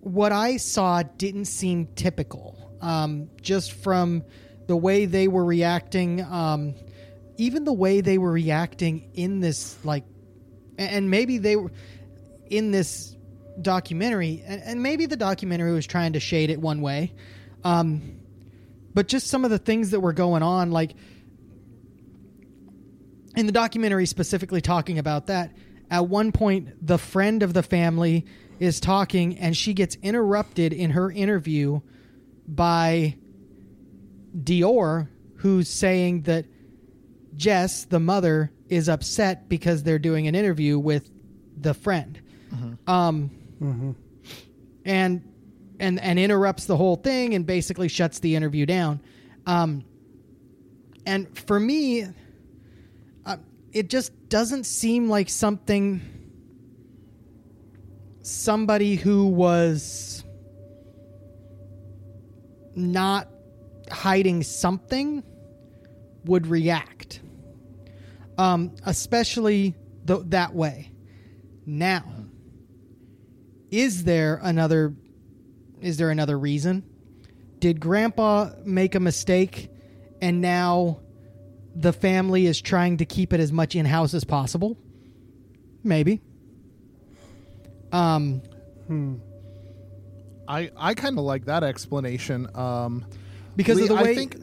what 0.00 0.32
I 0.32 0.56
saw 0.56 1.02
didn't 1.02 1.44
seem 1.44 1.88
typical. 1.96 2.78
Um, 2.80 3.28
just 3.42 3.72
from 3.72 4.24
the 4.68 4.76
way 4.76 5.04
they 5.04 5.28
were 5.28 5.44
reacting, 5.44 6.22
um, 6.22 6.74
even 7.36 7.64
the 7.64 7.72
way 7.72 8.00
they 8.00 8.18
were 8.18 8.32
reacting 8.32 9.10
in 9.14 9.40
this, 9.40 9.76
like, 9.84 10.04
and 10.78 11.10
maybe 11.10 11.38
they 11.38 11.56
were 11.56 11.70
in 12.48 12.70
this 12.70 13.16
documentary, 13.60 14.42
and, 14.46 14.62
and 14.62 14.82
maybe 14.82 15.06
the 15.06 15.16
documentary 15.16 15.72
was 15.72 15.86
trying 15.86 16.12
to 16.14 16.20
shade 16.20 16.50
it 16.50 16.60
one 16.60 16.80
way. 16.80 17.12
Um, 17.64 18.20
but 18.94 19.08
just 19.08 19.26
some 19.28 19.44
of 19.44 19.50
the 19.50 19.58
things 19.58 19.90
that 19.90 20.00
were 20.00 20.12
going 20.12 20.42
on, 20.42 20.70
like 20.70 20.94
in 23.36 23.46
the 23.46 23.52
documentary 23.52 24.06
specifically 24.06 24.60
talking 24.60 24.98
about 24.98 25.26
that, 25.26 25.52
at 25.90 26.08
one 26.08 26.32
point, 26.32 26.86
the 26.86 26.98
friend 26.98 27.42
of 27.42 27.52
the 27.52 27.62
family 27.62 28.26
is 28.58 28.80
talking 28.80 29.38
and 29.38 29.56
she 29.56 29.74
gets 29.74 29.96
interrupted 30.02 30.72
in 30.72 30.90
her 30.90 31.10
interview 31.10 31.80
by 32.48 33.16
DeOrr, 34.36 35.08
who's 35.36 35.68
saying 35.68 36.22
that 36.22 36.46
Jess, 37.36 37.84
the 37.84 38.00
mother, 38.00 38.50
is 38.68 38.88
upset 38.88 39.48
because 39.48 39.82
they're 39.82 39.98
doing 39.98 40.26
an 40.26 40.34
interview 40.34 40.78
with 40.78 41.10
the 41.60 41.74
friend. 41.74 42.20
Um, 42.86 43.30
and 44.84 45.22
and 45.78 46.00
and 46.00 46.18
interrupts 46.18 46.64
the 46.66 46.76
whole 46.76 46.96
thing 46.96 47.34
and 47.34 47.44
basically 47.46 47.88
shuts 47.88 48.18
the 48.20 48.34
interview 48.36 48.66
down. 48.66 49.00
Um, 49.46 49.84
and 51.04 51.36
for 51.38 51.58
me, 51.60 52.06
uh, 53.24 53.36
it 53.72 53.88
just 53.90 54.28
doesn't 54.28 54.64
seem 54.64 55.08
like 55.08 55.28
something 55.28 56.00
somebody 58.22 58.96
who 58.96 59.28
was 59.28 60.24
not 62.74 63.28
hiding 63.90 64.42
something 64.42 65.22
would 66.24 66.46
react, 66.48 66.95
um, 68.38 68.72
especially 68.84 69.74
th- 70.06 70.20
that 70.26 70.54
way. 70.54 70.90
Now, 71.64 72.04
is 73.70 74.04
there 74.04 74.40
another? 74.42 74.94
Is 75.80 75.96
there 75.96 76.10
another 76.10 76.38
reason? 76.38 76.84
Did 77.58 77.80
Grandpa 77.80 78.50
make 78.64 78.94
a 78.94 79.00
mistake, 79.00 79.70
and 80.20 80.40
now 80.40 81.00
the 81.74 81.92
family 81.92 82.46
is 82.46 82.60
trying 82.60 82.98
to 82.98 83.04
keep 83.04 83.32
it 83.32 83.40
as 83.40 83.52
much 83.52 83.74
in 83.74 83.84
house 83.86 84.14
as 84.14 84.24
possible? 84.24 84.76
Maybe. 85.82 86.20
Um, 87.92 88.42
hmm. 88.86 89.14
I 90.48 90.70
I 90.76 90.94
kind 90.94 91.18
of 91.18 91.24
like 91.24 91.46
that 91.46 91.64
explanation. 91.64 92.48
Um, 92.54 93.04
because 93.56 93.76
Lee, 93.78 93.84
of 93.84 93.88
the 93.90 93.94
I 93.96 94.02
way 94.02 94.14
think- 94.14 94.36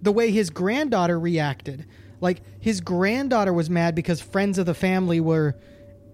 the 0.00 0.12
way 0.12 0.30
his 0.30 0.50
granddaughter 0.50 1.18
reacted. 1.18 1.86
Like 2.20 2.42
his 2.60 2.80
granddaughter 2.80 3.52
was 3.52 3.70
mad 3.70 3.94
because 3.94 4.20
friends 4.20 4.58
of 4.58 4.66
the 4.66 4.74
family 4.74 5.20
were 5.20 5.56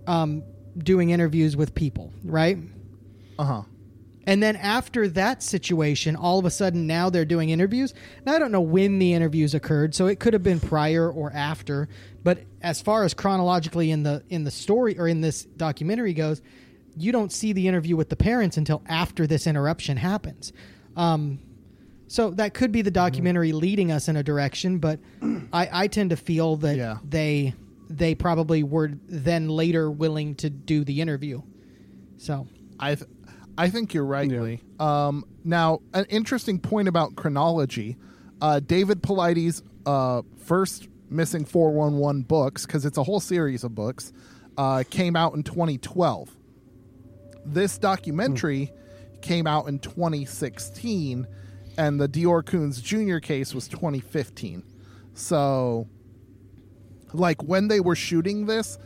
um, 0.07 0.43
doing 0.77 1.11
interviews 1.11 1.57
with 1.57 1.75
people, 1.75 2.13
right? 2.25 2.59
uh 3.39 3.45
huh. 3.45 3.63
And 4.27 4.43
then 4.43 4.57
after 4.57 5.07
that 5.09 5.43
situation, 5.43 6.17
all 6.17 6.39
of 6.39 6.47
a 6.47 6.51
sudden 6.51 6.87
now 6.87 7.11
they're 7.11 7.27
doing 7.27 7.51
interviews. 7.51 7.93
Now 8.25 8.35
I 8.35 8.39
don't 8.39 8.53
know 8.53 8.61
when 8.61 8.99
the 8.99 9.13
interviews 9.13 9.55
occurred, 9.55 9.95
so 9.95 10.07
it 10.07 10.19
could 10.19 10.33
have 10.33 10.43
been 10.43 10.61
prior 10.61 11.11
or 11.11 11.31
after. 11.33 11.89
But 12.23 12.39
as 12.63 12.81
far 12.81 13.05
as 13.05 13.13
chronologically 13.13 13.91
in 13.91 14.03
the 14.03 14.25
in 14.31 14.45
the 14.45 14.51
story 14.51 14.99
or 14.99 15.09
in 15.09 15.21
this 15.21 15.45
documentary 15.45 16.15
goes, 16.15 16.41
you 16.97 17.13
don't 17.13 17.33
see 17.33 17.53
the 17.53 17.69
interview 17.69 17.97
with 17.97 18.09
the 18.09 18.17
parents 18.17 18.57
until 18.57 18.83
after 18.87 19.27
this 19.27 19.47
interruption 19.47 19.99
happens. 19.99 20.53
Um, 20.97 21.41
so 22.15 22.31
that 22.31 22.55
could 22.55 22.71
be 22.71 22.81
the 22.81 22.93
documentary 22.93 23.51
leading 23.53 23.91
us 23.91 24.07
in 24.09 24.15
a 24.17 24.23
direction, 24.23 24.79
but 24.79 25.01
I, 25.53 25.69
I 25.73 25.87
tend 25.89 26.11
to 26.11 26.17
feel 26.17 26.55
that 26.59 26.77
Yeah. 26.77 26.99
they 27.09 27.55
they 27.91 28.15
probably 28.15 28.63
were 28.63 28.93
then 29.09 29.49
later 29.49 29.91
willing 29.91 30.37
to 30.37 30.49
do 30.49 30.85
the 30.85 31.01
interview. 31.01 31.43
So 32.17 32.47
I 32.79 32.95
th- 32.95 33.11
I 33.59 33.69
think 33.69 33.93
you're 33.95 34.05
right, 34.07 34.29
Lee. 34.31 34.61
Um, 34.79 35.25
now, 35.45 35.81
an 35.93 36.05
interesting 36.09 36.59
point 36.61 36.87
about 36.89 37.17
chronology. 37.17 37.97
Uh, 38.41 38.61
David 38.61 39.03
Paulides' 39.03 39.63
uh, 39.87 40.23
first 40.45 40.89
missing 41.11 41.45
411 41.45 42.23
books, 42.23 42.65
because 42.65 42.85
it's 42.85 42.99
a 42.99 43.03
whole 43.03 43.21
series 43.21 43.65
of 43.65 43.75
books, 43.75 44.13
uh, 44.57 44.83
came 44.89 45.15
out 45.17 45.35
in 45.35 45.43
2012. 45.43 46.31
This 47.45 47.77
documentary 47.79 48.73
came 49.21 49.47
out 49.47 49.69
in 49.69 49.79
2016, 49.79 51.27
and 51.77 52.01
the 52.01 52.09
DeOrr 52.09 52.43
Kunz 52.45 52.83
Jr. 52.83 53.19
case 53.19 53.55
was 53.55 53.69
2015. 53.69 54.63
So, 55.15 55.89
like 57.13 57.43
when 57.43 57.69
they 57.69 57.81
were 57.81 57.95
shooting 57.97 58.47
this, 58.47 58.79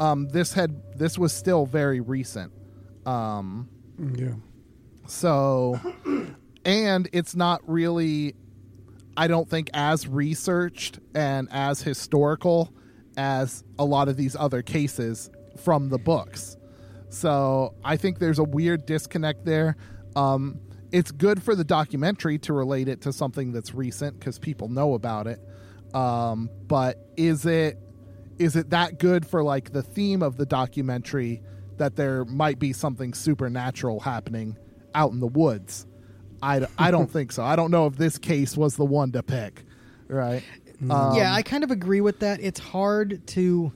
um, 0.00 0.28
this 0.28 0.52
had 0.52 0.96
this 0.96 1.18
was 1.18 1.32
still 1.32 1.66
very 1.66 2.00
recent. 2.00 2.52
Um, 3.06 3.68
Yeah. 4.14 4.34
so, 5.06 5.78
and 6.64 7.08
it's 7.12 7.36
not 7.36 7.60
really, 7.68 8.34
I 9.16 9.28
don't 9.28 9.48
think, 9.48 9.70
as 9.72 10.06
researched 10.08 10.98
and 11.14 11.48
as 11.52 11.82
historical 11.82 12.72
as 13.16 13.62
a 13.78 13.84
lot 13.84 14.08
of 14.08 14.16
these 14.16 14.34
other 14.36 14.62
cases 14.62 15.30
from 15.62 15.88
the 15.88 15.98
books. 15.98 16.56
So 17.08 17.74
I 17.84 17.96
think 17.96 18.18
there's 18.18 18.38
a 18.40 18.44
weird 18.44 18.84
disconnect 18.84 19.44
there. 19.44 19.76
Um, 20.16 20.58
it's 20.92 21.10
good 21.10 21.42
for 21.42 21.54
the 21.54 21.64
documentary 21.64 22.38
to 22.40 22.52
relate 22.52 22.88
it 22.88 23.02
to 23.02 23.12
something 23.12 23.52
that's 23.52 23.74
recent 23.74 24.18
because 24.18 24.38
people 24.38 24.68
know 24.68 24.94
about 24.94 25.26
it. 25.26 25.40
Um, 25.94 26.50
but 26.66 26.98
is 27.16 27.46
it 27.46 27.78
is 28.38 28.56
it 28.56 28.70
that 28.70 28.98
good 28.98 29.26
for 29.26 29.42
like 29.42 29.72
the 29.72 29.82
theme 29.82 30.22
of 30.22 30.36
the 30.36 30.46
documentary 30.46 31.42
that 31.78 31.96
there 31.96 32.24
might 32.24 32.58
be 32.58 32.72
something 32.72 33.14
supernatural 33.14 34.00
happening 34.00 34.56
out 34.94 35.12
in 35.12 35.20
the 35.20 35.26
woods? 35.26 35.86
I, 36.42 36.66
I 36.78 36.90
don't 36.90 37.10
think 37.10 37.32
so. 37.32 37.42
I 37.42 37.56
don't 37.56 37.70
know 37.70 37.86
if 37.86 37.96
this 37.96 38.18
case 38.18 38.56
was 38.56 38.76
the 38.76 38.84
one 38.84 39.12
to 39.12 39.22
pick, 39.22 39.64
right? 40.08 40.42
Um, 40.90 41.16
yeah, 41.16 41.32
I 41.32 41.42
kind 41.42 41.64
of 41.64 41.70
agree 41.70 42.02
with 42.02 42.20
that. 42.20 42.40
It's 42.40 42.60
hard 42.60 43.26
to 43.28 43.72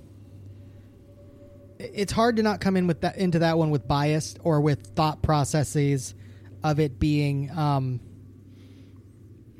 it's 1.79 2.13
hard 2.13 2.37
to 2.37 2.43
not 2.43 2.61
come 2.61 2.77
in 2.77 2.87
with 2.87 3.01
that 3.01 3.17
into 3.17 3.39
that 3.39 3.57
one 3.57 3.71
with 3.71 3.89
bias 3.89 4.35
or 4.45 4.61
with 4.61 4.89
thought 4.95 5.23
processes 5.23 6.15
of 6.63 6.79
it 6.81 6.99
being 6.99 7.51
um 7.57 8.01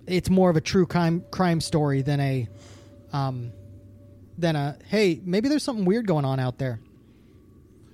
it's 0.07 0.29
more 0.31 0.51
of 0.51 0.57
a 0.57 0.61
true 0.61 0.87
crime 0.87 1.25
crime 1.31 1.61
story 1.61 2.03
than 2.03 2.21
a 2.21 2.49
um 3.13 3.53
than 4.39 4.57
a 4.57 4.77
hey, 4.89 5.21
maybe 5.25 5.49
there's 5.49 5.63
something 5.63 5.85
weird 5.85 6.07
going 6.07 6.25
on 6.25 6.41
out 6.41 6.59
there. 6.59 6.81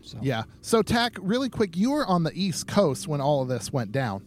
So 0.02 0.18
Yeah. 0.22 0.44
So, 0.60 0.82
Tach, 0.82 1.18
really 1.20 1.48
quick, 1.48 1.76
you 1.76 1.90
were 1.90 2.06
on 2.06 2.22
the 2.22 2.30
East 2.32 2.68
Coast 2.68 3.08
when 3.08 3.20
all 3.20 3.42
of 3.42 3.48
this 3.48 3.72
went 3.72 3.90
down. 3.90 4.22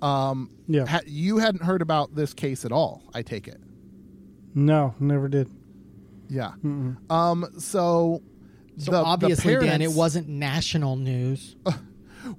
Um, 0.00 0.50
Yeah. 0.66 0.86
ha- 0.86 1.00
you 1.06 1.36
hadn't 1.38 1.62
heard 1.64 1.82
about 1.82 2.14
this 2.14 2.32
case 2.32 2.64
at 2.64 2.72
all, 2.72 3.02
I 3.12 3.20
take 3.22 3.46
it. 3.46 3.60
No, 4.54 4.94
never 4.98 5.28
did. 5.28 5.50
Yeah. 6.30 6.52
Um, 7.10 7.46
so, 7.58 8.22
So 8.78 8.84
the- 8.86 8.90
the 8.92 8.96
obviously, 9.04 9.56
Dan, 9.56 9.82
it 9.82 9.92
wasn't 9.92 10.28
national 10.28 10.96
news. 10.96 11.56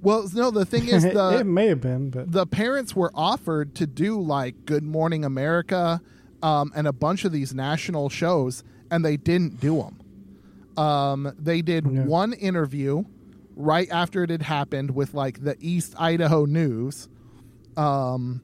Well, 0.02 0.28
no, 0.34 0.50
the 0.50 0.64
thing 0.64 0.88
is, 0.88 1.02
the 1.12 1.38
it 1.40 1.44
may 1.46 1.68
have 1.68 1.80
been, 1.80 2.10
but 2.10 2.30
the 2.30 2.46
parents 2.46 2.94
were 2.94 3.10
offered 3.14 3.74
to 3.76 3.86
do 3.86 4.20
like 4.20 4.64
Good 4.66 4.82
Morning 4.84 5.24
America 5.24 6.00
um, 6.42 6.72
and 6.74 6.86
a 6.86 6.92
bunch 6.92 7.24
of 7.24 7.32
these 7.32 7.54
national 7.54 8.08
shows, 8.08 8.62
and 8.90 9.04
they 9.04 9.16
didn't 9.16 9.60
do 9.60 9.76
them. 9.76 10.00
Um, 10.82 11.32
they 11.38 11.62
did 11.62 11.86
Yeah. 11.86 12.04
one 12.04 12.32
interview 12.32 13.04
right 13.56 13.88
after 13.90 14.22
it 14.22 14.30
had 14.30 14.42
happened 14.42 14.92
with 14.92 15.12
like 15.12 15.42
the 15.44 15.56
East 15.60 15.94
Idaho 15.98 16.44
News, 16.46 17.08
um, 17.76 18.40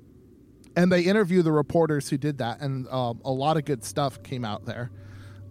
and 0.75 0.93
they 0.93 1.03
interviewed 1.03 1.45
the 1.47 1.53
reporters 1.53 2.11
who 2.11 2.19
did 2.19 2.39
that, 2.39 2.61
and 2.61 2.87
um, 2.89 3.21
a 3.25 3.31
lot 3.31 3.57
of 3.57 3.65
good 3.65 3.83
stuff 3.85 4.23
came 4.23 4.45
out 4.45 4.67
there 4.67 4.91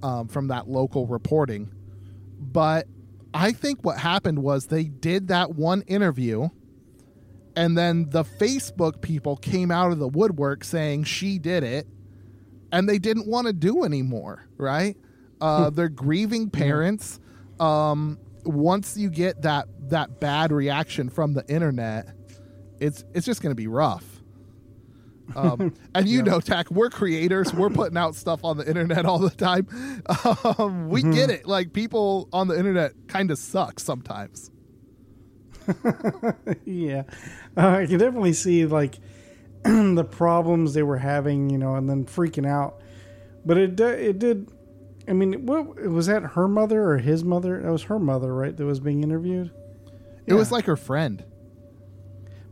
um, 0.04 0.28
from 0.28 0.50
that 0.50 0.70
local 0.70 1.08
reporting. 1.08 1.72
But 2.40 2.88
I 3.36 3.52
think 3.52 3.84
what 3.84 4.00
happened 4.00 4.40
was 4.40 4.68
they 4.68 4.86
did 4.86 5.28
that 5.28 5.56
one 5.56 5.82
interview 5.84 6.50
and 7.56 7.78
then 7.78 8.10
the 8.10 8.24
Facebook 8.24 9.02
people 9.02 9.38
came 9.38 9.72
out 9.72 9.92
of 9.92 10.00
the 10.00 10.08
woodwork 10.08 10.64
saying 10.64 11.06
she 11.06 11.40
did 11.40 11.64
it, 11.64 11.88
and 12.72 12.90
they 12.90 13.00
didn't 13.00 13.28
want 13.28 13.48
to 13.48 13.54
do 13.54 13.84
anymore, 13.84 14.48
right? 14.58 14.98
Uh, 15.40 15.70
they're 15.70 15.90
grieving 15.90 16.50
parents. 16.50 17.20
Um, 17.60 18.20
once 18.44 18.98
you 18.98 19.10
get 19.10 19.42
that 19.44 19.68
that 19.90 20.20
bad 20.20 20.52
reaction 20.52 21.10
from 21.10 21.34
the 21.34 21.48
internet, 21.48 22.08
it's 22.80 23.04
it's 23.14 23.26
just 23.26 23.42
going 23.42 23.52
to 23.52 23.56
be 23.56 23.68
rough. 23.68 24.15
Um, 25.36 25.74
and 25.96 26.08
you 26.08 26.24
know, 26.24 26.40
Tach, 26.40 26.70
we're 26.70 26.90
creators. 26.90 27.54
We're 27.54 27.70
putting 27.70 27.98
out 27.98 28.16
stuff 28.16 28.44
on 28.44 28.58
the 28.58 28.68
internet 28.68 29.06
all 29.06 29.20
the 29.20 29.30
time. 29.30 29.68
Um, 30.58 30.90
we 30.90 31.02
get 31.02 31.30
it. 31.30 31.46
Like 31.48 31.74
people 31.74 32.30
on 32.32 32.48
the 32.48 32.58
internet 32.58 32.94
kind 33.08 33.32
of 33.32 33.38
suck 33.38 33.80
sometimes. 33.80 34.52
yeah, 36.66 37.04
uh, 37.58 37.68
I 37.68 37.86
can 37.86 37.98
definitely 37.98 38.34
see 38.34 38.66
like 38.66 38.96
the 39.64 40.08
problems 40.10 40.74
they 40.74 40.84
were 40.84 40.98
having, 40.98 41.50
you 41.50 41.58
know, 41.58 41.76
and 41.76 41.90
then 41.90 42.06
freaking 42.06 42.48
out. 42.48 42.82
But 43.46 43.58
it 43.58 43.80
it 43.80 44.20
did. 44.20 44.52
I 45.08 45.14
mean, 45.14 45.46
what 45.46 45.76
was 45.88 46.08
that? 46.08 46.24
Her 46.24 46.48
mother 46.48 46.84
or 46.84 46.98
his 46.98 47.24
mother? 47.24 47.62
That 47.62 47.72
was 47.72 47.84
her 47.84 48.00
mother, 48.00 48.34
right? 48.34 48.56
That 48.56 48.66
was 48.66 48.80
being 48.80 49.04
interviewed. 49.04 49.52
It 50.26 50.34
was 50.34 50.52
like 50.52 50.66
her 50.66 50.78
friend. 50.78 51.24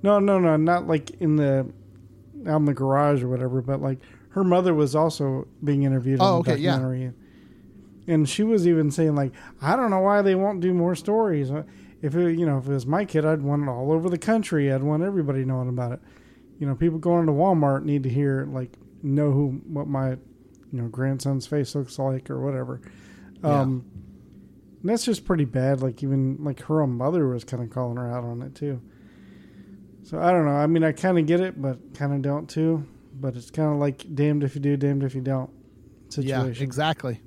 No, 0.04 0.20
no, 0.20 0.38
no, 0.40 0.58
not 0.58 0.88
like 0.88 1.12
in 1.22 1.38
the 1.38 1.72
out 2.48 2.57
in 2.57 2.65
the 2.65 2.74
garage 2.74 3.24
or 3.24 3.28
whatever, 3.30 3.61
but 3.61 3.82
like 3.82 3.99
her 4.30 4.44
mother 4.44 4.74
was 4.74 4.95
also 4.95 5.48
being 5.64 5.84
interviewed 5.84 6.20
Oh, 6.22 6.38
in 6.38 6.44
the 6.44 6.52
okay, 6.53 6.61
yeah. 6.61 6.78
And 8.07 8.28
she 8.28 8.44
was 8.44 8.68
even 8.68 8.91
saying 8.91 9.15
like, 9.15 9.32
I 9.61 9.76
don't 9.76 9.90
know 9.90 9.99
why 10.02 10.22
they 10.22 10.36
won't 10.36 10.60
do 10.60 10.74
more 10.74 10.95
stories. 10.95 11.49
Uh, 11.52 11.64
If 12.02 12.15
it, 12.15 12.38
you 12.38 12.45
know, 12.45 12.57
if 12.57 12.65
it 12.68 12.72
was 12.74 12.86
my 12.86 13.06
kid, 13.06 13.26
I'd 13.26 13.41
want 13.41 13.64
it 13.64 13.70
all 13.70 13.91
over 13.91 14.10
the 14.10 14.18
country. 14.18 14.72
I'd 14.74 14.84
want 14.84 15.03
everybody 15.03 15.45
knowing 15.45 15.70
about 15.70 15.94
it. 15.94 15.99
You 16.60 16.68
know, 16.68 16.76
people 16.76 16.99
going 16.99 17.28
to 17.28 17.32
Walmart 17.32 17.84
need 17.86 18.03
to 18.03 18.10
hear 18.10 18.45
like 18.52 18.74
know 19.02 19.32
who 19.32 19.61
what 19.68 19.88
my 19.88 20.11
you 20.11 20.18
know 20.82 20.88
grandson's 20.88 21.48
face 21.48 21.76
looks 21.76 21.98
like 21.99 22.30
or 22.30 22.41
whatever. 22.41 22.82
Um, 23.44 23.86
and 24.82 24.90
that's 24.90 25.06
just 25.06 25.24
pretty 25.26 25.45
bad. 25.45 25.82
Like 25.82 26.03
even 26.03 26.38
like 26.44 26.61
her 26.64 26.82
own 26.82 26.91
mother 26.98 27.28
was 27.30 27.44
kind 27.45 27.64
of 27.64 27.70
calling 27.70 27.98
her 27.98 28.10
out 28.10 28.24
on 28.26 28.41
it 28.41 28.56
too. 28.56 28.82
So 30.03 30.19
I 30.19 30.31
don't 30.31 30.45
know. 30.45 30.51
I 30.51 30.67
mean, 30.67 30.84
I 30.84 30.91
kind 30.91 31.17
of 31.17 31.25
get 31.25 31.39
it, 31.39 31.61
but 31.61 31.93
kind 31.93 32.13
of 32.13 32.21
don't 32.21 32.49
too. 32.49 32.85
But 33.19 33.35
it's 33.35 33.51
kind 33.51 33.71
of 33.71 33.77
like 33.80 34.05
damned 34.15 34.43
if 34.43 34.55
you 34.55 34.61
do, 34.61 34.75
damned 34.75 35.03
if 35.03 35.15
you 35.15 35.21
don't 35.21 35.49
situation. 36.09 36.53
Yeah, 36.53 36.63
exactly. 36.63 37.21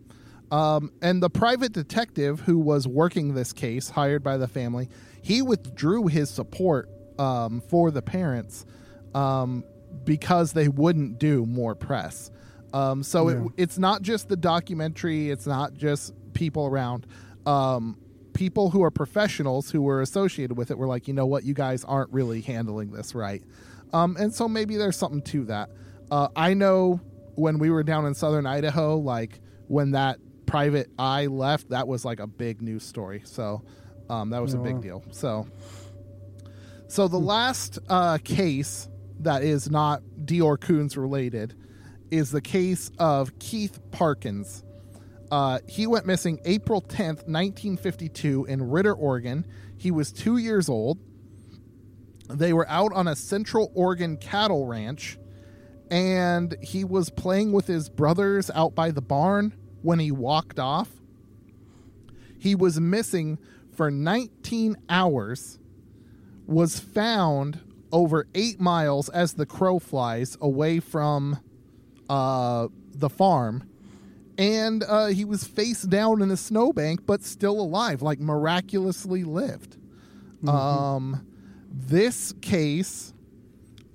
Um, 0.50 0.92
and 1.02 1.22
the 1.22 1.30
private 1.30 1.72
detective 1.72 2.40
who 2.40 2.58
was 2.58 2.86
working 2.86 3.34
this 3.34 3.52
case, 3.52 3.88
hired 3.90 4.22
by 4.22 4.36
the 4.36 4.46
family, 4.46 4.88
he 5.22 5.42
withdrew 5.42 6.06
his 6.06 6.30
support 6.30 6.88
um, 7.18 7.60
for 7.68 7.90
the 7.90 8.02
parents 8.02 8.64
um, 9.14 9.64
because 10.04 10.52
they 10.52 10.68
wouldn't 10.68 11.18
do 11.18 11.46
more 11.46 11.74
press. 11.74 12.30
Um, 12.72 13.02
so 13.02 13.28
Yeah. 13.28 13.44
it, 13.46 13.52
it's 13.56 13.78
not 13.78 14.02
just 14.02 14.28
the 14.28 14.36
documentary, 14.36 15.30
it's 15.30 15.46
not 15.46 15.74
just 15.74 16.12
people 16.34 16.66
around. 16.66 17.06
Um, 17.46 17.98
people 18.36 18.70
who 18.70 18.82
are 18.82 18.90
professionals 18.90 19.70
who 19.70 19.80
were 19.80 20.02
associated 20.02 20.58
with 20.58 20.70
it 20.70 20.76
were 20.76 20.86
like, 20.86 21.08
you 21.08 21.14
know 21.14 21.24
what, 21.24 21.42
you 21.42 21.54
guys 21.54 21.84
aren't 21.84 22.12
really 22.12 22.42
handling 22.42 22.92
this 22.92 23.14
right. 23.14 23.42
Um, 23.94 24.16
and 24.18 24.32
so 24.32 24.46
maybe 24.46 24.76
there's 24.76 24.96
something 24.96 25.22
to 25.22 25.46
that. 25.46 25.70
Uh, 26.10 26.28
I 26.36 26.52
know 26.52 27.00
when 27.34 27.58
we 27.58 27.70
were 27.70 27.82
down 27.82 28.04
in 28.04 28.14
southern 28.14 28.46
Idaho, 28.46 28.98
like 28.98 29.40
when 29.68 29.92
that 29.92 30.18
private 30.44 30.90
eye 30.98 31.26
left, 31.26 31.70
that 31.70 31.88
was 31.88 32.04
like 32.04 32.20
a 32.20 32.26
big 32.26 32.60
news 32.60 32.84
story. 32.84 33.22
So 33.24 33.62
um, 34.10 34.30
that 34.30 34.42
was 34.42 34.52
a 34.52 34.58
big 34.58 34.74
wow. 34.76 34.80
deal. 34.80 35.04
So, 35.12 35.48
so 36.88 37.08
the 37.08 37.18
last 37.18 37.78
uh, 37.88 38.18
case 38.18 38.88
that 39.20 39.42
is 39.42 39.70
not 39.70 40.02
DeOrr 40.24 40.58
Kunz 40.58 40.96
related 40.98 41.54
is 42.10 42.30
the 42.30 42.42
case 42.42 42.90
of 42.98 43.38
Keith 43.38 43.80
Parkins. 43.92 44.62
Uh, 45.30 45.58
he 45.66 45.86
went 45.86 46.06
missing 46.06 46.40
April 46.44 46.80
10th, 46.80 47.26
1952, 47.26 48.44
in 48.46 48.70
Ritter, 48.70 48.94
Oregon. 48.94 49.46
He 49.76 49.90
was 49.90 50.12
two 50.12 50.36
years 50.36 50.68
old. 50.68 50.98
They 52.28 52.52
were 52.52 52.68
out 52.68 52.92
on 52.92 53.08
a 53.08 53.16
Central 53.16 53.70
Oregon 53.74 54.16
cattle 54.16 54.66
ranch, 54.66 55.18
and 55.90 56.56
he 56.62 56.84
was 56.84 57.10
playing 57.10 57.52
with 57.52 57.66
his 57.66 57.88
brothers 57.88 58.50
out 58.54 58.74
by 58.74 58.90
the 58.90 59.02
barn 59.02 59.52
when 59.82 59.98
he 59.98 60.10
walked 60.10 60.58
off. 60.58 60.90
He 62.38 62.54
was 62.54 62.80
missing 62.80 63.38
for 63.72 63.90
19 63.90 64.76
hours, 64.88 65.58
was 66.46 66.78
found 66.78 67.60
over 67.92 68.26
eight 68.34 68.60
miles 68.60 69.08
as 69.08 69.34
the 69.34 69.46
crow 69.46 69.78
flies 69.78 70.36
away 70.40 70.80
from 70.80 71.38
uh, 72.08 72.68
the 72.92 73.08
farm 73.08 73.68
and 74.38 74.84
uh, 74.84 75.06
he 75.06 75.24
was 75.24 75.44
face 75.44 75.82
down 75.82 76.22
in 76.22 76.30
a 76.30 76.36
snowbank, 76.36 77.06
but 77.06 77.22
still 77.22 77.60
alive, 77.60 78.02
like 78.02 78.20
miraculously 78.20 79.24
lived. 79.24 79.76
Um, 80.46 81.26
this 81.70 82.32
case 82.40 83.12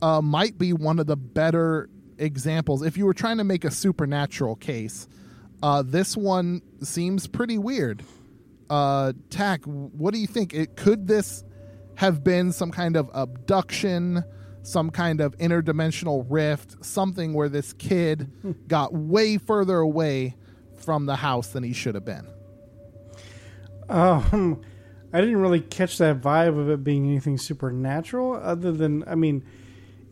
uh, 0.02 0.22
might 0.22 0.58
be 0.58 0.74
one 0.74 1.00
of 1.00 1.08
the 1.08 1.16
better 1.16 1.90
examples. 2.18 2.82
If 2.82 2.98
you 2.98 3.06
were 3.06 3.14
trying 3.14 3.38
to 3.38 3.44
make 3.44 3.64
a 3.64 3.72
supernatural 3.72 4.56
case, 4.56 5.08
uh, 5.64 5.84
this 5.84 6.18
one 6.18 6.62
seems 6.82 7.28
pretty 7.28 7.58
weird. 7.58 8.04
Uh, 8.70 9.14
Tach, 9.30 9.64
what 9.66 10.14
do 10.14 10.20
you 10.20 10.28
think? 10.28 10.54
It 10.54 10.76
could 10.76 11.08
this 11.08 11.44
have 11.96 12.24
been 12.24 12.52
some 12.52 12.72
kind 12.72 12.96
of 12.96 13.10
abduction? 13.14 14.24
Some 14.64 14.90
kind 14.90 15.22
of 15.22 15.38
interdimensional 15.38 16.26
rift, 16.30 16.84
something 16.86 17.34
where 17.34 17.50
this 17.50 17.74
kid 17.74 18.32
got 18.68 18.94
way 18.94 19.38
further 19.38 19.78
away 19.78 20.36
from 20.76 21.06
the 21.06 21.16
house 21.16 21.50
than 21.50 21.64
he 21.64 21.74
should 21.74 21.96
have 21.96 22.06
been. 22.06 22.28
Um, 23.90 24.62
I 25.14 25.20
didn't 25.20 25.38
really 25.38 25.60
catch 25.60 25.98
that 25.98 26.22
vibe 26.22 26.58
of 26.60 26.70
it 26.70 26.84
being 26.84 27.06
anything 27.06 27.38
supernatural, 27.38 28.36
other 28.36 28.72
than 28.72 29.04
I 29.08 29.16
mean, 29.16 29.44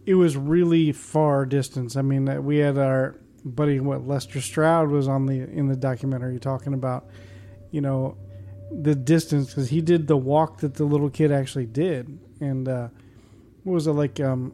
it 0.05 0.15
was 0.15 0.35
really 0.35 0.91
far 0.91 1.45
distance. 1.45 1.95
I 1.95 2.01
mean, 2.01 2.43
we 2.43 2.57
had 2.57 2.77
our 2.77 3.15
buddy, 3.45 3.79
what 3.79 4.05
Lester 4.05 4.41
Stroud 4.41 4.89
was 4.89 5.07
on 5.07 5.25
the 5.25 5.41
in 5.41 5.67
the 5.67 5.75
documentary 5.75 6.39
talking 6.39 6.73
about, 6.73 7.07
you 7.71 7.81
know, 7.81 8.17
the 8.71 8.95
distance 8.95 9.47
because 9.47 9.69
he 9.69 9.81
did 9.81 10.07
the 10.07 10.17
walk 10.17 10.59
that 10.59 10.75
the 10.75 10.83
little 10.83 11.09
kid 11.09 11.31
actually 11.31 11.65
did, 11.65 12.19
and 12.41 12.67
uh, 12.67 12.89
what 13.63 13.73
was 13.73 13.87
it 13.87 13.91
like? 13.93 14.19
Um, 14.19 14.53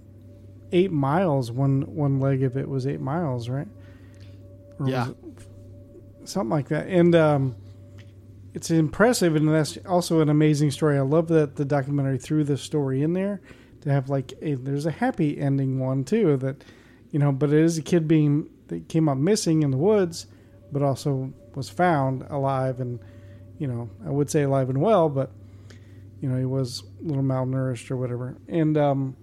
eight 0.71 0.91
miles. 0.91 1.51
One 1.51 1.81
one 1.95 2.19
leg 2.19 2.43
of 2.43 2.57
it 2.57 2.67
was 2.67 2.87
eight 2.87 2.99
miles, 3.01 3.49
right? 3.49 3.67
Or 4.79 4.89
Yeah. 4.89 5.09
something 6.25 6.49
like 6.49 6.67
that. 6.69 6.87
And 6.87 7.15
um, 7.15 7.55
it's 8.53 8.71
impressive, 8.71 9.35
and 9.35 9.47
that's 9.49 9.77
also 9.85 10.21
an 10.21 10.29
amazing 10.29 10.71
story. 10.71 10.97
I 10.97 11.01
love 11.01 11.27
that 11.29 11.55
the 11.55 11.65
documentary 11.65 12.17
threw 12.17 12.43
this 12.43 12.61
story 12.61 13.03
in 13.03 13.13
there 13.13 13.41
to 13.81 13.91
have 13.91 14.09
like 14.09 14.33
a 14.41 14.55
there's 14.55 14.85
a 14.85 14.91
happy 14.91 15.37
ending 15.39 15.79
one 15.79 16.03
too 16.03 16.37
that 16.37 16.63
you 17.11 17.19
know, 17.19 17.31
but 17.31 17.51
it 17.53 17.59
is 17.59 17.77
a 17.77 17.81
kid 17.81 18.07
being 18.07 18.49
that 18.67 18.89
came 18.89 19.07
up 19.07 19.17
missing 19.17 19.61
in 19.63 19.71
the 19.71 19.77
woods, 19.77 20.27
but 20.71 20.81
also 20.81 21.31
was 21.53 21.69
found 21.69 22.23
alive 22.29 22.79
and 22.79 22.99
you 23.59 23.67
know 23.67 23.89
I 24.05 24.09
would 24.09 24.29
say 24.29 24.41
alive 24.43 24.69
and 24.69 24.81
well, 24.81 25.07
but 25.09 25.29
you 26.21 26.29
know 26.29 26.37
he 26.37 26.45
was 26.45 26.83
a 27.01 27.07
little 27.07 27.23
malnourished 27.23 27.91
or 27.91 27.97
whatever, 27.97 28.37
and 28.47 28.77
um, 28.77 29.15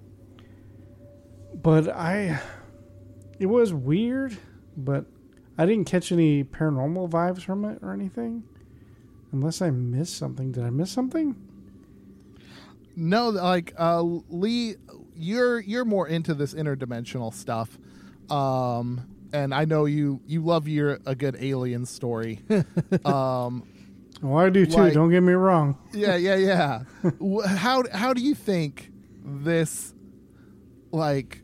but 1.54 1.88
I 1.88 2.40
it 3.38 3.46
was 3.46 3.72
weird, 3.72 4.36
but 4.76 5.06
I 5.58 5.66
didn't 5.66 5.84
catch 5.86 6.12
any 6.12 6.44
paranormal 6.44 7.10
vibes 7.10 7.42
from 7.42 7.64
it 7.64 7.78
or 7.82 7.92
anything. 7.92 8.44
Unless 9.32 9.62
I 9.62 9.70
missed 9.70 10.16
something. 10.16 10.52
Did 10.52 10.64
I 10.64 10.70
miss 10.70 10.90
something? 10.90 11.36
No, 12.94 13.30
like 13.30 13.72
uh, 13.78 14.02
Lee, 14.02 14.76
you're 15.16 15.60
you're 15.60 15.84
more 15.84 16.06
into 16.06 16.34
this 16.34 16.52
interdimensional 16.52 17.32
stuff, 17.32 17.78
um, 18.30 19.08
and 19.32 19.54
I 19.54 19.64
know 19.64 19.86
you 19.86 20.20
you 20.26 20.44
love 20.44 20.68
your 20.68 21.00
a 21.06 21.14
good 21.14 21.36
alien 21.40 21.86
story. 21.86 22.40
um, 23.04 23.66
Oh, 24.22 24.36
I 24.36 24.50
do 24.50 24.64
too. 24.66 24.76
Like- 24.76 24.92
don't 24.94 25.10
get 25.10 25.22
me 25.22 25.32
wrong. 25.32 25.76
yeah, 25.92 26.16
yeah, 26.16 26.36
yeah. 26.36 26.82
How 27.46 27.82
how 27.92 28.12
do 28.12 28.22
you 28.22 28.34
think 28.34 28.90
this 29.24 29.94
like 30.92 31.42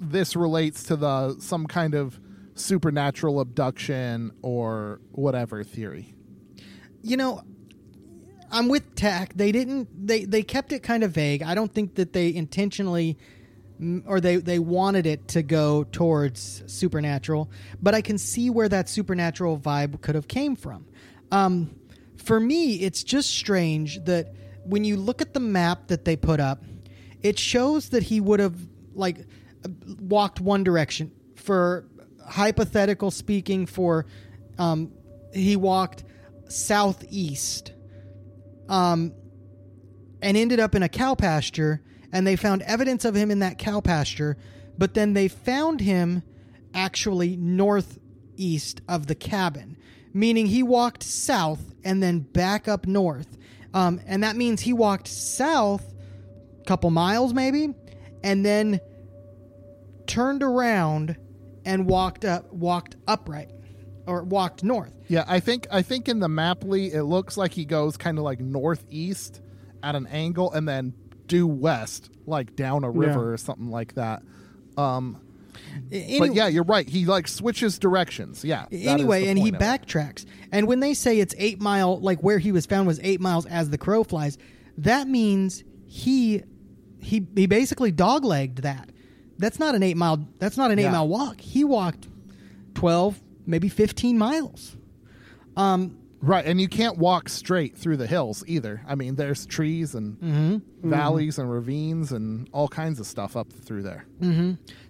this 0.00 0.36
relates 0.36 0.84
to 0.84 0.96
the 0.96 1.36
some 1.40 1.66
kind 1.66 1.94
of 1.94 2.20
supernatural 2.54 3.40
abduction 3.40 4.30
or 4.42 5.00
whatever 5.12 5.64
theory? 5.64 6.14
you 7.04 7.16
know 7.16 7.42
i'm 8.52 8.68
with 8.68 8.94
Tach 8.94 9.32
they 9.34 9.50
didn't 9.50 9.88
they 10.06 10.24
they 10.24 10.44
kept 10.44 10.70
it 10.70 10.84
kind 10.84 11.02
of 11.02 11.10
vague 11.10 11.42
i 11.42 11.52
don't 11.52 11.74
think 11.74 11.96
that 11.96 12.12
they 12.12 12.32
intentionally 12.32 13.18
or 14.06 14.20
they 14.20 14.36
they 14.36 14.60
wanted 14.60 15.04
it 15.04 15.26
to 15.28 15.42
go 15.42 15.82
towards 15.82 16.62
supernatural 16.72 17.50
but 17.82 17.92
i 17.96 18.00
can 18.00 18.18
see 18.18 18.50
where 18.50 18.68
that 18.68 18.88
supernatural 18.88 19.58
vibe 19.58 20.00
could 20.00 20.14
have 20.14 20.28
came 20.28 20.54
from 20.54 20.86
um 21.32 21.74
for 22.16 22.38
me 22.38 22.74
it's 22.76 23.02
just 23.02 23.30
strange 23.30 24.04
that 24.04 24.32
when 24.64 24.84
you 24.84 24.96
look 24.96 25.20
at 25.20 25.34
the 25.34 25.40
map 25.40 25.88
that 25.88 26.04
they 26.04 26.14
put 26.14 26.38
up 26.38 26.62
it 27.22 27.38
shows 27.38 27.90
that 27.90 28.04
he 28.04 28.20
would 28.20 28.40
have 28.40 28.56
like 28.94 29.26
walked 30.00 30.40
one 30.40 30.64
direction. 30.64 31.12
For 31.36 31.86
hypothetical 32.26 33.10
speaking 33.10 33.66
for 33.66 34.06
um 34.58 34.92
he 35.34 35.56
walked 35.56 36.04
southeast 36.48 37.72
um 38.68 39.12
and 40.20 40.36
ended 40.36 40.60
up 40.60 40.76
in 40.76 40.84
a 40.84 40.88
cow 40.88 41.16
pasture 41.16 41.82
and 42.12 42.24
they 42.24 42.36
found 42.36 42.62
evidence 42.62 43.04
of 43.04 43.16
him 43.16 43.32
in 43.32 43.40
that 43.40 43.58
cow 43.58 43.80
pasture 43.80 44.36
but 44.78 44.94
then 44.94 45.14
they 45.14 45.26
found 45.26 45.80
him 45.80 46.22
actually 46.74 47.36
northeast 47.36 48.80
of 48.88 49.08
the 49.08 49.16
cabin 49.16 49.76
meaning 50.12 50.46
he 50.46 50.62
walked 50.62 51.02
south 51.02 51.74
and 51.84 52.02
then 52.02 52.20
back 52.20 52.68
up 52.68 52.86
north 52.86 53.38
um, 53.74 54.00
and 54.06 54.22
that 54.22 54.36
means 54.36 54.60
he 54.60 54.72
walked 54.72 55.08
south 55.08 55.84
a 56.60 56.64
couple 56.64 56.90
miles 56.90 57.32
maybe 57.34 57.74
and 58.22 58.44
then 58.44 58.80
turned 60.06 60.42
around 60.42 61.16
and 61.64 61.86
walked 61.86 62.24
up 62.24 62.52
walked 62.52 62.96
upright 63.06 63.50
or 64.06 64.22
walked 64.24 64.64
north 64.64 64.92
Yeah, 65.08 65.24
I 65.28 65.40
think 65.40 65.66
I 65.70 65.82
think 65.82 66.08
in 66.08 66.18
the 66.18 66.28
map, 66.28 66.64
Lee, 66.64 66.92
it 66.92 67.04
looks 67.04 67.36
like 67.36 67.52
he 67.52 67.64
goes 67.64 67.96
kind 67.96 68.18
of 68.18 68.24
like 68.24 68.40
northeast 68.40 69.40
at 69.82 69.94
an 69.94 70.06
angle 70.08 70.52
and 70.52 70.68
then 70.68 70.92
due 71.26 71.46
west, 71.46 72.10
like 72.26 72.56
down 72.56 72.82
a 72.84 72.90
river 72.90 73.20
Yeah. 73.20 73.32
or 73.34 73.36
something 73.36 73.70
like 73.70 73.94
that. 73.94 74.22
Um, 74.76 75.20
But 76.18 76.34
yeah, 76.34 76.48
you're 76.48 76.64
right. 76.64 76.88
He 76.88 77.04
like 77.06 77.28
switches 77.28 77.78
directions. 77.78 78.44
Yeah. 78.44 78.66
anyway, 78.70 79.26
and 79.26 79.38
he 79.38 79.48
it. 79.48 79.54
backtracks. 79.54 80.24
And 80.50 80.66
when 80.66 80.80
they 80.80 80.94
say 80.94 81.18
it's 81.20 81.34
eight 81.38 81.60
mile, 81.60 81.98
like 82.00 82.20
where 82.22 82.38
he 82.38 82.52
was 82.52 82.66
found 82.66 82.86
was 82.86 83.00
eight 83.02 83.20
miles 83.20 83.46
as 83.46 83.70
the 83.70 83.78
crow 83.78 84.04
flies, 84.04 84.38
that 84.78 85.08
means 85.08 85.64
he 85.86 86.42
he 87.00 87.26
he 87.34 87.46
basically 87.46 87.92
doglegged 87.92 88.62
that. 88.62 88.90
That's 89.38 89.58
not 89.58 89.74
an 89.74 89.82
eight 89.82 89.96
mile. 89.96 90.26
That's 90.38 90.56
not 90.56 90.70
an 90.70 90.78
eight 90.78 90.90
mile 90.90 91.08
walk. 91.08 91.40
He 91.40 91.64
walked 91.64 92.08
twelve, 92.74 93.20
maybe 93.46 93.68
fifteen 93.68 94.18
miles. 94.18 94.76
Um, 95.56 95.98
Right, 96.24 96.46
and 96.46 96.60
you 96.60 96.68
can't 96.68 96.98
walk 96.98 97.28
straight 97.28 97.76
through 97.76 97.96
the 97.96 98.06
hills 98.06 98.44
either. 98.46 98.80
I 98.86 98.94
mean, 98.94 99.16
there's 99.16 99.44
trees 99.44 99.96
and 99.96 100.16
Mm-hmm. 100.20 100.88
valleys 100.88 101.36
and 101.36 101.50
ravines 101.50 102.12
and 102.12 102.48
all 102.52 102.68
kinds 102.68 103.00
of 103.00 103.06
stuff 103.06 103.36
up 103.36 103.52
through 103.52 103.82
there. 103.82 104.04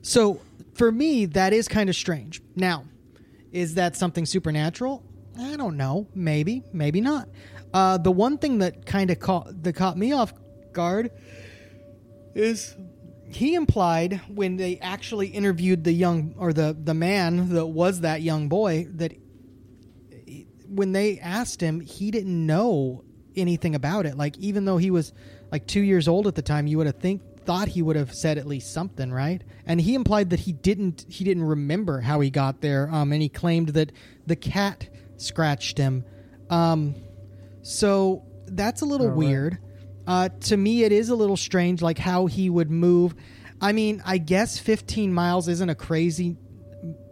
So 0.02 0.40
for 0.74 0.90
me, 0.92 1.26
that 1.26 1.52
is 1.52 1.68
kind 1.68 1.88
of 1.88 1.96
strange. 1.96 2.42
Now, 2.54 2.84
is 3.52 3.74
that 3.74 3.96
something 3.96 4.26
supernatural? 4.26 5.02
I 5.38 5.56
don't 5.56 5.76
know. 5.76 6.08
Maybe, 6.14 6.62
maybe 6.72 7.00
not. 7.00 7.28
Uh, 7.72 7.96
the 7.98 8.12
one 8.12 8.36
thing 8.38 8.58
that 8.58 8.84
kind 8.84 9.10
of 9.10 9.18
caught 9.18 9.62
that 9.62 9.74
caught 9.74 9.96
me 9.96 10.12
off 10.12 10.34
guard 10.72 11.10
is 12.34 12.76
he 13.28 13.54
implied 13.54 14.20
when 14.28 14.56
they 14.56 14.78
actually 14.78 15.28
interviewed 15.28 15.84
the 15.84 15.92
young 15.92 16.34
or 16.36 16.52
the 16.52 16.76
the 16.78 16.92
man 16.92 17.48
that 17.50 17.66
was 17.66 18.00
that 18.00 18.20
young 18.20 18.48
boy 18.48 18.86
that 18.96 19.12
he- 20.26 20.46
when 20.68 20.92
they 20.92 21.18
asked 21.18 21.62
him 21.62 21.80
he 21.80 22.10
didn't 22.10 22.46
know 22.46 23.04
anything 23.36 23.74
about 23.74 24.04
it 24.04 24.16
like 24.18 24.36
even 24.38 24.66
though 24.66 24.76
he 24.76 24.90
was 24.90 25.14
like 25.50 25.66
2 25.66 25.80
years 25.80 26.08
old 26.08 26.26
at 26.26 26.34
the 26.34 26.42
time 26.42 26.66
you 26.66 26.76
would 26.76 26.86
have 26.86 26.96
think 26.98 27.22
thought 27.44 27.68
he 27.68 27.82
would 27.82 27.96
have 27.96 28.12
said 28.14 28.38
at 28.38 28.46
least 28.46 28.72
something 28.72 29.12
right 29.12 29.42
and 29.66 29.80
he 29.80 29.94
implied 29.94 30.30
that 30.30 30.40
he 30.40 30.52
didn't 30.52 31.04
he 31.08 31.24
didn't 31.24 31.44
remember 31.44 32.00
how 32.00 32.20
he 32.20 32.30
got 32.30 32.60
there 32.60 32.88
um 32.90 33.12
and 33.12 33.22
he 33.22 33.28
claimed 33.28 33.70
that 33.70 33.92
the 34.26 34.36
cat 34.36 34.88
scratched 35.16 35.78
him 35.78 36.04
um 36.50 36.94
so 37.62 38.24
that's 38.46 38.82
a 38.82 38.84
little 38.84 39.10
weird. 39.10 39.58
Uh, 40.06 40.28
to 40.28 40.56
me, 40.56 40.82
it 40.82 40.92
is 40.92 41.08
a 41.08 41.14
little 41.14 41.36
strange, 41.36 41.80
like 41.80 41.98
how 41.98 42.26
he 42.26 42.50
would 42.50 42.70
move. 42.70 43.14
I 43.60 43.72
mean, 43.72 44.02
I 44.04 44.18
guess 44.18 44.58
15 44.58 45.12
miles 45.12 45.48
isn't 45.48 45.68
a 45.68 45.74
crazy 45.74 46.36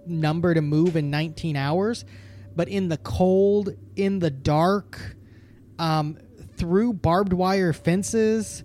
number 0.06 0.52
to 0.54 0.60
move 0.60 0.96
in 0.96 1.10
19 1.10 1.56
hours, 1.56 2.04
but 2.56 2.68
in 2.68 2.88
the 2.88 2.96
cold, 2.96 3.70
in 3.94 4.18
the 4.18 4.30
dark, 4.30 5.16
um, 5.78 6.18
through 6.56 6.94
barbed 6.94 7.32
wire 7.32 7.72
fences, 7.72 8.64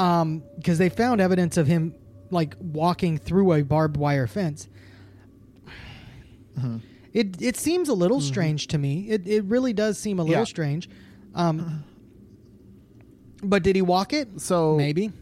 Um, 0.00 0.42
because 0.56 0.78
they 0.78 0.88
found 0.88 1.20
evidence 1.20 1.56
of 1.56 1.66
him 1.66 1.94
like 2.30 2.54
walking 2.58 3.18
through 3.18 3.52
a 3.52 3.62
barbed 3.62 3.96
wire 3.96 4.26
fence. 4.26 4.68
Mm-hmm. 6.58 6.78
It 7.12 7.42
it 7.42 7.56
seems 7.56 7.88
a 7.88 7.94
little 7.94 8.18
mm-hmm. 8.18 8.26
strange 8.28 8.66
to 8.68 8.78
me. 8.78 9.08
It 9.08 9.26
it 9.26 9.44
really 9.44 9.72
does 9.72 9.98
seem 9.98 10.18
a 10.18 10.22
little 10.22 10.40
Yeah. 10.40 10.44
strange. 10.44 10.88
Um, 11.34 11.60
uh-huh. 11.60 11.76
but 13.42 13.62
did 13.62 13.76
he 13.76 13.82
walk 13.82 14.12
it? 14.12 14.40
So 14.40 14.76
Maybe. 14.76 15.12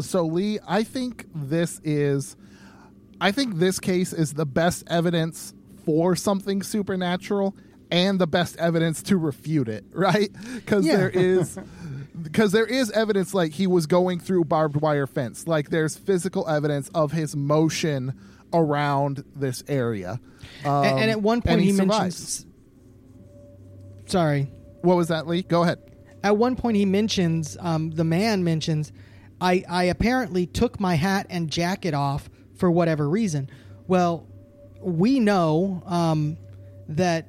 so 0.00 0.26
Lee, 0.26 0.58
I 0.66 0.82
think 0.84 1.26
this 1.34 1.80
is 1.84 2.36
I 3.20 3.32
think 3.32 3.56
this 3.56 3.78
case 3.78 4.12
is 4.12 4.34
the 4.34 4.46
best 4.46 4.84
evidence 4.88 5.54
for 5.84 6.16
something 6.16 6.62
supernatural 6.62 7.54
and 7.90 8.18
the 8.18 8.26
best 8.26 8.56
evidence 8.56 9.02
to 9.04 9.16
refute 9.16 9.68
it, 9.68 9.84
right? 9.92 10.30
Cuz 10.66 10.84
Yeah. 10.84 10.96
there 10.96 11.10
is 11.10 11.58
because 12.24 12.52
there 12.52 12.66
is 12.66 12.90
evidence 12.90 13.34
like 13.34 13.52
he 13.52 13.66
was 13.66 13.86
going 13.86 14.18
through 14.18 14.46
barbed 14.46 14.76
wire 14.80 15.06
fence. 15.06 15.46
Like 15.46 15.70
there's 15.70 15.96
physical 15.96 16.48
evidence 16.48 16.88
of 16.94 17.12
his 17.12 17.36
motion 17.36 18.18
around 18.52 19.24
this 19.36 19.62
area. 19.68 20.18
Um, 20.64 20.84
and, 20.84 21.00
and 21.00 21.10
at 21.10 21.20
one 21.20 21.42
point 21.42 21.60
he, 21.60 21.72
survives. 21.72 22.44
mentions. 22.44 22.46
Sorry. 24.06 24.50
What 24.80 24.96
was 24.96 25.08
that, 25.08 25.26
Lee? 25.26 25.42
Go 25.42 25.62
ahead. 25.62 25.78
At 26.22 26.36
one 26.36 26.56
point 26.56 26.76
he 26.76 26.86
mentions 26.86 27.56
um, 27.60 27.90
the 27.90 28.04
man 28.04 28.42
mentions, 28.42 28.90
I 29.40 29.62
I 29.68 29.84
apparently 29.84 30.46
took 30.46 30.80
my 30.80 30.94
hat 30.94 31.26
and 31.28 31.50
jacket 31.50 31.92
off 31.92 32.30
for 32.56 32.70
whatever 32.70 33.08
reason. 33.08 33.50
Well, 33.86 34.26
we 34.80 35.20
know 35.20 35.82
um, 35.84 36.38
that 36.88 37.28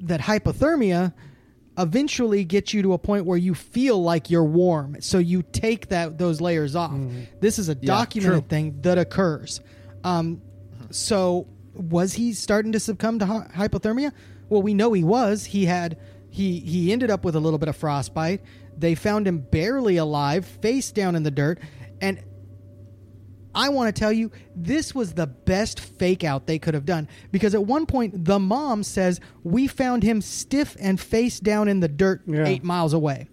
that 0.00 0.20
hypothermia 0.20 1.12
eventually 1.80 2.44
get 2.44 2.72
you 2.74 2.82
to 2.82 2.92
a 2.92 2.98
point 2.98 3.24
where 3.24 3.38
you 3.38 3.54
feel 3.54 4.02
like 4.02 4.30
you're 4.30 4.44
warm. 4.44 5.00
So 5.00 5.18
you 5.18 5.42
take 5.42 5.88
that 5.88 6.18
those 6.18 6.40
layers 6.40 6.76
off. 6.76 6.94
This 7.40 7.58
is 7.58 7.68
a 7.68 7.74
documented 7.74 8.42
true. 8.42 8.48
thing 8.48 8.80
that 8.82 8.98
occurs. 8.98 9.60
Um, 10.04 10.42
so 10.90 11.46
was 11.74 12.14
he 12.14 12.32
starting 12.32 12.72
to 12.72 12.80
succumb 12.80 13.18
to 13.20 13.26
hy- 13.26 13.50
hypothermia? 13.54 14.12
Well 14.48 14.62
we 14.62 14.74
know 14.74 14.92
he 14.92 15.04
was. 15.04 15.44
He 15.46 15.66
had 15.66 15.98
he 16.28 16.60
he 16.60 16.92
ended 16.92 17.10
up 17.10 17.24
with 17.24 17.34
a 17.36 17.40
little 17.40 17.58
bit 17.58 17.68
of 17.68 17.76
frostbite. 17.76 18.42
They 18.76 18.94
found 18.94 19.26
him 19.26 19.38
barely 19.38 19.96
alive 19.96 20.46
face 20.46 20.90
down 20.92 21.14
in 21.16 21.22
the 21.22 21.30
dirt 21.30 21.58
and 22.00 22.22
I 23.54 23.68
want 23.68 23.94
to 23.94 23.98
tell 23.98 24.12
you, 24.12 24.30
this 24.54 24.94
was 24.94 25.14
the 25.14 25.26
best 25.26 25.80
fake 25.80 26.22
out 26.24 26.46
they 26.46 26.58
could 26.58 26.74
have 26.74 26.84
done 26.84 27.08
because 27.32 27.54
at 27.54 27.64
one 27.64 27.84
point 27.86 28.24
the 28.24 28.38
mom 28.38 28.82
says, 28.82 29.20
We 29.42 29.66
found 29.66 30.02
him 30.02 30.20
stiff 30.20 30.76
and 30.80 31.00
face 31.00 31.40
down 31.40 31.66
in 31.68 31.80
the 31.80 31.88
dirt 31.88 32.22
Yeah. 32.26 32.44
eight 32.46 32.62
miles 32.64 32.92
away. 32.92 33.26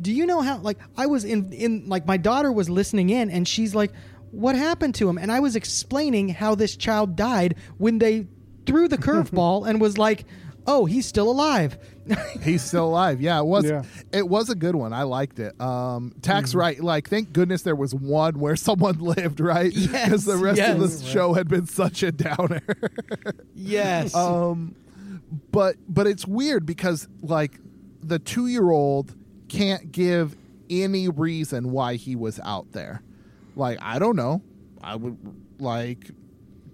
do 0.00 0.12
you 0.12 0.26
know 0.26 0.40
how 0.40 0.58
like 0.58 0.78
I 0.96 1.06
was 1.06 1.24
in 1.24 1.52
in 1.52 1.88
like 1.88 2.06
my 2.06 2.16
daughter 2.16 2.50
was 2.50 2.68
listening 2.68 3.10
in 3.10 3.30
and 3.30 3.46
she's 3.46 3.74
like 3.74 3.92
what 4.32 4.56
happened 4.56 4.94
to 4.96 5.08
him 5.08 5.16
and 5.18 5.30
I 5.30 5.38
was 5.40 5.54
explaining 5.54 6.30
how 6.30 6.54
this 6.56 6.74
child 6.76 7.14
died 7.14 7.54
when 7.78 7.98
they 7.98 8.26
threw 8.66 8.88
the 8.88 8.98
curveball 9.08 9.68
and 9.68 9.80
was 9.80 9.98
like 9.98 10.24
oh 10.66 10.86
he's 10.86 11.06
still 11.06 11.30
alive 11.30 11.78
He's 12.42 12.62
still 12.62 12.86
alive. 12.86 13.20
Yeah, 13.20 13.38
it 13.38 13.44
was. 13.44 13.64
Yeah. 13.64 13.82
It 14.12 14.28
was 14.28 14.50
a 14.50 14.54
good 14.54 14.74
one. 14.74 14.92
I 14.92 15.04
liked 15.04 15.38
it. 15.38 15.58
Um, 15.60 16.14
Tach 16.22 16.52
right. 16.54 16.80
Like, 16.80 17.08
thank 17.08 17.32
goodness 17.32 17.62
there 17.62 17.76
was 17.76 17.94
one 17.94 18.38
where 18.38 18.56
someone 18.68 18.98
lived, 18.98 19.40
right? 19.40 19.72
Yes, 19.72 20.04
Because 20.04 20.24
the 20.24 20.36
rest 20.36 20.60
of 20.60 20.80
yes. 20.80 21.00
the 21.00 21.06
show 21.06 21.32
had 21.34 21.48
been 21.48 21.66
such 21.66 22.02
a 22.02 22.12
downer. 22.12 22.62
yes 23.54 24.14
um, 24.14 24.74
but 25.50 25.76
but 25.88 26.06
it's 26.06 26.26
weird 26.26 26.66
because 26.66 27.08
like 27.22 27.58
the 28.02 28.18
two 28.18 28.48
year 28.48 28.70
old 28.70 29.14
can't 29.48 29.92
give 29.92 30.36
any 30.68 31.08
reason 31.08 31.70
why 31.70 31.94
he 31.94 32.16
was 32.16 32.40
out 32.40 32.72
there. 32.72 33.02
Like 33.56 33.78
I 33.80 33.98
don't 33.98 34.16
know. 34.16 34.42
I 34.82 34.96
would 34.96 35.16
like 35.58 36.10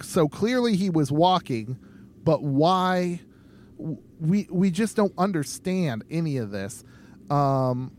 so 0.00 0.28
clearly 0.28 0.76
he 0.76 0.90
was 0.90 1.12
walking, 1.12 1.78
but 2.24 2.42
why? 2.42 3.20
We 4.20 4.48
we 4.50 4.70
just 4.70 4.96
don't 4.96 5.12
understand 5.18 6.04
any 6.10 6.36
of 6.38 6.50
this. 6.50 6.84
Um, 7.30 7.92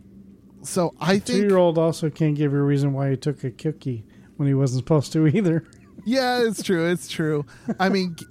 so 0.63 0.93
I 0.99 1.19
Two 1.19 1.33
think 1.33 1.49
year 1.49 1.57
old 1.57 1.77
also 1.77 2.09
can't 2.09 2.35
give 2.35 2.51
you 2.51 2.57
a 2.59 2.63
reason 2.63 2.93
why 2.93 3.11
he 3.11 3.17
took 3.17 3.43
a 3.43 3.51
cookie 3.51 4.05
when 4.37 4.47
he 4.47 4.53
wasn't 4.53 4.79
supposed 4.83 5.11
to 5.13 5.27
either. 5.27 5.65
Yeah, 6.05 6.41
it's 6.43 6.63
true. 6.63 6.89
It's 6.89 7.09
true. 7.09 7.45
I 7.77 7.89
mean, 7.89 8.15
k- 8.15 8.25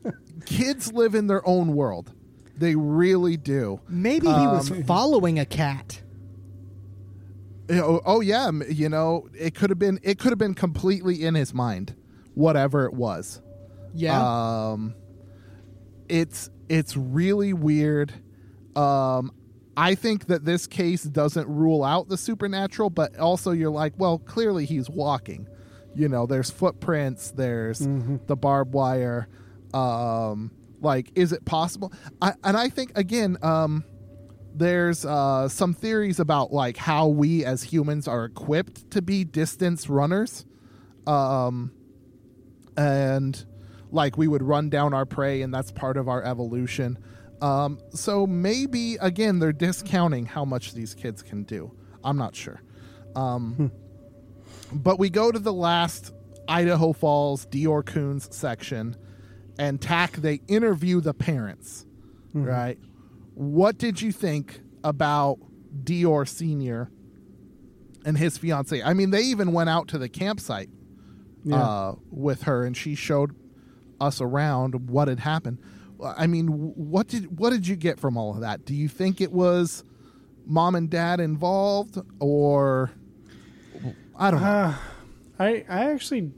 kids 0.47 0.91
live 0.93 1.15
in 1.15 1.27
their 1.27 1.47
own 1.47 1.75
world. 1.75 2.13
They 2.57 2.75
really 2.75 3.37
do. 3.37 3.81
maybe 3.89 4.27
he 4.27 4.33
was 4.33 4.71
Um, 4.71 4.83
following 4.85 5.39
a 5.39 5.45
cat 5.45 6.01
You 7.69 7.77
know, 7.77 8.01
oh 8.07 8.21
yeah, 8.23 8.51
you 8.71 8.89
know, 8.89 9.29
it 9.39 9.55
could 9.55 9.69
have 9.71 9.79
been 9.79 10.01
it 10.03 10.19
could 10.19 10.31
have 10.33 10.39
been 10.39 10.55
completely 10.55 11.23
in 11.23 11.35
his 11.35 11.53
mind, 11.53 11.95
whatever 12.35 12.87
it 12.87 12.95
was. 12.95 13.43
yeah 13.95 14.19
Um, 14.71 14.95
it's 16.09 16.49
it's 16.69 16.97
really 16.97 17.53
weird. 17.53 18.13
Um, 18.77 19.33
I 19.77 19.95
think 19.95 20.27
that 20.27 20.45
this 20.45 20.67
case 20.67 21.05
doesn't 21.05 21.49
rule 21.49 21.85
out 21.85 22.09
the 22.09 22.19
supernatural, 22.19 22.91
but 22.91 23.17
also 23.19 23.53
you're 23.53 23.71
like, 23.71 23.95
well, 23.97 24.19
clearly 24.19 24.65
he's 24.65 24.91
walking. 24.91 25.47
You 25.95 26.09
know, 26.09 26.27
there's 26.27 26.51
footprints, 26.51 27.31
there's 27.31 27.79
the 27.81 28.37
barbed 28.37 28.73
wire. 28.73 29.29
Um, 29.73 30.51
like, 30.81 31.11
is 31.15 31.33
it 31.33 31.45
possible? 31.45 31.93
I, 32.21 32.35
and 32.45 32.57
I 32.57 32.69
think 32.69 32.97
again, 32.97 33.39
um, 33.43 33.85
there's 34.55 35.05
uh, 35.05 35.49
some 35.49 35.75
theories 35.75 36.19
about 36.21 36.53
like 36.53 36.77
how 36.77 37.09
we 37.09 37.45
as 37.45 37.63
humans 37.63 38.09
are 38.09 38.25
equipped 38.25 38.91
to 38.93 39.03
be 39.03 39.25
distance 39.25 39.89
runners. 39.89 40.45
Um, 41.07 41.73
and 42.77 43.45
like 43.91 44.17
we 44.19 44.29
would 44.29 44.43
run 44.43 44.69
down 44.71 44.93
our 44.95 45.07
prey 45.07 45.43
and 45.43 45.53
that's 45.53 45.71
part 45.71 45.97
of 45.97 46.09
our 46.09 46.23
evolution. 46.23 46.99
Um, 47.41 47.79
so 47.91 48.27
maybe 48.27 48.97
again 49.01 49.39
they're 49.39 49.53
discounting 49.53 50.27
how 50.27 50.45
much 50.45 50.75
these 50.75 50.95
kids 50.95 51.23
can 51.23 51.45
do. 51.45 51.73
I'm 52.05 52.17
not 52.17 52.35
sure. 52.35 52.61
Um, 53.17 53.71
but 54.73 54.99
we 54.99 55.09
go 55.11 55.31
to 55.33 55.39
the 55.39 55.53
last 55.53 56.13
idaho 56.49 56.93
falls 56.93 57.47
DeOrr 57.47 57.83
Kunz 57.85 58.33
section 58.33 58.97
and 59.59 59.81
Tach 59.81 60.13
they 60.17 60.41
interview 60.49 61.01
the 61.01 61.15
parents 61.15 61.85
right? 62.35 62.79
What 63.35 63.79
did 63.79 64.01
you 64.03 64.13
think 64.13 64.61
about 64.85 65.39
DeOrr 65.85 66.29
senior 66.29 66.91
and 68.05 68.17
his 68.19 68.37
fiance? 68.39 68.83
I 68.83 68.93
mean 68.95 69.11
they 69.11 69.23
even 69.23 69.53
went 69.53 69.71
out 69.71 69.89
to 69.89 69.99
the 69.99 70.09
campsite 70.09 70.69
Yeah. 71.45 71.57
uh, 71.63 71.95
with 72.11 72.43
her, 72.43 72.65
and 72.65 72.77
she 72.77 72.95
showed 72.95 73.35
us 74.01 74.21
around 74.21 74.91
what 74.91 75.09
had 75.09 75.21
happened. 75.21 75.59
I 76.03 76.27
mean, 76.27 76.49
what 76.49 77.09
did 77.09 77.39
what 77.39 77.51
did 77.51 77.67
you 77.67 77.77
get 77.77 77.99
from 77.99 78.17
all 78.17 78.35
of 78.35 78.41
that? 78.41 78.65
Do 78.65 78.75
you 78.75 78.89
think 78.89 79.21
it 79.21 79.33
was 79.33 79.83
mom 80.47 80.75
and 80.75 80.89
dad 80.89 81.21
involved, 81.21 81.99
or 82.21 82.93
I 84.17 84.31
don't 84.31 84.41
know? 84.41 84.47
Uh, 84.47 84.75
I 85.39 85.65
I 85.69 85.91
actually 85.91 86.33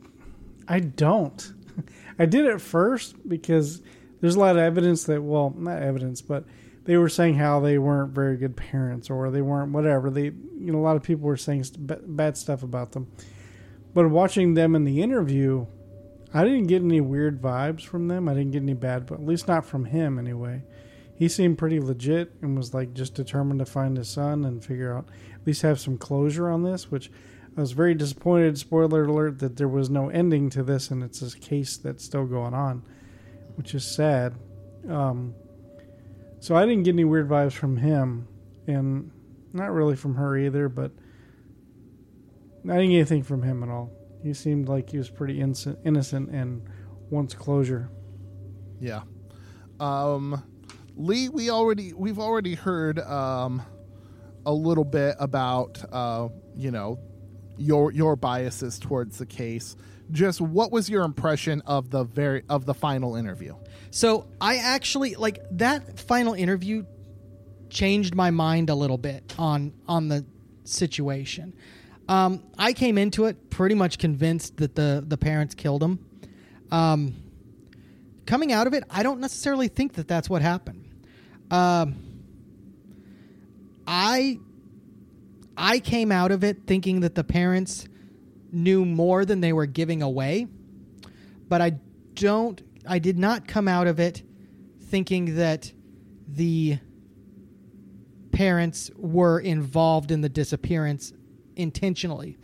I 0.66 0.80
don't. 0.80 1.52
I 2.18 2.26
did 2.26 2.46
at 2.46 2.60
first 2.60 3.16
because 3.28 3.82
there's 4.20 4.36
a 4.36 4.38
lot 4.38 4.56
of 4.56 4.62
evidence 4.62 5.04
that 5.04 5.22
well, 5.22 5.54
not 5.56 5.82
evidence, 5.82 6.22
but 6.22 6.44
they 6.84 6.96
were 6.96 7.08
saying 7.08 7.34
how 7.34 7.60
they 7.60 7.78
weren't 7.78 8.12
very 8.12 8.36
good 8.36 8.56
parents 8.56 9.10
or 9.10 9.30
they 9.30 9.42
weren't 9.42 9.72
whatever. 9.72 10.10
They 10.10 10.24
you 10.24 10.72
know 10.72 10.78
a 10.78 10.80
lot 10.80 10.96
of 10.96 11.02
people 11.02 11.26
were 11.26 11.36
saying 11.36 11.64
bad 11.78 12.38
stuff 12.38 12.62
about 12.62 12.92
them. 12.92 13.10
But 13.92 14.08
watching 14.08 14.54
them 14.54 14.74
in 14.74 14.84
the 14.84 15.02
interview, 15.02 15.66
I 16.32 16.44
didn't 16.44 16.68
get 16.68 16.82
any 16.82 17.00
weird 17.00 17.42
vibes 17.42 17.84
from 17.84 18.08
them. 18.08 18.28
I 18.28 18.34
didn't 18.34 18.52
get 18.52 18.62
any 18.62 18.74
bad, 18.74 19.06
but 19.06 19.14
at 19.14 19.26
least 19.26 19.48
not 19.48 19.64
from 19.64 19.86
him 19.86 20.18
anyway. 20.18 20.62
He 21.14 21.28
seemed 21.28 21.58
pretty 21.58 21.80
legit 21.80 22.32
and 22.40 22.56
was 22.56 22.72
like 22.72 22.94
just 22.94 23.14
determined 23.14 23.58
to 23.58 23.66
find 23.66 23.96
his 23.96 24.08
son 24.08 24.44
and 24.44 24.64
figure 24.64 24.96
out 24.96 25.08
at 25.34 25.46
least 25.46 25.62
have 25.62 25.80
some 25.80 25.98
closure 25.98 26.48
on 26.48 26.62
this, 26.62 26.90
which 26.90 27.10
I 27.56 27.60
was 27.60 27.72
very 27.72 27.94
disappointed, 27.94 28.58
spoiler 28.58 29.04
alert, 29.04 29.40
that 29.40 29.56
there 29.56 29.68
was 29.68 29.90
no 29.90 30.08
ending 30.08 30.50
to 30.50 30.62
this 30.62 30.90
and 30.90 31.02
it's 31.02 31.20
a 31.20 31.38
case 31.38 31.76
that's 31.76 32.04
still 32.04 32.26
going 32.26 32.54
on, 32.54 32.84
which 33.56 33.74
is 33.74 33.84
sad. 33.84 34.34
Um, 34.88 35.34
so 36.38 36.56
I 36.56 36.64
didn't 36.64 36.84
get 36.84 36.94
any 36.94 37.04
weird 37.04 37.28
vibes 37.28 37.52
from 37.52 37.76
him 37.76 38.28
and 38.66 39.10
not 39.52 39.72
really 39.72 39.96
from 39.96 40.14
her 40.14 40.38
either, 40.38 40.68
but 40.68 40.92
I 42.64 42.76
didn't 42.76 42.90
get 42.90 42.96
anything 42.96 43.24
from 43.24 43.42
him 43.42 43.62
at 43.62 43.68
all. 43.68 43.90
He 44.22 44.34
seemed 44.34 44.68
like 44.68 44.90
he 44.90 44.98
was 44.98 45.10
pretty 45.10 45.40
innocent, 45.40 45.78
innocent 45.84 46.30
and 46.30 46.62
wants 47.10 47.34
closure. 47.34 47.90
Yeah. 48.80 49.02
Um, 49.78 50.42
Lee, 50.96 51.28
we 51.28 51.50
already 51.50 51.92
we've 51.92 52.18
already 52.18 52.54
heard 52.54 52.98
um, 52.98 53.62
a 54.44 54.52
little 54.52 54.84
bit 54.84 55.16
about 55.18 55.82
uh, 55.92 56.28
you 56.56 56.70
know 56.70 56.98
your 57.56 57.92
your 57.92 58.16
biases 58.16 58.78
towards 58.78 59.18
the 59.18 59.26
case. 59.26 59.76
Just 60.10 60.40
what 60.40 60.72
was 60.72 60.90
your 60.90 61.04
impression 61.04 61.62
of 61.66 61.90
the 61.90 62.04
very 62.04 62.42
of 62.48 62.66
the 62.66 62.74
final 62.74 63.16
interview? 63.16 63.54
So 63.90 64.28
I 64.40 64.56
actually 64.56 65.14
like 65.14 65.38
that 65.52 65.98
final 66.00 66.34
interview 66.34 66.84
changed 67.70 68.14
my 68.14 68.30
mind 68.30 68.68
a 68.70 68.74
little 68.74 68.98
bit 68.98 69.34
on 69.38 69.72
on 69.86 70.08
the 70.08 70.26
situation. 70.64 71.54
Um, 72.10 72.42
I 72.58 72.72
came 72.72 72.98
into 72.98 73.26
it 73.26 73.50
pretty 73.50 73.76
much 73.76 73.96
convinced 73.96 74.56
that 74.56 74.74
the 74.74 75.02
the 75.06 75.16
parents 75.16 75.54
killed 75.54 75.80
him. 75.80 76.04
Um, 76.72 77.14
coming 78.26 78.52
out 78.52 78.66
of 78.66 78.74
it, 78.74 78.82
I 78.90 79.04
don't 79.04 79.20
necessarily 79.20 79.68
think 79.68 79.92
that 79.92 80.08
that's 80.08 80.28
what 80.28 80.42
happened. 80.42 80.88
Um, 81.52 81.94
I 83.86 84.40
I 85.56 85.78
came 85.78 86.10
out 86.10 86.32
of 86.32 86.42
it 86.42 86.66
thinking 86.66 86.98
that 87.00 87.14
the 87.14 87.22
parents 87.22 87.86
knew 88.50 88.84
more 88.84 89.24
than 89.24 89.40
they 89.40 89.52
were 89.52 89.66
giving 89.66 90.02
away, 90.02 90.48
but 91.48 91.60
I 91.60 91.78
don't. 92.14 92.60
I 92.88 92.98
did 92.98 93.20
not 93.20 93.46
come 93.46 93.68
out 93.68 93.86
of 93.86 94.00
it 94.00 94.24
thinking 94.80 95.36
that 95.36 95.72
the 96.26 96.80
parents 98.32 98.90
were 98.96 99.38
involved 99.38 100.10
in 100.10 100.22
the 100.22 100.28
disappearance 100.28 101.12
intentionally. 101.60 102.38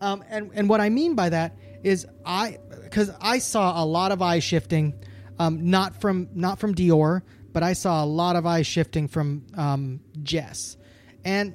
Um, 0.00 0.22
and 0.28 0.50
and 0.54 0.68
what 0.68 0.80
I 0.80 0.90
mean 0.90 1.14
by 1.14 1.30
that 1.30 1.56
is 1.82 2.06
I 2.24 2.58
because 2.82 3.10
I 3.20 3.38
saw 3.38 3.82
a 3.82 3.84
lot 3.84 4.12
of 4.12 4.22
eye 4.22 4.38
shifting, 4.38 4.94
um, 5.38 5.70
not 5.70 6.00
from 6.00 6.28
not 6.34 6.58
from 6.58 6.74
DeOrr, 6.74 7.22
but 7.52 7.62
I 7.62 7.72
saw 7.72 8.04
a 8.04 8.06
lot 8.06 8.36
of 8.36 8.46
eye 8.46 8.62
shifting 8.62 9.08
from 9.08 9.46
um, 9.54 10.00
Jess, 10.22 10.76
and 11.24 11.54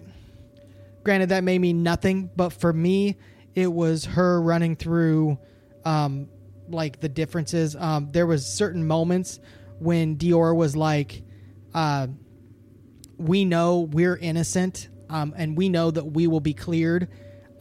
granted 1.04 1.30
that 1.30 1.44
may 1.44 1.60
mean 1.60 1.84
nothing, 1.84 2.30
but 2.36 2.50
for 2.50 2.72
me 2.72 3.18
it 3.56 3.72
was 3.72 4.06
her 4.06 4.42
running 4.42 4.76
through 4.76 5.38
um, 5.86 6.28
like 6.70 7.00
the 7.00 7.10
differences. 7.10 7.76
Um, 7.76 8.10
there 8.12 8.26
was 8.26 8.46
certain 8.46 8.88
moments 8.88 9.40
when 9.80 10.18
DeOrr 10.18 10.56
was 10.56 10.76
like, 10.76 11.24
uh, 11.74 12.08
"We 13.18 13.46
know 13.46 13.82
we're 13.82 14.18
innocent, 14.18 14.90
um, 15.14 15.34
and 15.38 15.56
we 15.56 15.70
know 15.70 15.92
that 15.92 16.06
we 16.06 16.28
will 16.28 16.42
be 16.42 16.54
cleared." 16.54 17.08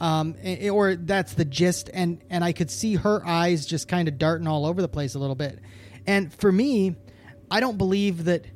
Um, 0.00 0.34
or 0.72 0.96
that's 0.96 1.34
the 1.34 1.44
gist, 1.44 1.88
and 1.92 2.22
and 2.28 2.42
I 2.42 2.52
could 2.52 2.70
see 2.70 2.96
her 2.96 3.24
eyes 3.24 3.66
just 3.66 3.86
kind 3.86 4.08
of 4.08 4.18
darting 4.18 4.48
all 4.48 4.66
over 4.66 4.82
the 4.82 4.88
place 4.88 5.14
a 5.14 5.18
little 5.20 5.36
bit. 5.36 5.60
And 6.06 6.34
for 6.34 6.50
me, 6.50 6.96
I 7.50 7.60
don't 7.60 7.78
believe 7.78 8.24
that. 8.24 8.46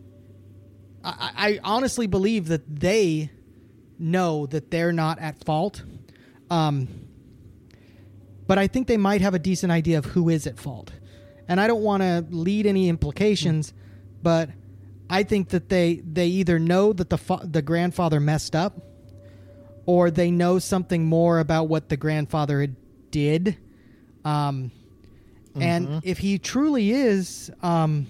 I, 1.04 1.30
I 1.36 1.60
honestly 1.62 2.08
believe 2.08 2.48
that 2.48 2.62
they 2.80 3.30
know 3.98 4.46
that 4.46 4.70
they're 4.70 4.92
not 4.92 5.20
at 5.20 5.44
fault. 5.44 5.84
Um, 6.50 6.88
but 8.46 8.58
I 8.58 8.66
think 8.66 8.86
they 8.86 8.96
might 8.96 9.20
have 9.20 9.34
a 9.34 9.38
decent 9.38 9.72
idea 9.72 9.98
of 9.98 10.04
who 10.04 10.28
is 10.28 10.46
at 10.46 10.58
fault. 10.58 10.92
And 11.48 11.60
I 11.60 11.66
don't 11.66 11.82
want 11.82 12.02
to 12.02 12.24
lead 12.30 12.66
any 12.66 12.88
implications, 12.88 13.72
but 14.22 14.50
I 15.08 15.22
think 15.22 15.50
that 15.50 15.68
they 15.68 16.02
they 16.04 16.26
either 16.26 16.58
know 16.58 16.92
that 16.92 17.10
the 17.10 17.18
fa- 17.18 17.42
the 17.44 17.62
grandfather 17.62 18.18
messed 18.18 18.56
up 18.56 18.85
or 19.86 20.10
they 20.10 20.30
know 20.30 20.58
something 20.58 21.04
more 21.06 21.38
about 21.38 21.68
what 21.68 21.88
the 21.88 21.96
grandfather 21.96 22.68
did. 23.10 23.56
Um, 24.24 24.70
And 25.58 25.86
if 26.04 26.18
he 26.18 26.38
truly 26.38 26.90
is 26.90 27.50
um, 27.62 28.06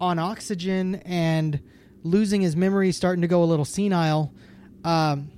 on 0.00 0.18
oxygen 0.18 0.96
and 1.04 1.60
losing 2.02 2.40
his 2.40 2.56
memory, 2.56 2.90
starting 2.90 3.22
to 3.22 3.28
go 3.28 3.44
a 3.44 3.46
little 3.46 3.64
senile, 3.64 4.32
um, 4.82 5.30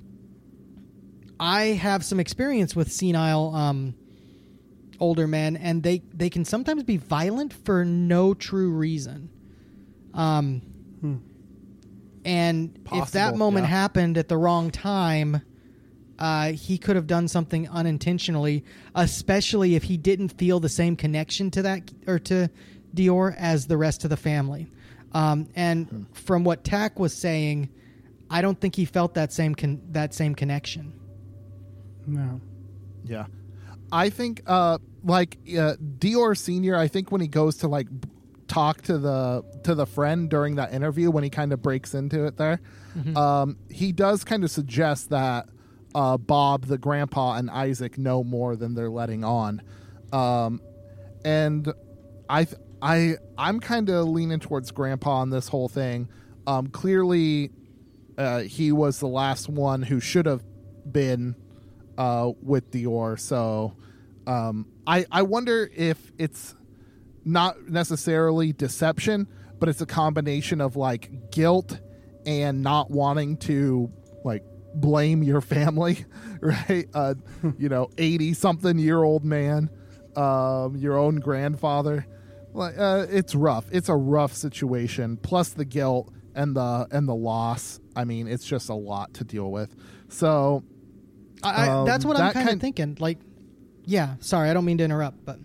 I 1.39 1.65
have 1.65 2.05
some 2.05 2.19
experience 2.21 2.75
with 2.75 2.91
senile 2.91 3.55
um, 3.55 3.95
older 4.99 5.27
men, 5.27 5.57
and 5.57 5.83
they 5.83 6.01
they 6.15 6.31
can 6.31 6.45
sometimes 6.47 6.85
be 6.85 6.97
violent 6.97 7.53
for 7.53 7.85
no 7.85 8.33
true 8.33 8.71
reason. 8.71 9.29
Um, 10.15 10.63
and 12.27 12.77
if 12.93 13.12
that 13.12 13.36
moment 13.36 13.66
yeah. 13.66 13.70
happened 13.70 14.19
at 14.19 14.28
the 14.28 14.36
wrong 14.36 14.73
time, 14.73 15.43
uh, 16.19 16.51
he 16.53 16.77
could 16.77 16.97
have 16.97 17.07
done 17.07 17.28
something 17.28 17.69
unintentionally, 17.69 18.65
especially 18.97 19.77
if 19.77 19.85
he 19.85 19.97
didn't 19.97 20.31
feel 20.31 20.59
the 20.59 20.69
same 20.69 20.97
connection 20.97 21.53
to 21.53 21.62
that 21.62 21.89
or 22.09 22.19
to 22.19 22.51
DeOrr 22.97 23.36
as 23.39 23.69
the 23.69 23.77
rest 23.77 24.03
of 24.03 24.11
the 24.11 24.16
family. 24.16 24.66
Um, 25.12 25.48
and 25.55 26.07
from 26.15 26.43
what 26.43 26.65
Tach 26.65 26.98
was 26.98 27.15
saying, 27.15 27.69
I 28.28 28.43
don't 28.43 28.61
think 28.61 28.74
he 28.74 28.86
felt 28.86 29.15
that 29.15 29.32
same 29.32 29.55
con- 29.55 29.81
that 29.93 30.12
same 30.12 30.35
connection. 30.35 30.93
No. 32.09 32.40
Yeah. 33.05 33.27
I 33.93 34.11
think 34.11 34.43
uh 34.48 34.78
like 35.05 35.39
uh, 35.57 35.74
DeOrr 35.98 36.36
senior 36.36 36.74
I 36.77 36.89
think 36.89 37.12
when 37.12 37.20
he 37.20 37.28
goes 37.28 37.59
to 37.59 37.69
like 37.69 37.89
b- 37.89 38.09
talk 38.48 38.82
to 38.82 38.98
the 38.98 39.44
to 39.64 39.74
the 39.74 39.86
friend 39.86 40.31
during 40.31 40.56
that 40.56 40.73
interview 40.73 41.10
when 41.10 41.24
he 41.24 41.31
kind 41.31 41.52
of 41.52 41.60
breaks 41.62 41.94
into 41.94 42.24
it 42.27 42.36
there. 42.36 42.60
Um 43.16 43.59
he 43.70 43.93
does 43.93 44.24
kind 44.24 44.44
of 44.44 44.51
suggest 44.51 45.10
that 45.10 45.48
uh 45.94 46.16
Bob 46.16 46.64
the 46.66 46.78
grandpa 46.78 47.35
and 47.36 47.51
Isaac 47.51 47.98
know 47.98 48.24
more 48.24 48.56
than 48.56 48.74
they're 48.74 48.90
letting 48.90 49.24
on. 49.24 49.62
Um 50.12 50.60
and 51.24 51.73
I 52.28 52.44
th- 52.44 52.60
I 52.81 53.16
I'm 53.36 53.60
kind 53.60 53.89
of 53.90 54.09
leaning 54.09 54.40
towards 54.40 54.70
grandpa 54.70 55.18
on 55.18 55.31
this 55.31 55.48
whole 55.48 55.68
thing. 55.68 56.09
Um 56.47 56.68
clearly 56.68 57.51
uh, 58.18 58.40
he 58.40 58.73
was 58.73 58.98
the 58.98 59.09
last 59.09 59.48
one 59.48 59.82
who 59.82 60.01
should 60.01 60.27
have 60.27 60.43
been 60.90 61.36
uh, 61.98 62.32
with 62.43 62.70
DeOrr. 62.70 63.18
So 63.20 63.74
um, 64.27 64.66
I 64.86 65.05
I 65.10 65.23
wonder 65.23 65.70
if 65.74 66.12
it's 66.18 66.55
not 67.27 67.69
necessarily 67.69 68.53
deception, 68.53 69.27
but 69.59 69.69
it's 69.69 69.81
a 69.81 69.86
combination 69.86 70.61
of 70.61 70.77
like 70.77 71.31
guilt 71.31 71.81
and 72.24 72.62
not 72.62 72.90
wanting 72.90 73.36
to 73.39 73.90
like 74.24 74.44
blame 74.74 75.23
your 75.23 75.40
family, 75.40 76.05
right? 76.40 76.86
Uh, 76.94 77.15
you 77.59 77.69
know, 77.69 77.90
eighty 77.98 78.32
something 78.32 78.78
year 78.78 79.03
old 79.03 79.24
man, 79.24 79.69
um, 80.16 80.77
your 80.77 80.97
own 80.97 81.16
grandfather. 81.16 82.07
Like 82.55 82.78
uh, 82.78 83.07
it's 83.11 83.35
rough. 83.35 83.66
It's 83.70 83.89
a 83.89 83.97
rough 83.97 84.32
situation. 84.32 85.19
Plus 85.19 85.51
the 85.51 85.65
guilt 85.65 86.12
and 86.35 86.57
the 86.57 86.86
and 86.90 87.09
the 87.09 87.15
loss. 87.15 87.81
I 87.94 88.05
mean, 88.05 88.28
it's 88.28 88.44
just 88.44 88.69
a 88.69 88.74
lot 88.74 89.15
to 89.15 89.24
deal 89.24 89.51
with. 89.51 89.74
So 90.09 90.62
I, 91.43 91.66
I, 91.66 91.69
Um, 91.69 91.86
that's 91.86 92.05
what 92.05 92.16
I'm 92.16 92.27
that 92.27 92.35
kind 92.35 92.48
of 92.51 92.61
thinking. 92.61 92.97
Like, 93.01 93.19
yeah, 93.85 94.15
sorry, 94.20 94.48
I 94.48 94.55
don't 94.55 94.65
mean 94.65 94.78
to 94.78 94.85
interrupt, 94.85 95.24
but 95.24 95.39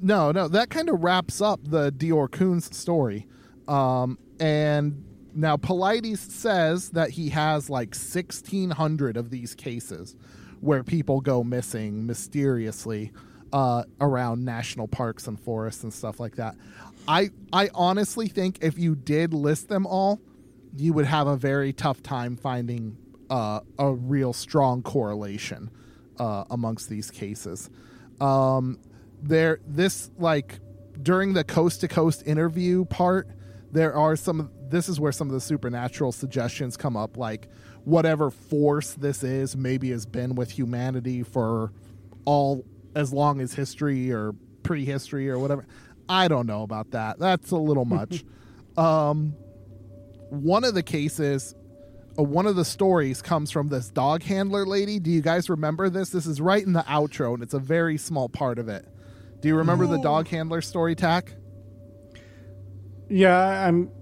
No, 0.00 0.32
no, 0.32 0.48
that 0.48 0.70
kind 0.70 0.88
of 0.88 1.02
wraps 1.02 1.40
up 1.40 1.60
the 1.64 1.90
DeOrr 1.90 2.28
Kunz 2.28 2.72
story. 2.74 3.26
Um, 3.66 4.18
and 4.38 5.04
now 5.34 5.56
Paulides 5.56 6.18
says 6.18 6.90
that 6.90 7.10
he 7.10 7.30
has 7.30 7.70
like 7.70 7.94
1,600 7.94 9.16
of 9.16 9.30
these 9.30 9.54
cases 9.54 10.16
where 10.60 10.82
people 10.82 11.20
go 11.20 11.44
missing 11.44 12.06
mysteriously 12.06 13.12
uh, 13.52 13.84
around 14.00 14.44
national 14.44 14.88
parks 14.88 15.26
and 15.26 15.38
forests 15.38 15.82
and 15.82 15.92
stuff 15.92 16.18
like 16.20 16.36
that. 16.36 16.56
I, 17.08 17.30
I 17.52 17.70
honestly 17.74 18.28
think 18.28 18.58
if 18.62 18.78
you 18.78 18.94
did 18.94 19.32
list 19.32 19.68
them 19.68 19.86
all, 19.86 20.20
you 20.76 20.92
would 20.92 21.06
have 21.06 21.26
a 21.26 21.36
very 21.36 21.72
tough 21.72 22.02
time 22.02 22.36
finding 22.36 22.96
uh, 23.30 23.60
a 23.78 23.92
real 23.92 24.32
strong 24.32 24.82
correlation 24.82 25.70
uh, 26.18 26.44
amongst 26.50 26.88
these 26.88 27.10
cases. 27.10 27.70
Um, 28.20 28.78
there, 29.28 29.60
this 29.66 30.10
like 30.18 30.58
during 31.02 31.34
the 31.34 31.44
coast 31.44 31.80
to 31.82 31.88
coast 31.88 32.22
interview 32.26 32.84
part, 32.84 33.28
there 33.72 33.94
are 33.94 34.16
some. 34.16 34.50
This 34.68 34.88
is 34.88 34.98
where 34.98 35.12
some 35.12 35.28
of 35.28 35.34
the 35.34 35.40
supernatural 35.40 36.12
suggestions 36.12 36.76
come 36.76 36.96
up, 36.96 37.16
like 37.16 37.48
whatever 37.84 38.30
force 38.30 38.94
this 38.94 39.22
is, 39.22 39.56
maybe 39.56 39.90
has 39.90 40.06
been 40.06 40.34
with 40.34 40.50
humanity 40.50 41.22
for 41.22 41.72
all 42.24 42.64
as 42.94 43.12
long 43.12 43.40
as 43.40 43.54
history 43.54 44.10
or 44.12 44.34
prehistory 44.62 45.30
or 45.30 45.38
whatever. 45.38 45.66
I 46.08 46.28
don't 46.28 46.46
know 46.46 46.62
about 46.62 46.92
that. 46.92 47.18
That's 47.18 47.50
a 47.50 47.56
little 47.56 47.84
much. 47.84 48.24
um, 48.76 49.34
one 50.30 50.64
of 50.64 50.74
the 50.74 50.82
cases, 50.82 51.54
uh, 52.18 52.22
one 52.22 52.46
of 52.46 52.56
the 52.56 52.64
stories 52.64 53.22
comes 53.22 53.50
from 53.50 53.68
this 53.68 53.90
dog 53.90 54.22
handler 54.22 54.66
lady. 54.66 54.98
Do 54.98 55.10
you 55.10 55.20
guys 55.20 55.48
remember 55.48 55.88
this? 55.88 56.10
This 56.10 56.26
is 56.26 56.40
right 56.40 56.64
in 56.64 56.72
the 56.72 56.82
outro, 56.82 57.34
and 57.34 57.42
it's 57.42 57.54
a 57.54 57.58
very 57.60 57.98
small 57.98 58.28
part 58.28 58.58
of 58.58 58.68
it. 58.68 58.86
Do 59.46 59.50
you 59.50 59.58
remember 59.58 59.86
the 59.86 59.98
dog 59.98 60.26
handler 60.26 60.60
story, 60.60 60.96
Tach? 60.96 61.32
Yeah, 63.08 63.38
I'm. 63.68 63.92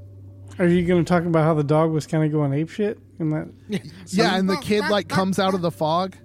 Are 0.58 0.66
you 0.66 0.86
going 0.86 1.04
to 1.04 1.06
talk 1.06 1.26
about 1.26 1.44
how 1.44 1.52
the 1.52 1.62
dog 1.62 1.90
was 1.90 2.06
kind 2.06 2.24
of 2.24 2.32
going 2.32 2.54
ape 2.54 2.70
shit 2.70 2.98
in 3.20 3.28
that? 3.28 3.52
yeah, 4.06 4.38
and 4.38 4.48
the 4.48 4.56
kid 4.56 4.88
like 4.88 5.10
comes 5.10 5.38
out 5.38 5.52
of 5.52 5.60
the 5.60 5.70
fog. 5.70 6.16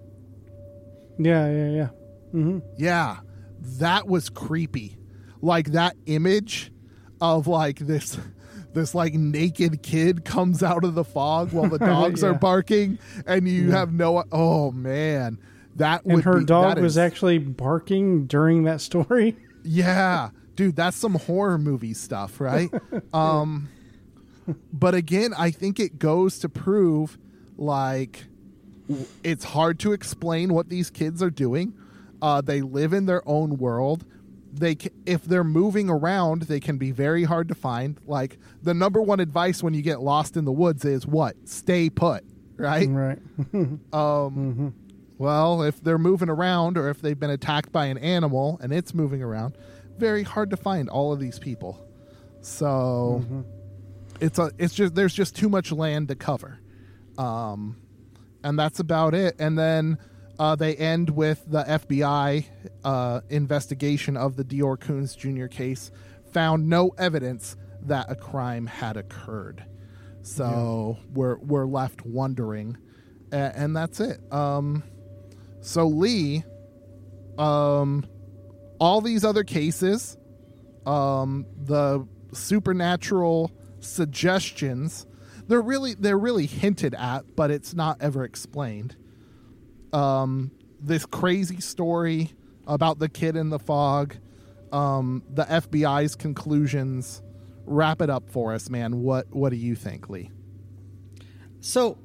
Yeah, 1.18 1.52
yeah, 1.52 1.70
yeah. 1.70 1.90
Mm-hmm. 2.34 2.60
Yeah, 2.78 3.18
that 3.80 4.08
was 4.08 4.30
creepy. 4.30 4.98
Like 5.42 5.74
that 5.74 5.98
image 6.06 6.72
of 7.20 7.46
like 7.46 7.80
this 7.80 8.18
this 8.74 8.96
like 8.96 9.16
naked 9.16 9.84
kid 9.84 10.24
comes 10.24 10.64
out 10.64 10.86
of 10.86 10.96
the 10.96 11.04
fog 11.04 11.52
while 11.52 11.68
the 11.68 11.78
dogs 11.80 12.24
are 12.24 12.36
barking 12.36 12.98
and 13.28 13.50
you 13.50 13.72
have 13.72 13.92
no 13.92 14.24
oh 14.32 14.72
man. 14.72 15.40
That 15.80 16.06
And 16.06 16.24
her 16.24 16.40
be, 16.40 16.46
dog 16.46 16.80
was 16.80 16.94
is- 16.94 16.98
actually 16.98 17.38
barking 17.40 18.26
during 18.28 18.64
that 18.64 18.80
story. 18.82 19.36
Yeah. 19.64 20.30
Dude, 20.56 20.76
that's 20.76 20.96
some 20.98 21.16
horror 21.16 21.58
movie 21.58 21.94
stuff, 21.94 22.40
right? 22.40 22.70
um 23.14 23.68
but 24.74 24.96
again, 24.96 25.32
I 25.38 25.52
think 25.52 25.80
it 25.80 26.00
goes 26.00 26.40
to 26.40 26.50
prove 26.50 27.18
like 27.58 28.26
it's 29.24 29.44
hard 29.44 29.80
to 29.80 29.94
explain 29.94 30.54
what 30.54 30.70
these 30.70 30.90
kids 30.90 31.22
are 31.22 31.30
doing. 31.30 31.74
Uh, 32.22 32.42
they 32.42 32.62
live 32.62 32.92
in 32.94 33.06
their 33.06 33.22
own 33.30 33.58
world. 33.58 34.06
They 34.52 34.76
if 35.06 35.24
they're 35.24 35.44
moving 35.44 35.90
around, 35.90 36.44
they 36.44 36.60
can 36.60 36.78
be 36.78 36.92
very 36.92 37.24
hard 37.24 37.48
to 37.50 37.56
find. 37.56 38.00
Like 38.08 38.40
the 38.64 38.74
number 38.74 39.02
one 39.02 39.20
advice 39.20 39.62
when 39.62 39.74
you 39.76 39.84
get 39.84 40.02
lost 40.02 40.36
in 40.36 40.46
the 40.46 40.52
woods 40.52 40.84
is 40.84 41.06
what? 41.06 41.36
Stay 41.48 41.90
put, 41.92 42.24
right? 42.58 42.90
Right. 42.90 43.20
Um, 43.94 44.74
Well, 45.20 45.62
if 45.64 45.80
they're 45.84 45.98
moving 46.00 46.30
around 46.30 46.78
or 46.78 46.90
if 46.90 47.02
they've 47.02 47.20
been 47.20 47.30
attacked 47.30 47.72
by 47.72 47.86
an 47.88 47.98
animal 48.00 48.58
and 48.64 48.74
it's 48.74 48.94
moving 48.96 49.22
around, 49.22 49.56
very 49.98 50.24
hard 50.24 50.50
to 50.52 50.58
find 50.58 50.90
all 50.90 51.12
of 51.14 51.20
these 51.20 51.38
people. 51.38 51.86
So 52.42 53.46
it's 54.22 54.40
a 54.40 54.52
it's 54.58 54.74
just 54.74 54.96
there's 54.96 55.14
just 55.14 55.36
too 55.36 55.50
much 55.50 55.72
land 55.72 56.08
to 56.08 56.16
cover. 56.16 56.60
Um, 57.18 57.76
and 58.44 58.58
that's 58.58 58.80
about 58.80 59.14
it. 59.14 59.36
And 59.40 59.60
then 59.60 59.98
uh, 60.40 60.56
they 60.56 60.74
end 60.76 61.10
with 61.10 61.44
the 61.48 61.64
FBI 61.64 62.46
uh, 62.86 63.22
investigation 63.30 64.16
of 64.16 64.38
the 64.38 64.46
DeOrr 64.46 64.78
Kunz 64.78 65.18
Jr. 65.18 65.48
case 65.48 65.92
found 66.32 66.70
no 66.70 66.92
evidence 66.98 67.58
that 67.82 68.10
a 68.10 68.16
crime 68.16 68.68
had 68.68 68.96
occurred. 68.96 69.66
So 70.22 70.98
we're 71.14 71.38
we're 71.40 71.66
left 71.66 72.06
wondering, 72.06 72.78
a- 73.34 73.36
and 73.56 73.76
that's 73.76 74.00
it. 74.00 74.22
Um, 74.32 74.84
so 75.62 75.88
Lee, 75.88 76.44
um, 77.38 78.06
all 78.80 79.02
these 79.02 79.26
other 79.26 79.44
cases, 79.44 80.18
um, 80.86 81.46
the 81.58 82.08
supernatural 82.34 83.52
suggestions, 83.80 85.06
they're 85.48 85.62
really 85.62 85.96
they're 85.96 86.18
really 86.18 86.46
hinted 86.46 86.94
at, 86.96 87.36
but 87.36 87.52
it's 87.52 87.74
not 87.74 88.02
ever 88.02 88.24
explained. 88.24 88.96
Um, 89.92 90.52
this 90.80 91.06
crazy 91.06 91.60
story 91.60 92.34
about 92.68 93.00
the 93.00 93.10
kid 93.10 93.36
in 93.36 93.50
the 93.50 93.60
fog, 93.60 94.16
um, 94.72 95.24
the 95.34 95.44
FBI's 95.46 96.16
conclusions. 96.16 97.22
Wrap 97.66 98.02
it 98.02 98.10
up 98.10 98.30
for 98.30 98.54
us, 98.54 98.70
man. 98.70 99.02
What 99.02 99.28
what 99.30 99.50
do 99.50 99.56
you 99.56 99.76
think, 99.76 100.10
Lee? 100.10 100.32
So 101.62 101.98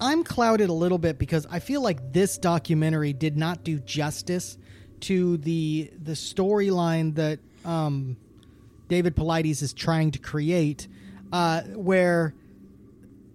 I'm 0.00 0.24
clouded 0.24 0.68
a 0.68 0.72
little 0.72 0.98
bit 0.98 1.18
because 1.18 1.46
I 1.50 1.58
feel 1.58 1.82
like 1.82 2.12
this 2.12 2.38
documentary 2.38 3.12
did 3.12 3.36
not 3.36 3.64
do 3.64 3.78
justice 3.78 4.58
to 5.00 5.36
the 5.38 5.90
the 6.02 6.12
storyline 6.12 7.14
that 7.16 7.38
um, 7.64 8.16
David 8.88 9.16
Paulides 9.16 9.62
is 9.62 9.72
trying 9.72 10.10
to 10.12 10.18
create, 10.18 10.86
uh, 11.32 11.62
where 11.62 12.34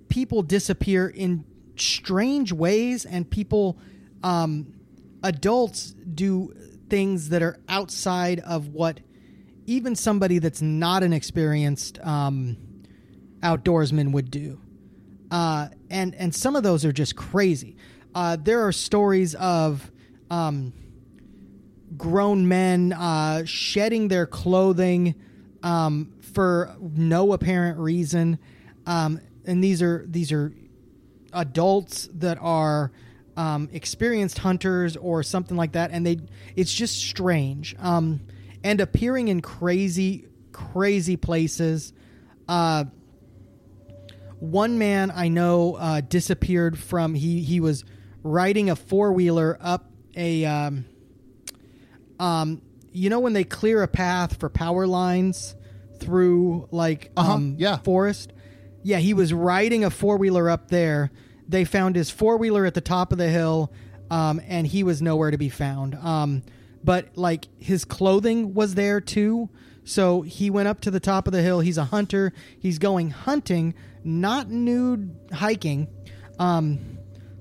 people 0.10 0.44
disappear 0.44 1.08
in 1.08 1.44
strange 1.76 2.52
ways, 2.54 3.06
and 3.06 3.30
people, 3.30 3.78
um, 4.24 4.74
adults, 5.24 5.92
do 5.92 6.54
things 6.90 7.30
that 7.30 7.42
are 7.42 7.58
outside 7.70 8.40
of 8.42 8.70
what 8.70 9.00
even 9.66 9.96
somebody 9.96 10.40
that's 10.40 10.62
not 10.62 11.04
an 11.04 11.14
experienced 11.14 12.00
um, 12.06 12.58
outdoorsman 13.42 14.12
would 14.12 14.30
do. 14.30 14.60
Uh, 15.32 15.70
and 15.90 16.14
and 16.16 16.36
some 16.36 16.56
of 16.56 16.64
those 16.64 16.84
are 16.84 16.92
just 16.92 17.16
crazy. 17.16 17.78
Uh, 18.14 18.36
there 18.36 18.68
are 18.68 18.74
stories 18.74 19.34
of 19.36 19.90
um, 20.30 20.74
grown 21.98 22.48
men 22.48 22.92
uh, 22.92 23.46
shedding 23.46 24.10
their 24.10 24.28
clothing 24.28 25.16
um, 25.64 26.12
for 26.34 26.76
no 26.82 27.32
apparent 27.32 27.80
reason, 27.80 28.38
um, 28.86 29.22
and 29.46 29.64
these 29.64 29.82
are 29.82 30.06
these 30.08 30.34
are 30.34 30.54
adults 31.32 32.10
that 32.16 32.38
are 32.42 32.92
um, 33.38 33.70
experienced 33.72 34.38
hunters 34.38 34.98
or 34.98 35.24
something 35.24 35.56
like 35.56 35.72
that, 35.72 35.92
and 35.92 36.06
they 36.06 36.20
it's 36.58 36.74
just 36.74 37.02
strange. 37.02 37.74
Um, 37.80 38.20
and 38.64 38.82
appearing 38.82 39.30
in 39.30 39.42
crazy 39.42 40.26
crazy 40.52 41.16
places. 41.16 41.94
Uh, 42.48 42.86
one 44.42 44.78
man 44.80 45.12
I 45.16 45.28
know 45.30 45.76
uh, 45.76 46.02
disappeared 46.02 46.78
from 46.78 47.14
he 47.14 47.42
he 47.42 47.60
was 47.60 47.86
riding 48.24 48.70
a 48.72 48.76
four 48.76 49.14
wheeler 49.14 49.56
up 49.62 49.90
a 50.18 50.44
um, 50.46 50.86
um 52.20 52.62
you 52.92 53.10
know 53.10 53.20
when 53.20 53.34
they 53.34 53.44
clear 53.44 53.84
a 53.84 53.88
path 53.88 54.38
for 54.40 54.50
power 54.50 54.86
lines 54.88 55.56
through 56.00 56.68
like 56.72 57.12
Uh-huh, 57.16 57.34
um 57.34 57.56
yeah. 57.58 57.78
forest? 57.78 58.34
Yeah 58.84 58.98
he 58.98 59.14
was 59.14 59.32
riding 59.34 59.84
a 59.84 59.90
four 59.90 60.18
wheeler 60.18 60.50
up 60.50 60.70
there. 60.70 61.12
They 61.48 61.64
found 61.66 61.96
his 61.96 62.10
four 62.10 62.38
wheeler 62.38 62.66
at 62.66 62.74
the 62.74 62.82
top 62.82 63.12
of 63.12 63.18
the 63.18 63.30
hill 63.30 63.72
um 64.10 64.42
and 64.48 64.66
he 64.68 64.84
was 64.84 65.02
nowhere 65.02 65.32
to 65.32 65.38
be 65.38 65.50
found. 65.50 65.96
Um 65.96 66.44
but 66.84 67.16
like 67.16 67.48
his 67.60 67.86
clothing 67.86 68.56
was 68.56 68.74
there 68.74 69.00
too. 69.00 69.50
So 69.84 70.22
he 70.24 70.50
went 70.50 70.68
up 70.68 70.82
to 70.82 70.92
the 70.92 71.00
top 71.00 71.28
of 71.28 71.34
the 71.34 71.42
hill. 71.44 71.60
He's 71.60 71.78
a 71.78 71.86
hunter. 71.86 72.34
He's 72.60 72.80
going 72.80 73.12
hunting 73.12 73.74
not 74.04 74.50
nude 74.50 75.16
hiking 75.32 75.88
um 76.40 76.80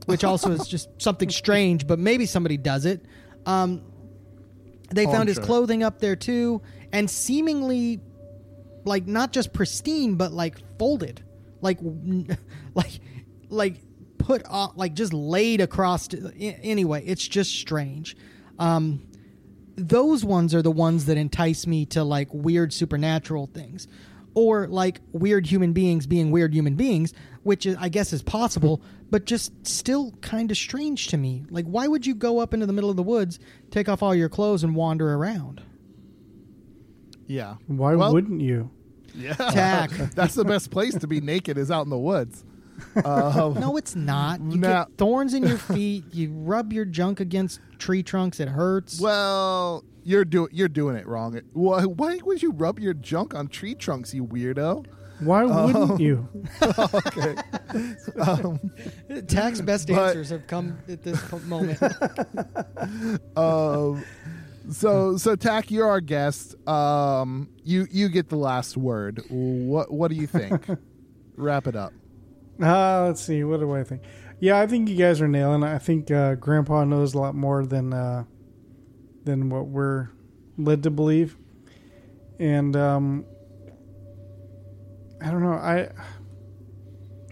which 0.06 0.24
also 0.24 0.50
is 0.50 0.66
just 0.68 0.88
something 1.00 1.30
strange 1.30 1.86
but 1.86 1.98
maybe 1.98 2.26
somebody 2.26 2.56
does 2.56 2.84
it. 2.84 3.04
Um 3.46 3.82
they 4.92 5.06
Oh, 5.06 5.10
found 5.10 5.22
I'm 5.22 5.26
his 5.28 5.36
sure. 5.36 5.44
clothing 5.44 5.82
up 5.82 6.00
there 6.00 6.16
too 6.16 6.62
and 6.92 7.08
seemingly 7.08 8.00
like 8.84 9.06
not 9.06 9.32
just 9.32 9.52
pristine 9.52 10.16
but 10.16 10.32
like 10.32 10.56
folded. 10.78 11.22
Like 11.60 11.78
like 12.74 13.00
like 13.48 13.76
put 14.18 14.42
off, 14.46 14.72
like 14.76 14.94
just 14.94 15.12
laid 15.12 15.60
across 15.60 16.08
to, 16.08 16.28
a- 16.38 16.60
anyway 16.62 17.04
it's 17.06 17.26
just 17.26 17.52
strange. 17.52 18.16
Um 18.58 19.06
those 19.76 20.24
ones 20.24 20.54
are 20.54 20.60
the 20.60 20.70
ones 20.70 21.06
that 21.06 21.16
entice 21.16 21.66
me 21.66 21.86
to 21.86 22.04
like 22.04 22.28
weird 22.34 22.72
supernatural 22.72 23.46
things 23.46 23.86
or 24.34 24.66
like 24.68 25.00
weird 25.12 25.46
human 25.46 25.72
beings 25.72 26.06
being 26.06 26.30
weird 26.30 26.54
human 26.54 26.74
beings 26.76 27.12
which 27.42 27.66
i 27.78 27.88
guess 27.88 28.12
is 28.12 28.22
possible 28.22 28.80
but 29.10 29.24
just 29.24 29.52
still 29.66 30.12
kind 30.20 30.50
of 30.50 30.56
strange 30.56 31.08
to 31.08 31.16
me 31.16 31.44
like 31.50 31.64
why 31.66 31.88
would 31.88 32.06
you 32.06 32.14
go 32.14 32.38
up 32.38 32.54
into 32.54 32.66
the 32.66 32.72
middle 32.72 32.90
of 32.90 32.96
the 32.96 33.02
woods 33.02 33.38
take 33.70 33.88
off 33.88 34.02
all 34.02 34.14
your 34.14 34.28
clothes 34.28 34.62
and 34.64 34.74
wander 34.76 35.14
around 35.14 35.60
Yeah. 37.26 37.56
Why 37.66 37.94
Well, 37.94 38.12
wouldn't 38.12 38.40
you? 38.40 38.70
Yeah. 39.14 39.34
Tach. 39.34 39.90
That's 40.14 40.34
the 40.34 40.44
best 40.44 40.70
place 40.70 40.94
to 40.96 41.06
be 41.06 41.20
naked 41.20 41.58
is 41.58 41.70
out 41.70 41.82
in 41.84 41.90
the 41.90 41.98
woods. 41.98 42.44
Um, 43.04 43.54
no 43.60 43.76
it's 43.76 43.94
not 43.94 44.40
you 44.40 44.56
Now- 44.58 44.84
get 44.84 44.96
thorns 44.96 45.34
in 45.34 45.42
your 45.44 45.58
feet 45.58 46.04
you 46.12 46.32
rub 46.32 46.72
your 46.72 46.84
junk 46.86 47.20
against 47.20 47.60
tree 47.78 48.02
trunks 48.02 48.40
it 48.40 48.48
hurts 48.48 48.98
Well, 49.00 49.84
you're 50.04 50.24
doing 50.24 50.48
you're 50.52 50.68
doing 50.68 50.96
it 50.96 51.06
wrong. 51.06 51.40
Why, 51.52 51.84
why 51.84 52.18
would 52.24 52.42
you 52.42 52.52
rub 52.52 52.78
your 52.78 52.94
junk 52.94 53.34
on 53.34 53.48
tree 53.48 53.74
trunks, 53.74 54.12
you 54.14 54.24
weirdo? 54.26 54.86
Why 55.20 55.44
wouldn't 55.44 55.76
Um, 55.92 56.00
you? 56.00 56.26
okay. 56.62 57.36
Um, 58.18 58.58
Tach's 59.28 59.60
best 59.60 59.88
but- 59.88 59.98
answers 60.08 60.30
have 60.30 60.46
come 60.46 60.78
at 60.88 61.02
this 61.02 61.20
moment 61.46 61.78
um, 63.36 64.02
so 64.70 65.16
so 65.16 65.36
Tach, 65.36 65.70
you're 65.70 65.88
our 65.88 66.00
guest. 66.00 66.54
Um, 66.68 67.48
you 67.64 67.86
you 67.90 68.08
get 68.08 68.28
the 68.28 68.36
last 68.36 68.76
word. 68.76 69.22
What 69.28 69.92
what 69.92 70.08
do 70.10 70.16
you 70.16 70.26
think? 70.26 70.66
Wrap 71.36 71.66
it 71.66 71.76
up. 71.76 71.92
Uh, 72.62 73.06
let's 73.06 73.20
see. 73.22 73.42
What 73.44 73.60
do 73.60 73.72
I 73.74 73.84
think? 73.84 74.02
Yeah, 74.38 74.58
I 74.60 74.66
think 74.66 74.88
you 74.88 74.96
guys 74.96 75.20
are 75.20 75.28
nailing 75.28 75.62
it. 75.62 75.66
I 75.66 75.78
think 75.78 76.10
uh, 76.10 76.34
Grandpa 76.34 76.84
knows 76.84 77.14
a 77.14 77.18
lot 77.18 77.34
more 77.34 77.64
than 77.66 77.92
uh, 77.92 78.24
than 79.24 79.50
what 79.50 79.66
we're 79.66 80.08
led 80.58 80.82
to 80.84 80.90
believe. 80.90 81.36
And 82.38 82.74
um, 82.76 83.24
I 85.20 85.30
don't 85.30 85.42
know. 85.42 85.52
I 85.52 85.90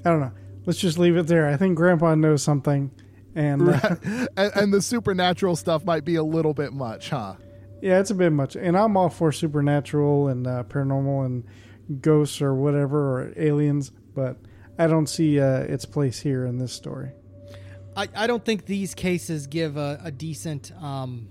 I 0.05 0.11
don't 0.11 0.21
know. 0.21 0.33
Let's 0.67 0.79
just 0.79 0.99
leave 0.99 1.17
it 1.17 1.27
there. 1.27 1.49
I 1.49 1.57
think 1.57 1.77
Grandpa 1.77 2.15
knows 2.15 2.43
something, 2.43 2.91
and 3.35 3.69
uh, 3.69 3.97
and, 4.37 4.53
and 4.55 4.75
the 4.75 4.83
supernatural 4.83 5.57
stuff 5.57 5.85
might 5.85 6.05
be 6.05 6.17
a 6.17 6.23
little 6.23 6.55
bit 6.55 6.73
much, 6.73 7.11
huh? 7.11 7.35
yeah, 7.81 8.01
it's 8.01 8.11
a 8.11 8.15
bit 8.15 8.31
much. 8.31 8.57
And 8.57 8.77
I'm 8.77 8.97
all 8.97 9.09
for 9.09 9.33
supernatural 9.33 10.29
and 10.29 10.47
uh, 10.47 10.65
paranormal 10.65 11.27
and 11.27 12.03
ghosts 12.03 12.43
or 12.43 12.55
whatever 12.55 13.21
or 13.21 13.33
aliens, 13.37 13.93
but 14.15 14.37
I 14.79 14.87
don't 14.87 15.09
see 15.09 15.41
uh, 15.41 15.61
its 15.61 15.85
place 15.85 16.21
here 16.21 16.45
in 16.45 16.59
this 16.59 16.73
story. 16.73 17.11
I, 17.97 18.09
I 18.15 18.27
don't 18.27 18.45
think 18.45 18.67
these 18.67 18.95
cases 18.95 19.47
give 19.47 19.77
a, 19.77 20.01
a 20.05 20.11
decent 20.11 20.73
um, 20.81 21.29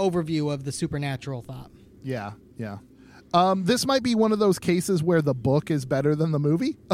overview 0.00 0.52
of 0.52 0.64
the 0.64 0.72
supernatural 0.72 1.42
thought. 1.42 1.70
Yeah, 2.02 2.32
yeah. 2.56 2.78
Um, 3.32 3.64
this 3.64 3.86
might 3.86 4.02
be 4.02 4.14
one 4.14 4.32
of 4.32 4.40
those 4.40 4.58
cases 4.58 5.02
where 5.02 5.22
the 5.22 5.34
book 5.34 5.70
is 5.70 5.84
better 5.84 6.16
than 6.16 6.32
the 6.32 6.40
movie. 6.40 6.76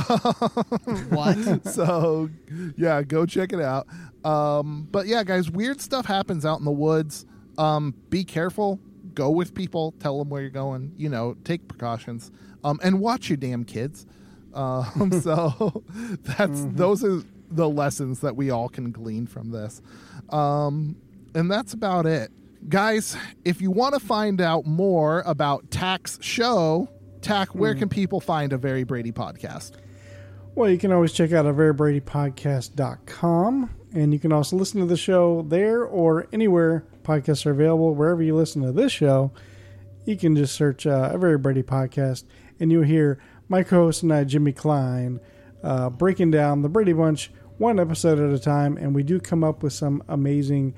What? 1.08 1.66
so, 1.66 2.28
yeah, 2.76 3.02
go 3.02 3.24
check 3.26 3.52
it 3.52 3.60
out. 3.60 3.86
Um, 4.24 4.88
but 4.90 5.06
yeah, 5.06 5.24
guys, 5.24 5.50
weird 5.50 5.80
stuff 5.80 6.04
happens 6.06 6.44
out 6.44 6.58
in 6.58 6.64
the 6.64 6.70
woods. 6.70 7.24
Um, 7.58 7.94
be 8.10 8.24
careful. 8.24 8.80
Go 9.14 9.30
with 9.30 9.54
people. 9.54 9.94
Tell 9.98 10.18
them 10.18 10.28
where 10.28 10.42
you're 10.42 10.50
going. 10.50 10.92
You 10.96 11.08
know, 11.08 11.36
take 11.44 11.68
precautions. 11.68 12.30
Um, 12.64 12.78
and 12.82 13.00
watch 13.00 13.30
your 13.30 13.36
damn 13.38 13.64
kids. 13.64 14.06
Um, 14.52 15.12
so 15.22 15.82
that's 16.22 16.66
those 16.70 17.04
are 17.04 17.22
the 17.50 17.68
lessons 17.68 18.20
that 18.20 18.36
we 18.36 18.50
all 18.50 18.68
can 18.68 18.90
glean 18.90 19.26
from 19.26 19.50
this. 19.50 19.80
Um, 20.30 20.96
and 21.34 21.50
that's 21.50 21.72
about 21.72 22.06
it. 22.06 22.30
Guys, 22.68 23.16
if 23.44 23.60
you 23.60 23.70
want 23.70 23.94
to 23.94 24.01
find 24.01 24.40
out 24.40 24.66
more 24.66 25.22
about 25.24 25.70
Tach's 25.70 26.18
show, 26.20 26.88
Tach, 27.20 27.55
where 27.55 27.76
can 27.76 27.88
people 27.88 28.20
find 28.20 28.52
a 28.52 28.59
Very 28.59 28.82
Brady 28.82 29.12
podcast? 29.12 29.74
Well, 30.56 30.68
you 30.68 30.76
can 30.76 30.90
always 30.90 31.12
check 31.12 31.32
out 31.32 31.47
a 31.47 31.52
very 31.52 31.72
brady 31.72 32.01
averybradypodcast.com 32.01 33.70
and 33.94 34.12
you 34.12 34.18
can 34.18 34.32
also 34.32 34.56
listen 34.56 34.80
to 34.80 34.86
the 34.86 34.97
show 34.97 35.43
there 35.43 35.84
or 35.84 36.26
anywhere 36.32 36.86
podcasts 37.02 37.47
are 37.47 37.52
available. 37.52 37.94
Wherever 37.94 38.22
you 38.22 38.34
listen 38.34 38.62
to 38.62 38.72
this 38.72 38.90
show, 38.90 39.30
you 40.05 40.16
can 40.16 40.34
just 40.34 40.55
search 40.55 40.86
uh, 40.86 41.10
a 41.12 41.18
Very 41.18 41.38
Brady 41.38 41.62
podcast 41.62 42.24
and 42.59 42.72
you'll 42.72 42.82
hear 42.82 43.20
my 43.48 43.62
co 43.62 43.84
host 43.84 44.02
and 44.02 44.12
I, 44.12 44.24
Jimmy 44.24 44.52
Klein, 44.52 45.20
uh, 45.62 45.90
breaking 45.90 46.32
down 46.32 46.62
the 46.62 46.68
Brady 46.68 46.94
Bunch 46.94 47.30
one 47.59 47.78
episode 47.78 48.18
at 48.18 48.34
a 48.34 48.43
time. 48.43 48.76
And 48.76 48.94
we 48.94 49.05
do 49.05 49.20
come 49.20 49.44
up 49.44 49.62
with 49.62 49.72
some 49.72 50.02
amazing 50.09 50.74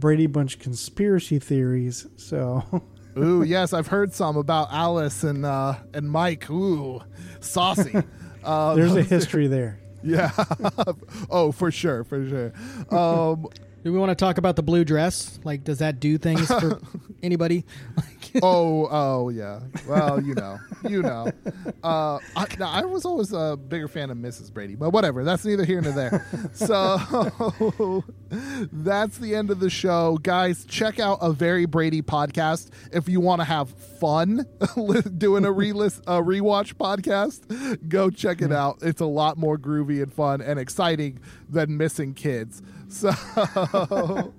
Brady 0.00 0.26
Bunch 0.26 0.58
conspiracy 0.58 1.38
theories. 1.38 2.06
So. 2.16 2.82
Ooh, 3.18 3.42
yes, 3.42 3.72
I've 3.72 3.88
heard 3.88 4.14
some 4.14 4.36
about 4.36 4.68
Alice 4.72 5.24
and 5.24 5.44
uh, 5.44 5.74
and 5.92 6.10
Mike. 6.10 6.48
Ooh, 6.48 7.02
saucy. 7.40 8.02
Uh, 8.44 8.74
There's 8.76 8.94
a 8.94 9.02
history 9.16 9.46
there. 9.48 9.80
Yeah. 10.02 10.30
oh, 11.28 11.52
for 11.52 11.70
sure, 11.70 12.04
for 12.04 12.26
sure. 12.26 12.52
Um, 12.96 13.48
Do 13.84 13.92
we 13.92 13.98
want 13.98 14.10
to 14.10 14.14
talk 14.14 14.38
about 14.38 14.56
the 14.56 14.62
blue 14.62 14.84
dress? 14.84 15.38
Like, 15.44 15.64
does 15.64 15.80
that 15.80 16.00
do 16.00 16.16
things 16.18 16.46
for 16.46 16.80
anybody? 17.22 17.66
oh, 18.42 18.88
oh, 18.90 19.28
yeah. 19.28 19.60
Well, 19.88 20.22
you 20.22 20.34
know, 20.34 20.58
you 20.88 21.02
know. 21.02 21.30
Uh, 21.82 22.18
I, 22.36 22.46
I 22.60 22.84
was 22.84 23.04
always 23.04 23.32
a 23.32 23.56
bigger 23.56 23.88
fan 23.88 24.10
of 24.10 24.18
Mrs. 24.18 24.52
Brady, 24.52 24.74
but 24.74 24.90
whatever. 24.90 25.24
That's 25.24 25.44
neither 25.44 25.64
here 25.64 25.80
nor 25.80 25.92
there. 25.92 26.26
so 26.52 28.04
that's 28.72 29.18
the 29.18 29.34
end 29.34 29.50
of 29.50 29.60
the 29.60 29.70
show, 29.70 30.18
guys. 30.18 30.64
Check 30.64 30.98
out 30.98 31.18
a 31.20 31.32
very 31.32 31.66
Brady 31.66 32.02
podcast 32.02 32.70
if 32.92 33.08
you 33.08 33.20
want 33.20 33.40
to 33.40 33.44
have 33.44 33.70
fun 33.70 34.46
doing 35.18 35.44
a 35.44 35.52
re-list, 35.52 36.02
a 36.06 36.20
rewatch 36.20 36.74
podcast. 36.74 37.88
Go 37.88 38.10
check 38.10 38.42
it 38.42 38.52
out. 38.52 38.78
It's 38.82 39.00
a 39.00 39.06
lot 39.06 39.36
more 39.38 39.58
groovy 39.58 40.02
and 40.02 40.12
fun 40.12 40.40
and 40.40 40.58
exciting 40.58 41.20
than 41.48 41.76
missing 41.76 42.14
kids. 42.14 42.62
So, 42.88 44.34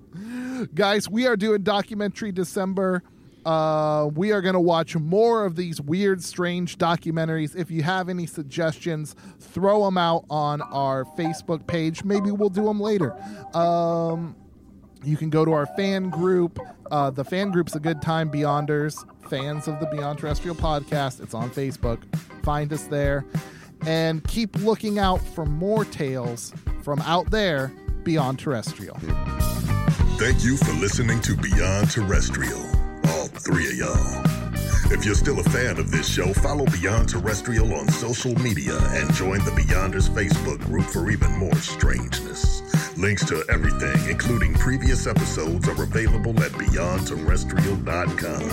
guys, 0.74 1.10
we 1.10 1.26
are 1.26 1.38
doing 1.38 1.64
documentary 1.64 2.32
December. 2.34 3.02
Uh, 3.46 4.10
we 4.14 4.32
are 4.32 4.42
going 4.42 4.54
to 4.54 4.60
watch 4.60 4.96
more 4.96 5.46
of 5.46 5.56
these 5.56 5.82
weird, 5.82 6.24
strange 6.24 6.78
documentaries. 6.78 7.56
If 7.56 7.72
you 7.72 7.84
have 7.84 8.10
any 8.10 8.26
suggestions, 8.26 9.16
throw 9.40 9.86
them 9.86 9.98
out 9.98 10.26
on 10.30 10.62
our 10.62 11.06
Facebook 11.06 11.66
page. 11.68 12.04
Maybe 12.04 12.32
we'll 12.32 12.50
do 12.50 12.66
them 12.66 12.80
later. 12.80 13.14
Um, 13.56 14.36
you 15.04 15.18
can 15.18 15.30
go 15.30 15.44
to 15.46 15.52
our 15.54 15.66
fan 15.66 16.10
group. 16.10 16.60
Uh, 16.92 17.10
the 17.10 17.24
fan 17.24 17.52
group's 17.52 17.76
a 17.76 17.80
good 17.80 18.02
time, 18.02 18.30
Beyonders, 18.30 19.04
fans 19.30 19.68
of 19.68 19.80
the 19.80 19.88
Beyond 19.88 20.20
Terrestrial 20.20 20.56
podcast. 20.56 21.22
It's 21.22 21.34
on 21.34 21.50
Facebook. 21.50 22.04
Find 22.44 22.72
us 22.72 22.84
there. 22.84 23.26
And 23.86 24.24
keep 24.26 24.56
looking 24.58 25.00
out 25.00 25.22
for 25.22 25.46
more 25.46 25.86
tales 25.86 26.54
from 26.84 27.00
out 27.02 27.32
there 27.32 27.74
beyond 28.04 28.40
terrestrial. 28.40 28.98
Thank 30.18 30.44
you 30.44 30.58
for 30.58 30.74
listening 30.74 31.20
to 31.22 31.36
Beyond 31.36 31.90
Terrestrial, 31.90 32.62
three 33.34 33.68
of 33.68 33.76
y'all. 33.76 34.24
If 34.94 35.06
you're 35.06 35.16
still 35.16 35.40
a 35.40 35.44
fan 35.44 35.80
of 35.80 35.90
this 35.90 36.06
show, 36.08 36.32
follow 36.34 36.66
Beyond 36.66 37.10
Terrestrial 37.10 37.74
on 37.74 37.88
social 37.90 38.36
media 38.40 38.78
and 38.90 39.12
join 39.14 39.40
the 39.46 39.52
Beyonders 39.52 40.10
Facebook 40.10 40.60
group 40.66 40.84
for 40.86 41.10
even 41.10 41.32
more 41.38 41.56
strangeness. 41.56 42.62
Links 42.98 43.26
to 43.28 43.46
everything, 43.50 44.10
including 44.10 44.54
previous 44.56 45.08
episodes, 45.08 45.70
are 45.70 45.82
available 45.82 46.38
at 46.44 46.52
beyondterrestrial.com. 46.52 48.50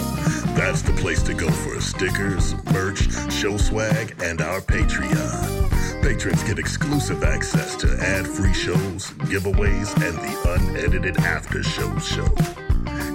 That's 0.54 0.82
the 0.82 0.92
place 0.92 1.24
to 1.24 1.34
go 1.34 1.50
for 1.50 1.80
stickers, 1.80 2.54
merch, 2.72 3.10
show 3.32 3.56
swag, 3.56 4.14
and 4.22 4.40
our 4.40 4.60
Patreon. 4.60 6.02
Patrons 6.02 6.44
get 6.44 6.60
exclusive 6.60 7.24
access 7.24 7.74
to 7.76 7.88
ad-free 8.00 8.54
shows, 8.54 9.10
giveaways, 9.26 9.92
and 10.06 10.16
the 10.16 10.52
unedited 10.54 11.18
after 11.18 11.64
show 11.64 11.98
show. 11.98 12.28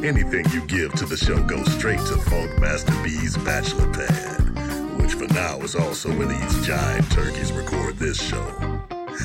Anything 0.04 0.46
you 0.52 0.62
give 0.68 0.94
to 0.94 1.06
the 1.06 1.18
show 1.18 1.42
goes 1.44 1.72
straight 1.74 2.00
to 2.00 2.18
Funk 2.18 2.60
Master 2.60 2.94
B's 3.04 3.38
bachelor 3.38 3.92
pad, 3.94 4.98
which 5.00 5.14
for 5.14 5.28
now 5.34 5.60
is 5.60 5.76
also 5.76 6.10
where 6.18 6.28
these 6.28 6.66
giant 6.68 7.10
turkeys 7.12 7.52
record 7.52 7.98
this 7.98 8.22
show. 8.22 8.46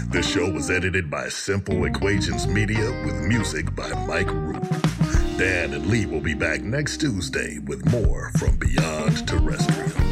This 0.08 0.28
show 0.28 0.50
was 0.50 0.70
edited 0.70 1.10
by 1.10 1.28
Simple 1.28 1.84
Equations 1.84 2.46
Media 2.46 2.90
with 3.04 3.20
music 3.22 3.74
by 3.74 3.90
Mike 4.06 4.30
Root. 4.30 4.62
Dan 5.38 5.72
and 5.72 5.86
Lee 5.86 6.06
will 6.06 6.20
be 6.20 6.34
back 6.34 6.62
next 6.62 6.98
Tuesday 6.98 7.58
with 7.60 7.90
more 7.92 8.30
from 8.38 8.56
Beyond 8.56 9.28
Terrestrial. 9.28 10.07